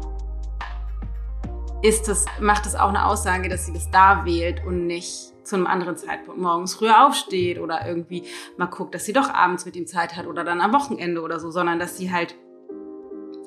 ist 1.82 2.08
das, 2.08 2.26
macht 2.40 2.66
es 2.66 2.74
auch 2.74 2.88
eine 2.88 3.06
Aussage, 3.06 3.48
dass 3.48 3.66
sie 3.66 3.72
das 3.72 3.90
da 3.90 4.24
wählt 4.24 4.64
und 4.66 4.86
nicht 4.86 5.32
zu 5.44 5.56
einem 5.56 5.66
anderen 5.66 5.96
Zeitpunkt 5.96 6.40
morgens 6.40 6.74
früher 6.74 7.06
aufsteht 7.06 7.58
oder 7.58 7.86
irgendwie 7.86 8.24
mal 8.56 8.66
guckt, 8.66 8.94
dass 8.94 9.04
sie 9.04 9.12
doch 9.12 9.32
abends 9.32 9.64
mit 9.64 9.76
ihm 9.76 9.86
Zeit 9.86 10.16
hat 10.16 10.26
oder 10.26 10.44
dann 10.44 10.60
am 10.60 10.72
Wochenende 10.72 11.22
oder 11.22 11.40
so, 11.40 11.50
sondern 11.50 11.78
dass 11.78 11.96
sie 11.96 12.12
halt 12.12 12.34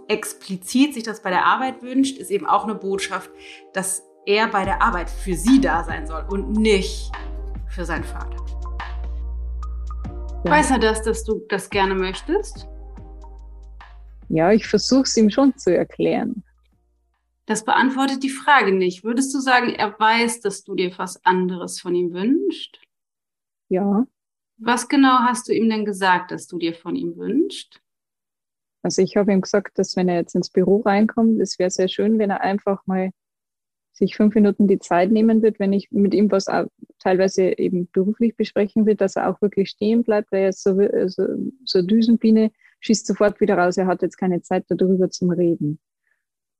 explizit 0.07 0.93
sich 0.93 1.03
das 1.03 1.21
bei 1.21 1.29
der 1.29 1.45
Arbeit 1.45 1.81
wünscht, 1.81 2.17
ist 2.17 2.31
eben 2.31 2.45
auch 2.45 2.63
eine 2.63 2.75
Botschaft, 2.75 3.29
dass 3.73 4.03
er 4.25 4.47
bei 4.47 4.65
der 4.65 4.81
Arbeit 4.81 5.09
für 5.09 5.35
sie 5.35 5.61
da 5.61 5.83
sein 5.83 6.07
soll 6.07 6.25
und 6.29 6.53
nicht 6.53 7.11
für 7.67 7.85
seinen 7.85 8.03
Vater. 8.03 8.37
Ja. 10.43 10.51
Weiß 10.51 10.71
er 10.71 10.79
das, 10.79 11.03
dass 11.03 11.23
du 11.23 11.45
das 11.49 11.69
gerne 11.69 11.95
möchtest? 11.95 12.67
Ja, 14.29 14.51
ich 14.51 14.67
versuche 14.67 15.03
es 15.03 15.15
ihm 15.17 15.29
schon 15.29 15.55
zu 15.57 15.75
erklären. 15.75 16.43
Das 17.45 17.65
beantwortet 17.65 18.23
die 18.23 18.29
Frage 18.29 18.71
nicht. 18.71 19.03
Würdest 19.03 19.33
du 19.33 19.39
sagen, 19.39 19.69
er 19.69 19.99
weiß, 19.99 20.41
dass 20.41 20.63
du 20.63 20.75
dir 20.75 20.97
was 20.97 21.23
anderes 21.25 21.79
von 21.79 21.95
ihm 21.95 22.13
wünschst? 22.13 22.79
Ja. 23.69 24.05
Was 24.57 24.87
genau 24.87 25.19
hast 25.19 25.47
du 25.47 25.53
ihm 25.53 25.69
denn 25.69 25.85
gesagt, 25.85 26.31
dass 26.31 26.47
du 26.47 26.59
dir 26.59 26.73
von 26.73 26.95
ihm 26.95 27.17
wünschst? 27.17 27.81
Also 28.83 29.01
ich 29.01 29.15
habe 29.15 29.31
ihm 29.31 29.41
gesagt, 29.41 29.77
dass 29.77 29.95
wenn 29.95 30.09
er 30.09 30.15
jetzt 30.15 30.35
ins 30.35 30.49
Büro 30.49 30.81
reinkommt, 30.81 31.39
es 31.41 31.59
wäre 31.59 31.69
sehr 31.69 31.87
schön, 31.87 32.19
wenn 32.19 32.29
er 32.29 32.41
einfach 32.41 32.85
mal 32.85 33.11
sich 33.93 34.15
fünf 34.15 34.35
Minuten 34.35 34.67
die 34.67 34.79
Zeit 34.79 35.11
nehmen 35.11 35.41
wird, 35.41 35.59
wenn 35.59 35.73
ich 35.73 35.91
mit 35.91 36.13
ihm 36.13 36.31
was 36.31 36.45
teilweise 36.99 37.57
eben 37.57 37.89
beruflich 37.91 38.35
besprechen 38.35 38.85
will, 38.85 38.95
dass 38.95 39.15
er 39.15 39.29
auch 39.29 39.41
wirklich 39.41 39.69
stehen 39.69 40.03
bleibt, 40.03 40.31
weil 40.31 40.43
er 40.43 40.49
ist 40.49 40.63
so, 40.63 40.75
so, 41.07 41.23
so 41.65 41.81
Düsenbiene, 41.81 42.51
schießt 42.79 43.05
sofort 43.05 43.39
wieder 43.41 43.57
raus, 43.57 43.77
er 43.77 43.87
hat 43.87 44.01
jetzt 44.01 44.17
keine 44.17 44.41
Zeit 44.41 44.65
darüber 44.69 45.09
zum 45.09 45.31
Reden. 45.31 45.79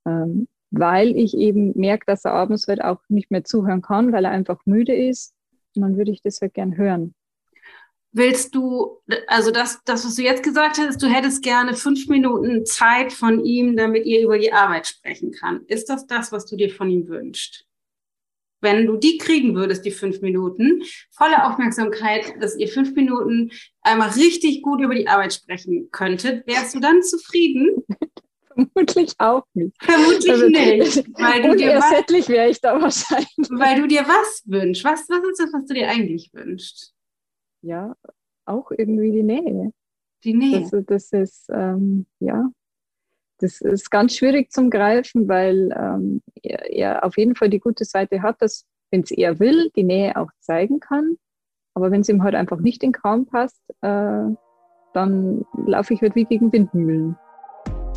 Ähm, 0.06 0.46
weil 0.72 1.16
ich 1.16 1.36
eben 1.36 1.78
merke, 1.78 2.06
dass 2.06 2.24
er 2.24 2.32
abends 2.32 2.66
halt 2.66 2.82
auch 2.82 2.98
nicht 3.08 3.30
mehr 3.30 3.44
zuhören 3.44 3.82
kann, 3.82 4.10
weil 4.10 4.24
er 4.24 4.30
einfach 4.32 4.60
müde 4.64 4.94
ist. 4.94 5.34
Und 5.76 5.82
dann 5.82 5.96
würde 5.96 6.10
ich 6.10 6.22
das 6.22 6.40
halt 6.40 6.54
gern 6.54 6.76
hören. 6.76 7.14
Willst 8.14 8.54
du, 8.54 9.00
also 9.26 9.50
das, 9.50 9.80
das, 9.84 10.04
was 10.04 10.16
du 10.16 10.22
jetzt 10.22 10.42
gesagt 10.42 10.78
hast, 10.78 11.02
du 11.02 11.06
hättest 11.06 11.42
gerne 11.42 11.74
fünf 11.74 12.08
Minuten 12.08 12.66
Zeit 12.66 13.12
von 13.12 13.42
ihm, 13.44 13.76
damit 13.76 14.04
ihr 14.04 14.22
über 14.22 14.38
die 14.38 14.52
Arbeit 14.52 14.86
sprechen 14.86 15.30
kann. 15.30 15.64
Ist 15.66 15.88
das 15.88 16.06
das, 16.06 16.32
was 16.32 16.44
du 16.44 16.56
dir 16.56 16.70
von 16.70 16.90
ihm 16.90 17.08
wünschst? 17.08 17.66
Wenn 18.60 18.86
du 18.86 18.96
die 18.96 19.18
kriegen 19.18 19.54
würdest, 19.54 19.84
die 19.84 19.90
fünf 19.90 20.20
Minuten, 20.20 20.82
volle 21.10 21.46
Aufmerksamkeit, 21.46 22.34
dass 22.40 22.56
ihr 22.56 22.68
fünf 22.68 22.94
Minuten 22.94 23.50
einmal 23.80 24.10
richtig 24.10 24.62
gut 24.62 24.80
über 24.80 24.94
die 24.94 25.08
Arbeit 25.08 25.34
sprechen 25.34 25.88
könntet, 25.90 26.46
wärst 26.46 26.74
du 26.74 26.80
dann 26.80 27.02
zufrieden? 27.02 27.84
Vermutlich 28.54 29.14
auch 29.18 29.44
nicht. 29.54 29.76
Vermutlich 29.82 30.30
also, 30.30 30.46
nicht. 30.46 30.96
Weil 31.18 31.42
du 31.42 31.56
dir 31.56 31.76
was, 31.76 32.28
wäre 32.28 32.48
ich 32.48 32.60
da 32.60 32.80
wahrscheinlich. 32.80 33.50
Weil 33.50 33.80
du 33.80 33.86
dir 33.86 34.02
was 34.02 34.42
wünschst. 34.46 34.84
Was, 34.84 35.08
was 35.08 35.22
ist 35.30 35.40
das, 35.40 35.52
was 35.52 35.66
du 35.66 35.74
dir 35.74 35.88
eigentlich 35.88 36.30
wünschst? 36.32 36.94
Ja, 37.62 37.94
auch 38.44 38.70
irgendwie 38.70 39.12
die 39.12 39.22
Nähe. 39.22 39.72
Die 40.24 40.34
Nähe. 40.34 40.58
Also 40.58 40.80
das 40.80 41.12
ist, 41.12 41.48
ähm, 41.50 42.06
ja, 42.20 42.50
das 43.38 43.60
ist 43.60 43.90
ganz 43.90 44.16
schwierig 44.16 44.50
zum 44.50 44.70
Greifen, 44.70 45.28
weil 45.28 45.70
ähm, 45.76 46.22
er, 46.42 46.70
er, 46.70 47.04
auf 47.04 47.16
jeden 47.16 47.34
Fall 47.34 47.50
die 47.50 47.60
gute 47.60 47.84
Seite 47.84 48.22
hat, 48.22 48.40
dass, 48.40 48.66
wenn 48.90 49.02
es 49.02 49.10
er 49.10 49.40
will, 49.40 49.70
die 49.74 49.82
Nähe 49.82 50.16
auch 50.16 50.30
zeigen 50.38 50.80
kann. 50.80 51.16
Aber 51.74 51.90
wenn 51.90 52.02
es 52.02 52.08
ihm 52.08 52.22
halt 52.22 52.34
einfach 52.34 52.60
nicht 52.60 52.82
in 52.82 52.90
den 52.90 53.00
Kram 53.00 53.26
passt, 53.26 53.62
äh, 53.80 54.26
dann 54.92 55.44
laufe 55.66 55.94
ich 55.94 56.02
halt 56.02 56.14
wie 56.14 56.24
gegen 56.24 56.52
Windmühlen. 56.52 57.16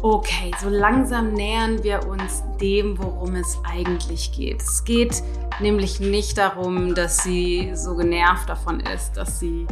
Okay, 0.08 0.52
so 0.62 0.70
langsam 0.70 1.34
nähern 1.34 1.84
wir 1.84 2.08
uns 2.08 2.44
dem, 2.62 2.96
worum 3.00 3.34
es 3.34 3.58
eigentlich 3.64 4.32
geht. 4.32 4.62
Es 4.62 4.84
geht 4.84 5.24
nämlich 5.60 6.00
nicht 6.00 6.38
darum, 6.38 6.94
dass 6.94 7.24
sie 7.24 7.72
so 7.74 7.96
genervt 7.96 8.48
davon 8.48 8.82
ist, 8.82 9.14
dass 9.18 9.40
sie 9.40 9.66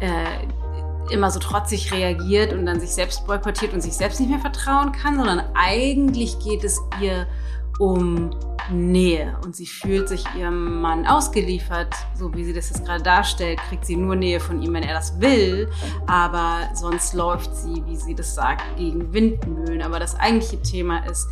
äh, 0.00 1.14
immer 1.14 1.30
so 1.30 1.38
trotzig 1.38 1.92
reagiert 1.92 2.52
und 2.52 2.66
dann 2.66 2.80
sich 2.80 2.90
selbst 2.90 3.24
boykottiert 3.24 3.72
und 3.72 3.80
sich 3.80 3.92
selbst 3.92 4.18
nicht 4.18 4.30
mehr 4.30 4.40
vertrauen 4.40 4.90
kann, 4.90 5.16
sondern 5.16 5.44
eigentlich 5.54 6.40
geht 6.40 6.64
es 6.64 6.80
ihr 7.00 7.28
um 7.78 8.30
Nähe. 8.70 9.36
Und 9.44 9.56
sie 9.56 9.66
fühlt 9.66 10.08
sich 10.08 10.24
ihrem 10.36 10.80
Mann 10.80 11.06
ausgeliefert, 11.06 11.94
so 12.14 12.32
wie 12.34 12.44
sie 12.44 12.52
das 12.52 12.68
jetzt 12.70 12.84
gerade 12.84 13.02
darstellt, 13.02 13.58
kriegt 13.68 13.84
sie 13.84 13.96
nur 13.96 14.16
Nähe 14.16 14.40
von 14.40 14.60
ihm, 14.62 14.74
wenn 14.74 14.82
er 14.82 14.94
das 14.94 15.20
will, 15.20 15.70
aber 16.06 16.68
sonst 16.74 17.14
läuft 17.14 17.54
sie, 17.54 17.82
wie 17.86 17.96
sie 17.96 18.14
das 18.14 18.34
sagt, 18.34 18.62
gegen 18.76 19.12
Windmühlen. 19.12 19.82
Aber 19.82 19.98
das 19.98 20.14
eigentliche 20.16 20.60
Thema 20.62 20.98
ist 21.06 21.28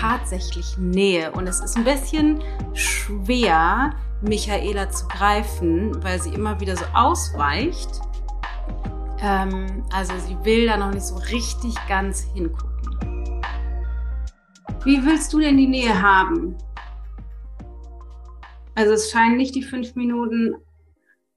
tatsächlich 0.00 0.76
Nähe. 0.78 1.32
Und 1.32 1.46
es 1.48 1.60
ist 1.60 1.76
ein 1.76 1.84
bisschen 1.84 2.40
schwer, 2.74 3.94
Michaela 4.22 4.90
zu 4.90 5.06
greifen, 5.08 6.02
weil 6.02 6.20
sie 6.20 6.30
immer 6.30 6.60
wieder 6.60 6.76
so 6.76 6.84
ausweicht. 6.94 8.00
Ähm, 9.20 9.84
also 9.92 10.12
sie 10.26 10.36
will 10.44 10.66
da 10.66 10.76
noch 10.76 10.92
nicht 10.92 11.04
so 11.04 11.16
richtig 11.16 11.74
ganz 11.88 12.20
hingucken. 12.34 12.75
Wie 14.86 15.04
willst 15.04 15.32
du 15.32 15.40
denn 15.40 15.56
die 15.56 15.66
Nähe 15.66 16.00
haben? 16.00 16.56
Also 18.76 18.92
es 18.92 19.10
scheinen 19.10 19.36
nicht 19.36 19.56
die 19.56 19.64
fünf 19.64 19.96
Minuten 19.96 20.54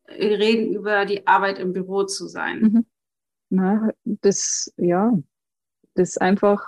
äh, 0.04 0.36
reden 0.36 0.76
über 0.76 1.04
die 1.06 1.26
Arbeit 1.26 1.58
im 1.58 1.74
Büro 1.74 2.04
zu 2.04 2.28
sein. 2.28 2.62
Mhm. 2.62 2.86
Na, 3.50 3.90
das, 4.04 4.72
ja, 4.78 5.18
das 5.96 6.20
einfach 6.20 6.64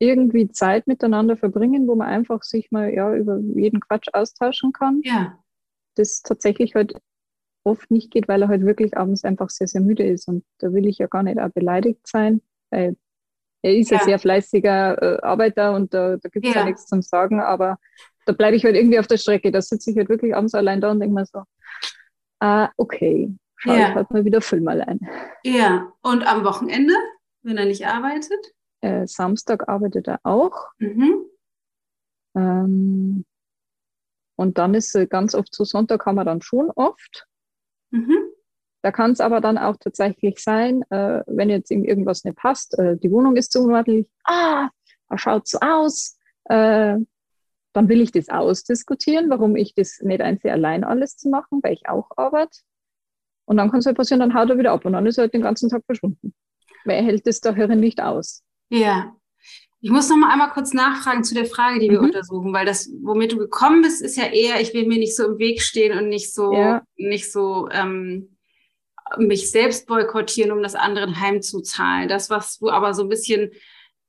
irgendwie 0.00 0.48
Zeit 0.48 0.88
miteinander 0.88 1.36
verbringen, 1.36 1.86
wo 1.86 1.94
man 1.94 2.08
einfach 2.08 2.42
sich 2.42 2.72
mal 2.72 2.92
ja 2.92 3.14
über 3.14 3.38
jeden 3.38 3.78
Quatsch 3.78 4.08
austauschen 4.12 4.72
kann. 4.72 5.00
Ja. 5.04 5.38
Das 5.94 6.22
tatsächlich 6.22 6.74
halt 6.74 7.00
oft 7.62 7.88
nicht 7.92 8.10
geht, 8.10 8.26
weil 8.26 8.42
er 8.42 8.48
halt 8.48 8.66
wirklich 8.66 8.96
abends 8.96 9.22
einfach 9.22 9.50
sehr, 9.50 9.68
sehr 9.68 9.80
müde 9.80 10.04
ist. 10.04 10.26
Und 10.26 10.44
da 10.58 10.72
will 10.72 10.88
ich 10.88 10.98
ja 10.98 11.06
gar 11.06 11.22
nicht 11.22 11.38
auch 11.38 11.50
beleidigt 11.50 12.04
sein. 12.08 12.42
Weil 12.70 12.96
er 13.66 13.76
ist 13.76 13.90
ja. 13.90 13.98
ein 13.98 14.04
sehr 14.04 14.18
fleißiger 14.20 15.02
äh, 15.02 15.22
Arbeiter 15.22 15.74
und 15.74 15.92
da, 15.92 16.16
da 16.16 16.28
gibt 16.28 16.46
es 16.46 16.54
ja. 16.54 16.60
ja 16.60 16.66
nichts 16.66 16.86
zum 16.86 17.02
Sagen, 17.02 17.40
aber 17.40 17.78
da 18.24 18.32
bleibe 18.32 18.54
ich 18.54 18.64
halt 18.64 18.76
irgendwie 18.76 18.98
auf 19.00 19.08
der 19.08 19.16
Strecke. 19.16 19.50
Da 19.50 19.60
sitze 19.60 19.90
ich 19.90 19.96
halt 19.96 20.08
wirklich 20.08 20.36
abends 20.36 20.54
allein 20.54 20.80
da 20.80 20.92
und 20.92 21.00
denke 21.00 21.14
mir 21.14 21.26
so, 21.26 21.42
ah, 22.38 22.70
okay, 22.76 23.34
schau 23.56 23.72
ja. 23.72 23.88
ich 23.88 23.94
halt 23.96 24.10
mal 24.12 24.24
wieder 24.24 24.40
Film 24.40 24.68
allein. 24.68 25.00
Ja, 25.44 25.92
und 26.02 26.24
am 26.24 26.44
Wochenende, 26.44 26.94
wenn 27.42 27.58
er 27.58 27.64
nicht 27.64 27.86
arbeitet? 27.86 28.38
Äh, 28.82 29.06
Samstag 29.08 29.68
arbeitet 29.68 30.06
er 30.06 30.20
auch. 30.22 30.68
Mhm. 30.78 31.24
Ähm, 32.36 33.24
und 34.36 34.58
dann 34.58 34.74
ist 34.74 34.96
ganz 35.10 35.34
oft 35.34 35.52
so, 35.52 35.64
Sonntag 35.64 36.06
haben 36.06 36.16
wir 36.16 36.24
dann 36.24 36.42
schon 36.42 36.70
oft. 36.70 37.26
Mhm. 37.90 38.30
Da 38.86 38.92
kann 38.92 39.10
es 39.10 39.20
aber 39.20 39.40
dann 39.40 39.58
auch 39.58 39.78
tatsächlich 39.78 40.38
sein, 40.38 40.82
äh, 40.90 41.24
wenn 41.26 41.50
jetzt 41.50 41.72
ihm 41.72 41.82
irgendwas 41.82 42.22
nicht 42.22 42.36
passt, 42.36 42.78
äh, 42.78 42.96
die 42.96 43.10
Wohnung 43.10 43.34
ist 43.34 43.50
zu 43.50 43.64
unordentlich, 43.64 44.06
ah, 44.22 44.68
er 45.08 45.18
schaut 45.18 45.48
so 45.48 45.58
aus, 45.58 46.16
äh, 46.44 46.96
dann 47.72 47.88
will 47.88 48.00
ich 48.00 48.12
das 48.12 48.28
ausdiskutieren, 48.28 49.28
warum 49.28 49.56
ich 49.56 49.74
das 49.74 49.98
nicht 50.02 50.20
einsehe, 50.20 50.52
allein 50.52 50.84
alles 50.84 51.16
zu 51.16 51.30
machen, 51.30 51.58
weil 51.64 51.72
ich 51.72 51.88
auch 51.88 52.10
arbeite. 52.16 52.60
Und 53.44 53.56
dann 53.56 53.72
kann 53.72 53.80
es 53.80 53.86
halt 53.86 53.96
passieren, 53.96 54.20
dann 54.20 54.34
haut 54.34 54.50
er 54.50 54.58
wieder 54.58 54.70
ab 54.70 54.84
und 54.84 54.92
dann 54.92 55.04
ist 55.04 55.18
er 55.18 55.22
halt 55.22 55.34
den 55.34 55.42
ganzen 55.42 55.68
Tag 55.68 55.82
verschwunden. 55.84 56.32
Weil 56.84 56.98
er 56.98 57.02
hält 57.06 57.26
das 57.26 57.40
da 57.40 57.56
Hören 57.56 57.80
nicht 57.80 58.00
aus. 58.00 58.44
Ja. 58.70 59.16
Ich 59.80 59.90
muss 59.90 60.08
noch 60.08 60.16
mal 60.16 60.30
einmal 60.30 60.50
kurz 60.50 60.72
nachfragen 60.72 61.24
zu 61.24 61.34
der 61.34 61.46
Frage, 61.46 61.80
die 61.80 61.90
wir 61.90 61.98
mhm. 61.98 62.06
untersuchen, 62.06 62.52
weil 62.52 62.66
das, 62.66 62.88
womit 63.02 63.32
du 63.32 63.38
gekommen 63.38 63.82
bist, 63.82 64.00
ist 64.00 64.16
ja 64.16 64.26
eher, 64.26 64.60
ich 64.60 64.74
will 64.74 64.86
mir 64.86 65.00
nicht 65.00 65.16
so 65.16 65.26
im 65.26 65.38
Weg 65.38 65.60
stehen 65.60 65.98
und 65.98 66.08
nicht 66.08 66.32
so, 66.32 66.52
ja. 66.52 66.84
nicht 66.96 67.32
so 67.32 67.68
ähm, 67.72 68.35
mich 69.18 69.50
selbst 69.50 69.86
boykottieren, 69.86 70.52
um 70.52 70.62
das 70.62 70.74
anderen 70.74 71.20
heimzuzahlen. 71.20 72.08
Das, 72.08 72.30
was 72.30 72.58
du 72.58 72.70
aber 72.70 72.94
so 72.94 73.02
ein 73.02 73.08
bisschen, 73.08 73.50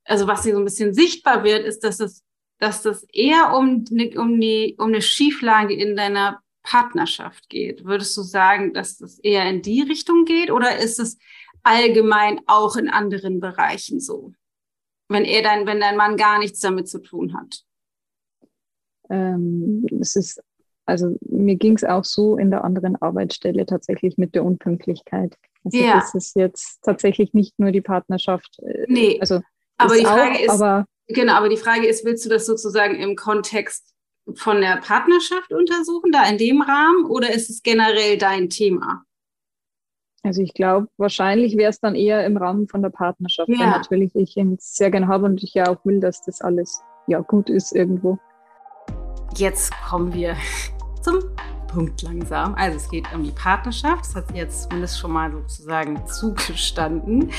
also 0.04 0.26
was 0.26 0.42
dir 0.42 0.52
so 0.52 0.58
ein 0.58 0.64
bisschen 0.64 0.94
sichtbar 0.94 1.44
wird, 1.44 1.64
ist, 1.64 1.84
dass 1.84 1.98
das, 1.98 2.24
dass 2.58 2.82
das 2.82 3.04
eher 3.12 3.54
um, 3.54 3.84
ne, 3.90 4.14
um 4.16 4.40
die, 4.40 4.74
um 4.78 4.88
eine 4.88 5.02
Schieflage 5.02 5.74
in 5.74 5.96
deiner 5.96 6.40
Partnerschaft 6.62 7.48
geht. 7.48 7.84
Würdest 7.84 8.16
du 8.16 8.22
sagen, 8.22 8.74
dass 8.74 8.98
das 8.98 9.18
eher 9.20 9.48
in 9.48 9.62
die 9.62 9.82
Richtung 9.82 10.24
geht 10.24 10.50
oder 10.50 10.78
ist 10.78 10.98
es 10.98 11.18
allgemein 11.62 12.40
auch 12.46 12.76
in 12.76 12.88
anderen 12.88 13.40
Bereichen 13.40 14.00
so? 14.00 14.32
wenn 15.08 15.24
er 15.24 15.42
dein, 15.42 15.66
wenn 15.66 15.80
dein 15.80 15.96
Mann 15.96 16.16
gar 16.16 16.38
nichts 16.38 16.60
damit 16.60 16.88
zu 16.88 17.00
tun 17.00 17.34
hat? 17.34 17.64
Ähm, 19.10 19.86
es 20.00 20.16
ist, 20.16 20.42
also 20.88 21.16
mir 21.20 21.56
ging 21.56 21.76
es 21.76 21.84
auch 21.84 22.04
so 22.04 22.38
in 22.38 22.50
der 22.50 22.64
anderen 22.64 22.96
Arbeitsstelle 22.96 23.66
tatsächlich 23.66 24.16
mit 24.16 24.34
der 24.34 24.42
Unpünktlichkeit. 24.42 25.36
Also 25.62 25.76
ja. 25.76 25.94
das 25.96 26.14
ist 26.14 26.34
jetzt 26.34 26.82
tatsächlich 26.82 27.34
nicht 27.34 27.58
nur 27.58 27.72
die 27.72 27.82
Partnerschaft. 27.82 28.58
Äh, 28.62 28.86
nee. 28.88 29.18
Also 29.20 29.40
aber 29.76 29.96
die 29.96 30.04
Frage 30.06 30.36
auch, 30.36 30.40
ist, 30.40 30.50
aber, 30.50 30.86
genau, 31.06 31.34
aber 31.34 31.50
die 31.50 31.58
Frage 31.58 31.86
ist, 31.86 32.06
willst 32.06 32.24
du 32.24 32.30
das 32.30 32.46
sozusagen 32.46 32.94
im 32.96 33.16
Kontext 33.16 33.94
von 34.34 34.62
der 34.62 34.78
Partnerschaft 34.78 35.52
untersuchen, 35.52 36.10
da 36.10 36.26
in 36.26 36.38
dem 36.38 36.62
Rahmen, 36.62 37.04
oder 37.04 37.34
ist 37.34 37.50
es 37.50 37.62
generell 37.62 38.16
dein 38.16 38.48
Thema? 38.48 39.04
Also 40.22 40.40
ich 40.40 40.54
glaube, 40.54 40.88
wahrscheinlich 40.96 41.58
wäre 41.58 41.70
es 41.70 41.80
dann 41.80 41.94
eher 41.94 42.24
im 42.24 42.38
Rahmen 42.38 42.66
von 42.66 42.80
der 42.80 42.90
Partnerschaft, 42.90 43.50
ja. 43.50 43.58
weil 43.58 43.66
natürlich 43.68 44.16
ich 44.16 44.38
ihn 44.38 44.56
sehr 44.58 44.90
gerne 44.90 45.06
habe 45.06 45.26
und 45.26 45.42
ich 45.42 45.52
ja 45.52 45.68
auch 45.68 45.84
will, 45.84 46.00
dass 46.00 46.22
das 46.22 46.40
alles 46.40 46.82
ja 47.06 47.20
gut 47.20 47.50
ist 47.50 47.74
irgendwo. 47.74 48.18
Jetzt 49.36 49.72
kommen 49.86 50.14
wir 50.14 50.34
zum 51.02 51.20
Punkt 51.68 52.02
langsam. 52.02 52.54
Also 52.54 52.76
es 52.76 52.90
geht 52.90 53.12
um 53.14 53.22
die 53.22 53.30
Partnerschaft. 53.30 54.00
Das 54.00 54.14
hat 54.16 54.28
sie 54.28 54.38
jetzt 54.38 54.64
zumindest 54.64 54.98
schon 54.98 55.12
mal 55.12 55.30
sozusagen 55.30 56.04
zugestanden. 56.06 57.30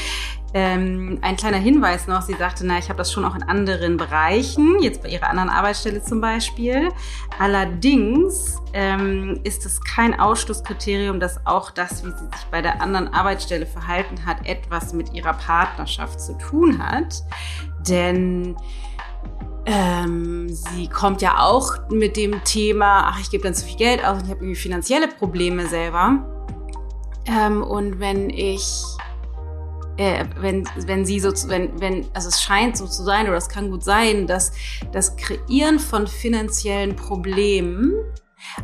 Ähm, 0.54 1.20
ein 1.22 1.36
kleiner 1.36 1.58
Hinweis 1.58 2.08
noch, 2.08 2.24
sie 2.24 2.34
sagte, 2.34 2.66
na, 2.66 2.80
ich 2.80 2.90
habe 2.90 2.98
das 2.98 3.12
schon 3.12 3.24
auch 3.24 3.36
in 3.36 3.44
anderen 3.44 3.98
Bereichen, 3.98 4.82
jetzt 4.82 5.04
bei 5.04 5.10
ihrer 5.10 5.30
anderen 5.30 5.50
Arbeitsstelle 5.50 6.02
zum 6.02 6.22
Beispiel. 6.22 6.90
Allerdings 7.38 8.58
ähm, 8.74 9.40
ist 9.44 9.66
es 9.66 9.80
kein 9.82 10.20
Ausschlusskriterium, 10.20 11.20
dass 11.20 11.46
auch 11.46 11.70
das, 11.70 12.04
wie 12.04 12.10
sie 12.10 12.26
sich 12.26 12.46
bei 12.50 12.62
der 12.62 12.82
anderen 12.82 13.14
Arbeitsstelle 13.14 13.68
verhalten 13.68 14.26
hat, 14.26 14.44
etwas 14.48 14.94
mit 14.94 15.14
ihrer 15.14 15.34
Partnerschaft 15.34 16.20
zu 16.20 16.36
tun 16.38 16.80
hat. 16.80 17.24
Denn 17.88 18.56
ähm, 19.72 20.50
sie 20.50 20.88
kommt 20.88 21.22
ja 21.22 21.44
auch 21.44 21.90
mit 21.92 22.18
dem 22.18 22.44
Thema, 22.44 23.04
ach, 23.06 23.20
ich 23.20 23.30
gebe 23.30 23.44
dann 23.44 23.54
zu 23.54 23.68
viel 23.68 23.78
Geld 23.78 24.04
aus 24.04 24.18
und 24.18 24.26
ich 24.26 24.32
habe 24.32 24.40
irgendwie 24.40 24.60
finanzielle 24.60 25.08
Probleme 25.08 25.68
selber. 25.68 26.26
Ähm, 27.28 27.62
und 27.62 28.00
wenn 28.00 28.32
ich, 28.32 28.68
äh, 29.98 30.26
wenn, 30.40 30.68
wenn 30.88 31.06
sie 31.06 31.20
so, 31.20 31.30
wenn, 31.50 31.80
wenn, 31.80 32.08
also 32.16 32.30
es 32.30 32.42
scheint 32.42 32.78
so 32.78 32.88
zu 32.88 33.04
sein 33.04 33.28
oder 33.28 33.38
es 33.38 33.48
kann 33.48 33.70
gut 33.70 33.84
sein, 33.84 34.26
dass 34.26 34.54
das 34.92 35.16
Kreieren 35.18 35.78
von 35.78 36.08
finanziellen 36.08 36.96
Problemen 36.96 37.94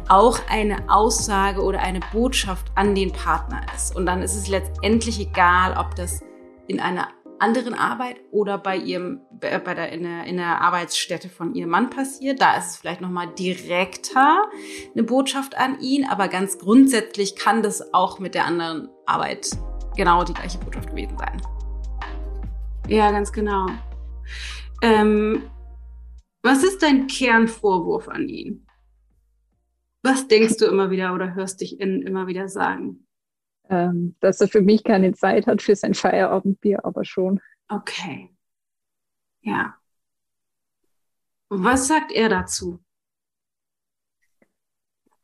auch 0.10 0.40
eine 0.50 0.90
Aussage 0.90 1.62
oder 1.62 1.82
eine 1.82 2.00
Botschaft 2.14 2.66
an 2.74 2.96
den 2.96 3.12
Partner 3.12 3.62
ist. 3.76 3.96
Und 3.96 4.08
dann 4.08 4.24
ist 4.24 4.36
es 4.36 4.48
letztendlich 4.48 5.20
egal, 5.20 5.78
ob 5.78 5.96
das 5.96 6.22
in 6.68 6.80
einer 6.80 7.10
anderen 7.40 7.74
Arbeit 7.74 8.18
oder 8.32 8.58
bei 8.58 8.78
ihrem, 8.78 9.22
äh, 9.42 9.60
bei 9.60 9.74
der, 9.74 9.92
in 9.92 10.04
der, 10.04 10.24
in 10.26 10.38
der 10.38 10.62
Arbeitsstätte 10.62 11.30
von 11.30 11.54
ihrem 11.54 11.70
Mann 11.70 11.90
passiert. 11.90 12.42
Da 12.42 12.58
ist 12.58 12.72
es 12.72 12.78
vielleicht 12.78 13.02
nochmal 13.02 13.28
direkter 13.38 14.44
eine 14.94 15.04
Botschaft 15.04 15.58
an 15.58 15.80
ihn, 15.80 16.06
aber 16.06 16.28
ganz 16.28 16.58
grundsätzlich 16.58 17.36
kann 17.36 17.64
das 17.64 17.94
auch 17.94 18.20
mit 18.20 18.36
der 18.36 18.46
anderen 18.46 18.90
Arbeit 19.06 19.50
genau 19.96 20.24
die 20.24 20.34
gleiche 20.34 20.58
Botschaft 20.60 20.90
gewesen 20.90 21.18
sein. 21.18 21.42
Ja, 22.88 23.12
ganz 23.12 23.32
genau. 23.32 23.68
Ähm, 24.82 25.44
was 26.44 26.64
ist 26.64 26.84
dein 26.84 27.08
Kernvorwurf 27.08 28.08
an 28.08 28.30
ihn? 28.30 28.68
Was 30.04 30.28
denkst 30.28 30.58
du 30.58 30.66
immer 30.66 30.92
wieder 30.92 31.16
oder 31.16 31.34
hörst 31.34 31.62
dich 31.62 31.80
in, 31.80 32.04
immer 32.04 32.28
wieder 32.28 32.48
sagen? 32.48 33.05
Ähm, 33.70 34.16
dass 34.20 34.42
er 34.42 34.48
für 34.48 34.62
mich 34.62 34.84
keine 34.84 35.14
Zeit 35.14 35.48
hat 35.48 35.62
für 35.62 35.76
sein 35.76 35.94
Feierabendbier, 35.94 36.86
aber 36.86 37.04
schon. 37.04 37.42
Okay. 37.68 38.30
Ja. 39.42 39.76
Was 41.50 41.88
sagt 41.88 42.12
er 42.12 42.30
dazu? 42.30 42.80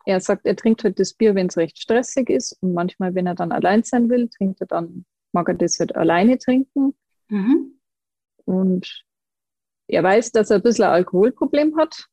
Er 0.05 0.19
sagt, 0.19 0.45
er 0.45 0.55
trinkt 0.55 0.83
halt 0.83 0.99
das 0.99 1.13
Bier, 1.13 1.35
wenn 1.35 1.47
es 1.47 1.57
recht 1.57 1.79
stressig 1.79 2.29
ist. 2.29 2.57
Und 2.61 2.73
manchmal, 2.73 3.13
wenn 3.13 3.27
er 3.27 3.35
dann 3.35 3.51
allein 3.51 3.83
sein 3.83 4.09
will, 4.09 4.29
trinkt 4.29 4.61
er 4.61 4.67
dann, 4.67 5.05
mag 5.31 5.47
er 5.47 5.55
das 5.55 5.79
halt 5.79 5.95
alleine 5.95 6.37
trinken. 6.37 6.95
Mhm. 7.29 7.79
Und 8.45 9.05
er 9.87 10.03
weiß, 10.03 10.31
dass 10.31 10.49
er 10.49 10.57
ein 10.57 10.63
bisschen 10.63 10.85
ein 10.85 10.91
Alkoholproblem 10.91 11.77
hat. 11.77 12.07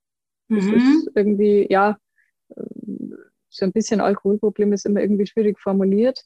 Das 0.49 0.65
mhm. 0.65 0.75
ist 0.75 1.11
irgendwie, 1.15 1.67
ja, 1.71 1.99
so 3.59 3.65
ein 3.65 3.73
bisschen 3.73 4.01
Alkoholproblem 4.01 4.73
ist 4.73 4.87
immer 4.87 5.01
irgendwie 5.01 5.27
schwierig 5.27 5.59
formuliert. 5.61 6.25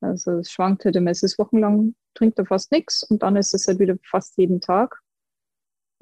Also 0.00 0.38
es 0.38 0.50
schwankt 0.50 0.84
halt 0.84 0.96
immer, 0.96 1.10
es 1.10 1.22
ist 1.22 1.38
wochenlang, 1.38 1.94
trinkt 2.14 2.38
er 2.38 2.46
fast 2.46 2.70
nichts 2.70 3.02
und 3.02 3.22
dann 3.22 3.36
ist 3.36 3.54
es 3.54 3.66
halt 3.66 3.78
wieder 3.78 3.96
fast 4.04 4.36
jeden 4.36 4.60
Tag. 4.60 5.00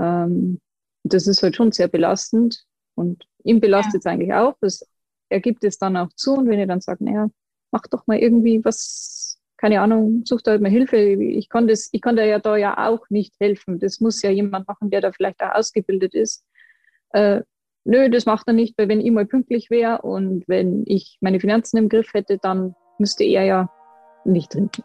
Ähm, 0.01 0.61
das 1.05 1.27
ist 1.27 1.43
halt 1.43 1.57
schon 1.57 1.73
sehr 1.73 1.89
belastend 1.89 2.65
und 2.97 3.25
ihm 3.45 3.61
belastet 3.61 4.01
es 4.01 4.07
eigentlich 4.07 4.35
auch. 4.35 4.57
Das, 4.61 4.87
er 5.29 5.41
gibt 5.41 5.65
es 5.65 5.79
dann 5.79 5.97
auch 5.97 6.13
zu 6.15 6.35
und 6.35 6.49
wenn 6.49 6.59
ihr 6.59 6.67
dann 6.67 6.81
sagt, 6.81 7.01
naja, 7.01 7.29
mach 7.71 7.83
doch 7.89 8.07
mal 8.07 8.19
irgendwie 8.19 8.65
was, 8.65 9.41
keine 9.57 9.81
Ahnung, 9.81 10.23
such 10.25 10.43
da 10.43 10.53
halt 10.53 10.63
mal 10.63 10.71
Hilfe. 10.71 10.97
Ich 10.97 11.49
kann 11.49 11.69
das, 11.69 11.89
ich 11.93 12.01
kann 12.01 12.17
da 12.17 12.25
ja 12.25 12.39
da 12.39 12.57
ja 12.57 12.89
auch 12.89 13.09
nicht 13.11 13.35
helfen. 13.41 13.79
Das 13.79 14.01
muss 14.01 14.23
ja 14.23 14.31
jemand 14.31 14.67
machen, 14.67 14.91
der 14.91 15.01
da 15.01 15.13
vielleicht 15.13 15.43
auch 15.43 15.55
ausgebildet 15.55 16.15
ist. 16.15 16.45
Äh, 17.11 17.43
nö, 17.85 18.09
das 18.11 18.27
macht 18.27 18.47
er 18.47 18.55
nicht, 18.55 18.77
weil 18.79 18.89
wenn 18.89 19.01
ich 19.01 19.11
mal 19.11 19.27
pünktlich 19.27 19.71
wäre 19.71 20.03
und 20.03 20.45
wenn 20.49 20.85
ich 20.87 21.19
meine 21.21 21.41
Finanzen 21.41 21.77
im 21.77 21.89
Griff 21.89 22.13
hätte, 22.15 22.39
dann 22.39 22.75
müsste 22.99 23.25
er 23.25 23.45
ja 23.45 23.71
nicht 24.25 24.53
trinken. 24.53 24.85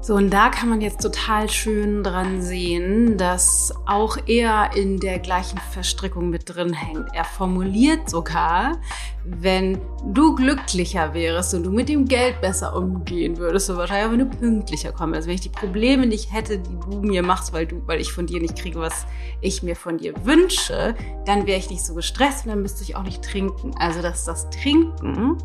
So, 0.00 0.14
und 0.14 0.30
da 0.30 0.48
kann 0.48 0.68
man 0.68 0.80
jetzt 0.80 1.02
total 1.02 1.50
schön 1.50 2.04
dran 2.04 2.40
sehen, 2.40 3.18
dass 3.18 3.74
auch 3.84 4.16
er 4.26 4.70
in 4.76 5.00
der 5.00 5.18
gleichen 5.18 5.58
Verstrickung 5.72 6.30
mit 6.30 6.54
drin 6.54 6.72
hängt. 6.72 7.08
Er 7.14 7.24
formuliert 7.24 8.08
sogar, 8.08 8.80
wenn 9.24 9.80
du 10.12 10.36
glücklicher 10.36 11.14
wärst 11.14 11.52
und 11.54 11.64
du 11.64 11.72
mit 11.72 11.88
dem 11.88 12.06
Geld 12.06 12.40
besser 12.40 12.76
umgehen 12.76 13.38
würdest, 13.38 13.68
du 13.68 13.76
wahrscheinlich 13.76 14.12
wenn 14.12 14.30
du 14.30 14.36
pünktlicher 14.36 14.92
kommst. 14.92 15.16
Also 15.16 15.28
wenn 15.28 15.34
ich 15.34 15.40
die 15.40 15.48
Probleme 15.48 16.06
nicht 16.06 16.32
hätte, 16.32 16.60
die 16.60 16.78
du 16.78 17.00
mir 17.02 17.24
machst, 17.24 17.52
weil 17.52 17.66
du, 17.66 17.82
weil 17.86 18.00
ich 18.00 18.12
von 18.12 18.26
dir 18.26 18.40
nicht 18.40 18.56
kriege, 18.56 18.78
was 18.78 19.04
ich 19.40 19.64
mir 19.64 19.74
von 19.74 19.98
dir 19.98 20.14
wünsche, 20.24 20.94
dann 21.26 21.46
wäre 21.46 21.58
ich 21.58 21.70
nicht 21.70 21.84
so 21.84 21.94
gestresst 21.94 22.46
und 22.46 22.52
dann 22.52 22.62
müsste 22.62 22.84
ich 22.84 22.94
auch 22.94 23.02
nicht 23.02 23.22
trinken. 23.22 23.74
Also 23.78 24.00
dass 24.00 24.24
das 24.24 24.48
Trinken 24.50 25.38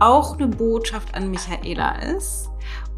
auch 0.00 0.36
eine 0.36 0.48
Botschaft 0.48 1.14
an 1.14 1.30
Michaela 1.30 1.94
ist 2.02 2.50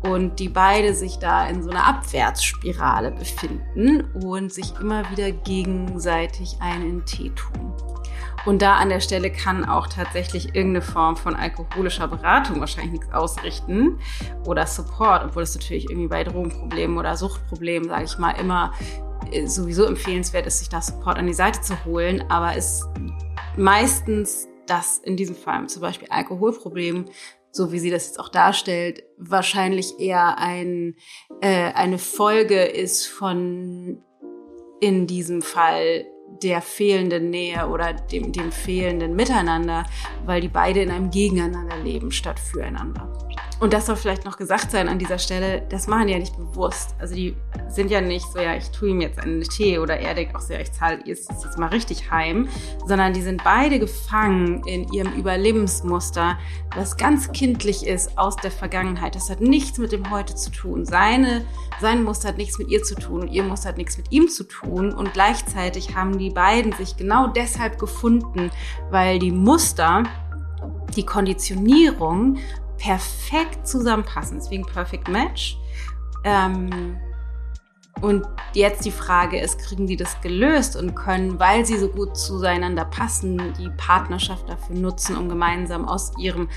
und 0.03 0.39
die 0.39 0.49
beide 0.49 0.95
sich 0.95 1.19
da 1.19 1.47
in 1.47 1.63
so 1.63 1.71
einer 1.71 1.87
Abwärtsspirale 1.87 3.13
befinden 3.13 4.05
und 4.25 4.53
sich 4.53 4.75
immer 4.81 5.09
wieder 5.11 5.31
gegenseitig 5.31 6.57
einen 6.61 7.05
Tee 7.05 7.31
tun. 7.31 7.73
Und 8.45 8.61
da 8.61 8.75
an 8.75 8.89
der 8.89 9.01
Stelle 9.01 9.31
kann 9.31 9.65
auch 9.65 9.87
tatsächlich 9.87 10.55
irgendeine 10.55 10.83
Form 10.83 11.17
von 11.17 11.37
alkoholischer 11.37 12.09
Beratung 12.09 12.59
wahrscheinlich 12.59 12.93
nichts 12.93 13.13
ausrichten 13.13 14.01
oder 14.47 14.67
Support, 14.67 15.25
obwohl 15.27 15.45
es 15.45 15.55
natürlich 15.55 15.89
irgendwie 15.89 16.09
bei 16.09 16.25
Drogenproblemen 16.25 16.99
oder 16.99 17.17
Suchtproblemen, 17.17 17.89
sage 17.89 18.05
ich 18.05 18.19
mal, 18.19 18.33
immer 18.33 18.73
äh, 19.31 19.47
sowieso 19.47 19.85
empfehlenswert 19.85 20.47
ist, 20.47 20.59
sich 20.59 20.69
da 20.69 20.83
Support 20.83 21.19
an 21.19 21.27
die 21.27 21.35
Seite 21.35 21.61
zu 21.61 21.85
holen. 21.85 22.25
Aber 22.31 22.57
ist 22.57 22.85
meistens 23.57 24.49
das 24.67 24.99
in 24.99 25.17
diesem 25.17 25.37
Fall 25.37 25.69
zum 25.69 25.83
Beispiel 25.83 26.09
Alkoholproblem 26.11 27.05
so 27.53 27.71
wie 27.71 27.79
sie 27.79 27.91
das 27.91 28.07
jetzt 28.07 28.19
auch 28.19 28.31
darstellt, 28.31 29.05
wahrscheinlich 29.19 30.01
eher 30.01 30.39
ein, 30.39 30.97
äh, 31.41 31.73
eine 31.75 31.99
Folge 31.99 32.63
ist 32.63 33.07
von 33.07 34.03
in 34.81 35.07
diesem 35.07 35.43
Fall 35.43 36.07
der 36.43 36.63
fehlenden 36.63 37.31
Nähe 37.31 37.69
oder 37.69 37.93
dem, 37.93 38.33
dem 38.33 38.51
fehlenden 38.51 39.15
Miteinander, 39.15 39.85
weil 40.25 40.41
die 40.41 40.49
beide 40.49 40.83
in 40.83 40.91
einem 40.91 41.11
Gegeneinander 41.11 41.77
leben 41.77 42.11
statt 42.11 42.41
füreinander. 42.41 43.13
Und 43.63 43.73
das 43.73 43.87
soll 43.87 43.95
vielleicht 43.95 44.25
noch 44.25 44.39
gesagt 44.39 44.73
sein 44.73 44.89
an 44.89 44.99
dieser 44.99 45.21
Stelle, 45.21 45.63
das 45.69 45.87
machen 45.87 46.09
die 46.09 46.15
ja 46.15 46.19
nicht 46.19 46.37
bewusst. 46.37 46.97
Also 46.99 47.15
die 47.15 47.37
sind 47.69 47.93
ja 47.93 48.01
nicht 48.01 48.27
so, 48.33 48.41
ja, 48.41 48.57
ich 48.57 48.73
tue 48.73 48.89
ihm 48.89 49.01
jetzt 49.01 49.21
einen 49.21 49.41
Tee 49.41 49.79
oder 49.79 49.97
er 49.97 50.15
denkt 50.15 50.35
auch 50.35 50.41
so, 50.41 50.53
ja, 50.53 50.59
ich 50.59 50.73
zahle 50.73 50.99
jetzt, 51.05 51.31
jetzt 51.31 51.57
mal 51.57 51.69
richtig 51.69 52.11
heim, 52.11 52.49
sondern 52.89 53.13
die 53.13 53.23
sind 53.23 53.45
beide 53.45 53.79
gefangen 53.79 54.67
in 54.67 54.93
ihrem 54.93 55.13
Überlebensmuster, 55.13 56.41
was 56.75 56.97
ganz 56.97 57.31
kindlich 57.31 57.87
ist 57.87 58.19
aus 58.19 58.35
der 58.35 58.51
Vergangenheit. 58.51 59.15
Das 59.15 59.31
hat 59.31 59.41
nichts 59.41 59.79
mit 59.79 59.93
dem 59.93 60.11
Heute 60.11 60.35
zu 60.35 60.51
tun. 60.51 60.85
Seine, 60.85 61.45
sein 61.81 62.03
Muster 62.03 62.31
hat 62.31 62.39
nichts 62.39 62.59
mit 62.59 62.67
ihr 62.67 62.83
zu 62.83 62.97
tun 62.97 63.21
und 63.21 63.29
ihr 63.29 63.45
Muster 63.45 63.69
hat 63.69 63.79
nichts 63.79 63.97
mit 63.97 64.11
ihm 64.11 64.29
zu 64.29 64.43
tun 64.43 64.93
und 64.93 65.13
gleichzeitig 65.13 65.95
haben 65.95 66.19
die 66.19 66.31
beiden 66.31 66.73
sich 66.73 66.97
genau 66.97 67.29
deshalb 67.29 67.79
gefunden, 67.79 68.51
weil 68.91 69.21
die 69.21 69.31
Muster 69.31 70.03
die 70.97 71.07
Konditionierung 71.07 72.39
perfekt 72.83 73.67
zusammenpassen. 73.67 74.39
Deswegen 74.39 74.67
Perfect 74.67 75.09
Match. 75.09 75.57
Ähm, 76.25 76.97
und 78.01 78.27
jetzt 78.55 78.85
die 78.85 78.91
Frage 78.91 79.39
ist, 79.39 79.59
kriegen 79.61 79.87
die 79.87 79.97
das 79.97 80.21
gelöst 80.21 80.75
und 80.75 80.97
können, 80.97 81.39
weil 81.39 81.65
sie 81.65 81.79
so 81.79 81.89
gut 81.89 82.17
zueinander 82.17 82.85
passen, 82.85 83.55
die 83.59 83.69
Partnerschaft 83.77 84.49
dafür 84.49 84.75
nutzen, 84.75 85.17
um 85.17 85.29
gemeinsam 85.29 85.85
aus 85.87 86.13
ihrem 86.19 86.49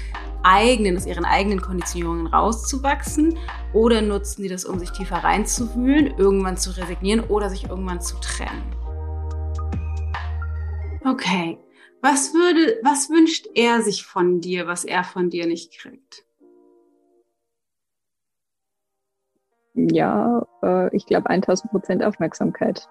eigenen, 0.42 0.98
aus 0.98 1.06
ihren 1.06 1.26
eigenen 1.26 1.62
Konditionierungen 1.62 2.28
rauszuwachsen? 2.28 3.38
Oder 3.74 4.02
nutzen 4.02 4.42
die 4.42 4.50
das, 4.50 4.66
um 4.66 4.80
sich 4.80 4.92
tiefer 4.92 5.18
reinzuwühlen, 5.18 6.18
irgendwann 6.18 6.58
zu 6.58 6.72
resignieren 6.72 7.20
oder 7.26 7.52
sich 7.52 7.66
irgendwann 7.66 8.02
zu 8.02 8.16
trennen? 8.20 8.64
Okay, 11.06 11.60
was 12.06 12.36
würde, 12.36 12.78
was 12.84 13.10
wünscht 13.10 13.48
er 13.56 13.82
sich 13.82 14.06
von 14.06 14.40
dir, 14.40 14.68
was 14.68 14.86
er 14.86 15.04
von 15.04 15.32
dir 15.32 15.48
nicht 15.48 15.76
kriegt? 15.76 16.24
Ja, 19.74 20.46
äh, 20.62 20.96
ich 20.96 21.08
glaube 21.08 21.32
1000 21.32 21.72
Prozent 21.72 22.04
Aufmerksamkeit. 22.04 22.88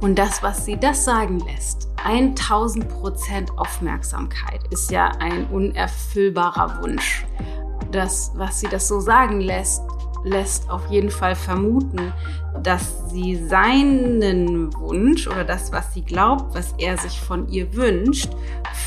Und 0.00 0.18
das, 0.18 0.42
was 0.42 0.64
sie 0.64 0.76
das 0.76 1.04
sagen 1.04 1.38
lässt, 1.38 1.88
1000 2.04 2.88
Prozent 2.88 3.50
Aufmerksamkeit, 3.56 4.60
ist 4.72 4.90
ja 4.90 5.12
ein 5.20 5.46
unerfüllbarer 5.50 6.82
Wunsch. 6.82 7.24
Das, 7.92 8.32
was 8.34 8.58
sie 8.58 8.66
das 8.66 8.88
so 8.88 8.98
sagen 8.98 9.40
lässt, 9.40 9.82
lässt 10.26 10.68
auf 10.68 10.90
jeden 10.90 11.10
Fall 11.10 11.34
vermuten, 11.34 12.12
dass 12.62 13.10
sie 13.10 13.36
seinen 13.36 14.74
Wunsch 14.74 15.26
oder 15.28 15.44
das, 15.44 15.72
was 15.72 15.94
sie 15.94 16.02
glaubt, 16.02 16.54
was 16.54 16.74
er 16.78 16.98
sich 16.98 17.20
von 17.20 17.48
ihr 17.48 17.72
wünscht, 17.74 18.30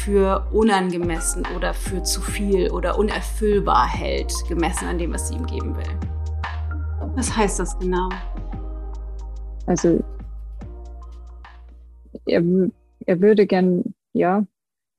für 0.04 0.46
unangemessen 0.52 1.46
oder 1.56 1.74
für 1.74 2.04
zu 2.04 2.22
viel 2.22 2.70
oder 2.72 3.00
unerfüllbar 3.00 3.88
hält, 3.88 4.34
gemessen 4.48 4.88
an 4.88 4.98
dem, 4.98 5.14
was 5.14 5.30
sie 5.30 5.36
ihm 5.36 5.46
geben 5.46 5.76
will. 5.78 6.00
Was 7.16 7.36
heißt 7.36 7.60
das 7.60 7.78
genau? 7.80 8.10
Also 9.66 10.04
er, 12.26 12.44
er 13.06 13.22
würde 13.22 13.48
gern, 13.48 13.94
ja, 14.14 14.46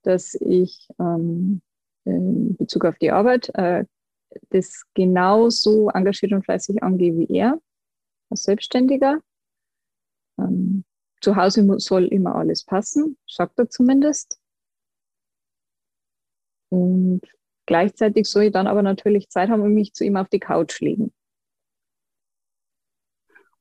dass 0.03 0.35
ich 0.35 0.89
ähm, 0.99 1.61
in 2.05 2.57
Bezug 2.57 2.87
auf 2.87 2.97
die 2.99 3.11
Arbeit 3.11 3.51
äh, 3.55 3.85
das 4.51 4.85
genauso 4.95 5.91
engagiert 5.91 6.33
und 6.33 6.45
fleißig 6.45 6.83
angehe 6.83 7.17
wie 7.17 7.35
er, 7.35 7.61
als 8.31 8.45
Selbstständiger. 8.45 9.21
Ähm, 10.39 10.85
zu 11.21 11.37
Hause 11.37 11.67
soll 11.79 12.07
immer 12.07 12.35
alles 12.37 12.65
passen, 12.65 13.19
sagt 13.27 13.59
er 13.59 13.69
zumindest. 13.69 14.39
Und 16.71 17.23
gleichzeitig 17.67 18.27
soll 18.27 18.45
ich 18.45 18.53
dann 18.53 18.67
aber 18.67 18.83
natürlich 18.83 19.29
Zeit 19.29 19.51
haben, 19.51 19.63
um 19.63 19.73
mich 19.73 19.93
zu 19.93 20.05
ihm 20.05 20.17
auf 20.17 20.29
die 20.29 20.41
Couch 20.41 20.81
legen. 20.81 21.13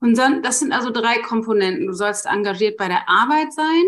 Und 0.02 0.18
dann, 0.18 0.42
das 0.42 0.60
sind 0.60 0.72
also 0.72 0.92
drei 0.92 1.22
Komponenten. 1.22 1.88
Du 1.88 1.94
sollst 1.94 2.26
engagiert 2.26 2.78
bei 2.78 2.88
der 2.88 3.10
Arbeit 3.10 3.52
sein. 3.52 3.84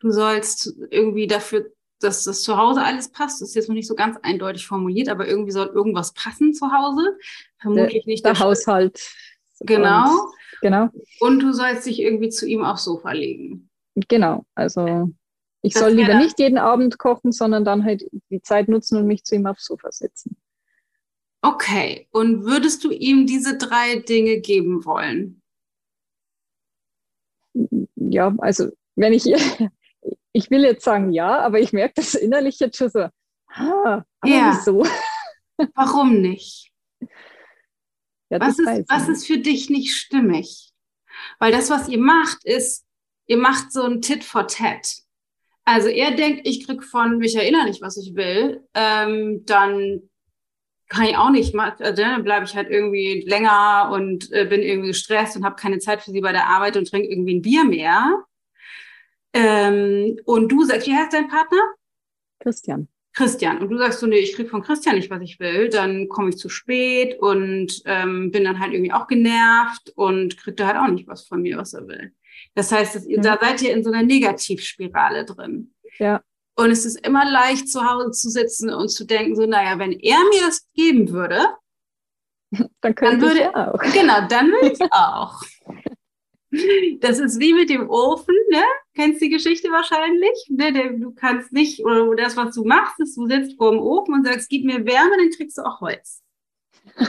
Du 0.00 0.10
sollst 0.10 0.76
irgendwie 0.90 1.26
dafür 1.26 1.72
dass 2.00 2.24
das 2.24 2.42
zu 2.42 2.56
Hause 2.58 2.82
alles 2.82 3.10
passt. 3.10 3.40
Das 3.40 3.48
ist 3.50 3.54
jetzt 3.54 3.68
noch 3.68 3.74
nicht 3.74 3.86
so 3.88 3.94
ganz 3.94 4.16
eindeutig 4.22 4.66
formuliert, 4.66 5.08
aber 5.08 5.26
irgendwie 5.26 5.52
soll 5.52 5.68
irgendwas 5.68 6.12
passen 6.12 6.52
zu 6.54 6.70
Hause. 6.72 7.16
Vermutlich 7.60 8.04
der, 8.04 8.12
nicht 8.12 8.24
der, 8.24 8.34
der 8.34 8.40
Haushalt 8.42 9.12
Genau. 9.60 10.10
Und, 10.10 10.30
genau. 10.60 10.88
Und 11.20 11.40
du 11.40 11.52
sollst 11.52 11.86
dich 11.86 11.98
irgendwie 12.00 12.28
zu 12.28 12.46
ihm 12.46 12.62
aufs 12.62 12.84
Sofa 12.84 13.12
legen. 13.12 13.70
Genau. 14.08 14.44
Also 14.54 15.10
ich 15.62 15.72
Das 15.72 15.82
soll 15.82 15.92
lieber 15.92 16.08
wäre- 16.08 16.18
nicht 16.18 16.38
jeden 16.38 16.58
Abend 16.58 16.98
kochen, 16.98 17.32
sondern 17.32 17.64
dann 17.64 17.82
halt 17.84 18.04
die 18.30 18.42
Zeit 18.42 18.68
nutzen 18.68 18.98
und 18.98 19.06
mich 19.06 19.24
zu 19.24 19.34
ihm 19.34 19.46
aufs 19.46 19.64
Sofa 19.64 19.90
setzen. 19.90 20.36
Okay. 21.40 22.06
Und 22.10 22.44
würdest 22.44 22.84
du 22.84 22.90
ihm 22.90 23.26
diese 23.26 23.56
drei 23.56 23.96
Dinge 24.00 24.40
geben 24.40 24.84
wollen? 24.84 25.40
Ja, 27.94 28.34
also 28.38 28.70
wenn 28.96 29.12
ich, 29.14 29.24
ich 30.36 30.50
will 30.50 30.62
jetzt 30.64 30.84
sagen 30.84 31.12
ja, 31.12 31.38
aber 31.40 31.60
ich 31.60 31.72
merke 31.72 31.94
das 31.96 32.14
innerlich 32.14 32.58
jetzt 32.60 32.76
schon 32.76 32.90
so, 32.90 33.00
ah, 33.48 34.02
aber 34.20 34.30
Ja. 34.30 34.52
wieso? 34.54 34.84
Warum 35.74 36.20
nicht? 36.20 36.70
Ja, 38.28 38.40
Was 38.40 38.58
ist, 38.58 38.66
was 38.88 39.08
ist 39.08 39.26
für 39.26 39.38
dich 39.38 39.70
nicht 39.70 39.94
stimmig? 39.96 40.72
Weil 41.38 41.52
das, 41.52 41.70
was 41.70 41.88
ihr 41.88 41.98
macht, 41.98 42.44
ist, 42.44 42.84
ihr 43.26 43.38
macht 43.38 43.72
so 43.72 43.82
ein 43.84 44.02
Tit 44.02 44.24
for 44.24 44.46
Tat. 44.48 44.96
Also 45.64 45.88
er 45.88 46.10
denkt, 46.12 46.46
ich 46.46 46.66
krieg 46.66 46.84
von 46.84 47.18
Michaela 47.18 47.64
nicht, 47.64 47.80
was 47.82 47.96
ich 47.96 48.14
will, 48.14 48.62
ähm, 48.74 49.44
dann 49.46 50.02
kann 50.88 51.06
ich 51.06 51.16
auch 51.16 51.30
nicht, 51.30 51.54
ma- 51.54 51.74
also 51.80 52.02
dann 52.02 52.22
bleibe 52.22 52.44
ich 52.44 52.54
halt 52.54 52.68
irgendwie 52.70 53.24
länger 53.26 53.90
und 53.92 54.30
äh, 54.32 54.44
bin 54.44 54.62
irgendwie 54.62 54.88
gestresst 54.88 55.36
und 55.36 55.44
habe 55.44 55.56
keine 55.56 55.78
Zeit 55.78 56.02
für 56.02 56.10
sie 56.12 56.20
bei 56.20 56.32
der 56.32 56.46
Arbeit 56.46 56.76
und 56.76 56.88
trinke 56.88 57.08
irgendwie 57.08 57.34
ein 57.36 57.42
Bier 57.42 57.64
mehr. 57.64 58.22
Ähm, 59.32 60.18
und 60.24 60.48
du 60.50 60.64
sagst, 60.64 60.86
wie 60.86 60.94
heißt 60.94 61.12
dein 61.12 61.28
Partner? 61.28 61.58
Christian. 62.40 62.88
Christian. 63.14 63.58
Und 63.58 63.70
du 63.70 63.78
sagst 63.78 64.00
so, 64.00 64.06
nee, 64.06 64.18
ich 64.18 64.34
krieg 64.34 64.50
von 64.50 64.62
Christian 64.62 64.96
nicht, 64.96 65.10
was 65.10 65.22
ich 65.22 65.40
will, 65.40 65.68
dann 65.70 66.08
komme 66.08 66.28
ich 66.28 66.36
zu 66.36 66.48
spät 66.50 67.18
und 67.18 67.82
ähm, 67.86 68.30
bin 68.30 68.44
dann 68.44 68.60
halt 68.60 68.72
irgendwie 68.74 68.92
auch 68.92 69.06
genervt 69.06 69.90
und 69.96 70.36
kriegt 70.36 70.60
er 70.60 70.66
halt 70.66 70.76
auch 70.76 70.88
nicht 70.88 71.08
was 71.08 71.26
von 71.26 71.40
mir, 71.42 71.56
was 71.56 71.72
er 71.72 71.86
will. 71.88 72.12
Das 72.54 72.70
heißt, 72.72 72.94
dass 72.94 73.06
Ja. 73.08 73.20
da 73.22 73.38
seid 73.40 73.62
ihr 73.62 73.72
in 73.72 73.82
so 73.82 73.90
einer 73.90 74.02
Negativspirale 74.02 75.24
drin. 75.24 75.72
Ja. 75.98 76.22
Und 76.56 76.70
es 76.70 76.84
ist 76.84 77.06
immer 77.06 77.24
leicht, 77.30 77.68
zu 77.70 77.84
Hause 77.90 78.10
zu 78.12 78.28
sitzen 78.30 78.70
und 78.70 78.88
zu 78.88 79.04
denken, 79.06 79.34
so, 79.34 79.46
naja, 79.46 79.78
wenn 79.78 79.92
er 79.92 80.18
mir 80.18 80.40
das 80.46 80.66
geben 80.74 81.10
würde, 81.10 81.46
Dann 82.82 82.94
könnte 82.94 83.26
würde- 83.26 83.40
ich 83.40 83.46
auch. 83.56 83.78
genau, 83.92 84.26
dann 84.28 84.48
will 84.52 84.72
ich 84.72 84.92
auch. 84.92 85.42
Das 87.00 87.18
ist 87.18 87.40
wie 87.40 87.52
mit 87.52 87.70
dem 87.70 87.88
Ofen, 87.88 88.34
ne? 88.50 88.62
Kennst 88.94 89.20
die 89.20 89.28
Geschichte 89.28 89.68
wahrscheinlich? 89.68 90.46
Ne? 90.48 90.98
Du 90.98 91.12
kannst 91.12 91.52
nicht, 91.52 91.84
oder 91.84 92.14
das, 92.16 92.36
was 92.36 92.54
du 92.54 92.64
machst, 92.64 92.98
ist, 93.00 93.16
du 93.16 93.26
sitzt 93.26 93.56
vor 93.56 93.72
dem 93.72 93.80
Ofen 93.80 94.14
und 94.14 94.26
sagst, 94.26 94.48
gib 94.48 94.64
mir 94.64 94.84
Wärme, 94.84 95.16
dann 95.18 95.30
kriegst 95.30 95.58
du 95.58 95.62
auch 95.62 95.80
Holz. 95.80 96.22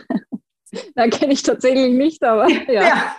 Da 0.96 1.08
kenne 1.08 1.32
ich 1.32 1.44
tatsächlich 1.44 1.94
nicht, 1.94 2.22
aber 2.24 2.50
ja. 2.68 2.84
Ja. 2.84 3.18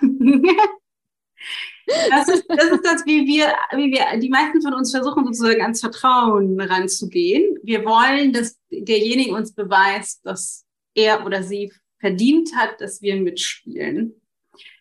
Das 2.10 2.28
ist, 2.28 2.44
das 2.46 2.64
ist 2.66 2.84
das, 2.84 3.06
wie 3.06 3.26
wir, 3.26 3.54
wie 3.74 3.90
wir, 3.90 4.18
die 4.18 4.28
meisten 4.28 4.60
von 4.60 4.74
uns 4.74 4.90
versuchen 4.90 5.24
sozusagen 5.24 5.62
ans 5.62 5.80
Vertrauen 5.80 6.60
ranzugehen. 6.60 7.58
Wir 7.62 7.84
wollen, 7.84 8.32
dass 8.34 8.58
derjenige 8.70 9.34
uns 9.34 9.54
beweist, 9.54 10.24
dass 10.26 10.66
er 10.94 11.24
oder 11.24 11.42
sie 11.42 11.72
verdient 11.98 12.54
hat, 12.54 12.80
dass 12.80 13.00
wir 13.00 13.16
mitspielen. 13.16 14.20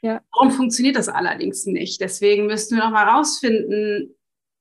Ja. 0.01 0.21
Warum 0.33 0.51
funktioniert 0.51 0.95
das 0.95 1.09
allerdings 1.09 1.65
nicht? 1.65 2.01
Deswegen 2.01 2.47
müssten 2.47 2.75
wir 2.75 2.83
noch 2.83 2.91
mal 2.91 3.07
rausfinden, 3.07 4.15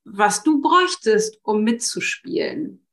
was 0.05 0.43
du 0.43 0.61
bräuchtest, 0.61 1.39
um 1.43 1.63
mitzuspielen. 1.65 2.87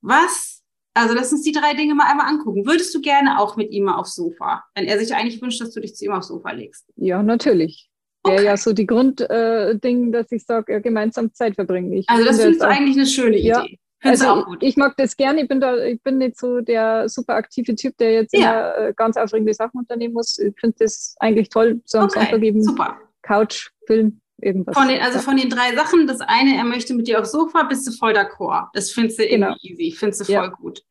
Was, 0.00 0.62
also 0.94 1.14
lass 1.14 1.32
uns 1.32 1.42
die 1.42 1.52
drei 1.52 1.74
Dinge 1.74 1.94
mal 1.94 2.10
einmal 2.10 2.28
angucken. 2.28 2.66
Würdest 2.66 2.94
du 2.94 3.00
gerne 3.00 3.40
auch 3.40 3.56
mit 3.56 3.70
ihm 3.70 3.84
mal 3.84 3.96
aufs 3.96 4.14
Sofa, 4.14 4.64
wenn 4.74 4.86
er 4.86 4.98
sich 4.98 5.14
eigentlich 5.14 5.42
wünscht, 5.42 5.60
dass 5.60 5.72
du 5.72 5.80
dich 5.80 5.94
zu 5.94 6.04
ihm 6.04 6.12
aufs 6.12 6.28
Sofa 6.28 6.52
legst? 6.52 6.86
Ja, 6.96 7.22
natürlich. 7.22 7.90
Wäre 8.24 8.36
Okay. 8.36 8.44
ja 8.46 8.56
so 8.56 8.72
die 8.72 8.86
Grundding, 8.86 10.08
äh, 10.08 10.10
dass 10.10 10.30
ich 10.32 10.44
sage, 10.44 10.72
ja, 10.72 10.78
gemeinsam 10.80 11.32
Zeit 11.32 11.54
verbringen. 11.54 11.92
Ich 11.92 12.08
Also 12.08 12.24
das 12.24 12.36
finde 12.36 12.58
findest 12.58 12.62
du 12.62 12.68
eigentlich 12.68 12.96
eine 12.96 13.06
schöne 13.06 13.38
Ja. 13.38 13.64
Findest 14.00 14.22
Also 14.24 14.44
du 14.44 14.56
ich, 14.60 14.76
mag 14.76 14.96
das 14.96 15.16
gerne. 15.16 15.42
Ich 15.42 15.48
bin 15.48 15.60
da, 15.60 15.76
ich 15.84 16.00
bin 16.02 16.18
nicht 16.18 16.38
so 16.38 16.60
der 16.60 17.08
super 17.08 17.34
aktive 17.34 17.74
Typ, 17.74 17.96
der 17.98 18.12
jetzt 18.12 18.32
Ja. 18.34 18.72
immer 18.74 18.88
äh, 18.88 18.94
ganz 18.94 19.16
aufregende 19.16 19.54
Sachen 19.54 19.78
unternehmen 19.78 20.14
muss. 20.14 20.38
Ich 20.38 20.54
finde 20.58 20.76
das 20.78 21.16
eigentlich 21.18 21.48
toll, 21.48 21.80
so 21.84 21.98
am 21.98 22.08
Sonntag 22.08 22.40
eben 22.42 22.62
super. 22.62 22.96
Couch, 23.22 23.70
Film, 23.86 24.20
irgendwas. 24.40 24.76
Von 24.76 24.86
den, 24.88 25.00
also 25.00 25.18
von 25.18 25.36
den 25.36 25.50
drei 25.50 25.74
Sachen, 25.74 26.06
das 26.06 26.20
eine, 26.20 26.56
er 26.56 26.64
möchte 26.64 26.94
mit 26.94 27.08
dir 27.08 27.20
aufs 27.20 27.32
Sofa, 27.32 27.64
bist 27.64 27.86
du 27.88 27.92
voll 27.92 28.12
d'accord. 28.12 28.68
Das 28.72 28.92
findest 28.92 29.18
du 29.18 29.26
Genau. 29.26 29.54
easy, 29.62 29.90
findest 29.90 30.20
du 30.20 30.24
voll 30.26 30.34
Ja. 30.34 30.46
gut. 30.46 30.82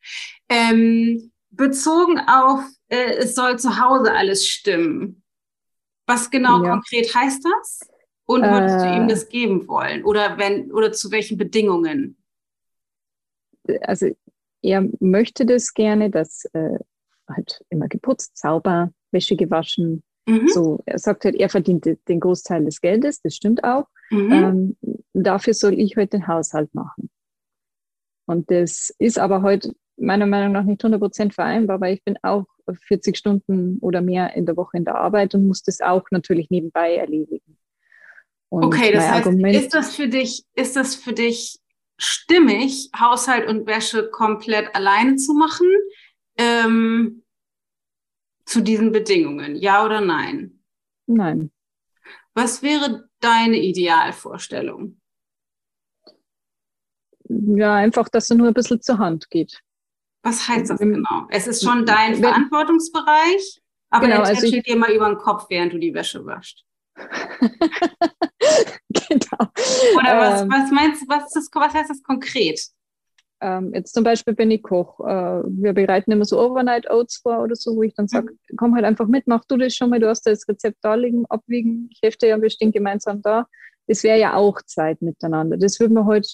Ähm, 0.49 1.31
bezogen 1.49 2.19
auf, 2.27 2.59
äh, 2.89 3.13
es 3.19 3.35
soll 3.35 3.57
zu 3.57 3.79
Hause 3.79 4.11
alles 4.13 4.45
stimmen. 4.47 5.23
Was 6.05 6.29
genau 6.29 6.61
Ja. 6.63 6.71
konkret 6.71 7.13
heißt 7.15 7.43
das? 7.45 7.79
Und 8.25 8.43
würdest 8.43 8.83
du 8.83 8.87
Äh. 8.89 8.95
ihm 8.97 9.07
das 9.07 9.29
geben 9.29 9.65
wollen? 9.69 10.03
Oder 10.03 10.37
wenn, 10.37 10.69
oder 10.73 10.91
zu 10.91 11.09
welchen 11.11 11.37
Bedingungen? 11.37 12.16
Also 13.81 14.07
er 14.61 14.87
möchte 14.99 15.45
das 15.45 15.73
gerne, 15.73 16.09
dass 16.09 16.45
äh, 16.53 16.79
halt 17.27 17.63
immer 17.69 17.87
geputzt, 17.87 18.37
sauber, 18.37 18.91
Wäsche 19.11 19.35
gewaschen. 19.35 20.03
Mhm. 20.27 20.47
So, 20.49 20.79
er 20.85 20.99
sagt 20.99 21.25
halt, 21.25 21.35
er 21.35 21.49
verdient 21.49 21.85
de- 21.85 21.97
den 22.07 22.19
Großteil 22.19 22.65
des 22.65 22.81
Geldes, 22.81 23.21
das 23.21 23.35
stimmt 23.35 23.63
auch. 23.63 23.87
Mhm. 24.09 24.31
Ähm, 24.31 24.77
dafür 25.13 25.53
soll 25.53 25.79
ich 25.79 25.95
heute 25.97 26.17
den 26.17 26.27
Haushalt 26.27 26.73
machen. 26.73 27.09
Und 28.25 28.51
das 28.51 28.93
ist 28.99 29.19
aber 29.19 29.41
heute 29.41 29.73
meiner 29.95 30.25
Meinung 30.25 30.51
nach 30.51 30.63
nicht 30.63 30.83
100% 30.83 31.33
vereinbar, 31.33 31.79
weil 31.81 31.93
ich 31.95 32.03
bin 32.03 32.17
auch 32.21 32.45
40 32.87 33.17
Stunden 33.17 33.77
oder 33.79 34.01
mehr 34.01 34.35
in 34.35 34.45
der 34.45 34.57
Woche 34.57 34.77
in 34.77 34.85
der 34.85 34.95
Arbeit 34.95 35.33
und 35.33 35.47
muss 35.47 35.63
das 35.63 35.81
auch 35.81 36.03
natürlich 36.11 36.49
nebenbei 36.49 36.95
erledigen. 36.95 37.57
Und 38.49 38.65
Okay, 38.65 38.91
das 38.91 39.07
heißt, 39.09 39.27
Argument, 39.27 39.55
ist 39.55 39.73
das 39.73 39.95
für 39.95 40.07
dich, 40.07 40.43
ist 40.55 40.75
das 40.75 40.95
für 40.95 41.13
dich 41.13 41.59
stimmig, 41.97 42.89
Haushalt 42.97 43.47
und 43.47 43.65
Wäsche 43.67 44.09
komplett 44.09 44.73
alleine 44.75 45.15
zu 45.15 45.33
machen? 45.33 45.67
Ähm, 46.37 47.23
zu 48.45 48.61
diesen 48.61 48.91
Bedingungen, 48.91 49.55
ja 49.55 49.83
oder 49.83 49.99
nein? 50.01 50.63
nein, 51.07 51.51
Was 52.33 52.61
wäre 52.61 53.09
deine 53.19 53.57
Idealvorstellung? 53.57 55.01
ja, 57.29 57.75
einfach, 57.75 58.07
dass 58.09 58.29
er 58.29 58.37
nur 58.37 58.47
ein 58.47 58.53
bisschen 58.53 58.81
zur 58.81 58.99
Hand 58.99 59.29
geht. 59.29 59.61
Was 60.23 60.47
heißt 60.47 60.69
das 60.69 60.79
Wenn- 60.79 60.93
genau? 60.93 61.27
Es 61.29 61.47
ist 61.47 61.63
schon 61.63 61.85
dein 61.85 62.15
Verantwortungsbereich, 62.15 63.61
aber 63.89 64.05
Genau, 64.07 64.19
er 64.21 64.25
also 64.27 64.41
tätschelt 64.41 64.65
ich- 64.67 64.73
dir 64.73 64.79
mal 64.79 64.91
über 64.91 65.07
den 65.09 65.17
Kopf, 65.17 65.47
während 65.49 65.73
du 65.73 65.77
die 65.79 65.93
Wäsche 65.93 66.25
waschst. 66.25 66.63
Genau. 68.89 69.51
Oder 69.97 70.17
was, 70.19 70.41
Ähm, 70.41 70.49
was 70.49 70.71
meinst 70.71 71.01
du, 71.03 71.07
was, 71.07 71.35
ist 71.35 71.53
was 71.53 71.73
heißt 71.73 71.89
das 71.89 72.03
konkret? 72.03 72.59
Ähm, 73.39 73.71
jetzt 73.73 73.93
zum 73.93 74.03
Beispiel 74.03 74.33
bin 74.33 74.49
ich 74.49 74.63
Koch. 74.63 74.99
Äh, 75.01 75.43
wir 75.45 75.73
bereiten 75.73 76.11
immer 76.11 76.25
so 76.25 76.39
Overnight 76.39 76.89
Oats 76.89 77.17
vor 77.17 77.43
oder 77.43 77.55
so, 77.55 77.75
wo 77.75 77.83
ich 77.83 77.93
dann 77.93 78.07
sage, 78.07 78.33
komm 78.57 78.73
halt 78.75 78.85
einfach 78.85 79.07
mit, 79.07 79.27
mach 79.27 79.45
du 79.45 79.57
das 79.57 79.75
schon 79.75 79.89
mal, 79.91 79.99
du 79.99 80.09
hast 80.09 80.23
da 80.23 80.31
das 80.31 80.47
Rezept 80.47 80.77
da 80.81 80.95
liegen, 80.95 81.25
abwiegen, 81.27 81.89
ich 81.91 81.99
helfe 82.01 82.17
dir 82.19 82.29
ja 82.29 82.37
bestimmt 82.37 82.73
gemeinsam 82.73 83.21
da. 83.21 83.47
Das 83.87 84.03
wäre 84.03 84.19
ja 84.19 84.33
auch 84.33 84.61
Zeit 84.63 85.01
miteinander. 85.01 85.57
Das 85.57 85.79
würde 85.79 85.93
mir 85.93 86.05
heute, 86.05 86.27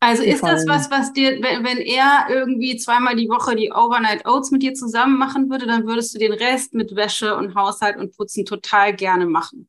Also 0.00 0.22
ist 0.24 0.46
das 0.46 0.66
gefallen. 0.66 0.68
was, 0.68 0.90
was 0.90 1.12
dir, 1.12 1.40
wenn, 1.40 1.64
wenn 1.64 1.78
er 1.78 2.26
irgendwie 2.28 2.76
zweimal 2.76 3.16
die 3.16 3.28
Woche 3.28 3.54
die 3.56 3.70
Overnight 3.72 4.26
Oats 4.26 4.50
mit 4.50 4.62
dir 4.62 4.74
zusammen 4.74 5.18
machen 5.18 5.48
würde, 5.50 5.66
dann 5.66 5.86
würdest 5.86 6.14
du 6.14 6.18
den 6.18 6.32
Rest 6.32 6.74
mit 6.74 6.94
Wäsche 6.96 7.36
und 7.36 7.54
Haushalt 7.54 7.96
und 7.96 8.16
Putzen 8.16 8.44
total 8.44 8.94
gerne 8.94 9.26
machen. 9.26 9.68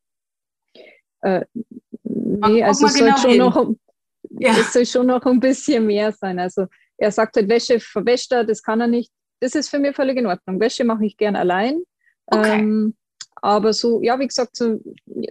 Nee, 2.04 2.40
guck 2.42 2.64
also 2.64 2.86
es 2.86 2.94
soll 2.94 3.06
genau 3.06 3.18
schon 3.18 3.30
hin. 3.32 3.40
noch, 3.40 3.76
Ja. 4.40 4.52
es 4.60 4.74
soll 4.74 4.86
schon 4.86 5.08
noch 5.08 5.26
ein 5.26 5.40
bisschen 5.40 5.86
mehr 5.86 6.12
sein. 6.12 6.40
Also 6.40 6.68
er 6.98 7.12
sagt 7.12 7.36
halt, 7.36 7.50
Wäsche 7.50 7.80
verwäscht 7.80 8.32
er, 8.32 8.44
das 8.44 8.62
kann 8.64 8.82
er 8.82 8.88
nicht. 8.88 9.12
Das 9.40 9.56
ist 9.56 9.70
für 9.70 9.80
mich 9.80 9.96
völlig 9.96 10.18
in 10.18 10.28
Ordnung. 10.28 10.60
Wäsche 10.60 10.84
mache 10.84 11.06
ich 11.06 11.18
gern 11.18 11.36
allein. 11.36 11.82
Okay. 12.28 12.60
Ähm, 12.60 12.96
aber 13.42 13.74
so, 13.74 14.02
ja, 14.02 14.18
wie 14.20 14.28
gesagt, 14.28 14.56
so 14.56 14.80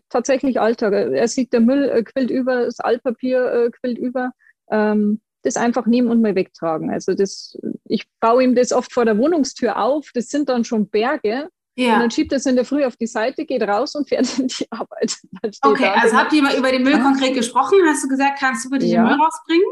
tatsächlich 0.08 0.60
Alltag. 0.60 0.92
Er 0.92 1.26
sieht, 1.26 1.52
der 1.52 1.60
Müll 1.60 1.88
äh, 1.88 2.02
quillt 2.02 2.30
über, 2.30 2.66
das 2.66 2.80
Altpapier 2.80 3.52
äh, 3.52 3.70
quillt 3.70 3.98
über. 3.98 4.32
Ähm, 4.70 5.20
das 5.42 5.56
einfach 5.56 5.86
nehmen 5.86 6.08
und 6.08 6.22
mal 6.22 6.34
wegtragen. 6.34 6.90
Also 6.90 7.14
das, 7.14 7.58
ich 7.84 8.06
baue 8.20 8.44
ihm 8.44 8.54
das 8.54 8.72
oft 8.72 8.92
vor 8.92 9.04
der 9.04 9.18
Wohnungstür 9.18 9.78
auf. 9.78 10.10
Das 10.14 10.28
sind 10.28 10.48
dann 10.48 10.64
schon 10.64 10.88
Berge. 10.88 11.48
Und 11.76 11.84
Ja. 11.84 11.98
dann 11.98 12.10
schiebt 12.10 12.30
er 12.32 12.36
es 12.38 12.46
in 12.46 12.54
der 12.56 12.64
Früh 12.64 12.84
auf 12.84 12.96
die 12.96 13.06
Seite, 13.08 13.44
geht 13.44 13.62
raus 13.62 13.94
und 13.96 14.08
fährt 14.08 14.38
in 14.38 14.46
die 14.48 14.66
Arbeit. 14.70 15.16
Okay, 15.62 15.88
und 15.92 16.02
also 16.02 16.16
habt 16.16 16.32
ihr 16.32 16.42
mal 16.42 16.56
über 16.56 16.70
den 16.70 16.82
Müll 16.84 17.00
konkret 17.00 17.34
gesprochen? 17.34 17.78
Hast 17.86 18.04
du 18.04 18.08
gesagt, 18.08 18.38
kannst 18.38 18.64
du 18.64 18.70
bitte 18.70 18.84
den 18.86 18.94
Ja. 18.94 19.02
Müll 19.02 19.14
rausbringen? 19.20 19.66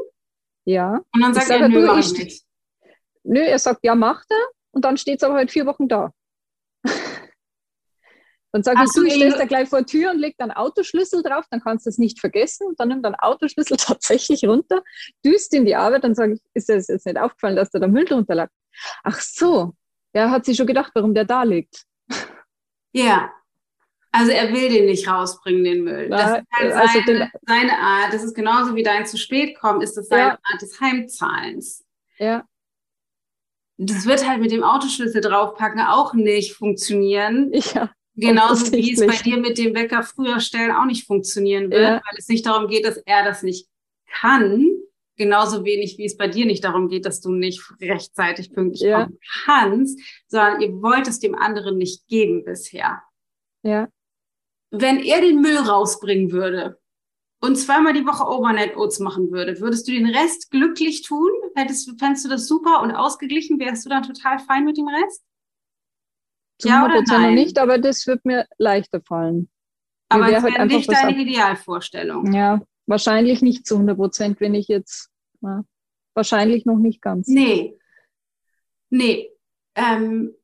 ja. 0.64 1.00
Und 1.14 1.20
dann 1.20 1.30
Ich 1.30 1.36
sagt 1.36 1.46
sage, 1.48 1.62
er, 1.62 1.68
nö, 1.68 1.80
du, 1.80 1.86
mach 1.86 1.98
ich- 1.98 2.12
ich 2.12 2.18
nicht. 2.24 2.44
Nö, 3.24 3.38
er 3.40 3.59
sagt, 3.59 3.80
ja, 3.84 3.94
macht 3.94 4.26
er. 4.30 4.44
Und 4.72 4.84
dann 4.84 4.96
steht 4.96 5.18
es 5.18 5.22
aber 5.24 5.34
halt 5.34 5.50
vier 5.53 5.64
Wochen 5.66 5.86
da. 5.86 6.12
Dann 8.55 8.62
sage 8.62 8.80
ich, 8.84 8.90
du 8.92 9.00
du, 9.00 9.07
ich 9.07 9.14
stelle 9.14 9.36
da 9.38 9.44
gleich 9.46 9.68
vor 9.68 9.80
die 9.80 9.86
Tür 9.86 10.11
und 10.11 10.18
leg 10.18 10.34
dann 10.36 10.50
Autoschlüssel 10.50 11.22
drauf, 11.22 11.46
dann 11.50 11.62
kannst 11.62 11.86
du 11.86 11.90
es 11.90 11.96
nicht 11.96 12.20
vergessen. 12.20 12.66
Und 12.66 12.78
dann 12.78 12.88
nimmt 12.88 13.03
dann 13.05 13.14
Autoschlüssel 13.14 13.76
tatsächlich 13.78 14.44
runter, 14.44 14.82
düst 15.24 15.55
in 15.55 15.64
die 15.64 15.74
Arbeit, 15.74 16.05
dann 16.05 16.14
sage 16.14 16.34
ich, 16.34 16.40
ist 16.53 16.68
dir 16.68 16.76
das 16.76 16.88
jetzt 16.88 17.07
nicht 17.07 17.16
aufgefallen, 17.18 17.57
dass 17.57 17.70
da 17.70 17.78
der 17.78 17.88
Müll 17.88 18.05
drunter 18.05 18.34
lag? 18.34 18.50
Ach 19.05 19.18
so, 19.20 19.72
er 20.12 20.30
hat 20.30 20.44
sich 20.44 20.57
schon 20.59 20.66
gedacht, 20.66 20.92
warum 20.94 21.14
der 21.14 21.24
da 21.24 21.44
liegt. 21.44 21.84
Ja. 22.93 23.32
Also 24.11 24.30
er 24.30 24.53
will 24.53 24.68
den 24.68 24.86
nicht 24.86 25.09
rausbringen, 25.09 25.64
den 25.64 25.84
Müll. 25.84 26.09
Ja, 26.11 26.16
das 26.16 26.26
ist 26.26 26.47
halt 26.53 26.72
also 26.72 27.01
seine, 27.07 27.32
seine, 27.47 27.78
Art. 27.78 28.12
Das 28.12 28.22
ist 28.22 28.34
genauso 28.34 28.74
wie 28.74 28.82
dein 28.82 29.07
zu 29.07 29.16
spät 29.16 29.59
kommen, 29.59 29.80
ist 29.80 29.97
das 29.97 30.09
seine 30.09 30.22
ja. 30.22 30.38
Art 30.43 30.61
des 30.61 30.78
Heimzahlens. 30.80 31.84
Ja. 32.18 32.45
Das 33.78 34.05
wird 34.05 34.28
halt 34.28 34.40
mit 34.40 34.53
dem 34.53 34.62
Autoschlüssel 34.62 35.22
draufpacken 35.22 35.80
auch 35.80 36.12
nicht 36.12 36.55
funktionieren. 36.55 37.51
Ja. 37.74 37.90
Genauso 38.14 38.72
wie 38.72 38.93
es 38.93 39.01
bei 39.01 39.16
dir 39.16 39.38
mit 39.38 39.57
dem 39.57 39.74
Wecker 39.74 40.03
früher 40.03 40.40
stellen 40.40 40.70
auch 40.70 40.84
nicht 40.84 41.07
funktionieren 41.07 41.70
wird, 41.70 41.82
ja. 41.82 41.95
weil 41.95 42.18
es 42.18 42.28
nicht 42.28 42.45
darum 42.45 42.68
geht, 42.68 42.84
dass 42.84 42.99
er 42.99 43.24
das 43.24 43.43
nicht 43.43 43.68
kann. 44.07 44.66
Genauso 45.16 45.64
wenig 45.64 45.98
wie 45.98 46.06
es 46.06 46.16
bei 46.16 46.28
dir 46.28 46.46
nicht 46.46 46.64
darum 46.64 46.88
geht, 46.88 47.04
dass 47.04 47.20
du 47.20 47.30
nicht 47.32 47.62
rechtzeitig 47.80 48.52
pünktlich 48.52 48.82
ja. 48.82 49.04
kommen 49.04 49.18
kannst, 49.44 50.00
sondern 50.26 50.60
ihr 50.60 50.70
wollt 50.82 51.06
es 51.06 51.18
dem 51.18 51.34
anderen 51.34 51.76
nicht 51.76 52.08
geben 52.08 52.44
bisher. 52.44 53.02
Ja 53.62 53.88
wenn 54.72 55.00
er 55.00 55.20
den 55.20 55.40
Müll 55.40 55.58
rausbringen 55.58 56.32
würde 56.32 56.80
und 57.40 57.56
zweimal 57.56 57.92
die 57.92 58.06
Woche 58.06 58.24
Overnight 58.24 58.76
Oats 58.76 58.98
machen 58.98 59.30
würde, 59.30 59.60
würdest 59.60 59.86
du 59.86 59.92
den 59.92 60.06
Rest 60.06 60.50
glücklich 60.50 61.02
tun? 61.02 61.30
Hättest, 61.54 61.88
fändest 62.00 62.24
du 62.24 62.30
das 62.30 62.48
super 62.48 62.82
und 62.82 62.92
ausgeglichen? 62.92 63.60
Wärst 63.60 63.84
du 63.84 63.90
dann 63.90 64.02
total 64.02 64.38
fein 64.38 64.64
mit 64.64 64.78
dem 64.78 64.88
Rest? 64.88 65.22
Zu 66.58 66.68
ja 66.68 66.84
oder 66.84 67.02
nein? 67.02 67.34
nicht, 67.34 67.58
aber 67.58 67.78
das 67.78 68.06
wird 68.06 68.24
mir 68.24 68.46
leichter 68.58 69.02
fallen. 69.02 69.50
Aber 70.08 70.26
es 70.26 70.42
wäre 70.42 70.58
halt 70.58 70.70
nicht 70.70 70.90
deine 70.90 71.20
Idealvorstellung. 71.20 72.32
Ja, 72.32 72.62
wahrscheinlich 72.93 73.40
nicht 73.40 73.66
zu 73.66 73.76
100 73.76 73.97
Prozent, 73.97 74.40
wenn 74.40 74.55
ich 74.55 74.68
jetzt, 74.68 75.11
na, 75.40 75.64
wahrscheinlich 76.14 76.66
noch 76.66 76.76
nicht 76.78 77.01
ganz. 77.01 77.26
Nee. 77.26 77.78
Nee. 78.90 79.32
Ähm, 79.74 80.34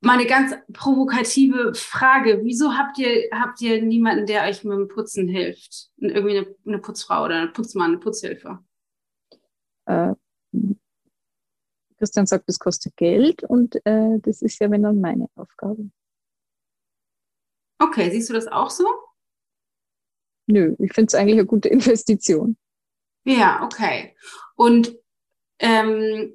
mal 0.00 0.18
eine 0.18 0.26
ganz 0.26 0.52
provokative 0.72 1.74
Frage. 1.74 2.40
Wieso 2.42 2.72
habt 2.72 2.98
ihr, 2.98 3.30
habt 3.30 3.60
ihr 3.62 3.80
niemanden, 3.80 4.26
der 4.26 4.42
euch 4.48 4.64
mit 4.64 4.76
dem 4.76 4.88
Putzen 4.88 5.28
hilft? 5.28 5.90
Irgendwie 5.96 6.38
eine, 6.38 6.54
eine 6.66 6.78
Putzfrau 6.78 7.24
oder 7.24 7.42
ein 7.42 7.52
Putzmann, 7.52 7.92
eine 7.92 7.98
Putzhilfe? 7.98 8.58
Äh, 9.86 10.14
Christian 11.98 12.26
sagt, 12.26 12.48
das 12.48 12.58
kostet 12.58 12.96
Geld 12.96 13.44
und 13.44 13.76
äh, 13.86 14.18
das 14.20 14.42
ist 14.42 14.60
ja 14.60 14.70
wenn 14.70 14.82
dann 14.82 15.00
meine 15.00 15.28
Aufgabe. 15.36 15.90
Okay, 17.78 18.10
siehst 18.10 18.28
du 18.28 18.34
das 18.34 18.48
auch 18.48 18.70
so? 18.70 18.84
Nö, 20.48 20.74
ich 20.78 20.94
finde 20.94 21.08
es 21.08 21.14
eigentlich 21.14 21.34
eine 21.34 21.46
gute 21.46 21.68
Investition. 21.68 22.56
Ja, 23.24 23.62
okay. 23.62 24.16
Und 24.56 24.96
ähm, 25.58 26.32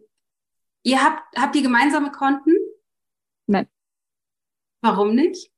ihr 0.84 1.04
habt, 1.04 1.36
habt 1.36 1.56
ihr 1.56 1.64
gemeinsame 1.64 2.12
Konten? 2.12 2.56
Nein. 3.48 3.68
Warum 4.82 5.16
nicht? 5.16 5.52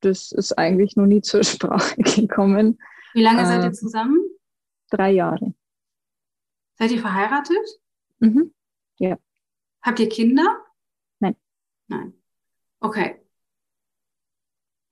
Das 0.00 0.32
ist 0.32 0.58
eigentlich 0.58 0.96
noch 0.96 1.06
nie 1.06 1.20
zur 1.20 1.44
Sprache 1.44 1.94
gekommen. 2.02 2.78
Wie 3.12 3.22
lange 3.22 3.42
äh, 3.42 3.46
seid 3.46 3.64
ihr 3.64 3.72
zusammen? 3.72 4.18
Drei 4.90 5.10
Jahre. 5.12 5.54
Seid 6.78 6.90
ihr 6.90 7.00
verheiratet? 7.00 7.80
Mhm. 8.20 8.54
Ja. 8.96 9.18
Habt 9.82 10.00
ihr 10.00 10.08
Kinder? 10.08 10.64
Nein. 11.20 11.36
Nein. 11.88 12.14
Okay. 12.80 13.21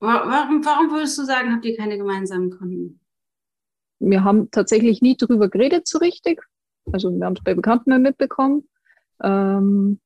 Warum, 0.01 0.65
warum 0.65 0.91
würdest 0.91 1.15
du 1.19 1.25
sagen, 1.25 1.53
habt 1.53 1.63
ihr 1.63 1.77
keine 1.77 1.95
gemeinsamen 1.95 2.49
Konten? 2.49 2.99
Wir 3.99 4.23
haben 4.23 4.49
tatsächlich 4.49 5.01
nie 5.01 5.15
darüber 5.15 5.47
geredet 5.47 5.87
so 5.87 5.99
richtig. 5.99 6.41
Also 6.91 7.11
wir 7.11 7.23
haben 7.23 7.35
es 7.35 7.43
bei 7.43 7.53
Bekannten 7.53 7.91
mal 7.91 7.99
mitbekommen. 7.99 8.67
Ähm, 9.21 9.99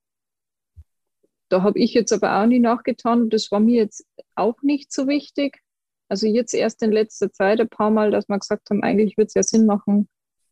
da 1.48 1.64
habe 1.64 1.80
ich 1.80 1.94
jetzt 1.94 2.12
aber 2.12 2.42
auch 2.42 2.46
nie 2.46 2.60
nachgetan. 2.60 3.30
Das 3.30 3.52
war 3.52 3.62
mir 3.62 3.78
jetzt 3.78 4.06
auch 4.36 4.62
nicht 4.62 4.92
so 4.92 5.08
wichtig. 5.08 5.62
Also 6.10 6.28
jetzt 6.28 6.54
erst 6.54 6.84
in 6.84 6.92
letzter 6.92 7.32
Zeit 7.32 7.62
ein 7.62 7.70
paar 7.70 7.90
Mal, 7.90 8.12
dass 8.12 8.28
wir 8.28 8.38
gesagt 8.38 8.70
haben, 8.70 8.84
eigentlich 8.84 9.16
würde 9.18 9.28
es 9.28 9.34
ja 9.34 9.44
Sinn 9.44 9.66
machen, 9.66 10.10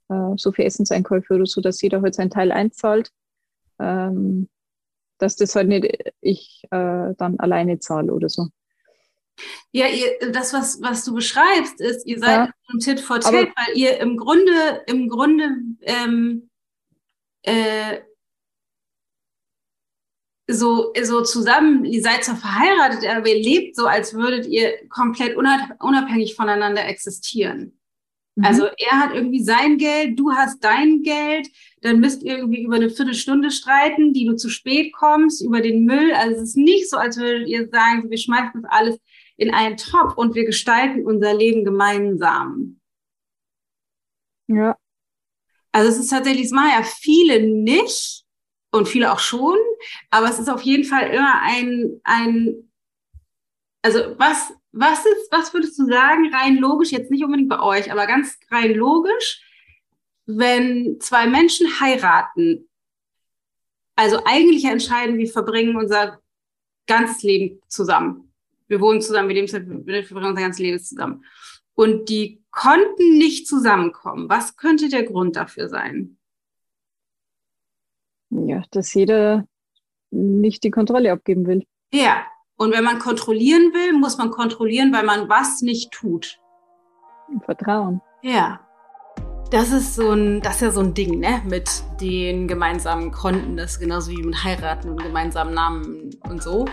äh, 0.08 0.38
so 0.38 0.54
für 0.54 0.64
Essenseinkäufe 0.64 1.34
oder 1.34 1.46
so, 1.46 1.60
dass 1.60 1.82
jeder 1.82 2.02
halt 2.02 2.16
seinen 2.16 2.30
Teil 2.30 2.54
einzahlt. 2.54 3.12
Ähm, 3.78 4.48
dass 5.18 5.36
das 5.36 5.54
halt 5.56 5.68
nicht 5.68 6.14
ich 6.22 6.64
äh, 6.72 7.14
dann 7.18 7.40
alleine 7.40 7.80
zahle 7.80 8.14
oder 8.14 8.30
so. 8.30 8.48
Ja, 9.72 9.88
ihr, 9.88 10.32
das, 10.32 10.54
was, 10.54 10.82
was 10.82 11.04
du 11.04 11.14
beschreibst, 11.14 11.82
ist, 11.82 12.06
ihr 12.06 12.20
seid 12.20 12.48
ja, 12.48 12.54
ein 12.72 12.80
Tit 12.80 13.00
for 13.00 13.20
Tat, 13.20 13.34
weil 13.34 13.76
ihr 13.76 14.00
im 14.00 14.18
Grunde, 14.18 14.84
im 14.88 15.10
Grunde 15.10 15.50
ähm, 15.82 16.50
äh, 17.42 18.02
so, 20.48 20.94
so 21.02 21.22
zusammen, 21.24 21.86
ihr 21.86 22.02
seid 22.02 22.24
zwar 22.24 22.36
verheiratet, 22.36 23.08
aber 23.10 23.28
ihr 23.28 23.42
lebt 23.42 23.76
so, 23.76 23.86
als 23.86 24.14
würdet 24.14 24.46
ihr 24.46 24.88
komplett 24.90 25.38
unabhängig 25.38 26.36
voneinander 26.36 26.86
existieren. 26.86 27.80
Mhm. 28.36 28.46
Also 28.46 28.66
er 28.66 29.00
hat 29.00 29.14
irgendwie 29.14 29.44
sein 29.44 29.78
Geld, 29.78 30.20
du 30.20 30.32
hast 30.32 30.64
dein 30.64 31.02
Geld, 31.02 31.48
dann 31.82 32.00
müsst 32.00 32.24
ihr 32.24 32.38
irgendwie 32.38 32.64
über 32.64 32.76
eine 32.76 32.90
Viertelstunde 32.90 33.52
streiten, 33.52 34.14
die 34.14 34.26
du 34.26 34.36
zu 34.36 34.50
spät 34.50 34.92
kommst, 34.94 35.42
über 35.42 35.62
den 35.62 35.86
Müll. 35.86 36.14
Also 36.14 36.38
es 36.38 36.50
ist 36.50 36.58
nicht 36.58 36.90
so, 36.90 36.98
als 36.98 37.18
würdet 37.18 37.48
ihr 37.48 37.70
sagen, 37.70 38.10
wir 38.10 38.18
schmeißen 38.18 38.62
das 38.62 38.72
alles 38.72 39.00
in 39.38 39.54
einen 39.54 39.78
Topf 39.78 40.16
und 40.16 40.36
wir 40.36 40.46
gestalten 40.46 41.06
unser 41.06 41.34
Leben 41.34 41.64
gemeinsam. 41.64 42.80
Ja. 44.48 44.78
Also 45.72 45.90
es 45.90 45.98
ist 45.98 46.10
tatsächlich, 46.10 46.46
es 46.46 46.52
machen 46.52 46.72
ja 46.78 46.84
viele 46.84 47.42
nicht 47.42 48.26
und 48.72 48.88
viele 48.88 49.12
auch 49.12 49.20
schon, 49.20 49.58
aber 50.12 50.30
es 50.30 50.40
ist 50.40 50.50
auf 50.50 50.62
jeden 50.62 50.84
Fall 50.84 51.10
immer 51.10 51.42
ein, 51.42 52.00
ein 52.04 52.70
also 53.82 54.18
was, 54.18 54.54
was 54.72 55.06
ist, 55.06 55.32
was 55.32 55.54
würdest 55.54 55.78
du 55.78 55.86
sagen, 55.86 56.34
rein 56.34 56.58
logisch, 56.58 56.92
jetzt 56.92 57.12
nicht 57.12 57.24
unbedingt 57.24 57.50
bei 57.50 57.60
euch, 57.60 57.92
aber 57.92 58.08
ganz 58.08 58.38
rein 58.50 58.74
logisch, 58.74 59.42
wenn 60.26 61.00
zwei 61.00 61.28
Menschen 61.28 61.80
heiraten, 61.80 62.70
also 63.96 64.22
eigentlich 64.26 64.66
entscheiden, 64.66 65.18
wir 65.18 65.28
verbringen 65.28 65.76
unser 65.76 66.20
ganzes 66.88 67.24
Leben 67.24 67.62
zusammen. 67.68 68.33
Wir 68.68 68.82
wohnen 68.82 69.02
zusammen, 69.02 69.30
wir 69.30 69.36
leben 69.36 69.86
wir 69.86 70.04
verbringen 70.04 70.32
unser 70.32 70.42
ganzes 70.42 70.60
Leben 70.60 70.80
zusammen. 70.80 71.24
Und 71.76 72.10
die 72.10 72.44
konnten 72.52 73.18
nicht 73.18 73.48
zusammenkommen. 73.48 74.30
Was 74.30 74.56
könnte 74.56 74.90
der 74.90 75.04
Grund 75.04 75.36
dafür 75.36 75.70
sein? 75.70 76.18
Ja, 78.30 78.64
dass 78.72 78.94
jeder 78.94 79.46
nicht 80.12 80.64
die 80.64 80.72
Kontrolle 80.72 81.12
abgeben 81.12 81.46
will. 81.46 81.66
Ja, 81.92 82.26
und 82.56 82.72
wenn 82.72 82.84
man 82.84 83.00
kontrollieren 83.00 83.74
will, 83.74 83.94
muss 83.94 84.18
man 84.18 84.30
kontrollieren, 84.32 84.94
weil 84.94 85.04
man 85.04 85.30
was 85.30 85.62
nicht 85.62 85.92
tut. 85.92 86.40
Vertrauen. 87.46 88.02
Ja. 88.22 88.63
Das 89.54 89.72
ist 89.72 89.94
so 89.94 90.14
ein, 90.14 90.42
das 90.42 90.56
ist 90.56 90.62
ja 90.62 90.72
so 90.72 90.80
ein 90.80 90.96
Ding, 90.96 91.20
ne, 91.20 91.40
mit 91.48 91.70
den 92.02 92.48
gemeinsamen 92.48 93.12
Konten, 93.12 93.56
das 93.56 93.74
ist 93.74 93.80
genauso 93.80 94.10
wie 94.10 94.24
mit 94.24 94.44
heiraten 94.44 94.90
und 94.90 95.04
gemeinsamen 95.04 95.54
Namen 95.54 96.10
und 96.28 96.42
so. 96.42 96.66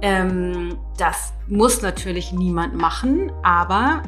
Ähm, 0.00 0.78
das 0.96 1.34
muss 1.46 1.82
natürlich 1.82 2.32
niemand 2.32 2.74
machen, 2.74 3.30
aber 3.42 4.02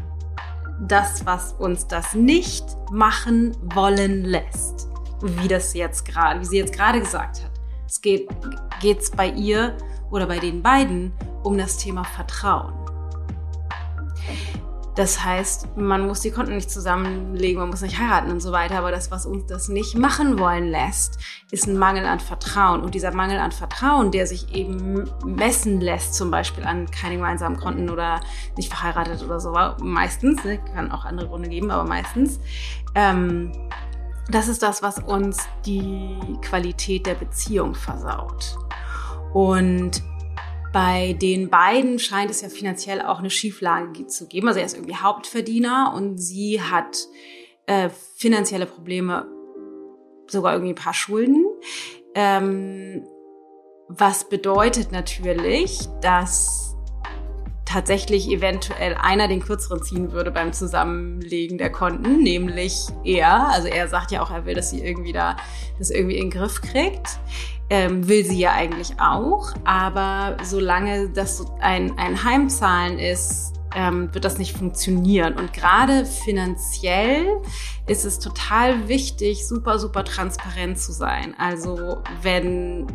das, 0.80 1.26
was 1.26 1.52
uns 1.52 1.86
das 1.86 2.14
nicht 2.14 2.64
machen 2.90 3.54
wollen 3.74 4.24
lässt, 4.24 4.88
wie 5.20 5.46
das 5.46 5.74
jetzt 5.74 6.06
gerade, 6.06 6.40
wie 6.40 6.46
sie 6.46 6.56
jetzt 6.56 6.72
gerade 6.72 7.00
gesagt 7.00 7.42
hat. 7.42 7.50
Es 7.86 8.00
geht 8.00 8.26
geht's 8.80 9.10
bei 9.10 9.28
ihr 9.28 9.76
oder 10.10 10.26
bei 10.26 10.38
den 10.38 10.62
beiden 10.62 11.12
um 11.42 11.58
das 11.58 11.76
Thema 11.76 12.04
Vertrauen. 12.04 12.72
Das 14.94 15.24
heißt, 15.24 15.76
man 15.76 16.06
muss 16.06 16.20
die 16.20 16.30
Konten 16.30 16.54
nicht 16.54 16.70
zusammenlegen, 16.70 17.58
man 17.58 17.68
muss 17.68 17.80
nicht 17.80 17.98
heiraten 17.98 18.30
und 18.30 18.40
so 18.40 18.52
weiter, 18.52 18.78
aber 18.78 18.92
das, 18.92 19.10
was 19.10 19.26
uns 19.26 19.46
das 19.46 19.68
nicht 19.68 19.98
machen 19.98 20.38
wollen 20.38 20.70
lässt, 20.70 21.18
ist 21.50 21.66
ein 21.66 21.76
Mangel 21.76 22.06
an 22.06 22.20
Vertrauen. 22.20 22.80
Und 22.80 22.94
dieser 22.94 23.12
Mangel 23.12 23.38
an 23.38 23.50
Vertrauen, 23.50 24.12
der 24.12 24.28
sich 24.28 24.54
eben 24.54 25.10
messen 25.24 25.80
lässt, 25.80 26.14
zum 26.14 26.30
Beispiel 26.30 26.64
an 26.64 26.88
keine 26.90 27.16
gemeinsamen 27.16 27.56
Konten 27.56 27.90
oder 27.90 28.20
nicht 28.56 28.72
verheiratet 28.72 29.24
oder 29.24 29.40
so, 29.40 29.52
meistens, 29.80 30.44
ne, 30.44 30.58
kann 30.58 30.92
auch 30.92 31.04
andere 31.04 31.28
Gründe 31.28 31.48
geben, 31.48 31.72
aber 31.72 31.84
meistens, 31.88 32.38
ähm, 32.94 33.50
das 34.30 34.46
ist 34.46 34.62
das, 34.62 34.80
was 34.82 35.00
uns 35.00 35.48
die 35.66 36.16
Qualität 36.40 37.06
der 37.06 37.14
Beziehung 37.14 37.74
versaut. 37.74 38.56
Und 39.32 40.02
bei 40.74 41.12
den 41.12 41.50
beiden 41.50 42.00
scheint 42.00 42.32
es 42.32 42.40
ja 42.40 42.48
finanziell 42.48 43.00
auch 43.00 43.20
eine 43.20 43.30
Schieflage 43.30 44.08
zu 44.08 44.26
geben. 44.26 44.48
Also 44.48 44.58
er 44.58 44.66
ist 44.66 44.74
irgendwie 44.74 44.96
Hauptverdiener 44.96 45.92
und 45.94 46.18
sie 46.18 46.60
hat 46.60 47.06
äh, 47.66 47.90
finanzielle 48.16 48.66
Probleme, 48.66 49.24
sogar 50.26 50.52
irgendwie 50.52 50.72
ein 50.72 50.74
paar 50.74 50.92
Schulden. 50.92 51.46
Ähm, 52.16 53.06
was 53.86 54.28
bedeutet 54.28 54.90
natürlich, 54.90 55.86
dass 56.00 56.74
tatsächlich 57.64 58.28
eventuell 58.28 58.94
einer 58.94 59.28
den 59.28 59.40
kürzeren 59.40 59.80
ziehen 59.82 60.10
würde 60.10 60.32
beim 60.32 60.52
Zusammenlegen 60.52 61.56
der 61.56 61.70
Konten, 61.70 62.22
nämlich 62.22 62.86
er. 63.04 63.48
Also 63.48 63.68
er 63.68 63.86
sagt 63.86 64.10
ja 64.10 64.22
auch, 64.22 64.30
er 64.32 64.44
will, 64.44 64.54
dass 64.54 64.70
sie 64.70 64.84
irgendwie 64.84 65.12
da 65.12 65.36
das 65.78 65.90
irgendwie 65.90 66.16
in 66.16 66.30
den 66.30 66.38
Griff 66.38 66.60
kriegt. 66.60 67.20
Ähm, 67.70 68.06
will 68.08 68.24
sie 68.24 68.38
ja 68.38 68.52
eigentlich 68.52 68.94
auch. 68.98 69.52
Aber 69.64 70.36
solange 70.42 71.08
das 71.08 71.44
ein, 71.60 71.96
ein 71.98 72.22
Heimzahlen 72.24 72.98
ist, 72.98 73.53
ähm, 73.74 74.12
wird 74.14 74.24
das 74.24 74.38
nicht 74.38 74.56
funktionieren. 74.56 75.34
Und 75.34 75.52
gerade 75.52 76.06
finanziell 76.06 77.26
ist 77.86 78.04
es 78.04 78.18
total 78.18 78.88
wichtig, 78.88 79.46
super, 79.46 79.78
super 79.78 80.04
transparent 80.04 80.78
zu 80.78 80.92
sein. 80.92 81.34
Also 81.38 82.02
wenn 82.22 82.86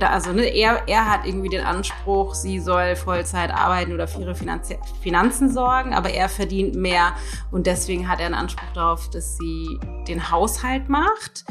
also 0.00 0.32
ne, 0.32 0.46
er, 0.46 0.88
er 0.88 1.10
hat 1.10 1.26
irgendwie 1.26 1.50
den 1.50 1.64
Anspruch, 1.64 2.34
sie 2.34 2.60
soll 2.60 2.96
Vollzeit 2.96 3.50
arbeiten 3.50 3.92
oder 3.92 4.08
für 4.08 4.22
ihre 4.22 4.34
Finanz 4.34 4.70
Finanzen 5.02 5.52
sorgen, 5.52 5.92
aber 5.92 6.10
er 6.10 6.28
verdient 6.28 6.74
mehr 6.74 7.12
und 7.50 7.66
deswegen 7.66 8.08
hat 8.08 8.20
er 8.20 8.26
einen 8.26 8.34
Anspruch 8.34 8.72
darauf, 8.74 9.10
dass 9.10 9.36
sie 9.36 9.78
den 10.08 10.30
Haushalt 10.30 10.88
macht. 10.88 11.44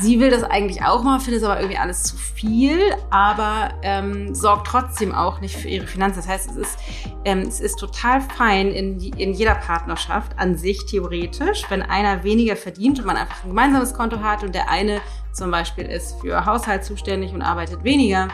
Sie 0.00 0.20
will 0.20 0.30
das 0.30 0.44
eigentlich 0.44 0.82
auch 0.84 1.02
mal, 1.02 1.18
findet 1.18 1.42
es 1.42 1.48
aber 1.48 1.58
irgendwie 1.58 1.78
alles 1.78 2.04
zu 2.04 2.16
viel, 2.16 2.94
aber 3.10 3.70
ähm, 3.82 4.34
sorgt 4.34 4.68
trotzdem 4.68 5.12
auch 5.12 5.40
nicht 5.40 5.56
für 5.56 5.68
ihre 5.68 5.86
Finanzen. 5.86 6.18
Das 6.18 6.28
heißt, 6.28 6.50
es 6.50 6.56
ist, 6.56 6.78
ähm, 7.24 7.40
es 7.40 7.60
ist 7.60 7.78
total 7.78 8.20
fein 8.22 8.72
in, 8.72 8.98
in 8.98 9.32
jeder 9.32 9.54
Partnerschaft 9.54 10.38
an 10.38 10.56
sich 10.56 10.86
theoretisch, 10.86 11.64
wenn 11.68 11.82
einer 11.82 12.24
weniger 12.24 12.56
verdient 12.56 12.98
und 12.98 13.06
man 13.06 13.16
einfach 13.16 13.44
ein 13.44 13.50
gemeinsames 13.50 13.94
Konto 13.94 14.20
hat 14.20 14.42
und 14.42 14.54
der 14.54 14.68
eine 14.70 15.00
zum 15.32 15.50
Beispiel 15.50 15.84
ist 15.84 16.20
für 16.20 16.46
Haushalt 16.46 16.84
zuständig 16.84 17.32
und 17.32 17.42
arbeitet 17.42 17.84
weniger 17.84 18.28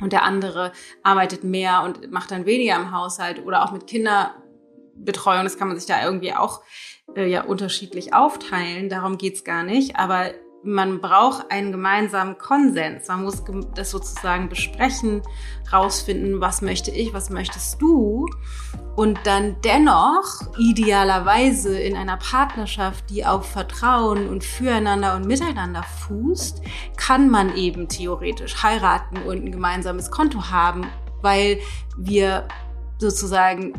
und 0.00 0.12
der 0.12 0.22
andere 0.22 0.72
arbeitet 1.02 1.44
mehr 1.44 1.82
und 1.82 2.10
macht 2.10 2.30
dann 2.30 2.46
weniger 2.46 2.76
im 2.76 2.92
Haushalt 2.92 3.44
oder 3.44 3.64
auch 3.64 3.72
mit 3.72 3.86
Kinderbetreuung. 3.86 5.44
Das 5.44 5.58
kann 5.58 5.68
man 5.68 5.78
sich 5.78 5.86
da 5.86 6.04
irgendwie 6.04 6.34
auch 6.34 6.62
äh, 7.16 7.28
ja 7.28 7.42
unterschiedlich 7.42 8.14
aufteilen. 8.14 8.88
Darum 8.88 9.18
geht's 9.18 9.44
gar 9.44 9.62
nicht. 9.64 9.96
Aber 9.96 10.30
man 10.62 11.00
braucht 11.00 11.50
einen 11.50 11.72
gemeinsamen 11.72 12.36
Konsens. 12.38 13.08
Man 13.08 13.24
muss 13.24 13.42
das 13.74 13.90
sozusagen 13.90 14.48
besprechen, 14.48 15.22
rausfinden, 15.72 16.40
was 16.40 16.62
möchte 16.62 16.90
ich, 16.90 17.12
was 17.12 17.30
möchtest 17.30 17.80
du. 17.80 18.26
Und 18.96 19.20
dann 19.24 19.56
dennoch 19.62 20.58
idealerweise 20.58 21.78
in 21.78 21.96
einer 21.96 22.16
Partnerschaft, 22.16 23.08
die 23.10 23.24
auf 23.24 23.48
Vertrauen 23.48 24.28
und 24.28 24.42
füreinander 24.42 25.14
und 25.14 25.26
miteinander 25.26 25.84
fußt, 25.84 26.62
kann 26.96 27.30
man 27.30 27.54
eben 27.54 27.88
theoretisch 27.88 28.62
heiraten 28.62 29.18
und 29.22 29.44
ein 29.44 29.52
gemeinsames 29.52 30.10
Konto 30.10 30.50
haben, 30.50 30.86
weil 31.22 31.60
wir 31.96 32.48
sozusagen 32.98 33.74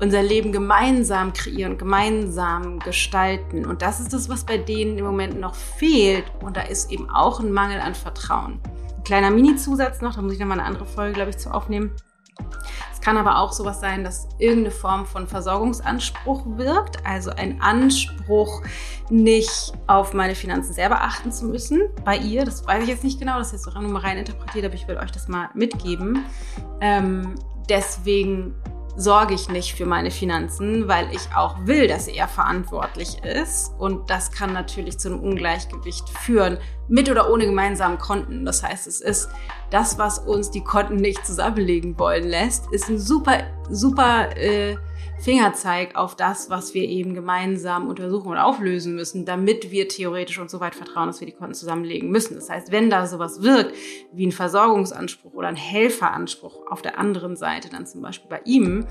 unser 0.00 0.22
Leben 0.22 0.50
gemeinsam 0.50 1.32
kreieren, 1.32 1.76
gemeinsam 1.78 2.78
gestalten. 2.78 3.66
Und 3.66 3.82
das 3.82 4.00
ist 4.00 4.12
das, 4.12 4.28
was 4.28 4.44
bei 4.44 4.56
denen 4.58 4.98
im 4.98 5.04
Moment 5.04 5.38
noch 5.38 5.54
fehlt. 5.54 6.24
Und 6.42 6.56
da 6.56 6.62
ist 6.62 6.90
eben 6.90 7.10
auch 7.10 7.40
ein 7.40 7.52
Mangel 7.52 7.80
an 7.80 7.94
Vertrauen. 7.94 8.60
Ein 8.96 9.04
kleiner 9.04 9.30
Mini-Zusatz 9.30 10.00
noch, 10.00 10.14
da 10.14 10.22
muss 10.22 10.32
ich 10.32 10.38
nochmal 10.38 10.58
eine 10.58 10.66
andere 10.66 10.86
Folge, 10.86 11.14
glaube 11.14 11.30
ich, 11.30 11.38
zu 11.38 11.52
aufnehmen. 11.52 11.92
Es 12.92 13.00
kann 13.00 13.16
aber 13.16 13.38
auch 13.38 13.52
sowas 13.52 13.80
sein, 13.80 14.04
dass 14.04 14.28
irgendeine 14.38 14.70
Form 14.70 15.06
von 15.06 15.26
Versorgungsanspruch 15.26 16.44
wirkt, 16.58 17.04
also 17.06 17.30
ein 17.30 17.60
Anspruch, 17.60 18.62
nicht 19.08 19.72
auf 19.86 20.12
meine 20.12 20.34
Finanzen 20.34 20.74
selber 20.74 21.00
achten 21.00 21.32
zu 21.32 21.46
müssen. 21.46 21.80
Bei 22.04 22.16
ihr, 22.18 22.44
das 22.44 22.66
weiß 22.66 22.82
ich 22.82 22.90
jetzt 22.90 23.04
nicht 23.04 23.18
genau, 23.18 23.38
das 23.38 23.48
ist 23.54 23.64
jetzt 23.64 23.74
auch 23.74 23.80
nur 23.80 23.90
mal 23.90 24.00
rein 24.00 24.18
interpretiert, 24.18 24.66
aber 24.66 24.74
ich 24.74 24.86
will 24.86 24.98
euch 24.98 25.10
das 25.12 25.28
mal 25.28 25.48
mitgeben. 25.54 26.24
Ähm, 26.82 27.36
deswegen 27.70 28.54
sorge 28.96 29.34
ich 29.34 29.48
nicht 29.48 29.74
für 29.74 29.86
meine 29.86 30.10
Finanzen, 30.10 30.88
weil 30.88 31.08
ich 31.12 31.34
auch 31.34 31.66
will, 31.66 31.86
dass 31.86 32.08
er 32.08 32.28
verantwortlich 32.28 33.22
ist. 33.24 33.72
Und 33.78 34.10
das 34.10 34.30
kann 34.32 34.52
natürlich 34.52 34.98
zu 34.98 35.08
einem 35.08 35.20
Ungleichgewicht 35.20 36.08
führen, 36.08 36.58
mit 36.88 37.08
oder 37.08 37.30
ohne 37.30 37.46
gemeinsamen 37.46 37.98
Konten. 37.98 38.44
Das 38.44 38.62
heißt, 38.62 38.86
es 38.86 39.00
ist 39.00 39.28
das, 39.70 39.98
was 39.98 40.18
uns 40.18 40.50
die 40.50 40.64
Konten 40.64 40.96
nicht 40.96 41.24
zusammenlegen 41.24 41.98
wollen 41.98 42.28
lässt, 42.28 42.70
ist 42.72 42.88
ein 42.88 42.98
super, 42.98 43.44
super 43.70 44.36
äh, 44.36 44.76
Fingerzeig 45.20 45.96
auf 45.96 46.16
das, 46.16 46.48
was 46.48 46.72
wir 46.72 46.84
eben 46.84 47.14
gemeinsam 47.14 47.88
untersuchen 47.88 48.28
und 48.28 48.38
auflösen 48.38 48.94
müssen, 48.94 49.26
damit 49.26 49.70
wir 49.70 49.86
theoretisch 49.86 50.38
uns 50.38 50.50
so 50.50 50.60
weit 50.60 50.74
vertrauen, 50.74 51.08
dass 51.08 51.20
wir 51.20 51.26
die 51.26 51.34
Konten 51.34 51.54
zusammenlegen 51.54 52.10
müssen. 52.10 52.34
Das 52.34 52.48
heißt, 52.48 52.72
wenn 52.72 52.88
da 52.88 53.06
sowas 53.06 53.42
wirkt, 53.42 53.74
wie 54.12 54.26
ein 54.26 54.32
Versorgungsanspruch 54.32 55.34
oder 55.34 55.48
ein 55.48 55.56
Helferanspruch 55.56 56.70
auf 56.70 56.80
der 56.80 56.98
anderen 56.98 57.36
Seite, 57.36 57.68
dann 57.68 57.86
zum 57.86 58.00
Beispiel 58.00 58.30
bei 58.30 58.40
ihm, 58.44 58.86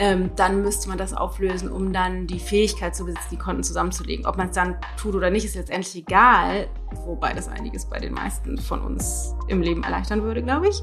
ähm, 0.00 0.30
dann 0.34 0.62
müsste 0.62 0.88
man 0.88 0.98
das 0.98 1.14
auflösen, 1.14 1.70
um 1.70 1.92
dann 1.92 2.26
die 2.26 2.40
Fähigkeit 2.40 2.96
zu 2.96 3.04
besitzen, 3.04 3.28
die 3.30 3.38
Konten 3.38 3.62
zusammenzulegen. 3.62 4.26
Ob 4.26 4.36
man 4.36 4.48
es 4.48 4.54
dann 4.54 4.76
tut 4.96 5.14
oder 5.14 5.30
nicht, 5.30 5.44
ist 5.44 5.54
letztendlich 5.54 5.94
egal, 5.94 6.68
wobei 7.06 7.32
das 7.32 7.48
einiges 7.48 7.88
bei 7.88 8.00
den 8.00 8.12
meisten 8.12 8.58
von 8.58 8.80
uns 8.80 9.36
im 9.46 9.62
Leben 9.62 9.84
erleichtern 9.84 10.22
würde, 10.24 10.42
glaube 10.42 10.68
ich. 10.68 10.82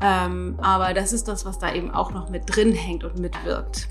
Ähm, 0.00 0.56
aber 0.60 0.94
das 0.94 1.12
ist 1.12 1.26
das, 1.26 1.44
was 1.44 1.58
da 1.58 1.74
eben 1.74 1.90
auch 1.90 2.12
noch 2.12 2.30
mit 2.30 2.42
drin 2.46 2.72
hängt 2.72 3.02
und 3.02 3.18
mitwirkt. 3.18 3.88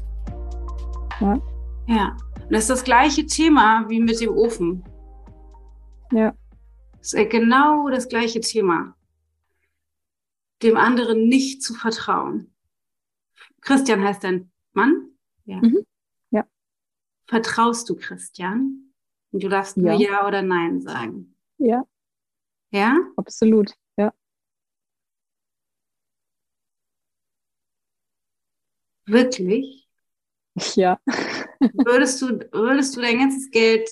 Ja. 1.20 1.41
Ja. 1.88 2.18
Und 2.43 2.51
das 2.51 2.63
ist 2.63 2.70
das 2.70 2.84
gleiche 2.84 3.26
Thema 3.26 3.86
wie 3.89 3.99
mit 3.99 4.20
dem 4.20 4.30
Ofen. 4.30 4.84
Ja. 6.11 6.36
Das 6.97 7.13
ist 7.13 7.30
genau 7.30 7.89
das 7.89 8.07
gleiche 8.07 8.39
Thema. 8.39 8.95
Dem 10.61 10.78
anderen 10.78 11.28
nicht 11.28 11.61
zu 11.61 11.74
vertrauen. 11.74 12.53
Christian 13.61 14.03
heißt 14.03 14.24
dein 14.24 14.51
Mann? 14.74 15.09
Ja. 15.45 15.57
Mhm. 15.57 15.86
ja. 16.32 16.45
Vertraust 17.28 17.89
du 17.89 17.95
Christian? 17.95 18.93
Und 19.32 19.43
du 19.43 19.49
darfst 19.49 19.76
nur 19.78 19.93
ja. 19.93 20.11
ja 20.11 20.28
oder 20.28 20.41
nein 20.41 20.82
sagen. 20.82 21.36
Ja. 21.57 21.84
Ja? 22.72 22.97
Absolut, 23.16 23.74
ja. 23.97 24.13
Wirklich? 29.05 29.85
Ja. 30.76 30.99
würdest, 31.74 32.22
du, 32.22 32.39
würdest 32.51 32.95
du 32.95 33.01
dein 33.01 33.20
ganzes 33.20 33.49
Geld 33.51 33.89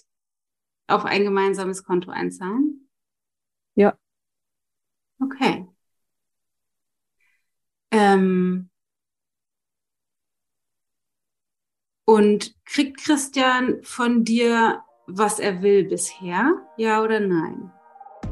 auf 0.87 1.05
ein 1.05 1.23
gemeinsames 1.23 1.83
Konto 1.83 2.11
einzahlen? 2.11 2.89
Ja. 3.75 3.97
Okay. 5.21 5.67
Ähm, 7.91 8.69
und 12.05 12.55
kriegt 12.65 13.03
Christian 13.03 13.83
von 13.83 14.23
dir, 14.23 14.83
was 15.07 15.39
er 15.39 15.61
will 15.61 15.83
bisher? 15.85 16.55
Ja 16.77 17.01
oder 17.03 17.19
nein? 17.19 17.71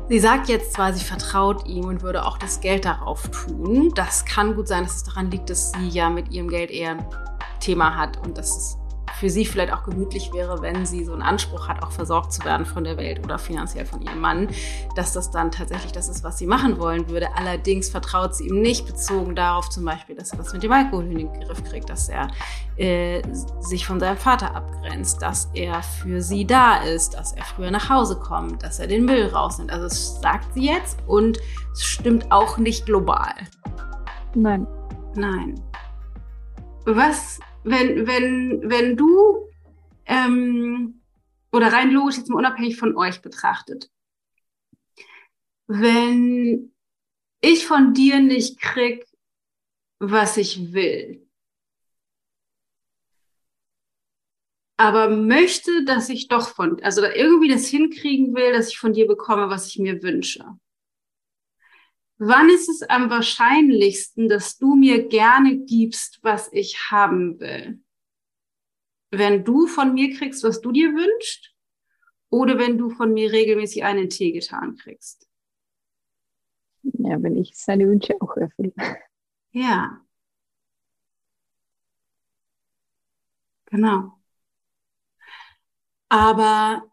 Sie 0.10 0.20
sagt 0.20 0.50
jetzt 0.50 0.74
zwar, 0.74 0.94
sie 0.94 1.06
vertraut 1.06 1.68
ihm 1.68 1.86
und 1.86 2.02
würde 2.02 2.26
auch 2.26 2.38
das 2.38 2.60
Geld 2.60 2.86
darauf 2.86 3.30
tun. 3.32 3.94
Das 3.96 4.26
kann 4.26 4.56
gut 4.56 4.68
sein, 4.68 4.84
dass 4.84 4.98
es 4.98 5.04
daran 5.04 5.32
liegt, 5.32 5.50
dass 5.50 5.72
sie 5.72 5.88
ja 5.88 6.10
mit 6.10 6.32
ihrem 6.32 6.50
Geld 6.50 6.70
eher 6.70 6.98
Thema 7.62 7.96
hat 7.96 8.18
und 8.26 8.38
dass 8.38 8.58
es 8.58 8.78
für 9.22 9.30
sie 9.30 9.46
vielleicht 9.46 9.72
auch 9.72 9.84
gemütlich 9.84 10.34
wäre, 10.34 10.64
wenn 10.64 10.84
sie 10.84 11.06
so 11.06 11.14
einen 11.14 11.22
Anspruch 11.22 11.68
hat, 11.68 11.84
auch 11.84 11.92
versorgt 11.92 12.34
zu 12.34 12.44
werden 12.44 12.66
von 12.66 12.84
der 12.84 12.98
Welt 12.98 13.24
oder 13.24 13.38
finanziell 13.38 13.86
von 13.86 14.02
ihrem 14.02 14.20
Mann, 14.20 14.50
dass 14.96 15.14
das 15.14 15.30
dann 15.30 15.52
tatsächlich 15.52 15.92
das 15.92 16.10
ist, 16.10 16.24
was 16.24 16.40
sie 16.40 16.48
machen 16.48 16.80
wollen 16.80 17.08
würde. 17.08 17.28
Allerdings 17.36 17.90
vertraut 17.90 18.36
sie 18.36 18.48
ihm 18.48 18.62
nicht 18.62 18.88
bezogen 18.88 19.36
darauf 19.36 19.70
zum 19.70 19.86
Beispiel, 19.86 20.16
dass 20.16 20.32
er 20.32 20.40
das 20.40 20.54
mit 20.54 20.64
dem 20.64 20.72
Alkohol 20.72 21.06
in 21.06 21.18
den 21.18 21.34
Griff 21.34 21.64
kriegt, 21.64 21.90
dass 21.92 22.10
er 22.10 22.30
äh, 22.78 23.22
sich 23.60 23.86
von 23.86 24.00
seinem 24.00 24.18
Vater 24.18 24.56
abgrenzt, 24.56 25.22
dass 25.22 25.52
er 25.54 25.84
für 25.84 26.22
sie 26.22 26.46
da 26.46 26.78
ist, 26.78 27.14
dass 27.14 27.34
er 27.34 27.44
früher 27.44 27.70
nach 27.70 27.90
Hause 27.90 28.16
kommt, 28.16 28.64
dass 28.64 28.80
er 28.80 28.88
den 28.88 29.06
Müll 29.06 29.28
rausnimmt. 29.28 29.72
Also 29.72 29.84
das 29.84 30.20
sagt 30.20 30.52
sie 30.56 30.66
jetzt 30.66 30.98
und 31.06 31.38
es 31.74 31.84
stimmt 31.84 32.32
auch 32.32 32.58
nicht 32.58 32.88
global. 32.88 33.36
Nein. 34.34 34.66
Nein. 35.14 35.62
Was 36.86 37.40
wenn, 37.64 38.08
wenn, 38.08 38.70
wenn 38.70 38.98
du, 38.98 39.48
ähm, 40.06 41.02
oder 41.52 41.72
rein 41.72 41.92
logisch 41.92 42.18
jetzt 42.18 42.30
mal 42.30 42.38
unabhängig 42.38 42.78
von 42.78 42.96
euch 42.98 43.22
betrachtet, 43.22 43.90
wenn 45.68 46.74
ich 47.42 47.66
von 47.66 47.94
dir 47.94 48.20
nicht 48.20 48.60
krieg, 48.60 49.06
was 50.00 50.38
ich 50.38 50.74
will, 50.74 51.28
aber 54.78 55.10
möchte, 55.10 55.86
dass 55.86 56.10
ich 56.10 56.28
doch 56.28 56.50
von, 56.50 56.82
also 56.82 57.04
irgendwie 57.04 57.50
das 57.50 57.68
hinkriegen 57.68 58.34
will, 58.34 58.52
dass 58.52 58.70
ich 58.70 58.80
von 58.80 58.94
dir 58.94 59.06
bekomme, 59.06 59.48
was 59.50 59.68
ich 59.68 59.78
mir 59.78 60.02
wünsche. 60.02 60.44
Wann 62.24 62.52
ist 62.52 62.70
es 62.70 62.84
am 62.84 63.10
wahrscheinlichsten, 63.10 64.30
dass 64.30 64.60
du 64.60 64.76
mir 64.76 65.08
gerne 65.08 65.58
gibst, 65.58 66.20
was 66.22 66.54
ich 66.54 66.92
haben 66.92 67.40
will? 67.40 67.80
Wenn 69.10 69.44
du 69.44 69.66
von 69.66 69.96
mir 69.96 70.16
kriegst, 70.16 70.44
was 70.44 70.62
du 70.62 70.72
dir 70.72 70.90
wünschst, 70.94 71.56
oder 72.30 72.60
wenn 72.60 72.78
du 72.78 72.92
von 72.92 73.12
mir 73.12 73.32
regelmäßig 73.32 73.84
einen 73.86 74.08
Tee 74.12 74.34
getan 74.34 74.76
kriegst? 74.76 75.28
Ja, 76.84 77.22
wenn 77.24 77.38
ich 77.38 77.56
seine 77.56 77.88
Wünsche 77.88 78.14
auch 78.22 78.38
erfülle. 78.38 78.74
Ja. 79.52 80.02
Genau. 83.72 84.20
Aber 86.10 86.91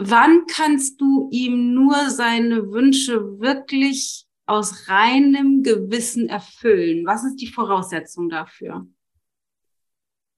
wann 0.00 0.46
kannst 0.46 1.00
du 1.00 1.28
ihm 1.30 1.74
nur 1.74 2.10
seine 2.10 2.70
Wünsche 2.72 3.40
wirklich 3.40 4.26
aus 4.46 4.88
reinem 4.88 5.62
Gewissen 5.62 6.28
erfüllen? 6.28 7.06
Was 7.06 7.24
ist 7.24 7.36
die 7.36 7.46
Voraussetzung 7.46 8.28
dafür? 8.28 8.86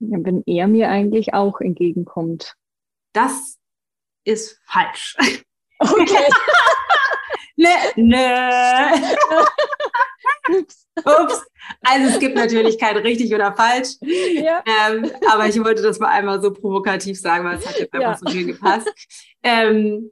Ja, 0.00 0.18
wenn 0.20 0.42
er 0.46 0.66
mir 0.66 0.88
eigentlich 0.88 1.32
auch 1.32 1.60
entgegenkommt. 1.60 2.56
Das 3.12 3.58
ist 4.24 4.60
falsch. 4.66 5.16
Okay. 5.78 6.28
ne, 7.56 7.68
ne. 7.96 9.16
Ups. 10.48 10.88
Ups. 10.96 11.42
Also 11.82 12.08
es 12.08 12.18
gibt 12.18 12.34
natürlich 12.34 12.78
kein 12.78 12.96
richtig 12.96 13.34
oder 13.34 13.54
falsch. 13.54 13.90
Ja. 14.00 14.62
Ähm, 14.66 15.10
aber 15.30 15.46
ich 15.46 15.62
wollte 15.62 15.82
das 15.82 15.98
mal 15.98 16.08
einmal 16.08 16.42
so 16.42 16.52
provokativ 16.52 17.20
sagen, 17.20 17.44
weil 17.44 17.58
es 17.58 17.66
hat 17.66 17.78
jetzt 17.78 17.92
einfach 17.94 18.12
ja. 18.12 18.18
so 18.18 18.30
schön 18.30 18.46
gepasst. 18.48 18.88
Ähm, 19.42 20.10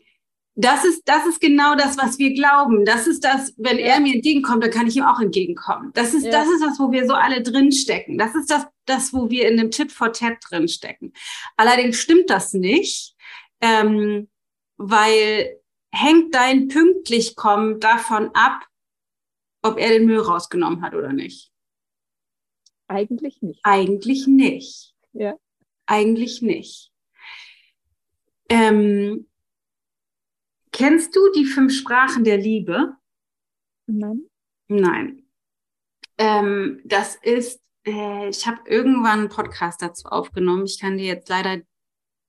das 0.55 0.85
ist, 0.85 1.03
das 1.07 1.27
ist 1.27 1.41
genau 1.41 1.75
das, 1.75 1.97
was 1.97 2.19
wir 2.19 2.35
glauben. 2.35 2.85
Das 2.85 3.07
ist 3.07 3.25
das, 3.25 3.55
wenn 3.57 3.79
er 3.79 4.01
mir 4.01 4.15
entgegenkommt, 4.15 4.63
dann 4.63 4.71
kann 4.71 4.87
ich 4.87 4.97
ihm 4.97 5.05
auch 5.05 5.21
entgegenkommen. 5.21 5.91
Das 5.95 6.13
ist, 6.13 6.25
ja. 6.25 6.31
das 6.31 6.49
ist 6.49 6.63
das, 6.63 6.79
wo 6.79 6.93
wir 6.93 7.07
so 7.07 7.15
alle 7.15 7.43
drinstecken. 7.43 8.19
Das 8.19 8.35
ist 8.35 8.51
das, 8.51 8.67
das, 8.85 9.13
wo 9.13 9.31
wir 9.31 9.49
in 9.49 9.57
dem 9.57 9.71
Tit 9.71 9.91
for 9.91 10.13
Tat 10.13 10.35
drinstecken. 10.49 11.13
Allerdings 11.57 11.99
stimmt 11.99 12.29
das 12.29 12.53
nicht, 12.53 13.15
ähm, 13.61 14.29
weil 14.77 15.57
hängt 15.93 16.35
dein 16.35 16.69
pünktlich 16.69 17.37
kommen 17.37 17.81
davon 17.81 18.31
ab, 18.35 18.67
ob 19.63 19.79
er 19.79 19.91
den 19.91 20.07
Müll 20.07 20.21
rausgenommen 20.21 20.83
hat 20.83 20.95
oder 20.95 21.13
nicht? 21.13 21.53
Eigentlich 22.89 23.41
nicht. 23.41 23.61
Eigentlich 23.63 24.27
nicht. 24.27 24.95
Ja. 25.13 25.37
Eigentlich 25.87 26.43
nicht. 26.43 26.93
Ähm, 28.49 29.29
kennst 30.73 31.15
du 31.15 31.21
die 31.33 31.45
fünf 31.45 31.73
Sprachen 31.73 32.25
der 32.25 32.39
Liebe? 32.39 32.97
Nein. 33.87 34.23
Nein. 34.69 35.25
Ähm, 36.19 36.81
das 36.85 37.17
ist, 37.17 37.63
äh, 37.87 38.29
ich 38.29 38.47
habe 38.47 38.69
irgendwann 38.69 39.21
einen 39.21 39.29
Podcast 39.29 39.83
dazu 39.83 40.09
aufgenommen. 40.09 40.67
Ich 40.67 40.81
kann 40.81 40.99
dir 40.99 41.07
jetzt 41.07 41.29
leider 41.29 41.63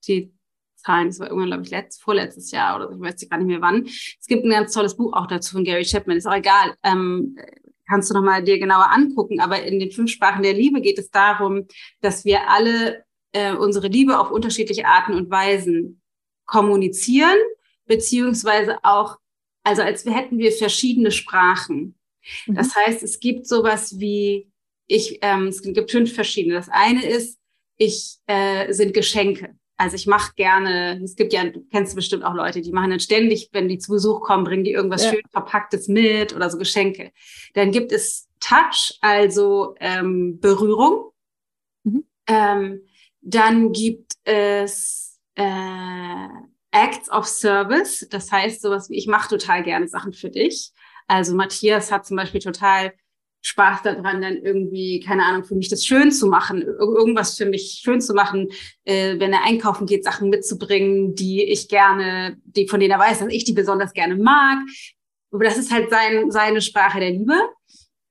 die 0.07 0.33
Zahlen, 0.81 1.07
das 1.07 1.19
war 1.19 1.27
irgendwann, 1.27 1.49
glaube 1.49 1.63
ich, 1.63 1.71
letzt, 1.71 2.01
vorletztes 2.01 2.51
Jahr 2.51 2.75
oder 2.75 2.89
so, 2.89 2.95
ich 2.95 3.01
weiß 3.01 3.29
gar 3.29 3.37
nicht 3.37 3.47
mehr 3.47 3.61
wann. 3.61 3.85
Es 3.85 4.27
gibt 4.27 4.43
ein 4.43 4.51
ganz 4.51 4.73
tolles 4.73 4.95
Buch 4.95 5.13
auch 5.13 5.27
dazu 5.27 5.53
von 5.53 5.63
Gary 5.63 5.83
Chapman, 5.83 6.17
ist 6.17 6.27
auch 6.27 6.35
egal. 6.35 6.75
Ähm, 6.83 7.37
kannst 7.91 8.09
du 8.09 8.13
nochmal 8.13 8.41
dir 8.41 8.57
genauer 8.57 8.89
angucken. 8.89 9.41
Aber 9.41 9.61
in 9.61 9.79
den 9.79 9.91
fünf 9.91 10.11
Sprachen 10.11 10.43
der 10.43 10.53
Liebe 10.53 10.81
geht 10.81 10.97
es 10.97 11.11
darum, 11.11 11.67
dass 11.99 12.23
wir 12.23 12.49
alle 12.49 13.03
äh, 13.33 13.53
unsere 13.53 13.87
Liebe 13.87 14.17
auf 14.17 14.31
unterschiedliche 14.31 14.85
Arten 14.85 15.13
und 15.13 15.29
Weisen 15.29 16.01
kommunizieren, 16.45 17.37
beziehungsweise 17.85 18.77
auch, 18.83 19.17
also 19.63 19.81
als 19.81 20.05
hätten 20.05 20.37
wir 20.37 20.51
verschiedene 20.51 21.11
Sprachen. 21.11 21.95
Mhm. 22.47 22.55
Das 22.55 22.75
heißt, 22.75 23.03
es 23.03 23.19
gibt 23.19 23.45
sowas 23.45 23.99
wie, 23.99 24.49
ich, 24.87 25.19
ähm, 25.21 25.47
es 25.47 25.61
gibt 25.61 25.91
fünf 25.91 26.13
verschiedene. 26.13 26.55
Das 26.55 26.69
eine 26.69 27.05
ist, 27.05 27.39
ich 27.77 28.17
äh, 28.27 28.71
sind 28.73 28.93
Geschenke. 28.93 29.55
Also 29.81 29.95
ich 29.95 30.05
mache 30.05 30.35
gerne, 30.35 31.01
es 31.03 31.15
gibt 31.15 31.33
ja, 31.33 31.43
du 31.43 31.65
kennst 31.71 31.95
bestimmt 31.95 32.23
auch 32.23 32.35
Leute, 32.35 32.61
die 32.61 32.71
machen 32.71 32.91
dann 32.91 32.99
ständig, 32.99 33.49
wenn 33.51 33.67
die 33.67 33.79
zu 33.79 33.91
Besuch 33.91 34.21
kommen, 34.21 34.43
bringen 34.43 34.63
die 34.63 34.73
irgendwas 34.73 35.03
ja. 35.05 35.09
schön 35.09 35.23
verpacktes 35.31 35.87
mit 35.87 36.35
oder 36.35 36.51
so 36.51 36.59
Geschenke. 36.59 37.11
Dann 37.55 37.71
gibt 37.71 37.91
es 37.91 38.29
Touch, 38.39 38.99
also 39.01 39.73
ähm, 39.79 40.39
Berührung. 40.39 41.11
Mhm. 41.83 42.03
Ähm, 42.27 42.81
dann 43.21 43.71
gibt 43.71 44.13
es 44.23 45.19
äh, 45.33 46.27
Acts 46.69 47.11
of 47.11 47.25
Service, 47.25 48.05
das 48.07 48.31
heißt 48.31 48.61
sowas 48.61 48.87
wie, 48.91 48.99
ich 48.99 49.07
mache 49.07 49.29
total 49.29 49.63
gerne 49.63 49.87
Sachen 49.87 50.13
für 50.13 50.29
dich. 50.29 50.73
Also 51.07 51.35
Matthias 51.35 51.91
hat 51.91 52.05
zum 52.05 52.17
Beispiel 52.17 52.39
total 52.39 52.93
Spaß 53.41 53.81
daran, 53.83 54.21
dann 54.21 54.37
irgendwie, 54.37 54.99
keine 54.99 55.25
Ahnung, 55.25 55.43
für 55.43 55.55
mich 55.55 55.69
das 55.69 55.85
schön 55.85 56.11
zu 56.11 56.27
machen, 56.27 56.61
irgendwas 56.61 57.37
für 57.37 57.45
mich 57.45 57.81
schön 57.83 57.99
zu 57.99 58.13
machen, 58.13 58.49
äh, 58.83 59.19
wenn 59.19 59.33
er 59.33 59.43
einkaufen 59.43 59.87
geht, 59.87 60.03
Sachen 60.03 60.29
mitzubringen, 60.29 61.15
die 61.15 61.43
ich 61.43 61.67
gerne, 61.67 62.37
die, 62.45 62.67
von 62.67 62.79
denen 62.79 62.91
er 62.91 62.99
weiß, 62.99 63.19
dass 63.19 63.33
ich 63.33 63.43
die 63.43 63.53
besonders 63.53 63.93
gerne 63.93 64.15
mag. 64.15 64.59
Aber 65.31 65.43
das 65.43 65.57
ist 65.57 65.71
halt 65.71 65.89
sein, 65.89 66.29
seine 66.29 66.61
Sprache 66.61 66.99
der 66.99 67.11
Liebe. 67.11 67.35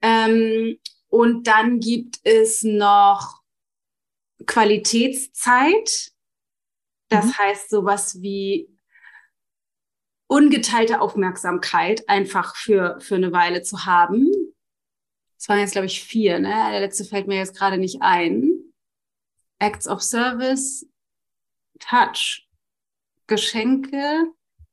Ähm, 0.03 0.79
und 1.09 1.47
dann 1.47 1.81
gibt 1.81 2.19
es 2.25 2.63
noch 2.63 3.41
Qualitätszeit. 4.47 6.13
Das 7.09 7.27
mhm. 7.27 7.39
heißt 7.39 7.71
sowas 7.71 8.21
wie 8.21 8.69
ungeteilte 10.27 11.01
Aufmerksamkeit 11.01 12.09
einfach 12.09 12.55
für, 12.57 12.99
für 13.01 13.17
eine 13.17 13.33
Weile 13.33 13.63
zu 13.63 13.85
haben. 13.85 14.31
Es 15.41 15.49
waren 15.49 15.59
jetzt, 15.59 15.73
glaube 15.73 15.87
ich, 15.87 16.05
vier, 16.05 16.39
ne? 16.39 16.51
Der 16.71 16.81
letzte 16.81 17.03
fällt 17.03 17.27
mir 17.27 17.39
jetzt 17.39 17.57
gerade 17.57 17.79
nicht 17.79 18.03
ein. 18.03 18.75
Acts 19.59 19.89
of 19.89 20.03
Service, 20.03 20.87
Touch, 21.79 22.47
Geschenke, 23.27 24.27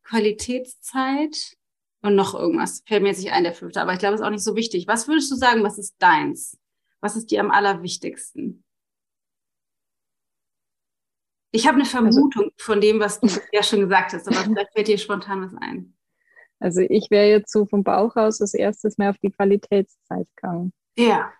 Qualitätszeit 0.04 1.56
und 2.02 2.16
noch 2.16 2.36
irgendwas. 2.36 2.84
Fällt 2.86 3.02
mir 3.02 3.10
jetzt 3.10 3.20
nicht 3.20 3.32
ein, 3.32 3.44
der 3.44 3.54
fünfte, 3.54 3.82
aber 3.82 3.94
ich 3.94 4.00
glaube, 4.00 4.16
es 4.16 4.22
ist 4.22 4.28
auch 4.28 4.32
nicht 4.32 4.44
so 4.44 4.58
wichtig. 4.58 4.88
Was 4.88 5.08
würdest 5.08 5.32
du 5.32 5.36
sagen, 5.36 5.64
was 5.64 5.78
ist 5.78 5.96
deins? 6.00 6.58
Was 7.00 7.16
ist 7.16 7.32
dir 7.32 7.40
am 7.40 7.52
allerwichtigsten? 7.52 8.66
Ich 11.52 11.66
habe 11.66 11.76
eine 11.76 11.84
also 11.84 11.98
Vermutung 11.98 12.44
also, 12.44 12.56
von 12.58 12.82
dem, 12.82 13.00
was 13.00 13.22
du 13.22 13.30
ja 13.54 13.64
schon 13.64 13.80
gesagt 13.80 14.12
hast, 14.12 14.28
aber 14.28 14.44
vielleicht 14.44 14.74
fällt 14.74 14.88
dir 14.90 14.98
spontan 14.98 15.42
was 15.42 15.54
ein. 15.62 15.97
Also 16.60 16.82
ich 16.82 17.10
wäre 17.12 17.30
jetzt 17.30 17.52
so 17.52 17.66
vom 17.66 17.84
Bauch 17.84 18.16
aus 18.16 18.40
das 18.40 18.54
erstes 18.54 18.98
mehr 18.98 19.12
auf 19.12 19.18
die 19.20 19.32
Qualitätszeit 19.32 20.28
gegangen. 20.36 20.74
Ja, 20.98 21.32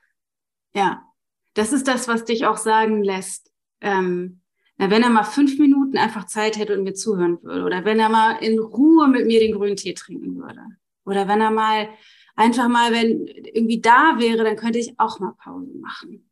ja. 0.74 1.04
Das 1.54 1.74
ist 1.74 1.88
das, 1.88 2.08
was 2.08 2.24
dich 2.24 2.46
auch 2.46 2.58
sagen 2.58 3.04
lässt. 3.04 3.52
Ähm, 3.82 4.42
na, 4.78 4.92
wenn 4.92 5.02
er 5.02 5.10
mal 5.10 5.24
fünf 5.24 5.58
Minuten 5.58 5.98
einfach 5.98 6.26
Zeit 6.26 6.58
hätte 6.58 6.78
und 6.78 6.84
mir 6.84 6.94
zuhören 6.94 7.42
würde, 7.42 7.64
oder 7.64 7.84
wenn 7.84 8.00
er 8.00 8.10
mal 8.10 8.34
in 8.44 8.60
Ruhe 8.60 9.08
mit 9.08 9.26
mir 9.26 9.40
den 9.40 9.56
grünen 9.56 9.76
Tee 9.76 9.96
trinken 9.96 10.36
würde, 10.36 10.62
oder 11.04 11.28
wenn 11.28 11.42
er 11.42 11.50
mal 11.50 11.90
einfach 12.36 12.68
mal, 12.68 12.92
wenn 12.92 13.26
irgendwie 13.26 13.82
da 13.82 14.18
wäre, 14.20 14.44
dann 14.44 14.56
könnte 14.56 14.78
ich 14.78 15.00
auch 15.00 15.20
mal 15.20 15.34
Pause 15.44 15.74
machen. 15.80 16.30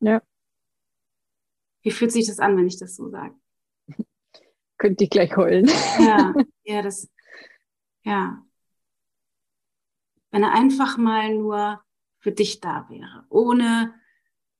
Ja. 0.00 0.22
Wie 1.82 1.90
fühlt 1.90 2.12
sich 2.12 2.26
das 2.26 2.38
an, 2.38 2.56
wenn 2.56 2.66
ich 2.68 2.78
das 2.78 2.94
so 2.94 3.08
sage? 3.08 3.34
Könnte 4.78 5.04
ich 5.04 5.10
gleich 5.10 5.36
heulen. 5.36 5.68
Ja, 5.98 6.34
ja, 6.64 6.82
das, 6.82 7.08
ja. 8.08 8.42
Wenn 10.30 10.42
er 10.42 10.52
einfach 10.52 10.96
mal 10.96 11.34
nur 11.34 11.82
für 12.18 12.32
dich 12.32 12.60
da 12.60 12.86
wäre, 12.88 13.24
ohne 13.28 13.94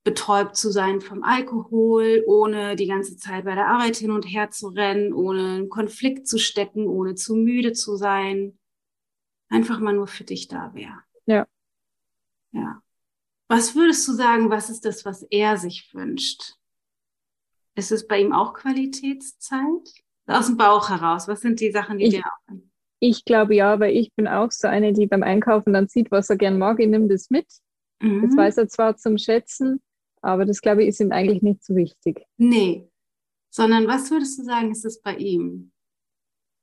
betäubt 0.03 0.55
zu 0.55 0.71
sein 0.71 1.01
vom 1.01 1.23
Alkohol, 1.23 2.23
ohne 2.25 2.75
die 2.75 2.87
ganze 2.87 3.17
Zeit 3.17 3.45
bei 3.45 3.55
der 3.55 3.67
Arbeit 3.67 3.97
hin 3.97 4.11
und 4.11 4.23
her 4.23 4.49
zu 4.49 4.69
rennen, 4.69 5.13
ohne 5.13 5.55
einen 5.55 5.69
Konflikt 5.69 6.27
zu 6.27 6.39
stecken, 6.39 6.87
ohne 6.87 7.15
zu 7.15 7.35
müde 7.35 7.73
zu 7.73 7.95
sein. 7.95 8.57
Einfach 9.49 9.79
mal 9.79 9.93
nur 9.93 10.07
für 10.07 10.23
dich 10.23 10.47
da 10.47 10.73
wäre. 10.73 10.99
Ja. 11.25 11.47
Ja. 12.51 12.81
Was 13.47 13.75
würdest 13.75 14.07
du 14.07 14.13
sagen, 14.13 14.49
was 14.49 14.69
ist 14.69 14.85
das, 14.85 15.05
was 15.05 15.23
er 15.23 15.57
sich 15.57 15.93
wünscht? 15.93 16.55
Ist 17.75 17.91
es 17.91 18.07
bei 18.07 18.21
ihm 18.21 18.31
auch 18.31 18.53
Qualitätszeit? 18.53 20.03
Aus 20.27 20.45
dem 20.45 20.57
Bauch 20.57 20.89
heraus, 20.89 21.27
was 21.27 21.41
sind 21.41 21.59
die 21.59 21.71
Sachen, 21.71 21.97
die 21.97 22.05
ich, 22.05 22.11
dir 22.11 22.23
auch 22.25 22.53
ich 22.99 23.25
glaube 23.25 23.55
ja, 23.55 23.79
weil 23.79 23.95
ich 23.95 24.13
bin 24.13 24.27
auch 24.27 24.51
so 24.51 24.67
eine, 24.67 24.93
die 24.93 25.07
beim 25.07 25.23
Einkaufen 25.23 25.73
dann 25.73 25.87
sieht, 25.87 26.11
was 26.11 26.29
er 26.29 26.37
gern 26.37 26.57
mag, 26.57 26.79
ich 26.79 26.87
nehme 26.87 27.07
das 27.07 27.29
mit. 27.29 27.47
Mhm. 28.01 28.23
Das 28.23 28.37
weiß 28.37 28.57
er 28.57 28.67
zwar 28.67 28.97
zum 28.97 29.17
Schätzen, 29.17 29.81
aber 30.21 30.45
das 30.45 30.61
glaube 30.61 30.83
ich 30.83 30.89
ist 30.89 30.99
ihm 30.99 31.11
eigentlich 31.11 31.41
nicht 31.41 31.63
so 31.63 31.75
wichtig. 31.75 32.25
Nee, 32.37 32.89
sondern 33.49 33.87
was 33.87 34.11
würdest 34.11 34.39
du 34.39 34.43
sagen, 34.43 34.71
ist 34.71 34.85
es 34.85 35.01
bei 35.01 35.15
ihm? 35.15 35.71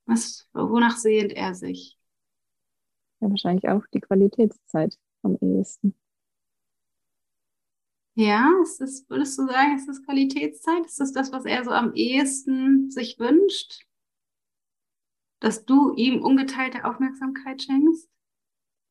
Was, 0.06 0.48
wonach 0.52 0.96
sehnt 0.96 1.32
er 1.32 1.54
sich? 1.54 1.98
Ja, 3.20 3.30
wahrscheinlich 3.30 3.68
auch 3.68 3.82
die 3.92 4.00
Qualitätszeit 4.00 4.98
am 5.22 5.36
ehesten. 5.40 5.94
Ja, 8.14 8.50
ist 8.62 8.80
das, 8.80 9.04
würdest 9.08 9.38
du 9.38 9.46
sagen, 9.46 9.76
ist 9.76 9.88
das 9.88 10.02
Qualitätszeit? 10.02 10.86
Ist 10.86 11.00
das 11.00 11.12
das, 11.12 11.32
was 11.32 11.44
er 11.44 11.64
so 11.64 11.70
am 11.70 11.92
ehesten 11.94 12.90
sich 12.90 13.18
wünscht? 13.18 13.85
Dass 15.46 15.64
du 15.64 15.94
ihm 15.94 16.22
ungeteilte 16.22 16.84
Aufmerksamkeit 16.84 17.62
schenkst? 17.62 18.08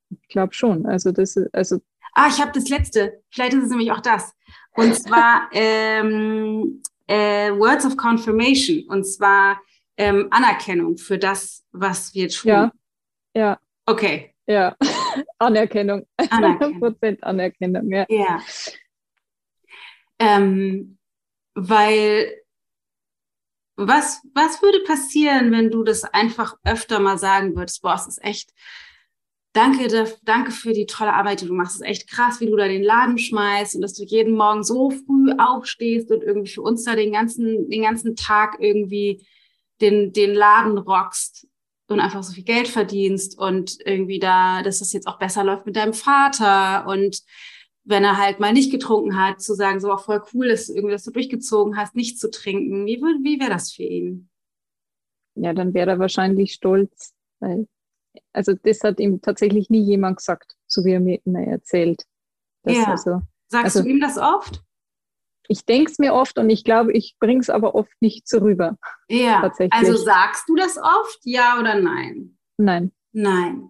Ich 0.10 0.28
glaube 0.30 0.54
schon. 0.54 0.86
Also 0.86 1.12
das 1.12 1.36
ist, 1.36 1.54
also. 1.54 1.82
Ah, 2.14 2.28
ich 2.30 2.40
habe 2.40 2.54
das 2.54 2.70
letzte. 2.70 3.22
Vielleicht 3.30 3.56
ist 3.56 3.66
es 3.66 3.70
nämlich 3.70 3.92
auch 3.92 4.00
das. 4.00 4.34
Und 4.74 4.96
zwar 5.02 5.50
ähm, 5.52 6.82
äh, 7.08 7.52
Words 7.52 7.86
of 7.86 7.98
Confirmation. 7.98 8.88
Und 8.88 9.04
zwar 9.04 9.60
ähm, 9.98 10.28
Anerkennung 10.32 10.98
für 10.98 11.18
das, 11.18 11.66
was 11.74 12.14
wir 12.14 12.30
tun. 12.30 12.50
Ja. 12.50 12.72
Ja. 13.36 13.60
Okay. 13.86 14.34
Ja. 14.48 14.78
Anerkennung. 15.38 16.08
Anerkennung. 16.16 16.80
Prozent 16.80 17.22
Anerkennung, 17.22 17.92
ja. 17.92 18.06
Ja. 18.08 18.42
Ähm, 20.20 20.98
weil 21.54 22.32
Was, 23.78 24.22
was 24.34 24.62
würde 24.62 24.80
passieren, 24.86 25.52
wenn 25.52 25.70
du 25.70 25.84
das 25.84 26.04
einfach 26.06 26.56
öfter 26.64 27.00
mal 27.00 27.18
sagen 27.18 27.56
würdest? 27.56 27.82
Boah, 27.82 27.96
es 27.96 28.08
ist 28.08 28.24
echt, 28.24 28.54
danke, 29.52 29.88
danke 30.24 30.52
für 30.52 30.72
die 30.72 30.86
tolle 30.86 31.14
Arbeit, 31.14 31.42
die 31.42 31.48
du 31.48 31.54
machst. 31.54 31.76
Es 31.76 31.82
ist 31.82 31.88
echt 31.88 32.10
krass, 32.10 32.40
wie 32.40 32.46
du 32.46 32.56
da 32.56 32.68
den 32.68 32.84
Laden 32.84 33.18
schmeißt 33.18 33.76
und 33.76 33.82
dass 33.82 33.94
du 33.94 34.04
jeden 34.04 34.36
Morgen 34.36 34.64
so 34.64 34.92
früh 34.92 35.34
aufstehst 35.38 36.10
und 36.12 36.24
irgendwie 36.24 36.52
für 36.52 36.62
uns 36.62 36.84
da 36.86 36.96
den 36.96 37.12
ganzen, 37.12 37.70
den 37.70 37.84
ganzen 37.84 38.16
Tag 38.16 38.58
irgendwie 38.60 39.26
den, 39.82 40.14
den 40.14 40.34
Laden 40.34 40.78
rockst 40.78 41.48
und 41.88 42.00
einfach 42.00 42.24
so 42.24 42.34
viel 42.34 42.46
Geld 42.46 42.68
verdienst 42.68 43.38
und 43.38 43.78
irgendwie 43.86 44.20
da, 44.20 44.64
dass 44.64 44.80
das 44.80 44.94
jetzt 44.94 45.08
auch 45.08 45.20
besser 45.20 45.44
läuft 45.44 45.66
mit 45.66 45.76
deinem 45.76 45.94
Vater 45.94 46.88
und 46.88 47.22
wenn 47.86 48.04
er 48.04 48.18
halt 48.18 48.40
mal 48.40 48.52
nicht 48.52 48.72
getrunken 48.72 49.18
hat, 49.18 49.42
zu 49.42 49.54
sagen, 49.54 49.80
so 49.80 49.92
auch 49.92 50.04
voll 50.04 50.22
cool 50.34 50.48
ist, 50.48 50.70
irgendwie, 50.70 50.94
dass 50.94 51.04
du 51.04 51.12
durchgezogen 51.12 51.78
hast, 51.78 51.96
nicht 51.96 52.20
zu 52.20 52.32
trinken. 52.32 52.86
Wie, 52.86 52.98
wie 52.98 53.40
wäre 53.40 53.52
das 53.52 53.72
für 53.72 53.84
ihn? 53.84 54.30
Ja, 55.36 55.54
dann 55.54 55.74
wäre 55.74 55.92
er 55.92 56.00
wahrscheinlich 56.00 56.54
stolz, 56.54 57.14
weil, 57.40 57.68
also 58.34 58.54
das 58.54 58.82
hat 58.82 59.00
ihm 59.00 59.22
tatsächlich 59.22 59.70
nie 59.70 59.84
jemand 59.84 60.18
gesagt, 60.18 60.56
so 60.68 60.84
wie 60.84 60.94
er 60.94 61.00
mir 61.00 61.20
immer 61.26 61.42
erzählt. 61.42 62.04
ja. 62.66 62.86
Also, 62.86 63.22
Sagst 63.48 63.76
also, 63.76 63.84
du 63.84 63.90
ihm 63.90 64.02
das 64.02 64.18
oft? 64.18 64.64
Ich 65.48 65.66
denke 65.66 65.92
es 65.92 66.00
mir 66.00 66.16
oft 66.16 66.40
und 66.40 66.50
ich 66.50 66.64
glaube, 66.64 66.92
ich 66.94 67.16
bringe 67.20 67.40
es 67.40 67.52
aber 67.52 67.76
oft 67.76 67.94
nicht 68.02 68.28
so 68.28 68.40
rüber. 68.40 68.78
Ja, 69.08 69.48
also 69.70 69.96
sagst 69.96 70.50
du 70.50 70.56
das 70.56 70.78
oft, 70.78 71.20
ja 71.24 71.60
oder 71.60 71.80
nein? 71.80 72.40
Nein. 72.58 72.92
Nein. 73.12 73.70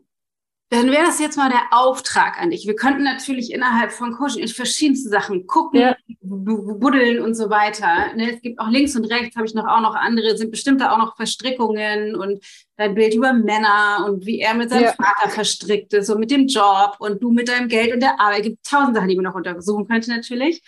Dann 0.70 0.90
wäre 0.90 1.06
das 1.06 1.20
jetzt 1.20 1.38
mal 1.38 1.50
der 1.50 1.68
Auftrag 1.72 2.42
an 2.42 2.50
dich. 2.50 2.66
Wir 2.66 2.76
könnten 2.76 3.04
natürlich 3.04 3.54
innerhalb 3.54 3.92
von 3.92 4.14
Coaching 4.14 4.42
in 4.42 4.48
verschiedenste 4.48 5.10
Sachen 5.10 5.46
gucken, 5.46 5.80
ja. 5.80 5.96
buddeln 6.22 7.22
und 7.22 7.36
so 7.36 7.52
weiter. 7.52 8.16
Ne, 8.16 8.34
es 8.34 8.42
gibt 8.42 8.60
auch 8.60 8.70
links 8.70 8.96
und 8.96 9.06
rechts, 9.06 9.36
habe 9.36 9.46
ich 9.46 9.54
noch 9.54 9.68
auch 9.68 9.82
noch 9.82 9.94
andere, 9.94 10.36
sind 10.36 10.50
bestimmte 10.50 10.92
auch 10.92 10.98
noch 10.98 11.16
Verstrickungen 11.16 12.16
und 12.16 12.44
dein 12.78 12.96
Bild 12.96 13.14
über 13.14 13.32
Männer 13.32 14.06
und 14.08 14.26
wie 14.26 14.40
er 14.40 14.56
mit 14.56 14.72
seinem 14.72 14.86
ja. 14.86 14.94
Vater 14.94 15.30
verstrickt 15.30 15.94
ist 15.94 16.10
und 16.10 16.20
mit 16.20 16.32
dem 16.32 16.48
Job 16.48 16.96
und 16.98 17.22
du 17.22 17.32
mit 17.32 17.48
deinem 17.48 17.68
Geld 17.68 17.94
und 17.94 18.02
der 18.02 18.20
Arbeit. 18.20 18.40
Es 18.40 18.48
gibt 18.48 18.66
tausend 18.66 18.96
Sachen, 18.96 19.10
die 19.10 19.16
man 19.16 19.26
noch 19.26 19.36
untersuchen 19.36 19.88
könnte 19.88 20.10
natürlich. 20.10 20.64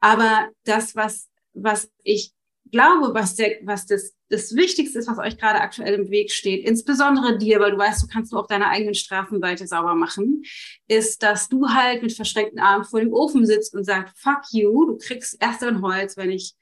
Aber 0.00 0.48
das, 0.64 0.96
was, 0.96 1.28
was 1.54 1.88
ich 2.02 2.32
glaube, 2.72 3.14
was, 3.14 3.36
der, 3.36 3.58
was 3.62 3.86
das, 3.86 4.15
das 4.28 4.54
Wichtigste 4.56 4.98
ist, 4.98 5.08
was 5.08 5.18
euch 5.18 5.38
gerade 5.38 5.60
aktuell 5.60 5.94
im 5.94 6.10
Weg 6.10 6.32
steht, 6.32 6.64
insbesondere 6.64 7.38
dir, 7.38 7.60
weil 7.60 7.70
du 7.70 7.78
weißt, 7.78 8.02
du 8.02 8.08
kannst 8.08 8.32
nur 8.32 8.40
auf 8.40 8.48
deiner 8.48 8.68
eigenen 8.68 8.94
Strafenseite 8.94 9.66
sauber 9.66 9.94
machen, 9.94 10.42
ist, 10.88 11.22
dass 11.22 11.48
du 11.48 11.68
halt 11.68 12.02
mit 12.02 12.12
verschränkten 12.12 12.58
Armen 12.58 12.84
vor 12.84 13.00
dem 13.00 13.12
Ofen 13.12 13.46
sitzt 13.46 13.74
und 13.74 13.84
sagst, 13.84 14.18
fuck 14.18 14.42
you, 14.50 14.86
du 14.86 14.98
kriegst 14.98 15.36
erst 15.40 15.62
ein 15.62 15.80
Holz, 15.82 16.16
wenn 16.16 16.30
ich, 16.30 16.54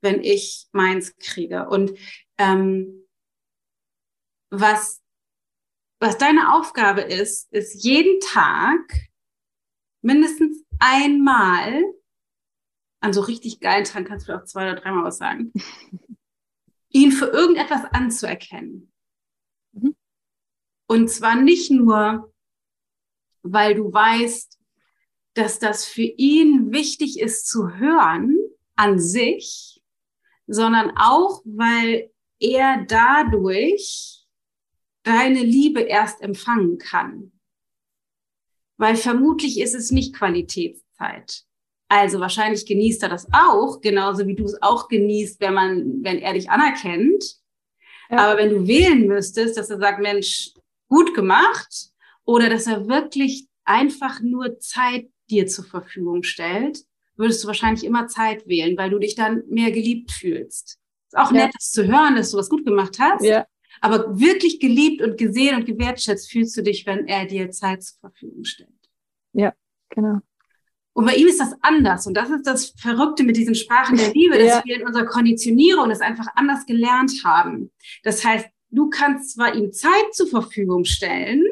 wenn 0.00 0.22
ich 0.22 0.66
meins 0.72 1.16
kriege. 1.16 1.68
Und 1.68 1.96
ähm, 2.38 3.06
was, 4.50 5.00
was 6.00 6.18
deine 6.18 6.52
Aufgabe 6.54 7.02
ist, 7.02 7.52
ist 7.52 7.84
jeden 7.84 8.20
Tag 8.20 8.80
mindestens 10.02 10.64
einmal 10.80 11.82
an 13.00 13.12
so 13.12 13.20
richtig 13.20 13.60
geilen 13.60 13.84
Tagen 13.84 14.06
kannst 14.06 14.28
du 14.28 14.34
auch 14.34 14.44
zwei 14.44 14.70
oder 14.70 14.80
dreimal 14.80 15.04
was 15.04 15.18
sagen, 15.18 15.52
ihn 16.94 17.12
für 17.12 17.26
irgendetwas 17.26 17.84
anzuerkennen. 17.92 18.92
Mhm. 19.72 19.94
Und 20.86 21.10
zwar 21.10 21.36
nicht 21.36 21.70
nur, 21.70 22.32
weil 23.42 23.74
du 23.74 23.92
weißt, 23.92 24.58
dass 25.34 25.58
das 25.58 25.84
für 25.84 26.02
ihn 26.02 26.72
wichtig 26.72 27.18
ist 27.18 27.48
zu 27.48 27.68
hören 27.76 28.38
an 28.76 28.98
sich, 29.00 29.82
sondern 30.46 30.92
auch, 30.96 31.42
weil 31.44 32.12
er 32.38 32.84
dadurch 32.86 34.26
deine 35.02 35.42
Liebe 35.42 35.80
erst 35.80 36.20
empfangen 36.20 36.78
kann. 36.78 37.32
Weil 38.76 38.96
vermutlich 38.96 39.60
ist 39.60 39.74
es 39.74 39.90
nicht 39.90 40.14
Qualitätszeit. 40.14 41.44
Also 41.94 42.18
wahrscheinlich 42.18 42.66
genießt 42.66 43.04
er 43.04 43.08
das 43.08 43.28
auch, 43.30 43.80
genauso 43.80 44.26
wie 44.26 44.34
du 44.34 44.42
es 44.42 44.60
auch 44.60 44.88
genießt, 44.88 45.40
wenn 45.40 45.54
man, 45.54 46.02
wenn 46.02 46.18
er 46.18 46.32
dich 46.32 46.50
anerkennt. 46.50 47.36
Ja. 48.10 48.18
Aber 48.18 48.36
wenn 48.36 48.50
du 48.50 48.66
wählen 48.66 49.06
müsstest, 49.06 49.56
dass 49.56 49.70
er 49.70 49.78
sagt, 49.78 50.00
Mensch, 50.00 50.54
gut 50.88 51.14
gemacht, 51.14 51.92
oder 52.24 52.50
dass 52.50 52.66
er 52.66 52.88
wirklich 52.88 53.46
einfach 53.64 54.20
nur 54.22 54.58
Zeit 54.58 55.06
dir 55.30 55.46
zur 55.46 55.66
Verfügung 55.66 56.24
stellt, 56.24 56.80
würdest 57.14 57.44
du 57.44 57.46
wahrscheinlich 57.46 57.84
immer 57.84 58.08
Zeit 58.08 58.44
wählen, 58.48 58.76
weil 58.76 58.90
du 58.90 58.98
dich 58.98 59.14
dann 59.14 59.44
mehr 59.48 59.70
geliebt 59.70 60.10
fühlst. 60.10 60.80
Ist 61.06 61.16
auch 61.16 61.30
ja. 61.30 61.44
nett, 61.44 61.54
das 61.54 61.70
zu 61.70 61.86
hören, 61.86 62.16
dass 62.16 62.32
du 62.32 62.38
was 62.38 62.50
gut 62.50 62.64
gemacht 62.64 62.98
hast. 62.98 63.24
Ja. 63.24 63.46
Aber 63.80 64.18
wirklich 64.18 64.58
geliebt 64.58 65.00
und 65.00 65.16
gesehen 65.16 65.54
und 65.54 65.64
gewertschätzt 65.64 66.28
fühlst 66.28 66.56
du 66.56 66.62
dich, 66.64 66.86
wenn 66.86 67.06
er 67.06 67.26
dir 67.26 67.52
Zeit 67.52 67.84
zur 67.84 68.00
Verfügung 68.00 68.42
stellt. 68.42 68.70
Ja, 69.32 69.54
genau. 69.90 70.18
Und 70.94 71.06
bei 71.06 71.14
ihm 71.16 71.26
ist 71.26 71.40
das 71.40 71.54
anders. 71.60 72.06
Und 72.06 72.14
das 72.14 72.30
ist 72.30 72.46
das 72.46 72.72
Verrückte 72.78 73.24
mit 73.24 73.36
diesen 73.36 73.54
Sprachen 73.54 73.96
der 73.96 74.12
Liebe, 74.12 74.38
dass 74.38 74.46
ja. 74.46 74.62
wir 74.64 74.76
in 74.76 74.86
unserer 74.86 75.06
Konditionierung 75.06 75.88
das 75.88 76.00
einfach 76.00 76.28
anders 76.36 76.64
gelernt 76.66 77.12
haben. 77.24 77.72
Das 78.04 78.24
heißt, 78.24 78.46
du 78.70 78.88
kannst 78.90 79.34
zwar 79.34 79.54
ihm 79.54 79.72
Zeit 79.72 80.14
zur 80.14 80.28
Verfügung 80.28 80.84
stellen, 80.84 81.44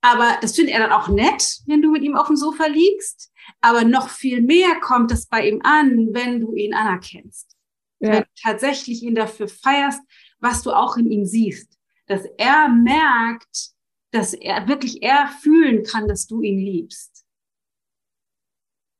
aber 0.00 0.38
das 0.40 0.54
findet 0.54 0.74
er 0.74 0.80
dann 0.80 0.92
auch 0.92 1.08
nett, 1.08 1.58
wenn 1.66 1.82
du 1.82 1.90
mit 1.90 2.02
ihm 2.02 2.16
auf 2.16 2.28
dem 2.28 2.36
Sofa 2.36 2.66
liegst. 2.66 3.32
Aber 3.60 3.84
noch 3.84 4.08
viel 4.08 4.40
mehr 4.40 4.76
kommt 4.80 5.10
es 5.10 5.26
bei 5.26 5.48
ihm 5.48 5.60
an, 5.64 6.08
wenn 6.12 6.40
du 6.40 6.54
ihn 6.54 6.74
anerkennst. 6.74 7.56
Ja. 7.98 8.12
Wenn 8.12 8.22
du 8.22 8.28
tatsächlich 8.40 9.02
ihn 9.02 9.16
dafür 9.16 9.48
feierst, 9.48 10.00
was 10.38 10.62
du 10.62 10.70
auch 10.70 10.96
in 10.96 11.10
ihm 11.10 11.24
siehst. 11.24 11.76
Dass 12.06 12.22
er 12.36 12.68
merkt, 12.68 13.72
dass 14.12 14.32
er 14.32 14.68
wirklich 14.68 15.02
er 15.02 15.28
fühlen 15.42 15.82
kann, 15.82 16.06
dass 16.06 16.26
du 16.26 16.40
ihn 16.42 16.60
liebst. 16.60 17.17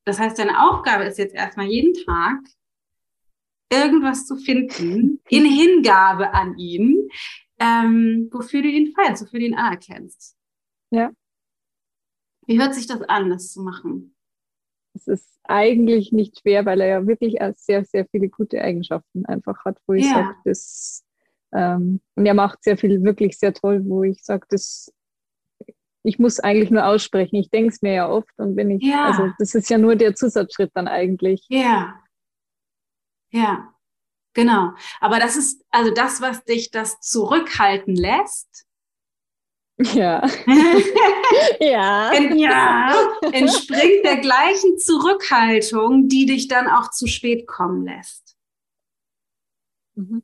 Das 0.09 0.19
heißt, 0.19 0.39
deine 0.39 0.59
Aufgabe 0.71 1.05
ist 1.05 1.19
jetzt 1.19 1.35
erstmal 1.35 1.67
jeden 1.67 1.93
Tag 2.07 2.39
irgendwas 3.71 4.27
zu 4.27 4.37
finden 4.37 5.21
in 5.29 5.45
Hingabe 5.45 6.33
an 6.33 6.57
ihn, 6.57 7.11
ähm, 7.59 8.31
wofür 8.33 8.63
du 8.63 8.69
ihn 8.69 8.95
feierst, 8.95 9.23
wofür 9.23 9.39
du 9.39 9.45
ihn 9.45 9.55
anerkennst. 9.55 10.35
Ja. 10.91 11.11
Wie 12.47 12.59
hört 12.59 12.75
sich 12.75 12.87
das 12.87 13.03
an, 13.03 13.29
das 13.29 13.53
zu 13.53 13.61
machen? 13.61 14.17
Es 14.95 15.07
ist 15.07 15.39
eigentlich 15.45 16.11
nicht 16.11 16.41
schwer, 16.41 16.65
weil 16.65 16.81
er 16.81 16.89
ja 16.89 17.07
wirklich 17.07 17.37
sehr, 17.57 17.85
sehr 17.85 18.07
viele 18.07 18.31
gute 18.31 18.63
Eigenschaften 18.63 19.27
einfach 19.27 19.63
hat, 19.67 19.79
wo 19.87 19.93
ich 19.93 20.07
ja. 20.07 20.15
sage, 20.15 20.37
das 20.47 21.05
ähm, 21.53 22.01
und 22.15 22.25
er 22.25 22.35
macht 22.35 22.65
sehr 22.65 22.79
viel 22.79 23.03
wirklich 23.03 23.39
sehr 23.39 23.53
toll, 23.53 23.83
wo 23.85 24.05
ich 24.05 24.25
sage, 24.25 24.47
das 24.49 24.91
ich 26.09 26.19
muss 26.19 26.41
eigentlich 26.41 26.71
nur 26.71 26.87
aussprechen. 26.87 27.37
Ich 27.37 27.51
denke 27.51 27.69
es 27.69 27.83
mir 27.83 27.93
ja 27.93 28.09
oft 28.09 28.33
und 28.39 28.57
wenn 28.57 28.71
ich, 28.71 28.83
ja. 28.83 29.05
also 29.05 29.31
das 29.39 29.55
ist 29.55 29.69
ja 29.69 29.77
nur 29.77 29.95
der 29.95 30.15
Zusatzschritt 30.15 30.71
dann 30.75 30.89
eigentlich. 30.89 31.45
Ja. 31.49 32.03
Ja, 33.31 33.75
genau. 34.33 34.73
Aber 35.01 35.19
das 35.19 35.37
ist 35.37 35.63
also 35.71 35.93
das, 35.93 36.23
was 36.23 36.45
dich 36.45 36.71
das 36.71 36.99
zurückhalten 37.01 37.95
lässt. 37.95 38.65
Ja. 39.77 40.27
ja. 41.61 42.13
ja. 42.15 43.09
Entspringt 43.33 44.05
der 44.05 44.17
gleichen 44.17 44.79
Zurückhaltung, 44.79 46.09
die 46.09 46.25
dich 46.25 46.49
dann 46.49 46.69
auch 46.69 46.91
zu 46.91 47.07
spät 47.07 47.47
kommen 47.47 47.85
lässt. 47.85 48.37
Mhm. 49.95 50.23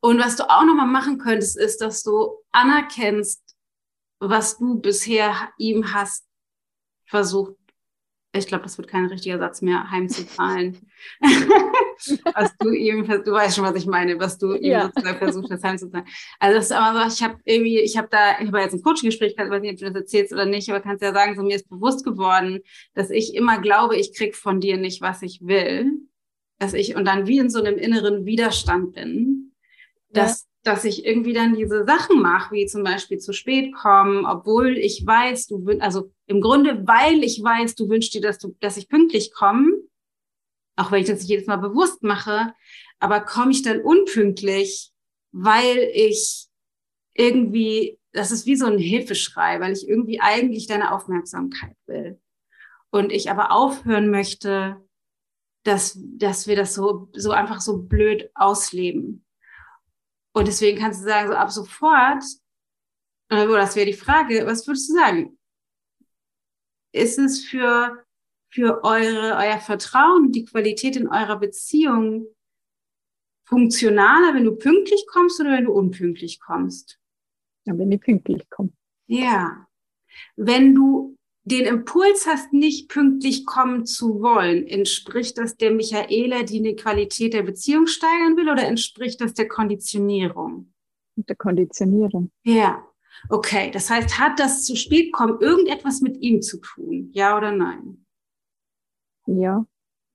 Und 0.00 0.20
was 0.20 0.36
du 0.36 0.48
auch 0.48 0.64
nochmal 0.64 0.86
machen 0.86 1.18
könntest, 1.18 1.58
ist, 1.58 1.80
dass 1.80 2.02
du 2.02 2.30
anerkennst, 2.52 3.47
was 4.20 4.58
du 4.58 4.80
bisher 4.80 5.50
ihm 5.58 5.92
hast 5.92 6.26
versucht, 7.06 7.54
ich 8.32 8.46
glaube, 8.46 8.64
das 8.64 8.76
wird 8.76 8.88
kein 8.88 9.06
richtiger 9.06 9.38
Satz 9.38 9.62
mehr, 9.62 9.90
heimzuzahlen. 9.90 10.78
was 11.20 12.56
du 12.58 12.70
ihm, 12.70 13.06
du 13.06 13.32
weißt 13.32 13.56
schon, 13.56 13.64
was 13.64 13.76
ich 13.76 13.86
meine, 13.86 14.18
was 14.18 14.38
du 14.38 14.54
ihm 14.54 14.70
ja. 14.70 14.82
sozusagen 14.86 15.18
versucht 15.18 15.50
hast, 15.50 15.64
heimzuzahlen. 15.64 16.06
Also 16.38 16.56
das 16.58 16.66
ist 16.66 16.72
aber 16.72 17.08
so, 17.08 17.14
ich 17.14 17.22
habe 17.22 17.40
irgendwie, 17.44 17.80
ich 17.80 17.96
habe 17.96 18.08
da, 18.10 18.38
ich 18.40 18.48
habe 18.48 18.60
jetzt 18.60 18.74
ein 18.74 18.82
Coaching-Gespräch, 18.82 19.34
ich 19.36 19.38
weiß 19.38 19.60
nicht, 19.62 19.72
ob 19.72 19.78
du 19.78 19.86
das 19.86 20.02
erzählst 20.02 20.32
oder 20.32 20.44
nicht, 20.44 20.68
aber 20.68 20.80
kannst 20.80 21.02
ja 21.02 21.12
sagen, 21.12 21.36
so 21.36 21.42
mir 21.42 21.56
ist 21.56 21.68
bewusst 21.68 22.04
geworden, 22.04 22.60
dass 22.94 23.10
ich 23.10 23.34
immer 23.34 23.60
glaube, 23.60 23.96
ich 23.96 24.14
krieg 24.14 24.36
von 24.36 24.60
dir 24.60 24.76
nicht, 24.76 25.00
was 25.00 25.22
ich 25.22 25.40
will. 25.42 25.92
Dass 26.58 26.74
ich 26.74 26.96
und 26.96 27.04
dann 27.04 27.28
wie 27.28 27.38
in 27.38 27.50
so 27.50 27.60
einem 27.60 27.78
inneren 27.78 28.26
Widerstand 28.26 28.92
bin, 28.92 29.52
dass 30.10 30.47
dass 30.64 30.84
ich 30.84 31.06
irgendwie 31.06 31.32
dann 31.32 31.54
diese 31.54 31.84
Sachen 31.84 32.20
mache, 32.20 32.52
wie 32.54 32.66
zum 32.66 32.82
Beispiel 32.82 33.18
zu 33.18 33.32
spät 33.32 33.74
kommen, 33.74 34.26
obwohl 34.26 34.76
ich 34.76 35.06
weiß, 35.06 35.46
du 35.46 35.66
also 35.80 36.12
im 36.26 36.40
Grunde, 36.40 36.86
weil 36.86 37.22
ich 37.22 37.42
weiß, 37.42 37.74
du 37.74 37.88
wünschst 37.88 38.14
dir, 38.14 38.20
dass 38.20 38.38
du, 38.38 38.56
dass 38.60 38.76
ich 38.76 38.88
pünktlich 38.88 39.32
komme, 39.32 39.70
auch 40.76 40.92
wenn 40.92 41.00
ich 41.00 41.08
das 41.08 41.20
nicht 41.20 41.28
jedes 41.28 41.46
Mal 41.46 41.56
bewusst 41.56 42.02
mache, 42.02 42.52
aber 42.98 43.20
komme 43.20 43.52
ich 43.52 43.62
dann 43.62 43.80
unpünktlich, 43.80 44.90
weil 45.32 45.90
ich 45.94 46.48
irgendwie, 47.14 47.98
das 48.12 48.30
ist 48.30 48.46
wie 48.46 48.56
so 48.56 48.66
ein 48.66 48.78
Hilfeschrei, 48.78 49.60
weil 49.60 49.72
ich 49.72 49.88
irgendwie 49.88 50.20
eigentlich 50.20 50.66
deine 50.66 50.92
Aufmerksamkeit 50.92 51.76
will. 51.86 52.20
Und 52.90 53.12
ich 53.12 53.30
aber 53.30 53.52
aufhören 53.52 54.10
möchte, 54.10 54.76
dass, 55.64 55.98
dass 55.98 56.46
wir 56.46 56.56
das 56.56 56.74
so, 56.74 57.10
so 57.12 57.32
einfach 57.32 57.60
so 57.60 57.82
blöd 57.82 58.30
ausleben. 58.34 59.24
Und 60.38 60.46
deswegen 60.46 60.78
kannst 60.78 61.00
du 61.00 61.04
sagen, 61.04 61.30
so 61.30 61.34
ab 61.34 61.50
sofort, 61.50 62.22
oder 63.28 63.56
das 63.56 63.74
wäre 63.74 63.86
die 63.86 63.92
Frage, 63.92 64.46
was 64.46 64.68
würdest 64.68 64.88
du 64.88 64.94
sagen? 64.94 65.36
Ist 66.92 67.18
es 67.18 67.44
für, 67.44 68.04
für 68.48 68.84
eure, 68.84 69.34
euer 69.36 69.58
Vertrauen, 69.58 70.30
die 70.30 70.44
Qualität 70.44 70.94
in 70.94 71.08
eurer 71.08 71.40
Beziehung 71.40 72.28
funktionaler, 73.48 74.32
wenn 74.32 74.44
du 74.44 74.54
pünktlich 74.54 75.06
kommst 75.08 75.40
oder 75.40 75.50
wenn 75.50 75.64
du 75.64 75.72
unpünktlich 75.72 76.38
kommst? 76.38 77.00
Ja, 77.64 77.76
wenn 77.76 77.90
ich 77.90 78.00
pünktlich 78.00 78.48
komme. 78.48 78.70
Ja. 79.08 79.66
Wenn 80.36 80.72
du 80.72 81.17
den 81.48 81.66
Impuls 81.66 82.26
hast, 82.26 82.52
nicht 82.52 82.88
pünktlich 82.88 83.46
kommen 83.46 83.86
zu 83.86 84.20
wollen, 84.20 84.66
entspricht 84.66 85.38
das 85.38 85.56
der 85.56 85.70
Michaela, 85.70 86.42
die 86.42 86.58
eine 86.58 86.76
Qualität 86.76 87.34
der 87.34 87.42
Beziehung 87.42 87.86
steigern 87.86 88.36
will, 88.36 88.48
oder 88.48 88.64
entspricht 88.64 89.20
das 89.20 89.34
der 89.34 89.48
Konditionierung? 89.48 90.72
Der 91.16 91.36
Konditionierung. 91.36 92.30
Ja. 92.44 92.84
Okay, 93.28 93.70
das 93.72 93.90
heißt, 93.90 94.18
hat 94.18 94.38
das 94.38 94.64
zu 94.64 94.76
spät 94.76 95.12
kommen 95.12 95.40
irgendetwas 95.40 96.00
mit 96.00 96.16
ihm 96.18 96.40
zu 96.40 96.60
tun? 96.60 97.10
Ja 97.12 97.36
oder 97.36 97.50
nein? 97.50 98.06
Ja. 99.26 99.66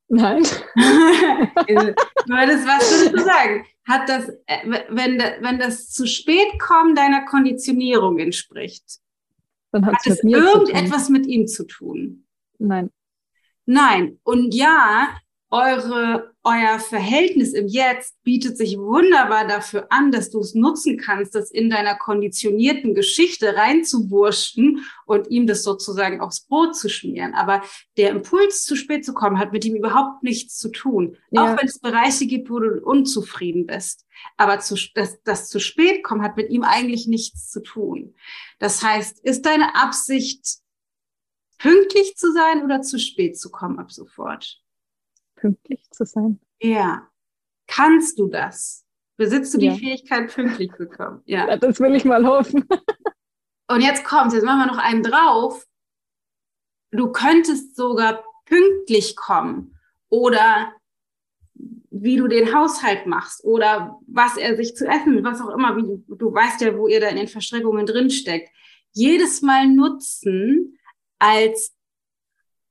Nein. 0.08 0.44
das, 0.76 2.66
was 2.66 2.92
würdest 2.92 3.14
du 3.14 3.20
sagen? 3.20 3.66
Hat 3.88 4.08
das, 4.08 4.30
äh, 4.46 4.86
wenn, 4.90 5.20
wenn 5.20 5.60
das 5.60 5.90
zu 5.90 6.06
spät 6.08 6.60
kommen 6.60 6.96
deiner 6.96 7.26
Konditionierung 7.26 8.20
entspricht, 8.20 9.00
dann 9.74 9.88
hat 9.88 9.96
es 10.06 10.24
irgendetwas 10.24 11.10
mit 11.10 11.26
ihm 11.26 11.48
zu 11.48 11.66
tun? 11.66 12.26
Nein. 12.60 12.92
Nein. 13.66 14.20
Und 14.24 14.54
ja, 14.54 15.18
eure, 15.54 16.34
euer 16.44 16.80
Verhältnis 16.80 17.54
im 17.54 17.68
Jetzt 17.68 18.16
bietet 18.24 18.58
sich 18.58 18.76
wunderbar 18.76 19.48
dafür 19.48 19.86
an, 19.92 20.12
dass 20.12 20.32
du 20.32 20.40
es 20.40 20.56
nutzen 20.56 20.98
kannst, 20.98 21.36
das 21.36 21.52
in 21.52 21.70
deiner 21.70 21.96
konditionierten 21.96 22.96
Geschichte 22.96 23.56
reinzuwurschen 23.56 24.84
und 25.06 25.30
ihm 25.30 25.46
das 25.46 25.62
sozusagen 25.62 26.22
aufs 26.22 26.48
Brot 26.48 26.76
zu 26.76 26.90
schmieren. 26.90 27.36
Aber 27.36 27.62
der 27.98 28.10
Impuls, 28.10 28.64
zu 28.64 28.76
spät 28.76 29.06
zu 29.06 29.14
kommen, 29.14 29.38
hat 29.38 29.54
mit 29.54 29.64
ihm 29.64 29.76
überhaupt 29.76 30.24
nichts 30.24 30.58
zu 30.58 30.70
tun. 30.70 31.18
Ja. 31.30 31.44
Auch 31.44 31.60
wenn 31.60 31.68
es 31.68 31.78
Bereiche 31.78 32.26
gibt, 32.26 32.50
wo 32.50 32.60
du 32.60 32.82
unzufrieden 32.84 33.68
bist. 33.68 34.08
Aber 34.38 34.60
zu, 34.60 34.76
das, 34.96 35.22
das 35.22 35.50
zu 35.50 35.60
spät 35.60 36.04
kommen 36.04 36.24
hat 36.24 36.36
mit 36.36 36.50
ihm 36.50 36.64
eigentlich 36.64 37.06
nichts 37.06 37.52
zu 37.52 37.62
tun. 37.62 38.16
Das 38.58 38.82
heißt, 38.82 39.20
ist 39.20 39.46
deine 39.46 39.76
Absicht, 39.76 40.64
pünktlich 41.60 42.18
zu 42.18 42.34
sein 42.34 42.64
oder 42.64 42.82
zu 42.82 42.98
spät 42.98 43.40
zu 43.40 43.52
kommen 43.52 43.78
ab 43.78 43.92
sofort? 43.92 44.63
Pünktlich 45.44 45.82
zu 45.92 46.06
sein. 46.06 46.40
Ja. 46.62 47.10
Kannst 47.68 48.18
du 48.18 48.28
das? 48.28 48.86
Besitzt 49.18 49.54
du 49.54 49.60
ja. 49.60 49.74
die 49.74 49.80
Fähigkeit, 49.80 50.34
pünktlich 50.34 50.72
zu 50.78 50.88
kommen? 50.88 51.22
Ja. 51.26 51.48
ja. 51.48 51.58
Das 51.58 51.80
will 51.80 51.94
ich 51.96 52.06
mal 52.06 52.26
hoffen. 52.26 52.66
Und 53.68 53.82
jetzt 53.82 54.06
kommt, 54.06 54.34
jetzt 54.34 54.44
machen 54.44 54.60
wir 54.60 54.68
noch 54.68 54.78
einen 54.78 55.04
drauf. 55.04 55.66
Du 56.92 57.12
könntest 57.12 57.76
sogar 57.76 58.24
pünktlich 58.46 59.16
kommen 59.16 59.78
oder 60.10 60.74
wie 61.90 62.18
du 62.18 62.28
den 62.28 62.54
Haushalt 62.54 63.06
machst 63.06 63.44
oder 63.44 64.00
was 64.08 64.38
er 64.38 64.56
sich 64.56 64.76
zu 64.76 64.86
essen, 64.88 65.24
was 65.24 65.42
auch 65.42 65.50
immer, 65.50 65.76
wie 65.76 65.84
du, 65.84 66.16
du 66.16 66.34
weißt 66.34 66.62
ja, 66.62 66.78
wo 66.78 66.88
ihr 66.88 67.00
da 67.00 67.08
in 67.08 67.18
den 67.18 67.28
Verstrickungen 67.28 67.86
drinsteckt. 67.86 68.50
Jedes 68.92 69.42
Mal 69.42 69.68
nutzen 69.68 70.78
als 71.20 71.74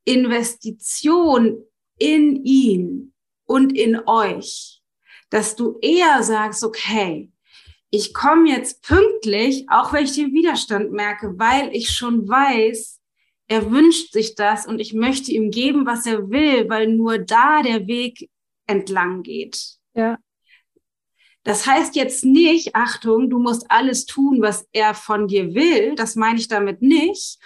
Investition 0.05 1.65
in 2.03 2.45
ihn 2.45 3.13
und 3.47 3.79
in 3.79 4.01
euch, 4.07 4.83
dass 5.31 5.55
du 5.55 5.79
eher 5.81 6.23
sagst, 6.25 6.65
okay, 6.65 7.31
ich 7.91 8.13
komme 8.13 8.49
jetzt 8.49 8.83
pünktlich, 8.83 9.67
auch 9.69 9.93
wenn 9.93 10.05
ich 10.05 10.15
den 10.15 10.33
Widerstand 10.33 10.91
merke, 10.91 11.39
weil 11.39 11.75
ich 11.75 11.91
schon 11.91 12.29
weiß, 12.29 13.01
er 13.47 13.71
wünscht 13.71 14.13
sich 14.13 14.35
das 14.35 14.67
und 14.67 14.81
ich 14.81 14.95
möchte 14.95 15.31
ihm 15.31 15.51
geben, 15.51 15.87
was 15.87 16.07
er 16.07 16.31
will, 16.31 16.69
weil 16.69 16.89
nur 16.89 17.19
da 17.19 17.63
der 17.63 17.87
Weg 17.87 18.31
entlang 18.67 19.23
geht. 19.23 19.77
Ja. 19.95 20.19
Das 21.45 21.67
heißt 21.67 21.95
jetzt 21.95 22.25
nicht, 22.25 22.75
Achtung, 22.75 23.31
du 23.31 23.39
musst 23.39 23.71
alles 23.71 24.07
tun, 24.07 24.41
was 24.41 24.67
er 24.73 24.95
von 24.95 25.29
dir 25.29 25.55
will. 25.55 25.95
Das 25.95 26.17
meine 26.17 26.39
ich 26.39 26.49
damit 26.49 26.83
nicht. 26.83 27.39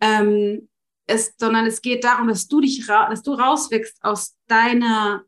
Ähm, 0.00 0.68
es, 1.06 1.34
sondern 1.36 1.66
es 1.66 1.82
geht 1.82 2.04
darum, 2.04 2.28
dass 2.28 2.48
du 2.48 2.60
dich, 2.60 2.86
dass 2.86 3.22
du 3.22 3.34
rauswächst 3.34 4.02
aus 4.02 4.36
deiner, 4.46 5.24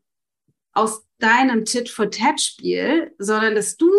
aus 0.73 1.05
deinem 1.19 1.65
Tit-for-Tat-Spiel, 1.65 3.13
sondern 3.17 3.55
dass 3.55 3.77
du 3.77 3.89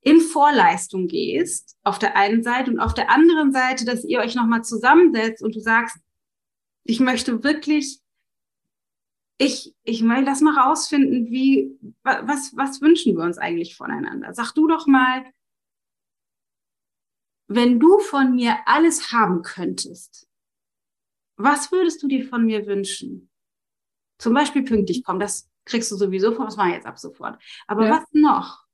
in 0.00 0.20
Vorleistung 0.20 1.08
gehst, 1.08 1.76
auf 1.82 1.98
der 1.98 2.16
einen 2.16 2.42
Seite 2.42 2.70
und 2.70 2.80
auf 2.80 2.94
der 2.94 3.10
anderen 3.10 3.52
Seite, 3.52 3.84
dass 3.84 4.04
ihr 4.04 4.20
euch 4.20 4.34
nochmal 4.34 4.62
zusammensetzt 4.62 5.42
und 5.42 5.54
du 5.54 5.60
sagst, 5.60 5.96
ich 6.84 7.00
möchte 7.00 7.42
wirklich, 7.42 8.00
ich, 9.38 9.74
ich 9.84 10.02
will 10.02 10.24
das 10.24 10.40
mal 10.40 10.58
rausfinden, 10.58 11.30
wie, 11.30 11.76
was, 12.02 12.56
was 12.56 12.80
wünschen 12.80 13.16
wir 13.16 13.24
uns 13.24 13.38
eigentlich 13.38 13.76
voneinander? 13.76 14.32
Sag 14.32 14.52
du 14.52 14.66
doch 14.66 14.86
mal, 14.86 15.24
wenn 17.48 17.80
du 17.80 17.98
von 17.98 18.34
mir 18.34 18.56
alles 18.66 19.12
haben 19.12 19.42
könntest, 19.42 20.27
was 21.38 21.72
würdest 21.72 22.02
du 22.02 22.08
dir 22.08 22.28
von 22.28 22.44
mir 22.44 22.66
wünschen? 22.66 23.30
Zum 24.18 24.34
Beispiel 24.34 24.62
pünktlich 24.62 25.04
kommen, 25.04 25.20
das 25.20 25.48
kriegst 25.64 25.90
du 25.90 25.96
sowieso 25.96 26.32
von, 26.32 26.46
das 26.46 26.58
war 26.58 26.68
jetzt 26.68 26.86
ab 26.86 26.98
sofort. 26.98 27.40
Aber 27.66 27.86
ja. 27.86 27.92
was 27.92 28.04
noch? 28.12 28.64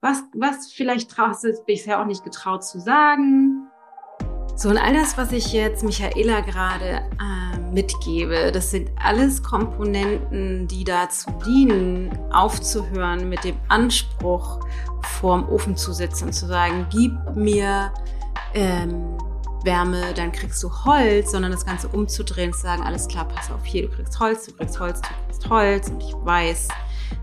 Was, 0.00 0.22
was 0.34 0.72
vielleicht 0.72 1.10
traust 1.10 1.44
du 1.44 1.52
bisher 1.66 2.00
auch 2.00 2.06
nicht 2.06 2.24
getraut 2.24 2.64
zu 2.64 2.80
sagen? 2.80 3.68
So, 4.56 4.68
und 4.68 4.78
all 4.78 4.94
das, 4.94 5.18
was 5.18 5.32
ich 5.32 5.52
jetzt 5.52 5.82
Michaela 5.82 6.40
gerade 6.40 7.08
äh, 7.18 7.58
mitgebe, 7.72 8.52
das 8.52 8.70
sind 8.70 8.90
alles 9.02 9.42
Komponenten, 9.42 10.68
die 10.68 10.84
dazu 10.84 11.30
dienen, 11.46 12.16
aufzuhören 12.30 13.28
mit 13.28 13.42
dem 13.44 13.56
Anspruch, 13.68 14.60
vorm 15.20 15.48
Ofen 15.48 15.76
zu 15.76 15.92
sitzen 15.92 16.26
und 16.26 16.32
zu 16.34 16.46
sagen, 16.46 16.86
gib 16.90 17.12
mir 17.34 17.92
ähm, 18.54 19.16
Wärme, 19.64 20.14
dann 20.14 20.32
kriegst 20.32 20.62
du 20.62 20.70
Holz, 20.84 21.32
sondern 21.32 21.52
das 21.52 21.66
Ganze 21.66 21.88
umzudrehen, 21.88 22.52
zu 22.52 22.60
sagen, 22.60 22.82
alles 22.82 23.08
klar, 23.08 23.26
pass 23.26 23.50
auf, 23.50 23.64
hier, 23.64 23.88
du 23.88 23.94
kriegst 23.94 24.18
Holz, 24.18 24.46
du 24.46 24.52
kriegst 24.52 24.80
Holz, 24.80 25.00
du 25.00 25.08
kriegst 25.26 25.50
Holz 25.50 25.88
und 25.88 26.02
ich 26.02 26.14
weiß, 26.14 26.68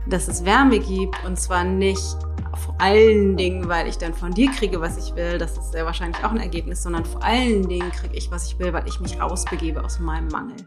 dass 0.07 0.27
es 0.27 0.45
Wärme 0.45 0.79
gibt 0.79 1.15
und 1.25 1.39
zwar 1.39 1.63
nicht 1.63 2.17
vor 2.57 2.75
allen 2.79 3.37
Dingen, 3.37 3.67
weil 3.69 3.87
ich 3.87 3.97
dann 3.97 4.13
von 4.13 4.33
dir 4.33 4.51
kriege, 4.51 4.81
was 4.81 4.97
ich 4.97 5.15
will, 5.15 5.37
das 5.37 5.57
ist 5.57 5.71
sehr 5.71 5.85
wahrscheinlich 5.85 6.23
auch 6.23 6.31
ein 6.31 6.39
Ergebnis, 6.39 6.83
sondern 6.83 7.05
vor 7.05 7.23
allen 7.23 7.67
Dingen 7.67 7.91
kriege 7.91 8.15
ich, 8.15 8.31
was 8.31 8.47
ich 8.47 8.59
will, 8.59 8.73
weil 8.73 8.87
ich 8.87 8.99
mich 8.99 9.19
rausbegebe 9.19 9.83
aus 9.83 9.99
meinem 9.99 10.27
Mangel. 10.29 10.57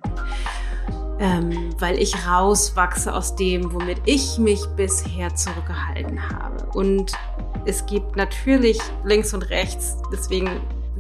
Ähm, 1.19 1.75
weil 1.79 1.99
ich 1.99 2.15
rauswachse 2.27 3.15
aus 3.15 3.37
dem, 3.37 3.73
womit 3.75 4.01
ich 4.07 4.39
mich 4.39 4.65
bisher 4.77 5.35
zurückgehalten 5.35 6.31
habe. 6.31 6.65
Und 6.73 7.13
es 7.67 7.85
gibt 7.85 8.17
natürlich 8.17 8.79
links 9.05 9.35
und 9.35 9.51
rechts, 9.51 9.99
deswegen 10.11 10.49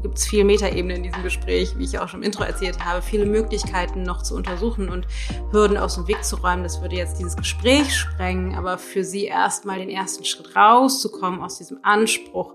gibt 0.03 0.19
es 0.19 0.27
viel 0.27 0.45
Metaebene 0.45 0.95
in 0.95 1.03
diesem 1.03 1.23
Gespräch, 1.23 1.79
wie 1.79 1.85
ich 1.85 1.99
auch 1.99 2.09
schon 2.09 2.21
im 2.21 2.27
Intro 2.27 2.45
erzählt 2.45 2.85
habe, 2.85 3.03
viele 3.03 3.27
Möglichkeiten 3.27 4.03
noch 4.03 4.23
zu 4.23 4.35
untersuchen 4.35 4.89
und 4.89 5.07
Hürden 5.53 5.77
aus 5.77 5.97
dem 5.97 6.09
Weg 6.09 6.25
zu 6.25 6.37
räumen. 6.37 6.63
Das 6.63 6.81
würde 6.81 6.97
jetzt 6.97 7.19
dieses 7.19 7.37
Gespräch 7.37 7.95
sprengen, 7.95 8.55
aber 8.55 8.79
für 8.79 9.05
Sie 9.05 9.25
erstmal 9.25 9.79
den 9.79 9.91
ersten 9.91 10.25
Schritt 10.25 10.57
rauszukommen 10.57 11.41
aus 11.41 11.59
diesem 11.59 11.79
Anspruch, 11.83 12.55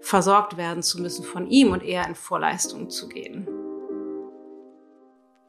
versorgt 0.00 0.56
werden 0.56 0.82
zu 0.82 1.00
müssen 1.00 1.24
von 1.24 1.46
ihm 1.48 1.72
und 1.72 1.82
eher 1.82 2.06
in 2.06 2.14
Vorleistung 2.14 2.90
zu 2.90 3.08
gehen. 3.08 3.48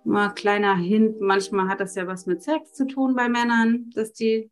Mal 0.06 0.30
kleiner 0.34 0.76
Hint, 0.76 1.22
manchmal 1.22 1.70
hat 1.70 1.80
das 1.80 1.96
ja 1.96 2.08
was 2.08 2.26
mit 2.26 2.44
Sex 2.44 2.74
zu 2.74 2.86
tun 2.88 3.16
bei 3.16 3.30
Männern, 3.30 3.90
dass 3.96 4.14
die 4.14 4.52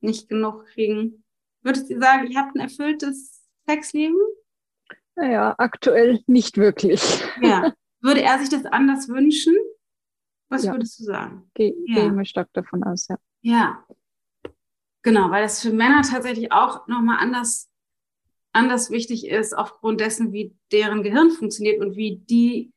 nicht 0.00 0.28
genug 0.28 0.66
kriegen. 0.66 1.24
Würdest 1.62 1.90
du 1.90 1.98
sagen, 1.98 2.26
ihr 2.30 2.38
habt 2.38 2.54
ein 2.54 2.60
erfülltes 2.60 3.42
Sexleben? 3.66 4.18
Naja, 5.16 5.54
aktuell 5.58 6.22
nicht 6.26 6.56
wirklich. 6.56 7.22
Ja. 7.40 7.72
Würde 8.00 8.22
er 8.22 8.38
sich 8.38 8.48
das 8.48 8.64
anders 8.66 9.08
wünschen? 9.08 9.54
Was 10.48 10.64
ja. 10.64 10.72
würdest 10.72 10.98
du 10.98 11.04
sagen? 11.04 11.50
Gehe 11.54 11.74
ja. 11.86 12.08
geh 12.08 12.24
stark 12.24 12.52
davon 12.52 12.82
aus, 12.82 13.08
ja. 13.08 13.16
Ja. 13.42 13.86
Genau, 15.02 15.30
weil 15.30 15.42
das 15.42 15.62
für 15.62 15.72
Männer 15.72 16.02
tatsächlich 16.02 16.52
auch 16.52 16.86
nochmal 16.88 17.18
anders, 17.20 17.70
anders 18.52 18.90
wichtig 18.90 19.26
ist, 19.26 19.56
aufgrund 19.56 20.00
dessen, 20.00 20.32
wie 20.32 20.54
deren 20.70 21.02
Gehirn 21.02 21.30
funktioniert 21.30 21.80
und 21.80 21.96
wie 21.96 22.18
die 22.18 22.72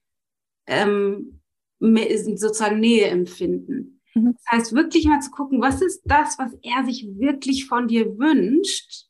ähm, 0.67 1.41
sozusagen 1.79 2.79
Nähe 2.79 3.07
empfinden. 3.07 4.01
Mhm. 4.13 4.33
Das 4.33 4.45
heißt, 4.51 4.73
wirklich 4.73 5.05
mal 5.05 5.19
zu 5.21 5.31
gucken, 5.31 5.61
was 5.61 5.81
ist 5.81 6.01
das, 6.05 6.39
was 6.39 6.53
er 6.63 6.85
sich 6.85 7.07
wirklich 7.17 7.67
von 7.67 7.87
dir 7.87 8.17
wünscht 8.17 9.04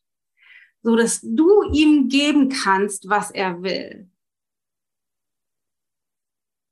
so 0.85 0.95
dass 0.95 1.19
du 1.21 1.63
ihm 1.73 2.09
geben 2.09 2.49
kannst, 2.49 3.09
was 3.09 3.31
er 3.31 3.63
will. 3.63 4.07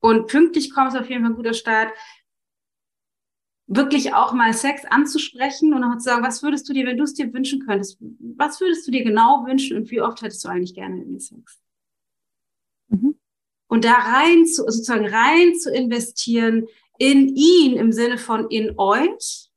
Und 0.00 0.28
pünktlich 0.28 0.72
kommt 0.72 0.92
es 0.92 1.00
auf 1.00 1.08
jeden 1.10 1.22
Fall 1.22 1.32
ein 1.32 1.36
guter 1.36 1.54
Start. 1.54 1.92
wirklich 3.66 4.14
auch 4.14 4.32
mal 4.32 4.52
Sex 4.52 4.84
anzusprechen 4.84 5.72
und 5.74 5.82
auch 5.84 5.96
zu 5.96 6.04
sagen, 6.04 6.22
was 6.22 6.42
würdest 6.42 6.68
du 6.68 6.72
dir, 6.74 6.86
wenn 6.86 6.98
du 6.98 7.04
es 7.04 7.14
dir 7.14 7.32
wünschen 7.32 7.66
könntest, 7.66 7.98
was 8.36 8.60
würdest 8.60 8.86
du 8.86 8.90
dir 8.90 9.02
genau 9.04 9.46
wünschen 9.46 9.76
und 9.76 9.90
wie 9.90 10.02
oft 10.02 10.20
hättest 10.22 10.44
du 10.44 10.48
eigentlich 10.48 10.74
gerne 10.74 11.02
in 11.02 11.18
Sex? 11.18 11.60
Mhm. 12.88 13.18
Und 13.68 13.84
da 13.84 13.94
rein 13.94 14.46
zu, 14.46 14.64
sozusagen 14.64 15.06
rein 15.06 15.54
zu 15.54 15.70
investieren 15.72 16.66
in 16.98 17.34
ihn 17.34 17.76
im 17.76 17.90
Sinne 17.92 18.18
von 18.18 18.48
in 18.50 18.74
euch 18.78 19.50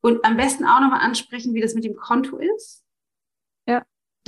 und 0.00 0.24
am 0.24 0.36
besten 0.36 0.64
auch 0.64 0.80
nochmal 0.80 1.00
ansprechen, 1.00 1.54
wie 1.54 1.60
das 1.60 1.74
mit 1.74 1.84
dem 1.84 1.96
Konto 1.96 2.38
ist. 2.38 2.79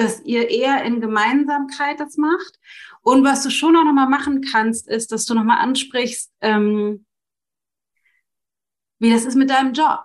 Ja. 0.02 0.08
Dass 0.08 0.22
ihr 0.24 0.50
eher 0.50 0.84
in 0.84 1.00
Gemeinsamkeit 1.00 2.00
das 2.00 2.16
macht. 2.16 2.58
Und 3.02 3.24
was 3.24 3.42
du 3.42 3.50
schon 3.50 3.76
auch 3.76 3.84
nochmal 3.84 4.08
machen 4.08 4.42
kannst, 4.42 4.88
ist, 4.88 5.12
dass 5.12 5.24
du 5.24 5.34
nochmal 5.34 5.58
ansprichst, 5.58 6.32
ähm, 6.40 7.04
wie 8.98 9.10
das 9.10 9.24
ist 9.24 9.34
mit 9.34 9.50
deinem 9.50 9.72
Job. 9.72 10.04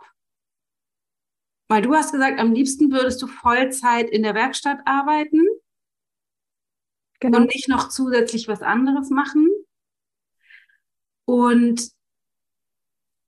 Weil 1.69 1.82
du 1.82 1.94
hast 1.94 2.11
gesagt, 2.11 2.40
am 2.40 2.53
liebsten 2.53 2.91
würdest 2.91 3.22
du 3.22 3.28
Vollzeit 3.28 4.10
in 4.10 4.24
der 4.24 4.34
Werkstatt 4.34 4.80
arbeiten 4.86 5.45
genau. 7.19 7.40
und 7.40 7.48
nicht 7.48 7.68
noch 7.68 7.90
zusätzlich 7.90 8.48
was 8.48 8.61
anderes 8.61 9.10
machen. 9.10 9.48
Und, 11.26 11.91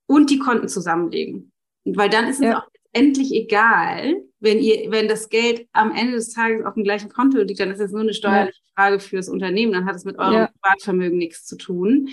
und 0.07 0.29
die 0.29 0.39
Konten 0.39 0.69
zusammenlegen. 0.69 1.51
Weil 1.83 2.09
dann 2.09 2.27
ist 2.27 2.41
ja. 2.41 2.49
es 2.49 2.55
auch 2.55 2.69
endlich 2.93 3.33
egal, 3.33 4.23
wenn 4.39 4.59
ihr, 4.59 4.89
wenn 4.91 5.07
das 5.07 5.29
Geld 5.29 5.67
am 5.73 5.91
Ende 5.91 6.13
des 6.13 6.33
Tages 6.33 6.65
auf 6.65 6.75
dem 6.75 6.83
gleichen 6.83 7.09
Konto 7.09 7.39
liegt, 7.39 7.59
dann 7.59 7.71
ist 7.71 7.79
es 7.79 7.91
nur 7.91 8.01
eine 8.01 8.13
steuerliche 8.13 8.59
ja. 8.59 8.73
Frage 8.75 8.99
fürs 8.99 9.29
Unternehmen, 9.29 9.73
dann 9.73 9.85
hat 9.85 9.95
es 9.95 10.05
mit 10.05 10.17
eurem 10.17 10.33
ja. 10.33 10.47
Privatvermögen 10.47 11.17
nichts 11.17 11.45
zu 11.45 11.57
tun. 11.57 12.09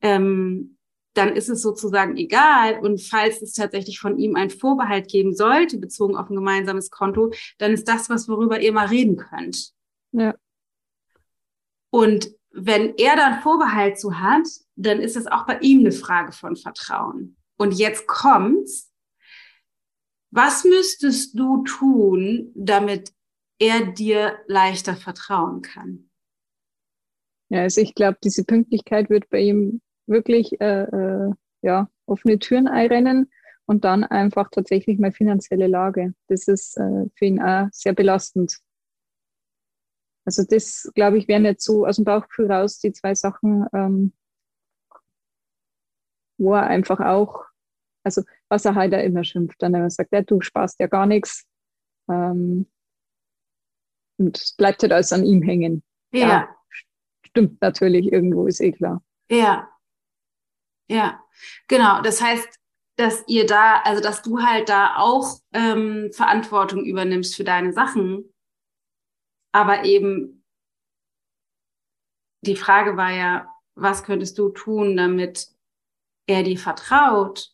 Ähm, 0.00 0.76
dann 1.14 1.34
ist 1.34 1.48
es 1.48 1.62
sozusagen 1.62 2.16
egal. 2.16 2.78
Und 2.80 3.02
falls 3.02 3.40
es 3.40 3.54
tatsächlich 3.54 3.98
von 3.98 4.18
ihm 4.18 4.36
einen 4.36 4.50
Vorbehalt 4.50 5.08
geben 5.08 5.34
sollte, 5.34 5.78
bezogen 5.78 6.16
auf 6.16 6.28
ein 6.28 6.34
gemeinsames 6.36 6.90
Konto, 6.90 7.32
dann 7.58 7.72
ist 7.72 7.88
das 7.88 8.10
was, 8.10 8.28
worüber 8.28 8.60
ihr 8.60 8.72
mal 8.72 8.86
reden 8.86 9.16
könnt. 9.16 9.72
Ja. 10.12 10.34
Und 11.90 12.30
wenn 12.50 12.94
er 12.96 13.16
dann 13.16 13.40
Vorbehalt 13.40 13.98
zu 13.98 14.18
hat, 14.18 14.46
dann 14.76 15.00
ist 15.00 15.16
es 15.16 15.26
auch 15.26 15.46
bei 15.46 15.58
ihm 15.60 15.80
eine 15.80 15.92
Frage 15.92 16.32
von 16.32 16.56
Vertrauen. 16.56 17.36
Und 17.56 17.72
jetzt 17.72 18.06
kommt's. 18.06 18.90
Was 20.30 20.64
müsstest 20.64 21.38
du 21.38 21.62
tun, 21.64 22.52
damit 22.54 23.12
er 23.58 23.92
dir 23.92 24.38
leichter 24.46 24.96
vertrauen 24.96 25.62
kann? 25.62 26.10
Ja, 27.48 27.62
also 27.62 27.80
ich 27.80 27.94
glaube, 27.94 28.18
diese 28.22 28.44
Pünktlichkeit 28.44 29.08
wird 29.08 29.30
bei 29.30 29.40
ihm 29.40 29.80
wirklich 30.06 30.60
äh, 30.60 30.82
äh, 30.82 31.32
ja, 31.62 31.88
offene 32.06 32.38
Türen 32.38 32.68
einrennen 32.68 33.30
und 33.66 33.84
dann 33.84 34.04
einfach 34.04 34.50
tatsächlich 34.50 34.98
meine 34.98 35.12
finanzielle 35.12 35.66
Lage. 35.66 36.14
Das 36.28 36.48
ist 36.48 36.76
äh, 36.76 37.06
für 37.14 37.24
ihn 37.24 37.40
auch 37.40 37.68
sehr 37.72 37.92
belastend. 37.92 38.58
Also 40.24 40.42
das, 40.42 40.90
glaube 40.94 41.18
ich, 41.18 41.28
wären 41.28 41.44
jetzt 41.44 41.64
so 41.64 41.86
aus 41.86 41.96
dem 41.96 42.04
Bauchgefühl 42.04 42.50
raus 42.50 42.80
die 42.80 42.92
zwei 42.92 43.14
Sachen, 43.14 43.66
ähm, 43.72 44.12
wo 46.36 46.54
er 46.54 46.66
einfach 46.66 47.00
auch, 47.00 47.44
also 48.02 48.22
was 48.48 48.64
er 48.64 48.74
halt 48.74 48.92
immer 48.92 49.24
schimpft, 49.24 49.60
dann 49.60 49.74
er 49.74 49.90
sagt, 49.90 50.12
ja, 50.12 50.22
du 50.22 50.40
sparst 50.40 50.78
ja 50.80 50.86
gar 50.86 51.06
nichts. 51.06 51.44
Ähm, 52.08 52.66
und 54.18 54.54
bleibt 54.56 54.82
halt 54.82 54.92
alles 54.92 55.12
an 55.12 55.24
ihm 55.24 55.42
hängen. 55.42 55.82
Ja. 56.12 56.28
ja. 56.28 56.56
Stimmt 57.26 57.60
natürlich, 57.60 58.10
irgendwo 58.12 58.46
ist 58.46 58.60
eh 58.60 58.72
klar. 58.72 59.02
Ja, 59.28 59.68
ja, 60.88 61.22
genau. 61.68 62.00
Das 62.02 62.22
heißt, 62.22 62.48
dass 62.96 63.24
ihr 63.26 63.46
da, 63.46 63.80
also 63.82 64.02
dass 64.02 64.22
du 64.22 64.40
halt 64.40 64.68
da 64.68 64.96
auch 64.96 65.38
ähm, 65.52 66.10
Verantwortung 66.12 66.84
übernimmst 66.84 67.36
für 67.36 67.44
deine 67.44 67.72
Sachen. 67.72 68.32
Aber 69.52 69.84
eben 69.84 70.44
die 72.42 72.56
Frage 72.56 72.96
war 72.96 73.10
ja, 73.10 73.52
was 73.74 74.04
könntest 74.04 74.38
du 74.38 74.50
tun, 74.50 74.96
damit 74.96 75.48
er 76.26 76.42
dir 76.42 76.58
vertraut? 76.58 77.52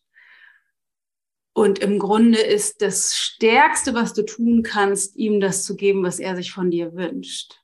Und 1.55 1.81
im 1.81 1.99
Grunde 1.99 2.41
ist 2.41 2.81
das 2.81 3.17
Stärkste, 3.17 3.95
was 3.95 4.15
du 4.15 4.25
tun 4.25 4.63
kannst, 4.63 5.17
ihm 5.17 5.41
das 5.41 5.65
zu 5.65 5.77
geben, 5.77 6.03
was 6.03 6.19
er 6.19 6.35
sich 6.35 6.53
von 6.53 6.71
dir 6.71 6.95
wünscht. 6.95 7.61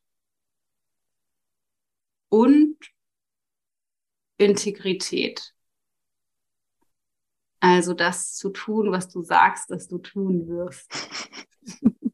Und 2.28 2.76
Integrität. 4.36 5.54
Also 7.60 7.92
das 7.94 8.34
zu 8.34 8.50
tun, 8.50 8.92
was 8.92 9.08
du 9.08 9.22
sagst, 9.22 9.70
dass 9.70 9.88
du 9.88 9.98
tun 9.98 10.46
wirst. 10.46 10.92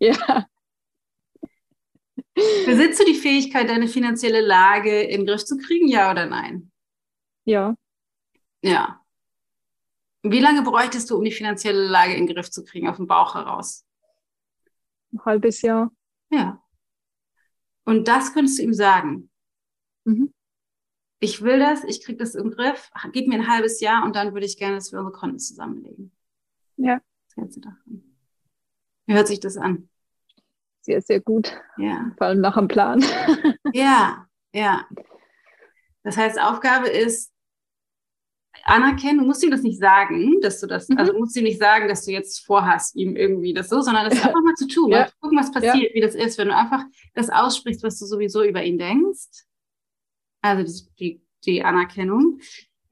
ja. 0.00 0.46
Besitzt 2.34 3.00
du 3.00 3.04
die 3.04 3.14
Fähigkeit, 3.14 3.68
deine 3.68 3.88
finanzielle 3.88 4.40
Lage 4.40 5.02
in 5.02 5.20
den 5.20 5.26
Griff 5.26 5.44
zu 5.44 5.56
kriegen, 5.56 5.88
ja 5.88 6.10
oder 6.10 6.26
nein? 6.26 6.70
Ja. 7.44 7.76
Ja. 8.62 9.05
Wie 10.30 10.40
lange 10.40 10.62
bräuchtest 10.62 11.10
du, 11.10 11.16
um 11.16 11.24
die 11.24 11.32
finanzielle 11.32 11.86
Lage 11.86 12.14
in 12.14 12.26
den 12.26 12.34
Griff 12.34 12.50
zu 12.50 12.64
kriegen, 12.64 12.88
auf 12.88 12.96
dem 12.96 13.06
Bauch 13.06 13.34
heraus? 13.34 13.84
Ein 15.12 15.24
halbes 15.24 15.62
Jahr. 15.62 15.90
Ja. 16.30 16.62
Und 17.84 18.08
das 18.08 18.34
könntest 18.34 18.58
du 18.58 18.62
ihm 18.62 18.74
sagen. 18.74 19.30
Mhm 20.04 20.32
ich 21.20 21.42
will 21.42 21.58
das, 21.58 21.84
ich 21.84 22.04
kriege 22.04 22.18
das 22.18 22.34
im 22.34 22.50
Griff, 22.50 22.90
gib 23.12 23.28
mir 23.28 23.36
ein 23.36 23.48
halbes 23.48 23.80
Jahr 23.80 24.04
und 24.04 24.16
dann 24.16 24.34
würde 24.34 24.46
ich 24.46 24.58
gerne, 24.58 24.76
dass 24.76 24.92
wir 24.92 24.98
unsere 24.98 25.18
Konten 25.18 25.38
zusammenlegen. 25.38 26.12
Ja. 26.76 27.00
Das 27.26 27.36
ganze 27.36 27.60
Tag. 27.60 27.74
Wie 29.06 29.14
hört 29.14 29.26
sich 29.26 29.40
das 29.40 29.56
an? 29.56 29.88
Sehr, 30.82 31.00
sehr 31.00 31.20
gut. 31.20 31.58
Ja. 31.78 32.12
Vor 32.16 32.28
allem 32.28 32.40
nach 32.40 32.56
dem 32.56 32.68
Plan. 32.68 33.02
ja, 33.72 34.26
ja. 34.52 34.86
Das 36.02 36.16
heißt, 36.16 36.40
Aufgabe 36.40 36.88
ist, 36.88 37.32
anerkennen, 38.64 39.18
du 39.18 39.24
musst 39.24 39.42
ihm 39.44 39.50
das 39.50 39.62
nicht 39.62 39.78
sagen, 39.78 40.40
dass 40.40 40.60
du 40.60 40.66
das, 40.66 40.88
mhm. 40.88 40.98
also 40.98 41.12
du 41.12 41.18
musst 41.18 41.36
ihm 41.36 41.44
nicht 41.44 41.58
sagen, 41.58 41.88
dass 41.88 42.04
du 42.04 42.12
jetzt 42.12 42.44
vorhast, 42.44 42.96
ihm 42.96 43.16
irgendwie 43.16 43.54
das 43.54 43.68
so, 43.68 43.80
sondern 43.80 44.08
das 44.08 44.20
einfach 44.22 44.42
mal 44.42 44.54
zu 44.54 44.66
tun. 44.68 44.90
Ja. 44.90 45.08
Gucken, 45.20 45.38
was 45.38 45.52
passiert, 45.52 45.76
ja. 45.76 45.94
wie 45.94 46.00
das 46.00 46.14
ist, 46.14 46.38
wenn 46.38 46.48
du 46.48 46.56
einfach 46.56 46.84
das 47.14 47.30
aussprichst, 47.30 47.82
was 47.82 47.98
du 47.98 48.06
sowieso 48.06 48.42
über 48.42 48.62
ihn 48.62 48.78
denkst 48.78 49.46
also 50.46 50.84
die, 50.98 51.22
die 51.44 51.62
Anerkennung. 51.62 52.40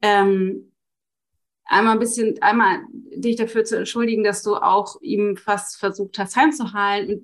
Ähm, 0.01 0.71
einmal 1.65 1.93
ein 1.93 1.99
bisschen, 1.99 2.41
einmal 2.41 2.79
dich 2.93 3.35
dafür 3.35 3.63
zu 3.63 3.77
entschuldigen, 3.77 4.23
dass 4.23 4.43
du 4.43 4.55
auch 4.55 5.01
ihm 5.01 5.35
fast 5.35 5.77
versucht 5.77 6.19
hast, 6.19 6.35
heimzuhalten, 6.35 7.21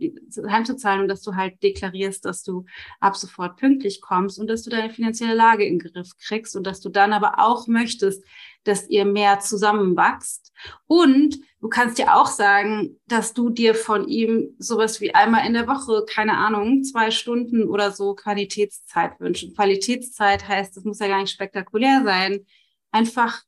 heimzuzahlen 0.48 1.02
und 1.02 1.08
dass 1.08 1.22
du 1.22 1.36
halt 1.36 1.62
deklarierst, 1.62 2.26
dass 2.26 2.44
du 2.44 2.66
ab 3.00 3.16
sofort 3.16 3.58
pünktlich 3.58 4.02
kommst 4.02 4.40
und 4.40 4.48
dass 4.48 4.64
du 4.64 4.70
deine 4.70 4.90
finanzielle 4.90 5.36
Lage 5.36 5.66
in 5.66 5.78
den 5.78 5.92
Griff 5.92 6.12
kriegst 6.18 6.56
und 6.56 6.66
dass 6.66 6.82
du 6.82 6.90
dann 6.90 7.14
aber 7.14 7.40
auch 7.40 7.68
möchtest, 7.68 8.24
dass 8.64 8.90
ihr 8.90 9.06
mehr 9.06 9.40
zusammenwachst. 9.40 10.52
Und 10.86 11.40
du 11.62 11.70
kannst 11.70 11.98
dir 11.98 12.16
auch 12.16 12.28
sagen, 12.28 13.00
dass 13.08 13.34
du 13.34 13.50
dir 13.50 13.76
von 13.76 14.08
ihm 14.08 14.56
sowas 14.60 15.02
wie 15.02 15.16
einmal 15.16 15.46
in 15.48 15.54
der 15.54 15.68
Woche, 15.68 16.06
keine 16.08 16.38
Ahnung, 16.38 16.84
zwei 16.84 17.12
Stunden 17.12 17.68
oder 17.68 17.92
so 17.92 18.14
Qualitätszeit 18.14 19.20
wünschst. 19.20 19.56
Qualitätszeit 19.56 20.48
heißt, 20.48 20.78
das 20.78 20.84
muss 20.84 21.00
ja 21.00 21.08
gar 21.08 21.22
nicht 21.22 21.34
spektakulär 21.34 22.04
sein. 22.06 22.46
Einfach, 22.92 23.42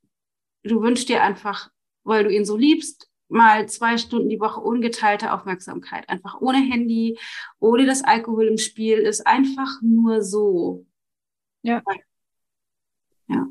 du 0.64 0.81
wünschst 0.81 1.10
dir 1.10 1.23
einfach, 1.23 1.72
weil 2.03 2.23
du 2.23 2.30
ihn 2.30 2.45
so 2.45 2.57
liebst, 2.57 3.10
mal 3.30 3.68
zwei 3.68 3.98
Stunden 3.98 4.30
die 4.30 4.40
Woche 4.40 4.61
ungeteilte 4.61 5.34
Aufmerksamkeit. 5.34 6.07
Einfach 6.10 6.40
ohne 6.40 6.60
Handy, 6.60 7.18
ohne 7.60 7.85
dass 7.85 8.03
Alkohol 8.03 8.48
im 8.48 8.57
Spiel 8.57 8.99
ist. 8.99 9.26
Einfach 9.26 9.81
nur 9.81 10.22
so. 10.22 10.85
Ja. 11.64 11.81
Ja. 13.27 13.48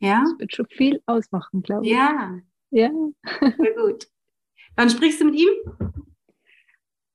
Ja. 0.00 0.22
Das 0.22 0.38
wird 0.38 0.54
schon 0.54 0.66
viel 0.66 1.02
ausmachen, 1.06 1.62
glaube 1.62 1.86
ich. 1.86 1.92
Ja. 1.92 2.38
Ja. 2.70 2.90
Sehr 3.40 3.74
gut. 3.74 4.06
Wann 4.76 4.90
sprichst 4.90 5.20
du 5.20 5.26
mit 5.26 5.36
ihm? 5.36 5.48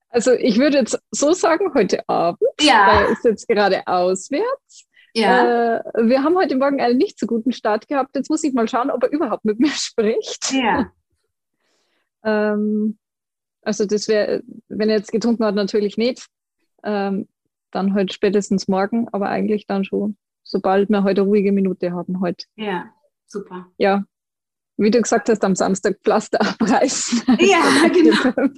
Also 0.10 0.32
ich 0.34 0.58
würde 0.60 0.78
jetzt 0.78 1.00
so 1.12 1.34
sagen, 1.34 1.74
heute 1.74 2.08
Abend. 2.08 2.42
Ja. 2.60 3.02
Er 3.02 3.10
ist 3.10 3.24
jetzt 3.24 3.48
gerade 3.48 3.88
auswärts. 3.88 4.88
Ja. 5.16 5.78
Äh, 5.78 6.08
wir 6.08 6.24
haben 6.24 6.36
heute 6.36 6.56
Morgen 6.56 6.82
einen 6.82 6.98
nicht 6.98 7.20
so 7.20 7.28
guten 7.28 7.52
Start 7.52 7.88
gehabt. 7.88 8.16
Jetzt 8.16 8.30
muss 8.30 8.44
ich 8.44 8.54
mal 8.54 8.68
schauen, 8.68 8.90
ob 8.90 9.04
er 9.04 9.12
überhaupt 9.12 9.46
mit 9.46 9.60
mir 9.60 9.70
spricht. 9.72 10.52
Ja. 10.52 10.92
ähm, 12.24 12.98
also 13.62 13.86
das 13.86 14.08
wäre, 14.08 14.42
wenn 14.68 14.90
er 14.90 14.98
jetzt 14.98 15.12
getrunken 15.12 15.46
hat, 15.46 15.56
natürlich 15.56 15.98
nicht. 15.98 16.28
Ähm, 16.84 17.28
dann 17.72 17.96
heute 17.96 18.14
spätestens 18.14 18.68
morgen, 18.68 19.08
aber 19.12 19.30
eigentlich 19.30 19.66
dann 19.68 19.84
schon 19.86 20.18
sobald 20.44 20.90
wir 20.90 21.04
heute 21.04 21.22
eine 21.22 21.30
ruhige 21.30 21.52
Minute 21.52 21.92
haben 21.92 22.20
heute. 22.22 22.46
Ja, 22.56 22.94
super. 23.26 23.68
Ja, 23.78 24.04
wie 24.78 24.90
du 24.90 25.02
gesagt 25.02 25.30
hast, 25.30 25.44
am 25.44 25.56
Samstag 25.56 26.00
Pflaster 26.04 26.42
abreißen. 26.42 27.22
Ja, 27.40 27.88
genau. 27.90 28.48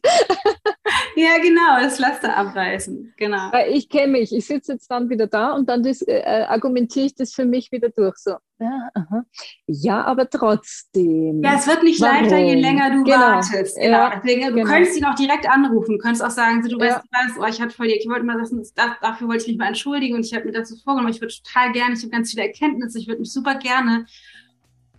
ja, 1.15 1.37
genau, 1.41 1.79
das 1.81 1.97
Pflaster 1.97 2.35
abreißen, 2.35 3.13
genau. 3.17 3.51
Ich 3.69 3.89
kenne 3.89 4.13
mich, 4.13 4.33
ich 4.33 4.45
sitze 4.45 4.73
jetzt 4.73 4.89
dann 4.89 5.09
wieder 5.09 5.27
da 5.27 5.53
und 5.53 5.69
dann 5.69 5.83
das, 5.83 6.01
äh, 6.01 6.45
argumentiere 6.47 7.07
ich 7.07 7.15
das 7.15 7.33
für 7.33 7.45
mich 7.45 7.71
wieder 7.71 7.89
durch. 7.89 8.15
So, 8.17 8.35
Ja, 8.59 8.91
ja, 9.67 10.03
aber 10.03 10.29
trotzdem. 10.29 11.41
Ja, 11.43 11.55
es 11.55 11.67
wird 11.67 11.83
nicht 11.83 12.01
Warum? 12.01 12.21
leichter, 12.21 12.37
je 12.37 12.55
länger 12.55 12.91
du 12.91 13.03
genau. 13.03 13.19
wartest. 13.19 13.77
Genau. 13.77 13.97
Ja, 13.97 14.21
Deswegen, 14.23 14.47
du 14.47 14.55
genau. 14.55 14.69
könntest 14.69 14.97
ihn 14.97 15.05
auch 15.05 15.15
direkt 15.15 15.49
anrufen. 15.49 15.93
Du 15.93 15.97
könntest 15.97 16.23
auch 16.23 16.31
sagen, 16.31 16.63
so, 16.63 16.69
du 16.69 16.83
ja. 16.83 16.95
weißt 16.95 17.05
was, 17.11 17.39
oh, 17.39 17.45
ich 17.49 17.61
hatte 17.61 17.75
voll, 17.75 17.87
ich 17.87 18.07
wollte 18.07 18.25
mal 18.25 18.37
das, 18.37 18.51
das, 18.51 18.71
dafür 19.01 19.27
wollte 19.27 19.43
ich 19.43 19.47
mich 19.47 19.57
mal 19.57 19.67
entschuldigen 19.67 20.15
und 20.15 20.25
ich 20.25 20.33
habe 20.33 20.45
mir 20.45 20.51
das 20.51 20.69
so 20.69 20.75
vorgenommen. 20.77 21.13
Ich 21.13 21.21
würde 21.21 21.33
total 21.33 21.71
gerne, 21.71 21.95
ich 21.95 22.01
habe 22.01 22.11
ganz 22.11 22.31
viele 22.31 22.43
Erkenntnisse, 22.43 22.99
ich 22.99 23.07
würde 23.07 23.19
mich 23.19 23.31
super 23.31 23.55
gerne, 23.55 24.05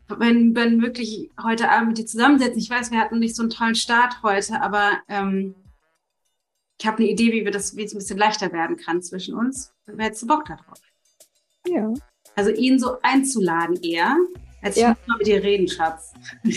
wenn, 0.09 0.55
wenn 0.55 0.83
wirklich 0.83 1.31
heute 1.43 1.71
Abend 1.71 1.89
mit 1.89 1.99
dir 1.99 2.07
zusammensetzen. 2.07 2.59
Ich 2.59 2.71
weiß, 2.71 2.91
wir 2.91 3.01
hatten 3.01 3.19
nicht 3.19 3.37
so 3.37 3.43
einen 3.43 3.51
tollen 3.51 3.75
Start 3.75 4.23
heute, 4.23 4.61
aber 4.61 4.93
ähm, 5.09 5.55
ich 6.79 6.87
habe 6.87 6.99
eine 6.99 7.09
Idee, 7.09 7.33
wie 7.33 7.45
wir 7.45 7.51
das, 7.51 7.77
wie 7.77 7.85
es 7.85 7.93
ein 7.93 7.99
bisschen 7.99 8.19
leichter 8.19 8.53
werden 8.53 8.77
kann 8.77 9.03
zwischen 9.03 9.35
uns. 9.35 9.73
Wer 9.87 10.07
hättest 10.07 10.23
du 10.23 10.27
Bock 10.27 10.45
darauf? 10.45 10.81
Ja. 11.67 11.93
Also 12.35 12.51
ihn 12.51 12.79
so 12.79 12.99
einzuladen 13.03 13.77
eher, 13.83 14.17
als 14.63 14.77
ja. 14.77 14.93
ich 14.93 15.07
mal 15.09 15.19
mit 15.19 15.27
dir 15.27 15.43
reden, 15.43 15.69
Schatz. 15.69 16.13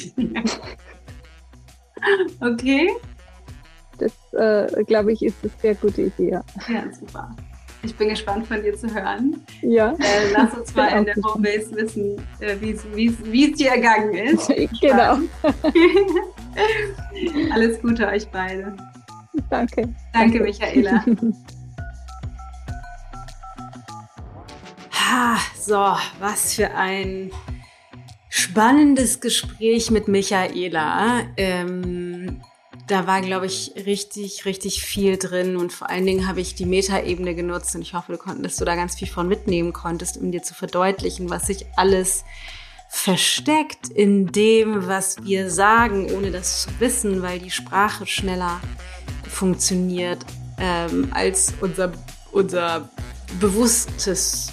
okay? 2.42 2.92
Das, 3.98 4.14
äh, 4.34 4.84
glaube 4.84 5.14
ich, 5.14 5.22
ist 5.24 5.38
eine 5.42 5.52
sehr 5.62 5.76
gute 5.76 6.04
Idee. 6.04 6.32
Ja. 6.32 6.44
ja, 6.68 6.92
super. 6.92 7.36
Ich 7.82 7.96
bin 7.96 8.10
gespannt 8.10 8.46
von 8.46 8.62
dir 8.62 8.76
zu 8.76 8.94
hören. 8.94 9.42
Ja. 9.62 9.94
Äh, 9.94 10.32
lass 10.34 10.54
uns 10.54 10.76
mal 10.76 10.98
in 10.98 11.06
der 11.06 11.16
Homebase 11.16 11.74
wissen, 11.76 12.18
äh, 12.40 12.56
wie 12.60 12.72
es 12.72 12.84
dir 13.58 13.72
ergangen 13.72 14.14
ist. 14.14 14.50
Genau. 14.82 15.18
Alles 17.54 17.82
Gute 17.82 18.08
euch 18.08 18.28
beide. 18.30 18.76
Danke. 19.50 19.94
Danke, 20.14 20.16
Danke. 20.40 20.40
Michaela. 20.42 21.06
Ha, 24.92 25.38
so, 25.58 25.96
was 26.20 26.56
für 26.56 26.72
ein 26.72 27.32
spannendes 28.30 29.22
Gespräch 29.22 29.92
mit 29.92 30.08
Michaela. 30.08 31.22
Ähm, 31.38 32.42
da 32.90 33.06
war, 33.06 33.22
glaube 33.22 33.46
ich, 33.46 33.74
richtig, 33.86 34.46
richtig 34.46 34.84
viel 34.84 35.18
drin 35.18 35.58
und 35.58 35.72
vor 35.72 35.90
allen 35.90 36.06
Dingen 36.06 36.28
habe 36.28 36.42
ich 36.42 36.56
die 36.56 36.66
Metaebene 36.66 37.36
genutzt 37.36 37.76
und 37.76 37.84
ich 37.84 37.94
hoffe, 37.94 38.12
du 38.14 38.18
konntest, 38.18 38.46
dass 38.46 38.56
du 38.58 38.66
da 38.66 38.76
ganz 38.76 38.96
viel 38.96 39.08
von 39.08 39.28
mitnehmen 39.28 39.74
konntest, 39.74 40.18
um 40.18 40.32
dir 40.32 40.42
zu 40.42 40.56
verdeutlichen, 40.56 41.30
was 41.30 41.48
sich 41.48 41.68
alles 41.76 42.24
versteckt 42.90 43.90
in 43.90 44.28
dem, 44.32 44.88
was 44.88 45.24
wir 45.24 45.52
sagen, 45.52 46.12
ohne 46.12 46.32
das 46.32 46.64
zu 46.64 46.70
wissen, 46.80 47.22
weil 47.22 47.38
die 47.38 47.52
Sprache 47.52 48.08
schneller 48.08 48.60
funktioniert 49.30 50.26
ähm, 50.60 51.10
als 51.12 51.54
unser, 51.62 51.92
unser 52.32 52.90
bewusstes 53.40 54.52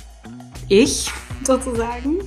Ich 0.69 1.11
sozusagen. 1.45 2.19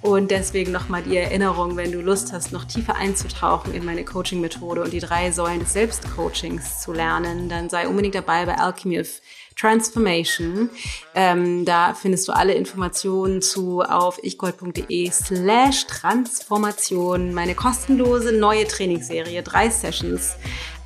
Und 0.00 0.30
deswegen 0.30 0.72
nochmal 0.72 1.02
die 1.02 1.16
Erinnerung, 1.16 1.76
wenn 1.76 1.92
du 1.92 2.00
Lust 2.00 2.32
hast, 2.32 2.52
noch 2.52 2.64
tiefer 2.64 2.96
einzutauchen 2.96 3.74
in 3.74 3.84
meine 3.84 4.04
Coaching-Methode 4.04 4.82
und 4.82 4.92
die 4.92 5.00
drei 5.00 5.30
Säulen 5.30 5.60
des 5.60 5.72
Selbstcoachings 5.72 6.80
zu 6.80 6.92
lernen, 6.92 7.48
dann 7.48 7.68
sei 7.68 7.88
unbedingt 7.88 8.14
dabei 8.14 8.46
bei 8.46 8.56
Alchemy 8.56 9.00
of 9.00 9.20
Transformation. 9.56 10.68
Ähm, 11.14 11.64
da 11.64 11.94
findest 11.94 12.28
du 12.28 12.32
alle 12.32 12.52
Informationen 12.52 13.40
zu 13.40 13.80
auf 13.80 14.22
ichgold.de 14.22 15.10
slash 15.10 15.86
Transformation. 15.86 17.32
Meine 17.32 17.54
kostenlose 17.54 18.32
neue 18.32 18.66
Trainingsserie, 18.66 19.42
drei 19.42 19.70
Sessions. 19.70 20.36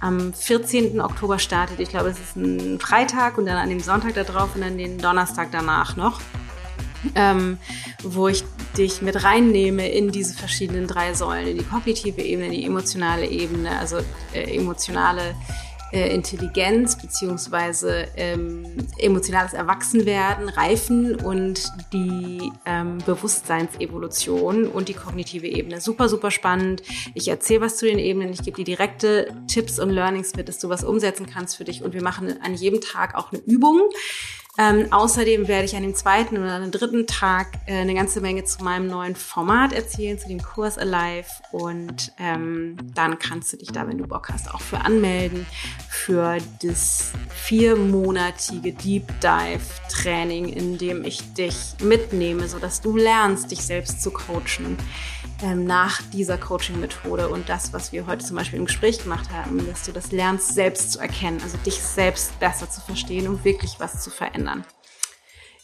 Am 0.00 0.32
14. 0.32 1.00
Oktober 1.00 1.38
startet. 1.38 1.80
Ich 1.80 1.90
glaube, 1.90 2.08
es 2.08 2.18
ist 2.18 2.36
ein 2.36 2.78
Freitag 2.78 3.36
und 3.36 3.46
dann 3.46 3.56
an 3.56 3.68
dem 3.68 3.80
Sonntag 3.80 4.14
darauf 4.14 4.54
und 4.54 4.62
dann 4.62 4.78
den 4.78 4.98
Donnerstag 4.98 5.48
danach 5.50 5.96
noch 5.96 6.20
ähm, 7.14 7.58
wo 8.02 8.28
ich 8.28 8.44
dich 8.76 9.02
mit 9.02 9.24
reinnehme 9.24 9.88
in 9.88 10.10
diese 10.10 10.34
verschiedenen 10.34 10.86
drei 10.86 11.14
Säulen, 11.14 11.48
in 11.48 11.58
die 11.58 11.64
kognitive 11.64 12.20
Ebene, 12.20 12.50
die 12.50 12.64
emotionale 12.64 13.26
Ebene, 13.26 13.78
also 13.78 13.98
äh, 14.32 14.56
emotionale 14.56 15.34
äh, 15.92 16.14
Intelligenz 16.14 16.96
beziehungsweise 16.96 18.06
ähm, 18.16 18.64
emotionales 18.98 19.54
Erwachsenwerden, 19.54 20.48
Reifen 20.48 21.16
und 21.16 21.64
die 21.92 22.52
ähm, 22.64 22.98
Bewusstseinsevolution 23.06 24.68
und 24.68 24.88
die 24.88 24.94
kognitive 24.94 25.48
Ebene. 25.48 25.80
Super, 25.80 26.08
super 26.08 26.30
spannend. 26.30 26.82
Ich 27.14 27.26
erzähle 27.26 27.62
was 27.62 27.76
zu 27.76 27.86
den 27.86 27.98
Ebenen, 27.98 28.32
ich 28.32 28.42
gebe 28.42 28.56
dir 28.56 28.64
direkte 28.64 29.34
Tipps 29.48 29.80
und 29.80 29.90
Learnings 29.90 30.36
mit, 30.36 30.48
dass 30.48 30.58
du 30.58 30.68
was 30.68 30.84
umsetzen 30.84 31.26
kannst 31.26 31.56
für 31.56 31.64
dich 31.64 31.82
und 31.82 31.92
wir 31.92 32.02
machen 32.02 32.40
an 32.40 32.54
jedem 32.54 32.80
Tag 32.80 33.16
auch 33.16 33.32
eine 33.32 33.40
Übung 33.42 33.80
ähm, 34.58 34.92
außerdem 34.92 35.48
werde 35.48 35.64
ich 35.64 35.76
an 35.76 35.82
dem 35.82 35.94
zweiten 35.94 36.36
oder 36.36 36.54
an 36.54 36.62
dem 36.62 36.70
dritten 36.70 37.06
Tag 37.06 37.58
äh, 37.66 37.76
eine 37.76 37.94
ganze 37.94 38.20
Menge 38.20 38.44
zu 38.44 38.64
meinem 38.64 38.88
neuen 38.88 39.14
Format 39.14 39.72
erzählen, 39.72 40.18
zu 40.18 40.28
dem 40.28 40.42
Kurs 40.42 40.76
Alive. 40.76 41.28
Und 41.52 42.12
ähm, 42.18 42.76
dann 42.94 43.18
kannst 43.18 43.52
du 43.52 43.56
dich 43.56 43.70
da, 43.70 43.86
wenn 43.86 43.98
du 43.98 44.06
Bock 44.06 44.28
hast, 44.30 44.52
auch 44.52 44.60
für 44.60 44.78
anmelden 44.78 45.46
für 45.88 46.38
das 46.62 47.12
viermonatige 47.28 48.72
Deep 48.72 49.06
Dive 49.20 49.60
Training, 49.88 50.48
in 50.48 50.78
dem 50.78 51.04
ich 51.04 51.32
dich 51.34 51.74
mitnehme, 51.82 52.48
sodass 52.48 52.80
du 52.80 52.96
lernst, 52.96 53.50
dich 53.50 53.62
selbst 53.62 54.02
zu 54.02 54.10
coachen 54.10 54.76
ähm, 55.42 55.64
nach 55.64 56.02
dieser 56.12 56.38
Coaching-Methode 56.38 57.28
und 57.28 57.48
das, 57.48 57.72
was 57.72 57.92
wir 57.92 58.06
heute 58.06 58.24
zum 58.24 58.36
Beispiel 58.36 58.58
im 58.58 58.66
Gespräch 58.66 59.02
gemacht 59.02 59.30
haben, 59.32 59.66
dass 59.66 59.84
du 59.84 59.92
das 59.92 60.12
lernst, 60.12 60.54
selbst 60.54 60.92
zu 60.92 60.98
erkennen, 60.98 61.40
also 61.42 61.56
dich 61.58 61.80
selbst 61.80 62.38
besser 62.40 62.68
zu 62.68 62.80
verstehen 62.80 63.28
und 63.28 63.44
wirklich 63.44 63.76
was 63.78 64.02
zu 64.02 64.10
verändern. 64.10 64.64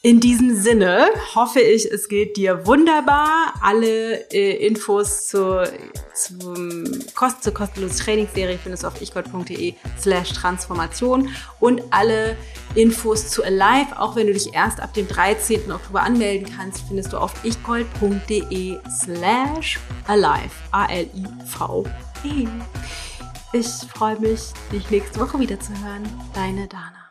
In 0.06 0.20
diesem 0.20 0.54
Sinne 0.54 1.08
hoffe 1.34 1.58
ich, 1.58 1.90
es 1.90 2.08
geht 2.08 2.36
dir 2.36 2.64
wunderbar. 2.64 3.54
Alle 3.60 4.30
äh, 4.30 4.64
Infos 4.64 5.26
zur, 5.26 5.68
zum 6.14 6.84
Kost, 7.16 7.42
zur 7.42 7.52
kostenlosen 7.52 7.98
Trainingsserie 7.98 8.56
findest 8.56 8.84
du 8.84 8.86
auf 8.86 9.02
ichgold.de 9.02 9.74
slash 9.98 10.32
Transformation 10.32 11.28
und 11.58 11.82
alle 11.90 12.36
Infos 12.76 13.30
zu 13.30 13.42
Alive, 13.42 13.98
auch 13.98 14.14
wenn 14.14 14.28
du 14.28 14.32
dich 14.32 14.54
erst 14.54 14.78
ab 14.78 14.94
dem 14.94 15.08
13. 15.08 15.72
Oktober 15.72 16.02
anmelden 16.02 16.54
kannst, 16.56 16.86
findest 16.86 17.12
du 17.12 17.16
auf 17.16 17.32
ichgold.de 17.44 18.78
slash 18.88 19.80
alive. 20.06 20.54
A-L-I-V-E. 20.70 22.46
Ich 23.52 23.66
freue 23.92 24.20
mich, 24.20 24.52
dich 24.70 24.88
nächste 24.88 25.18
Woche 25.18 25.40
wieder 25.40 25.58
zu 25.58 25.72
hören. 25.72 26.04
Deine 26.32 26.68
Dana. 26.68 27.05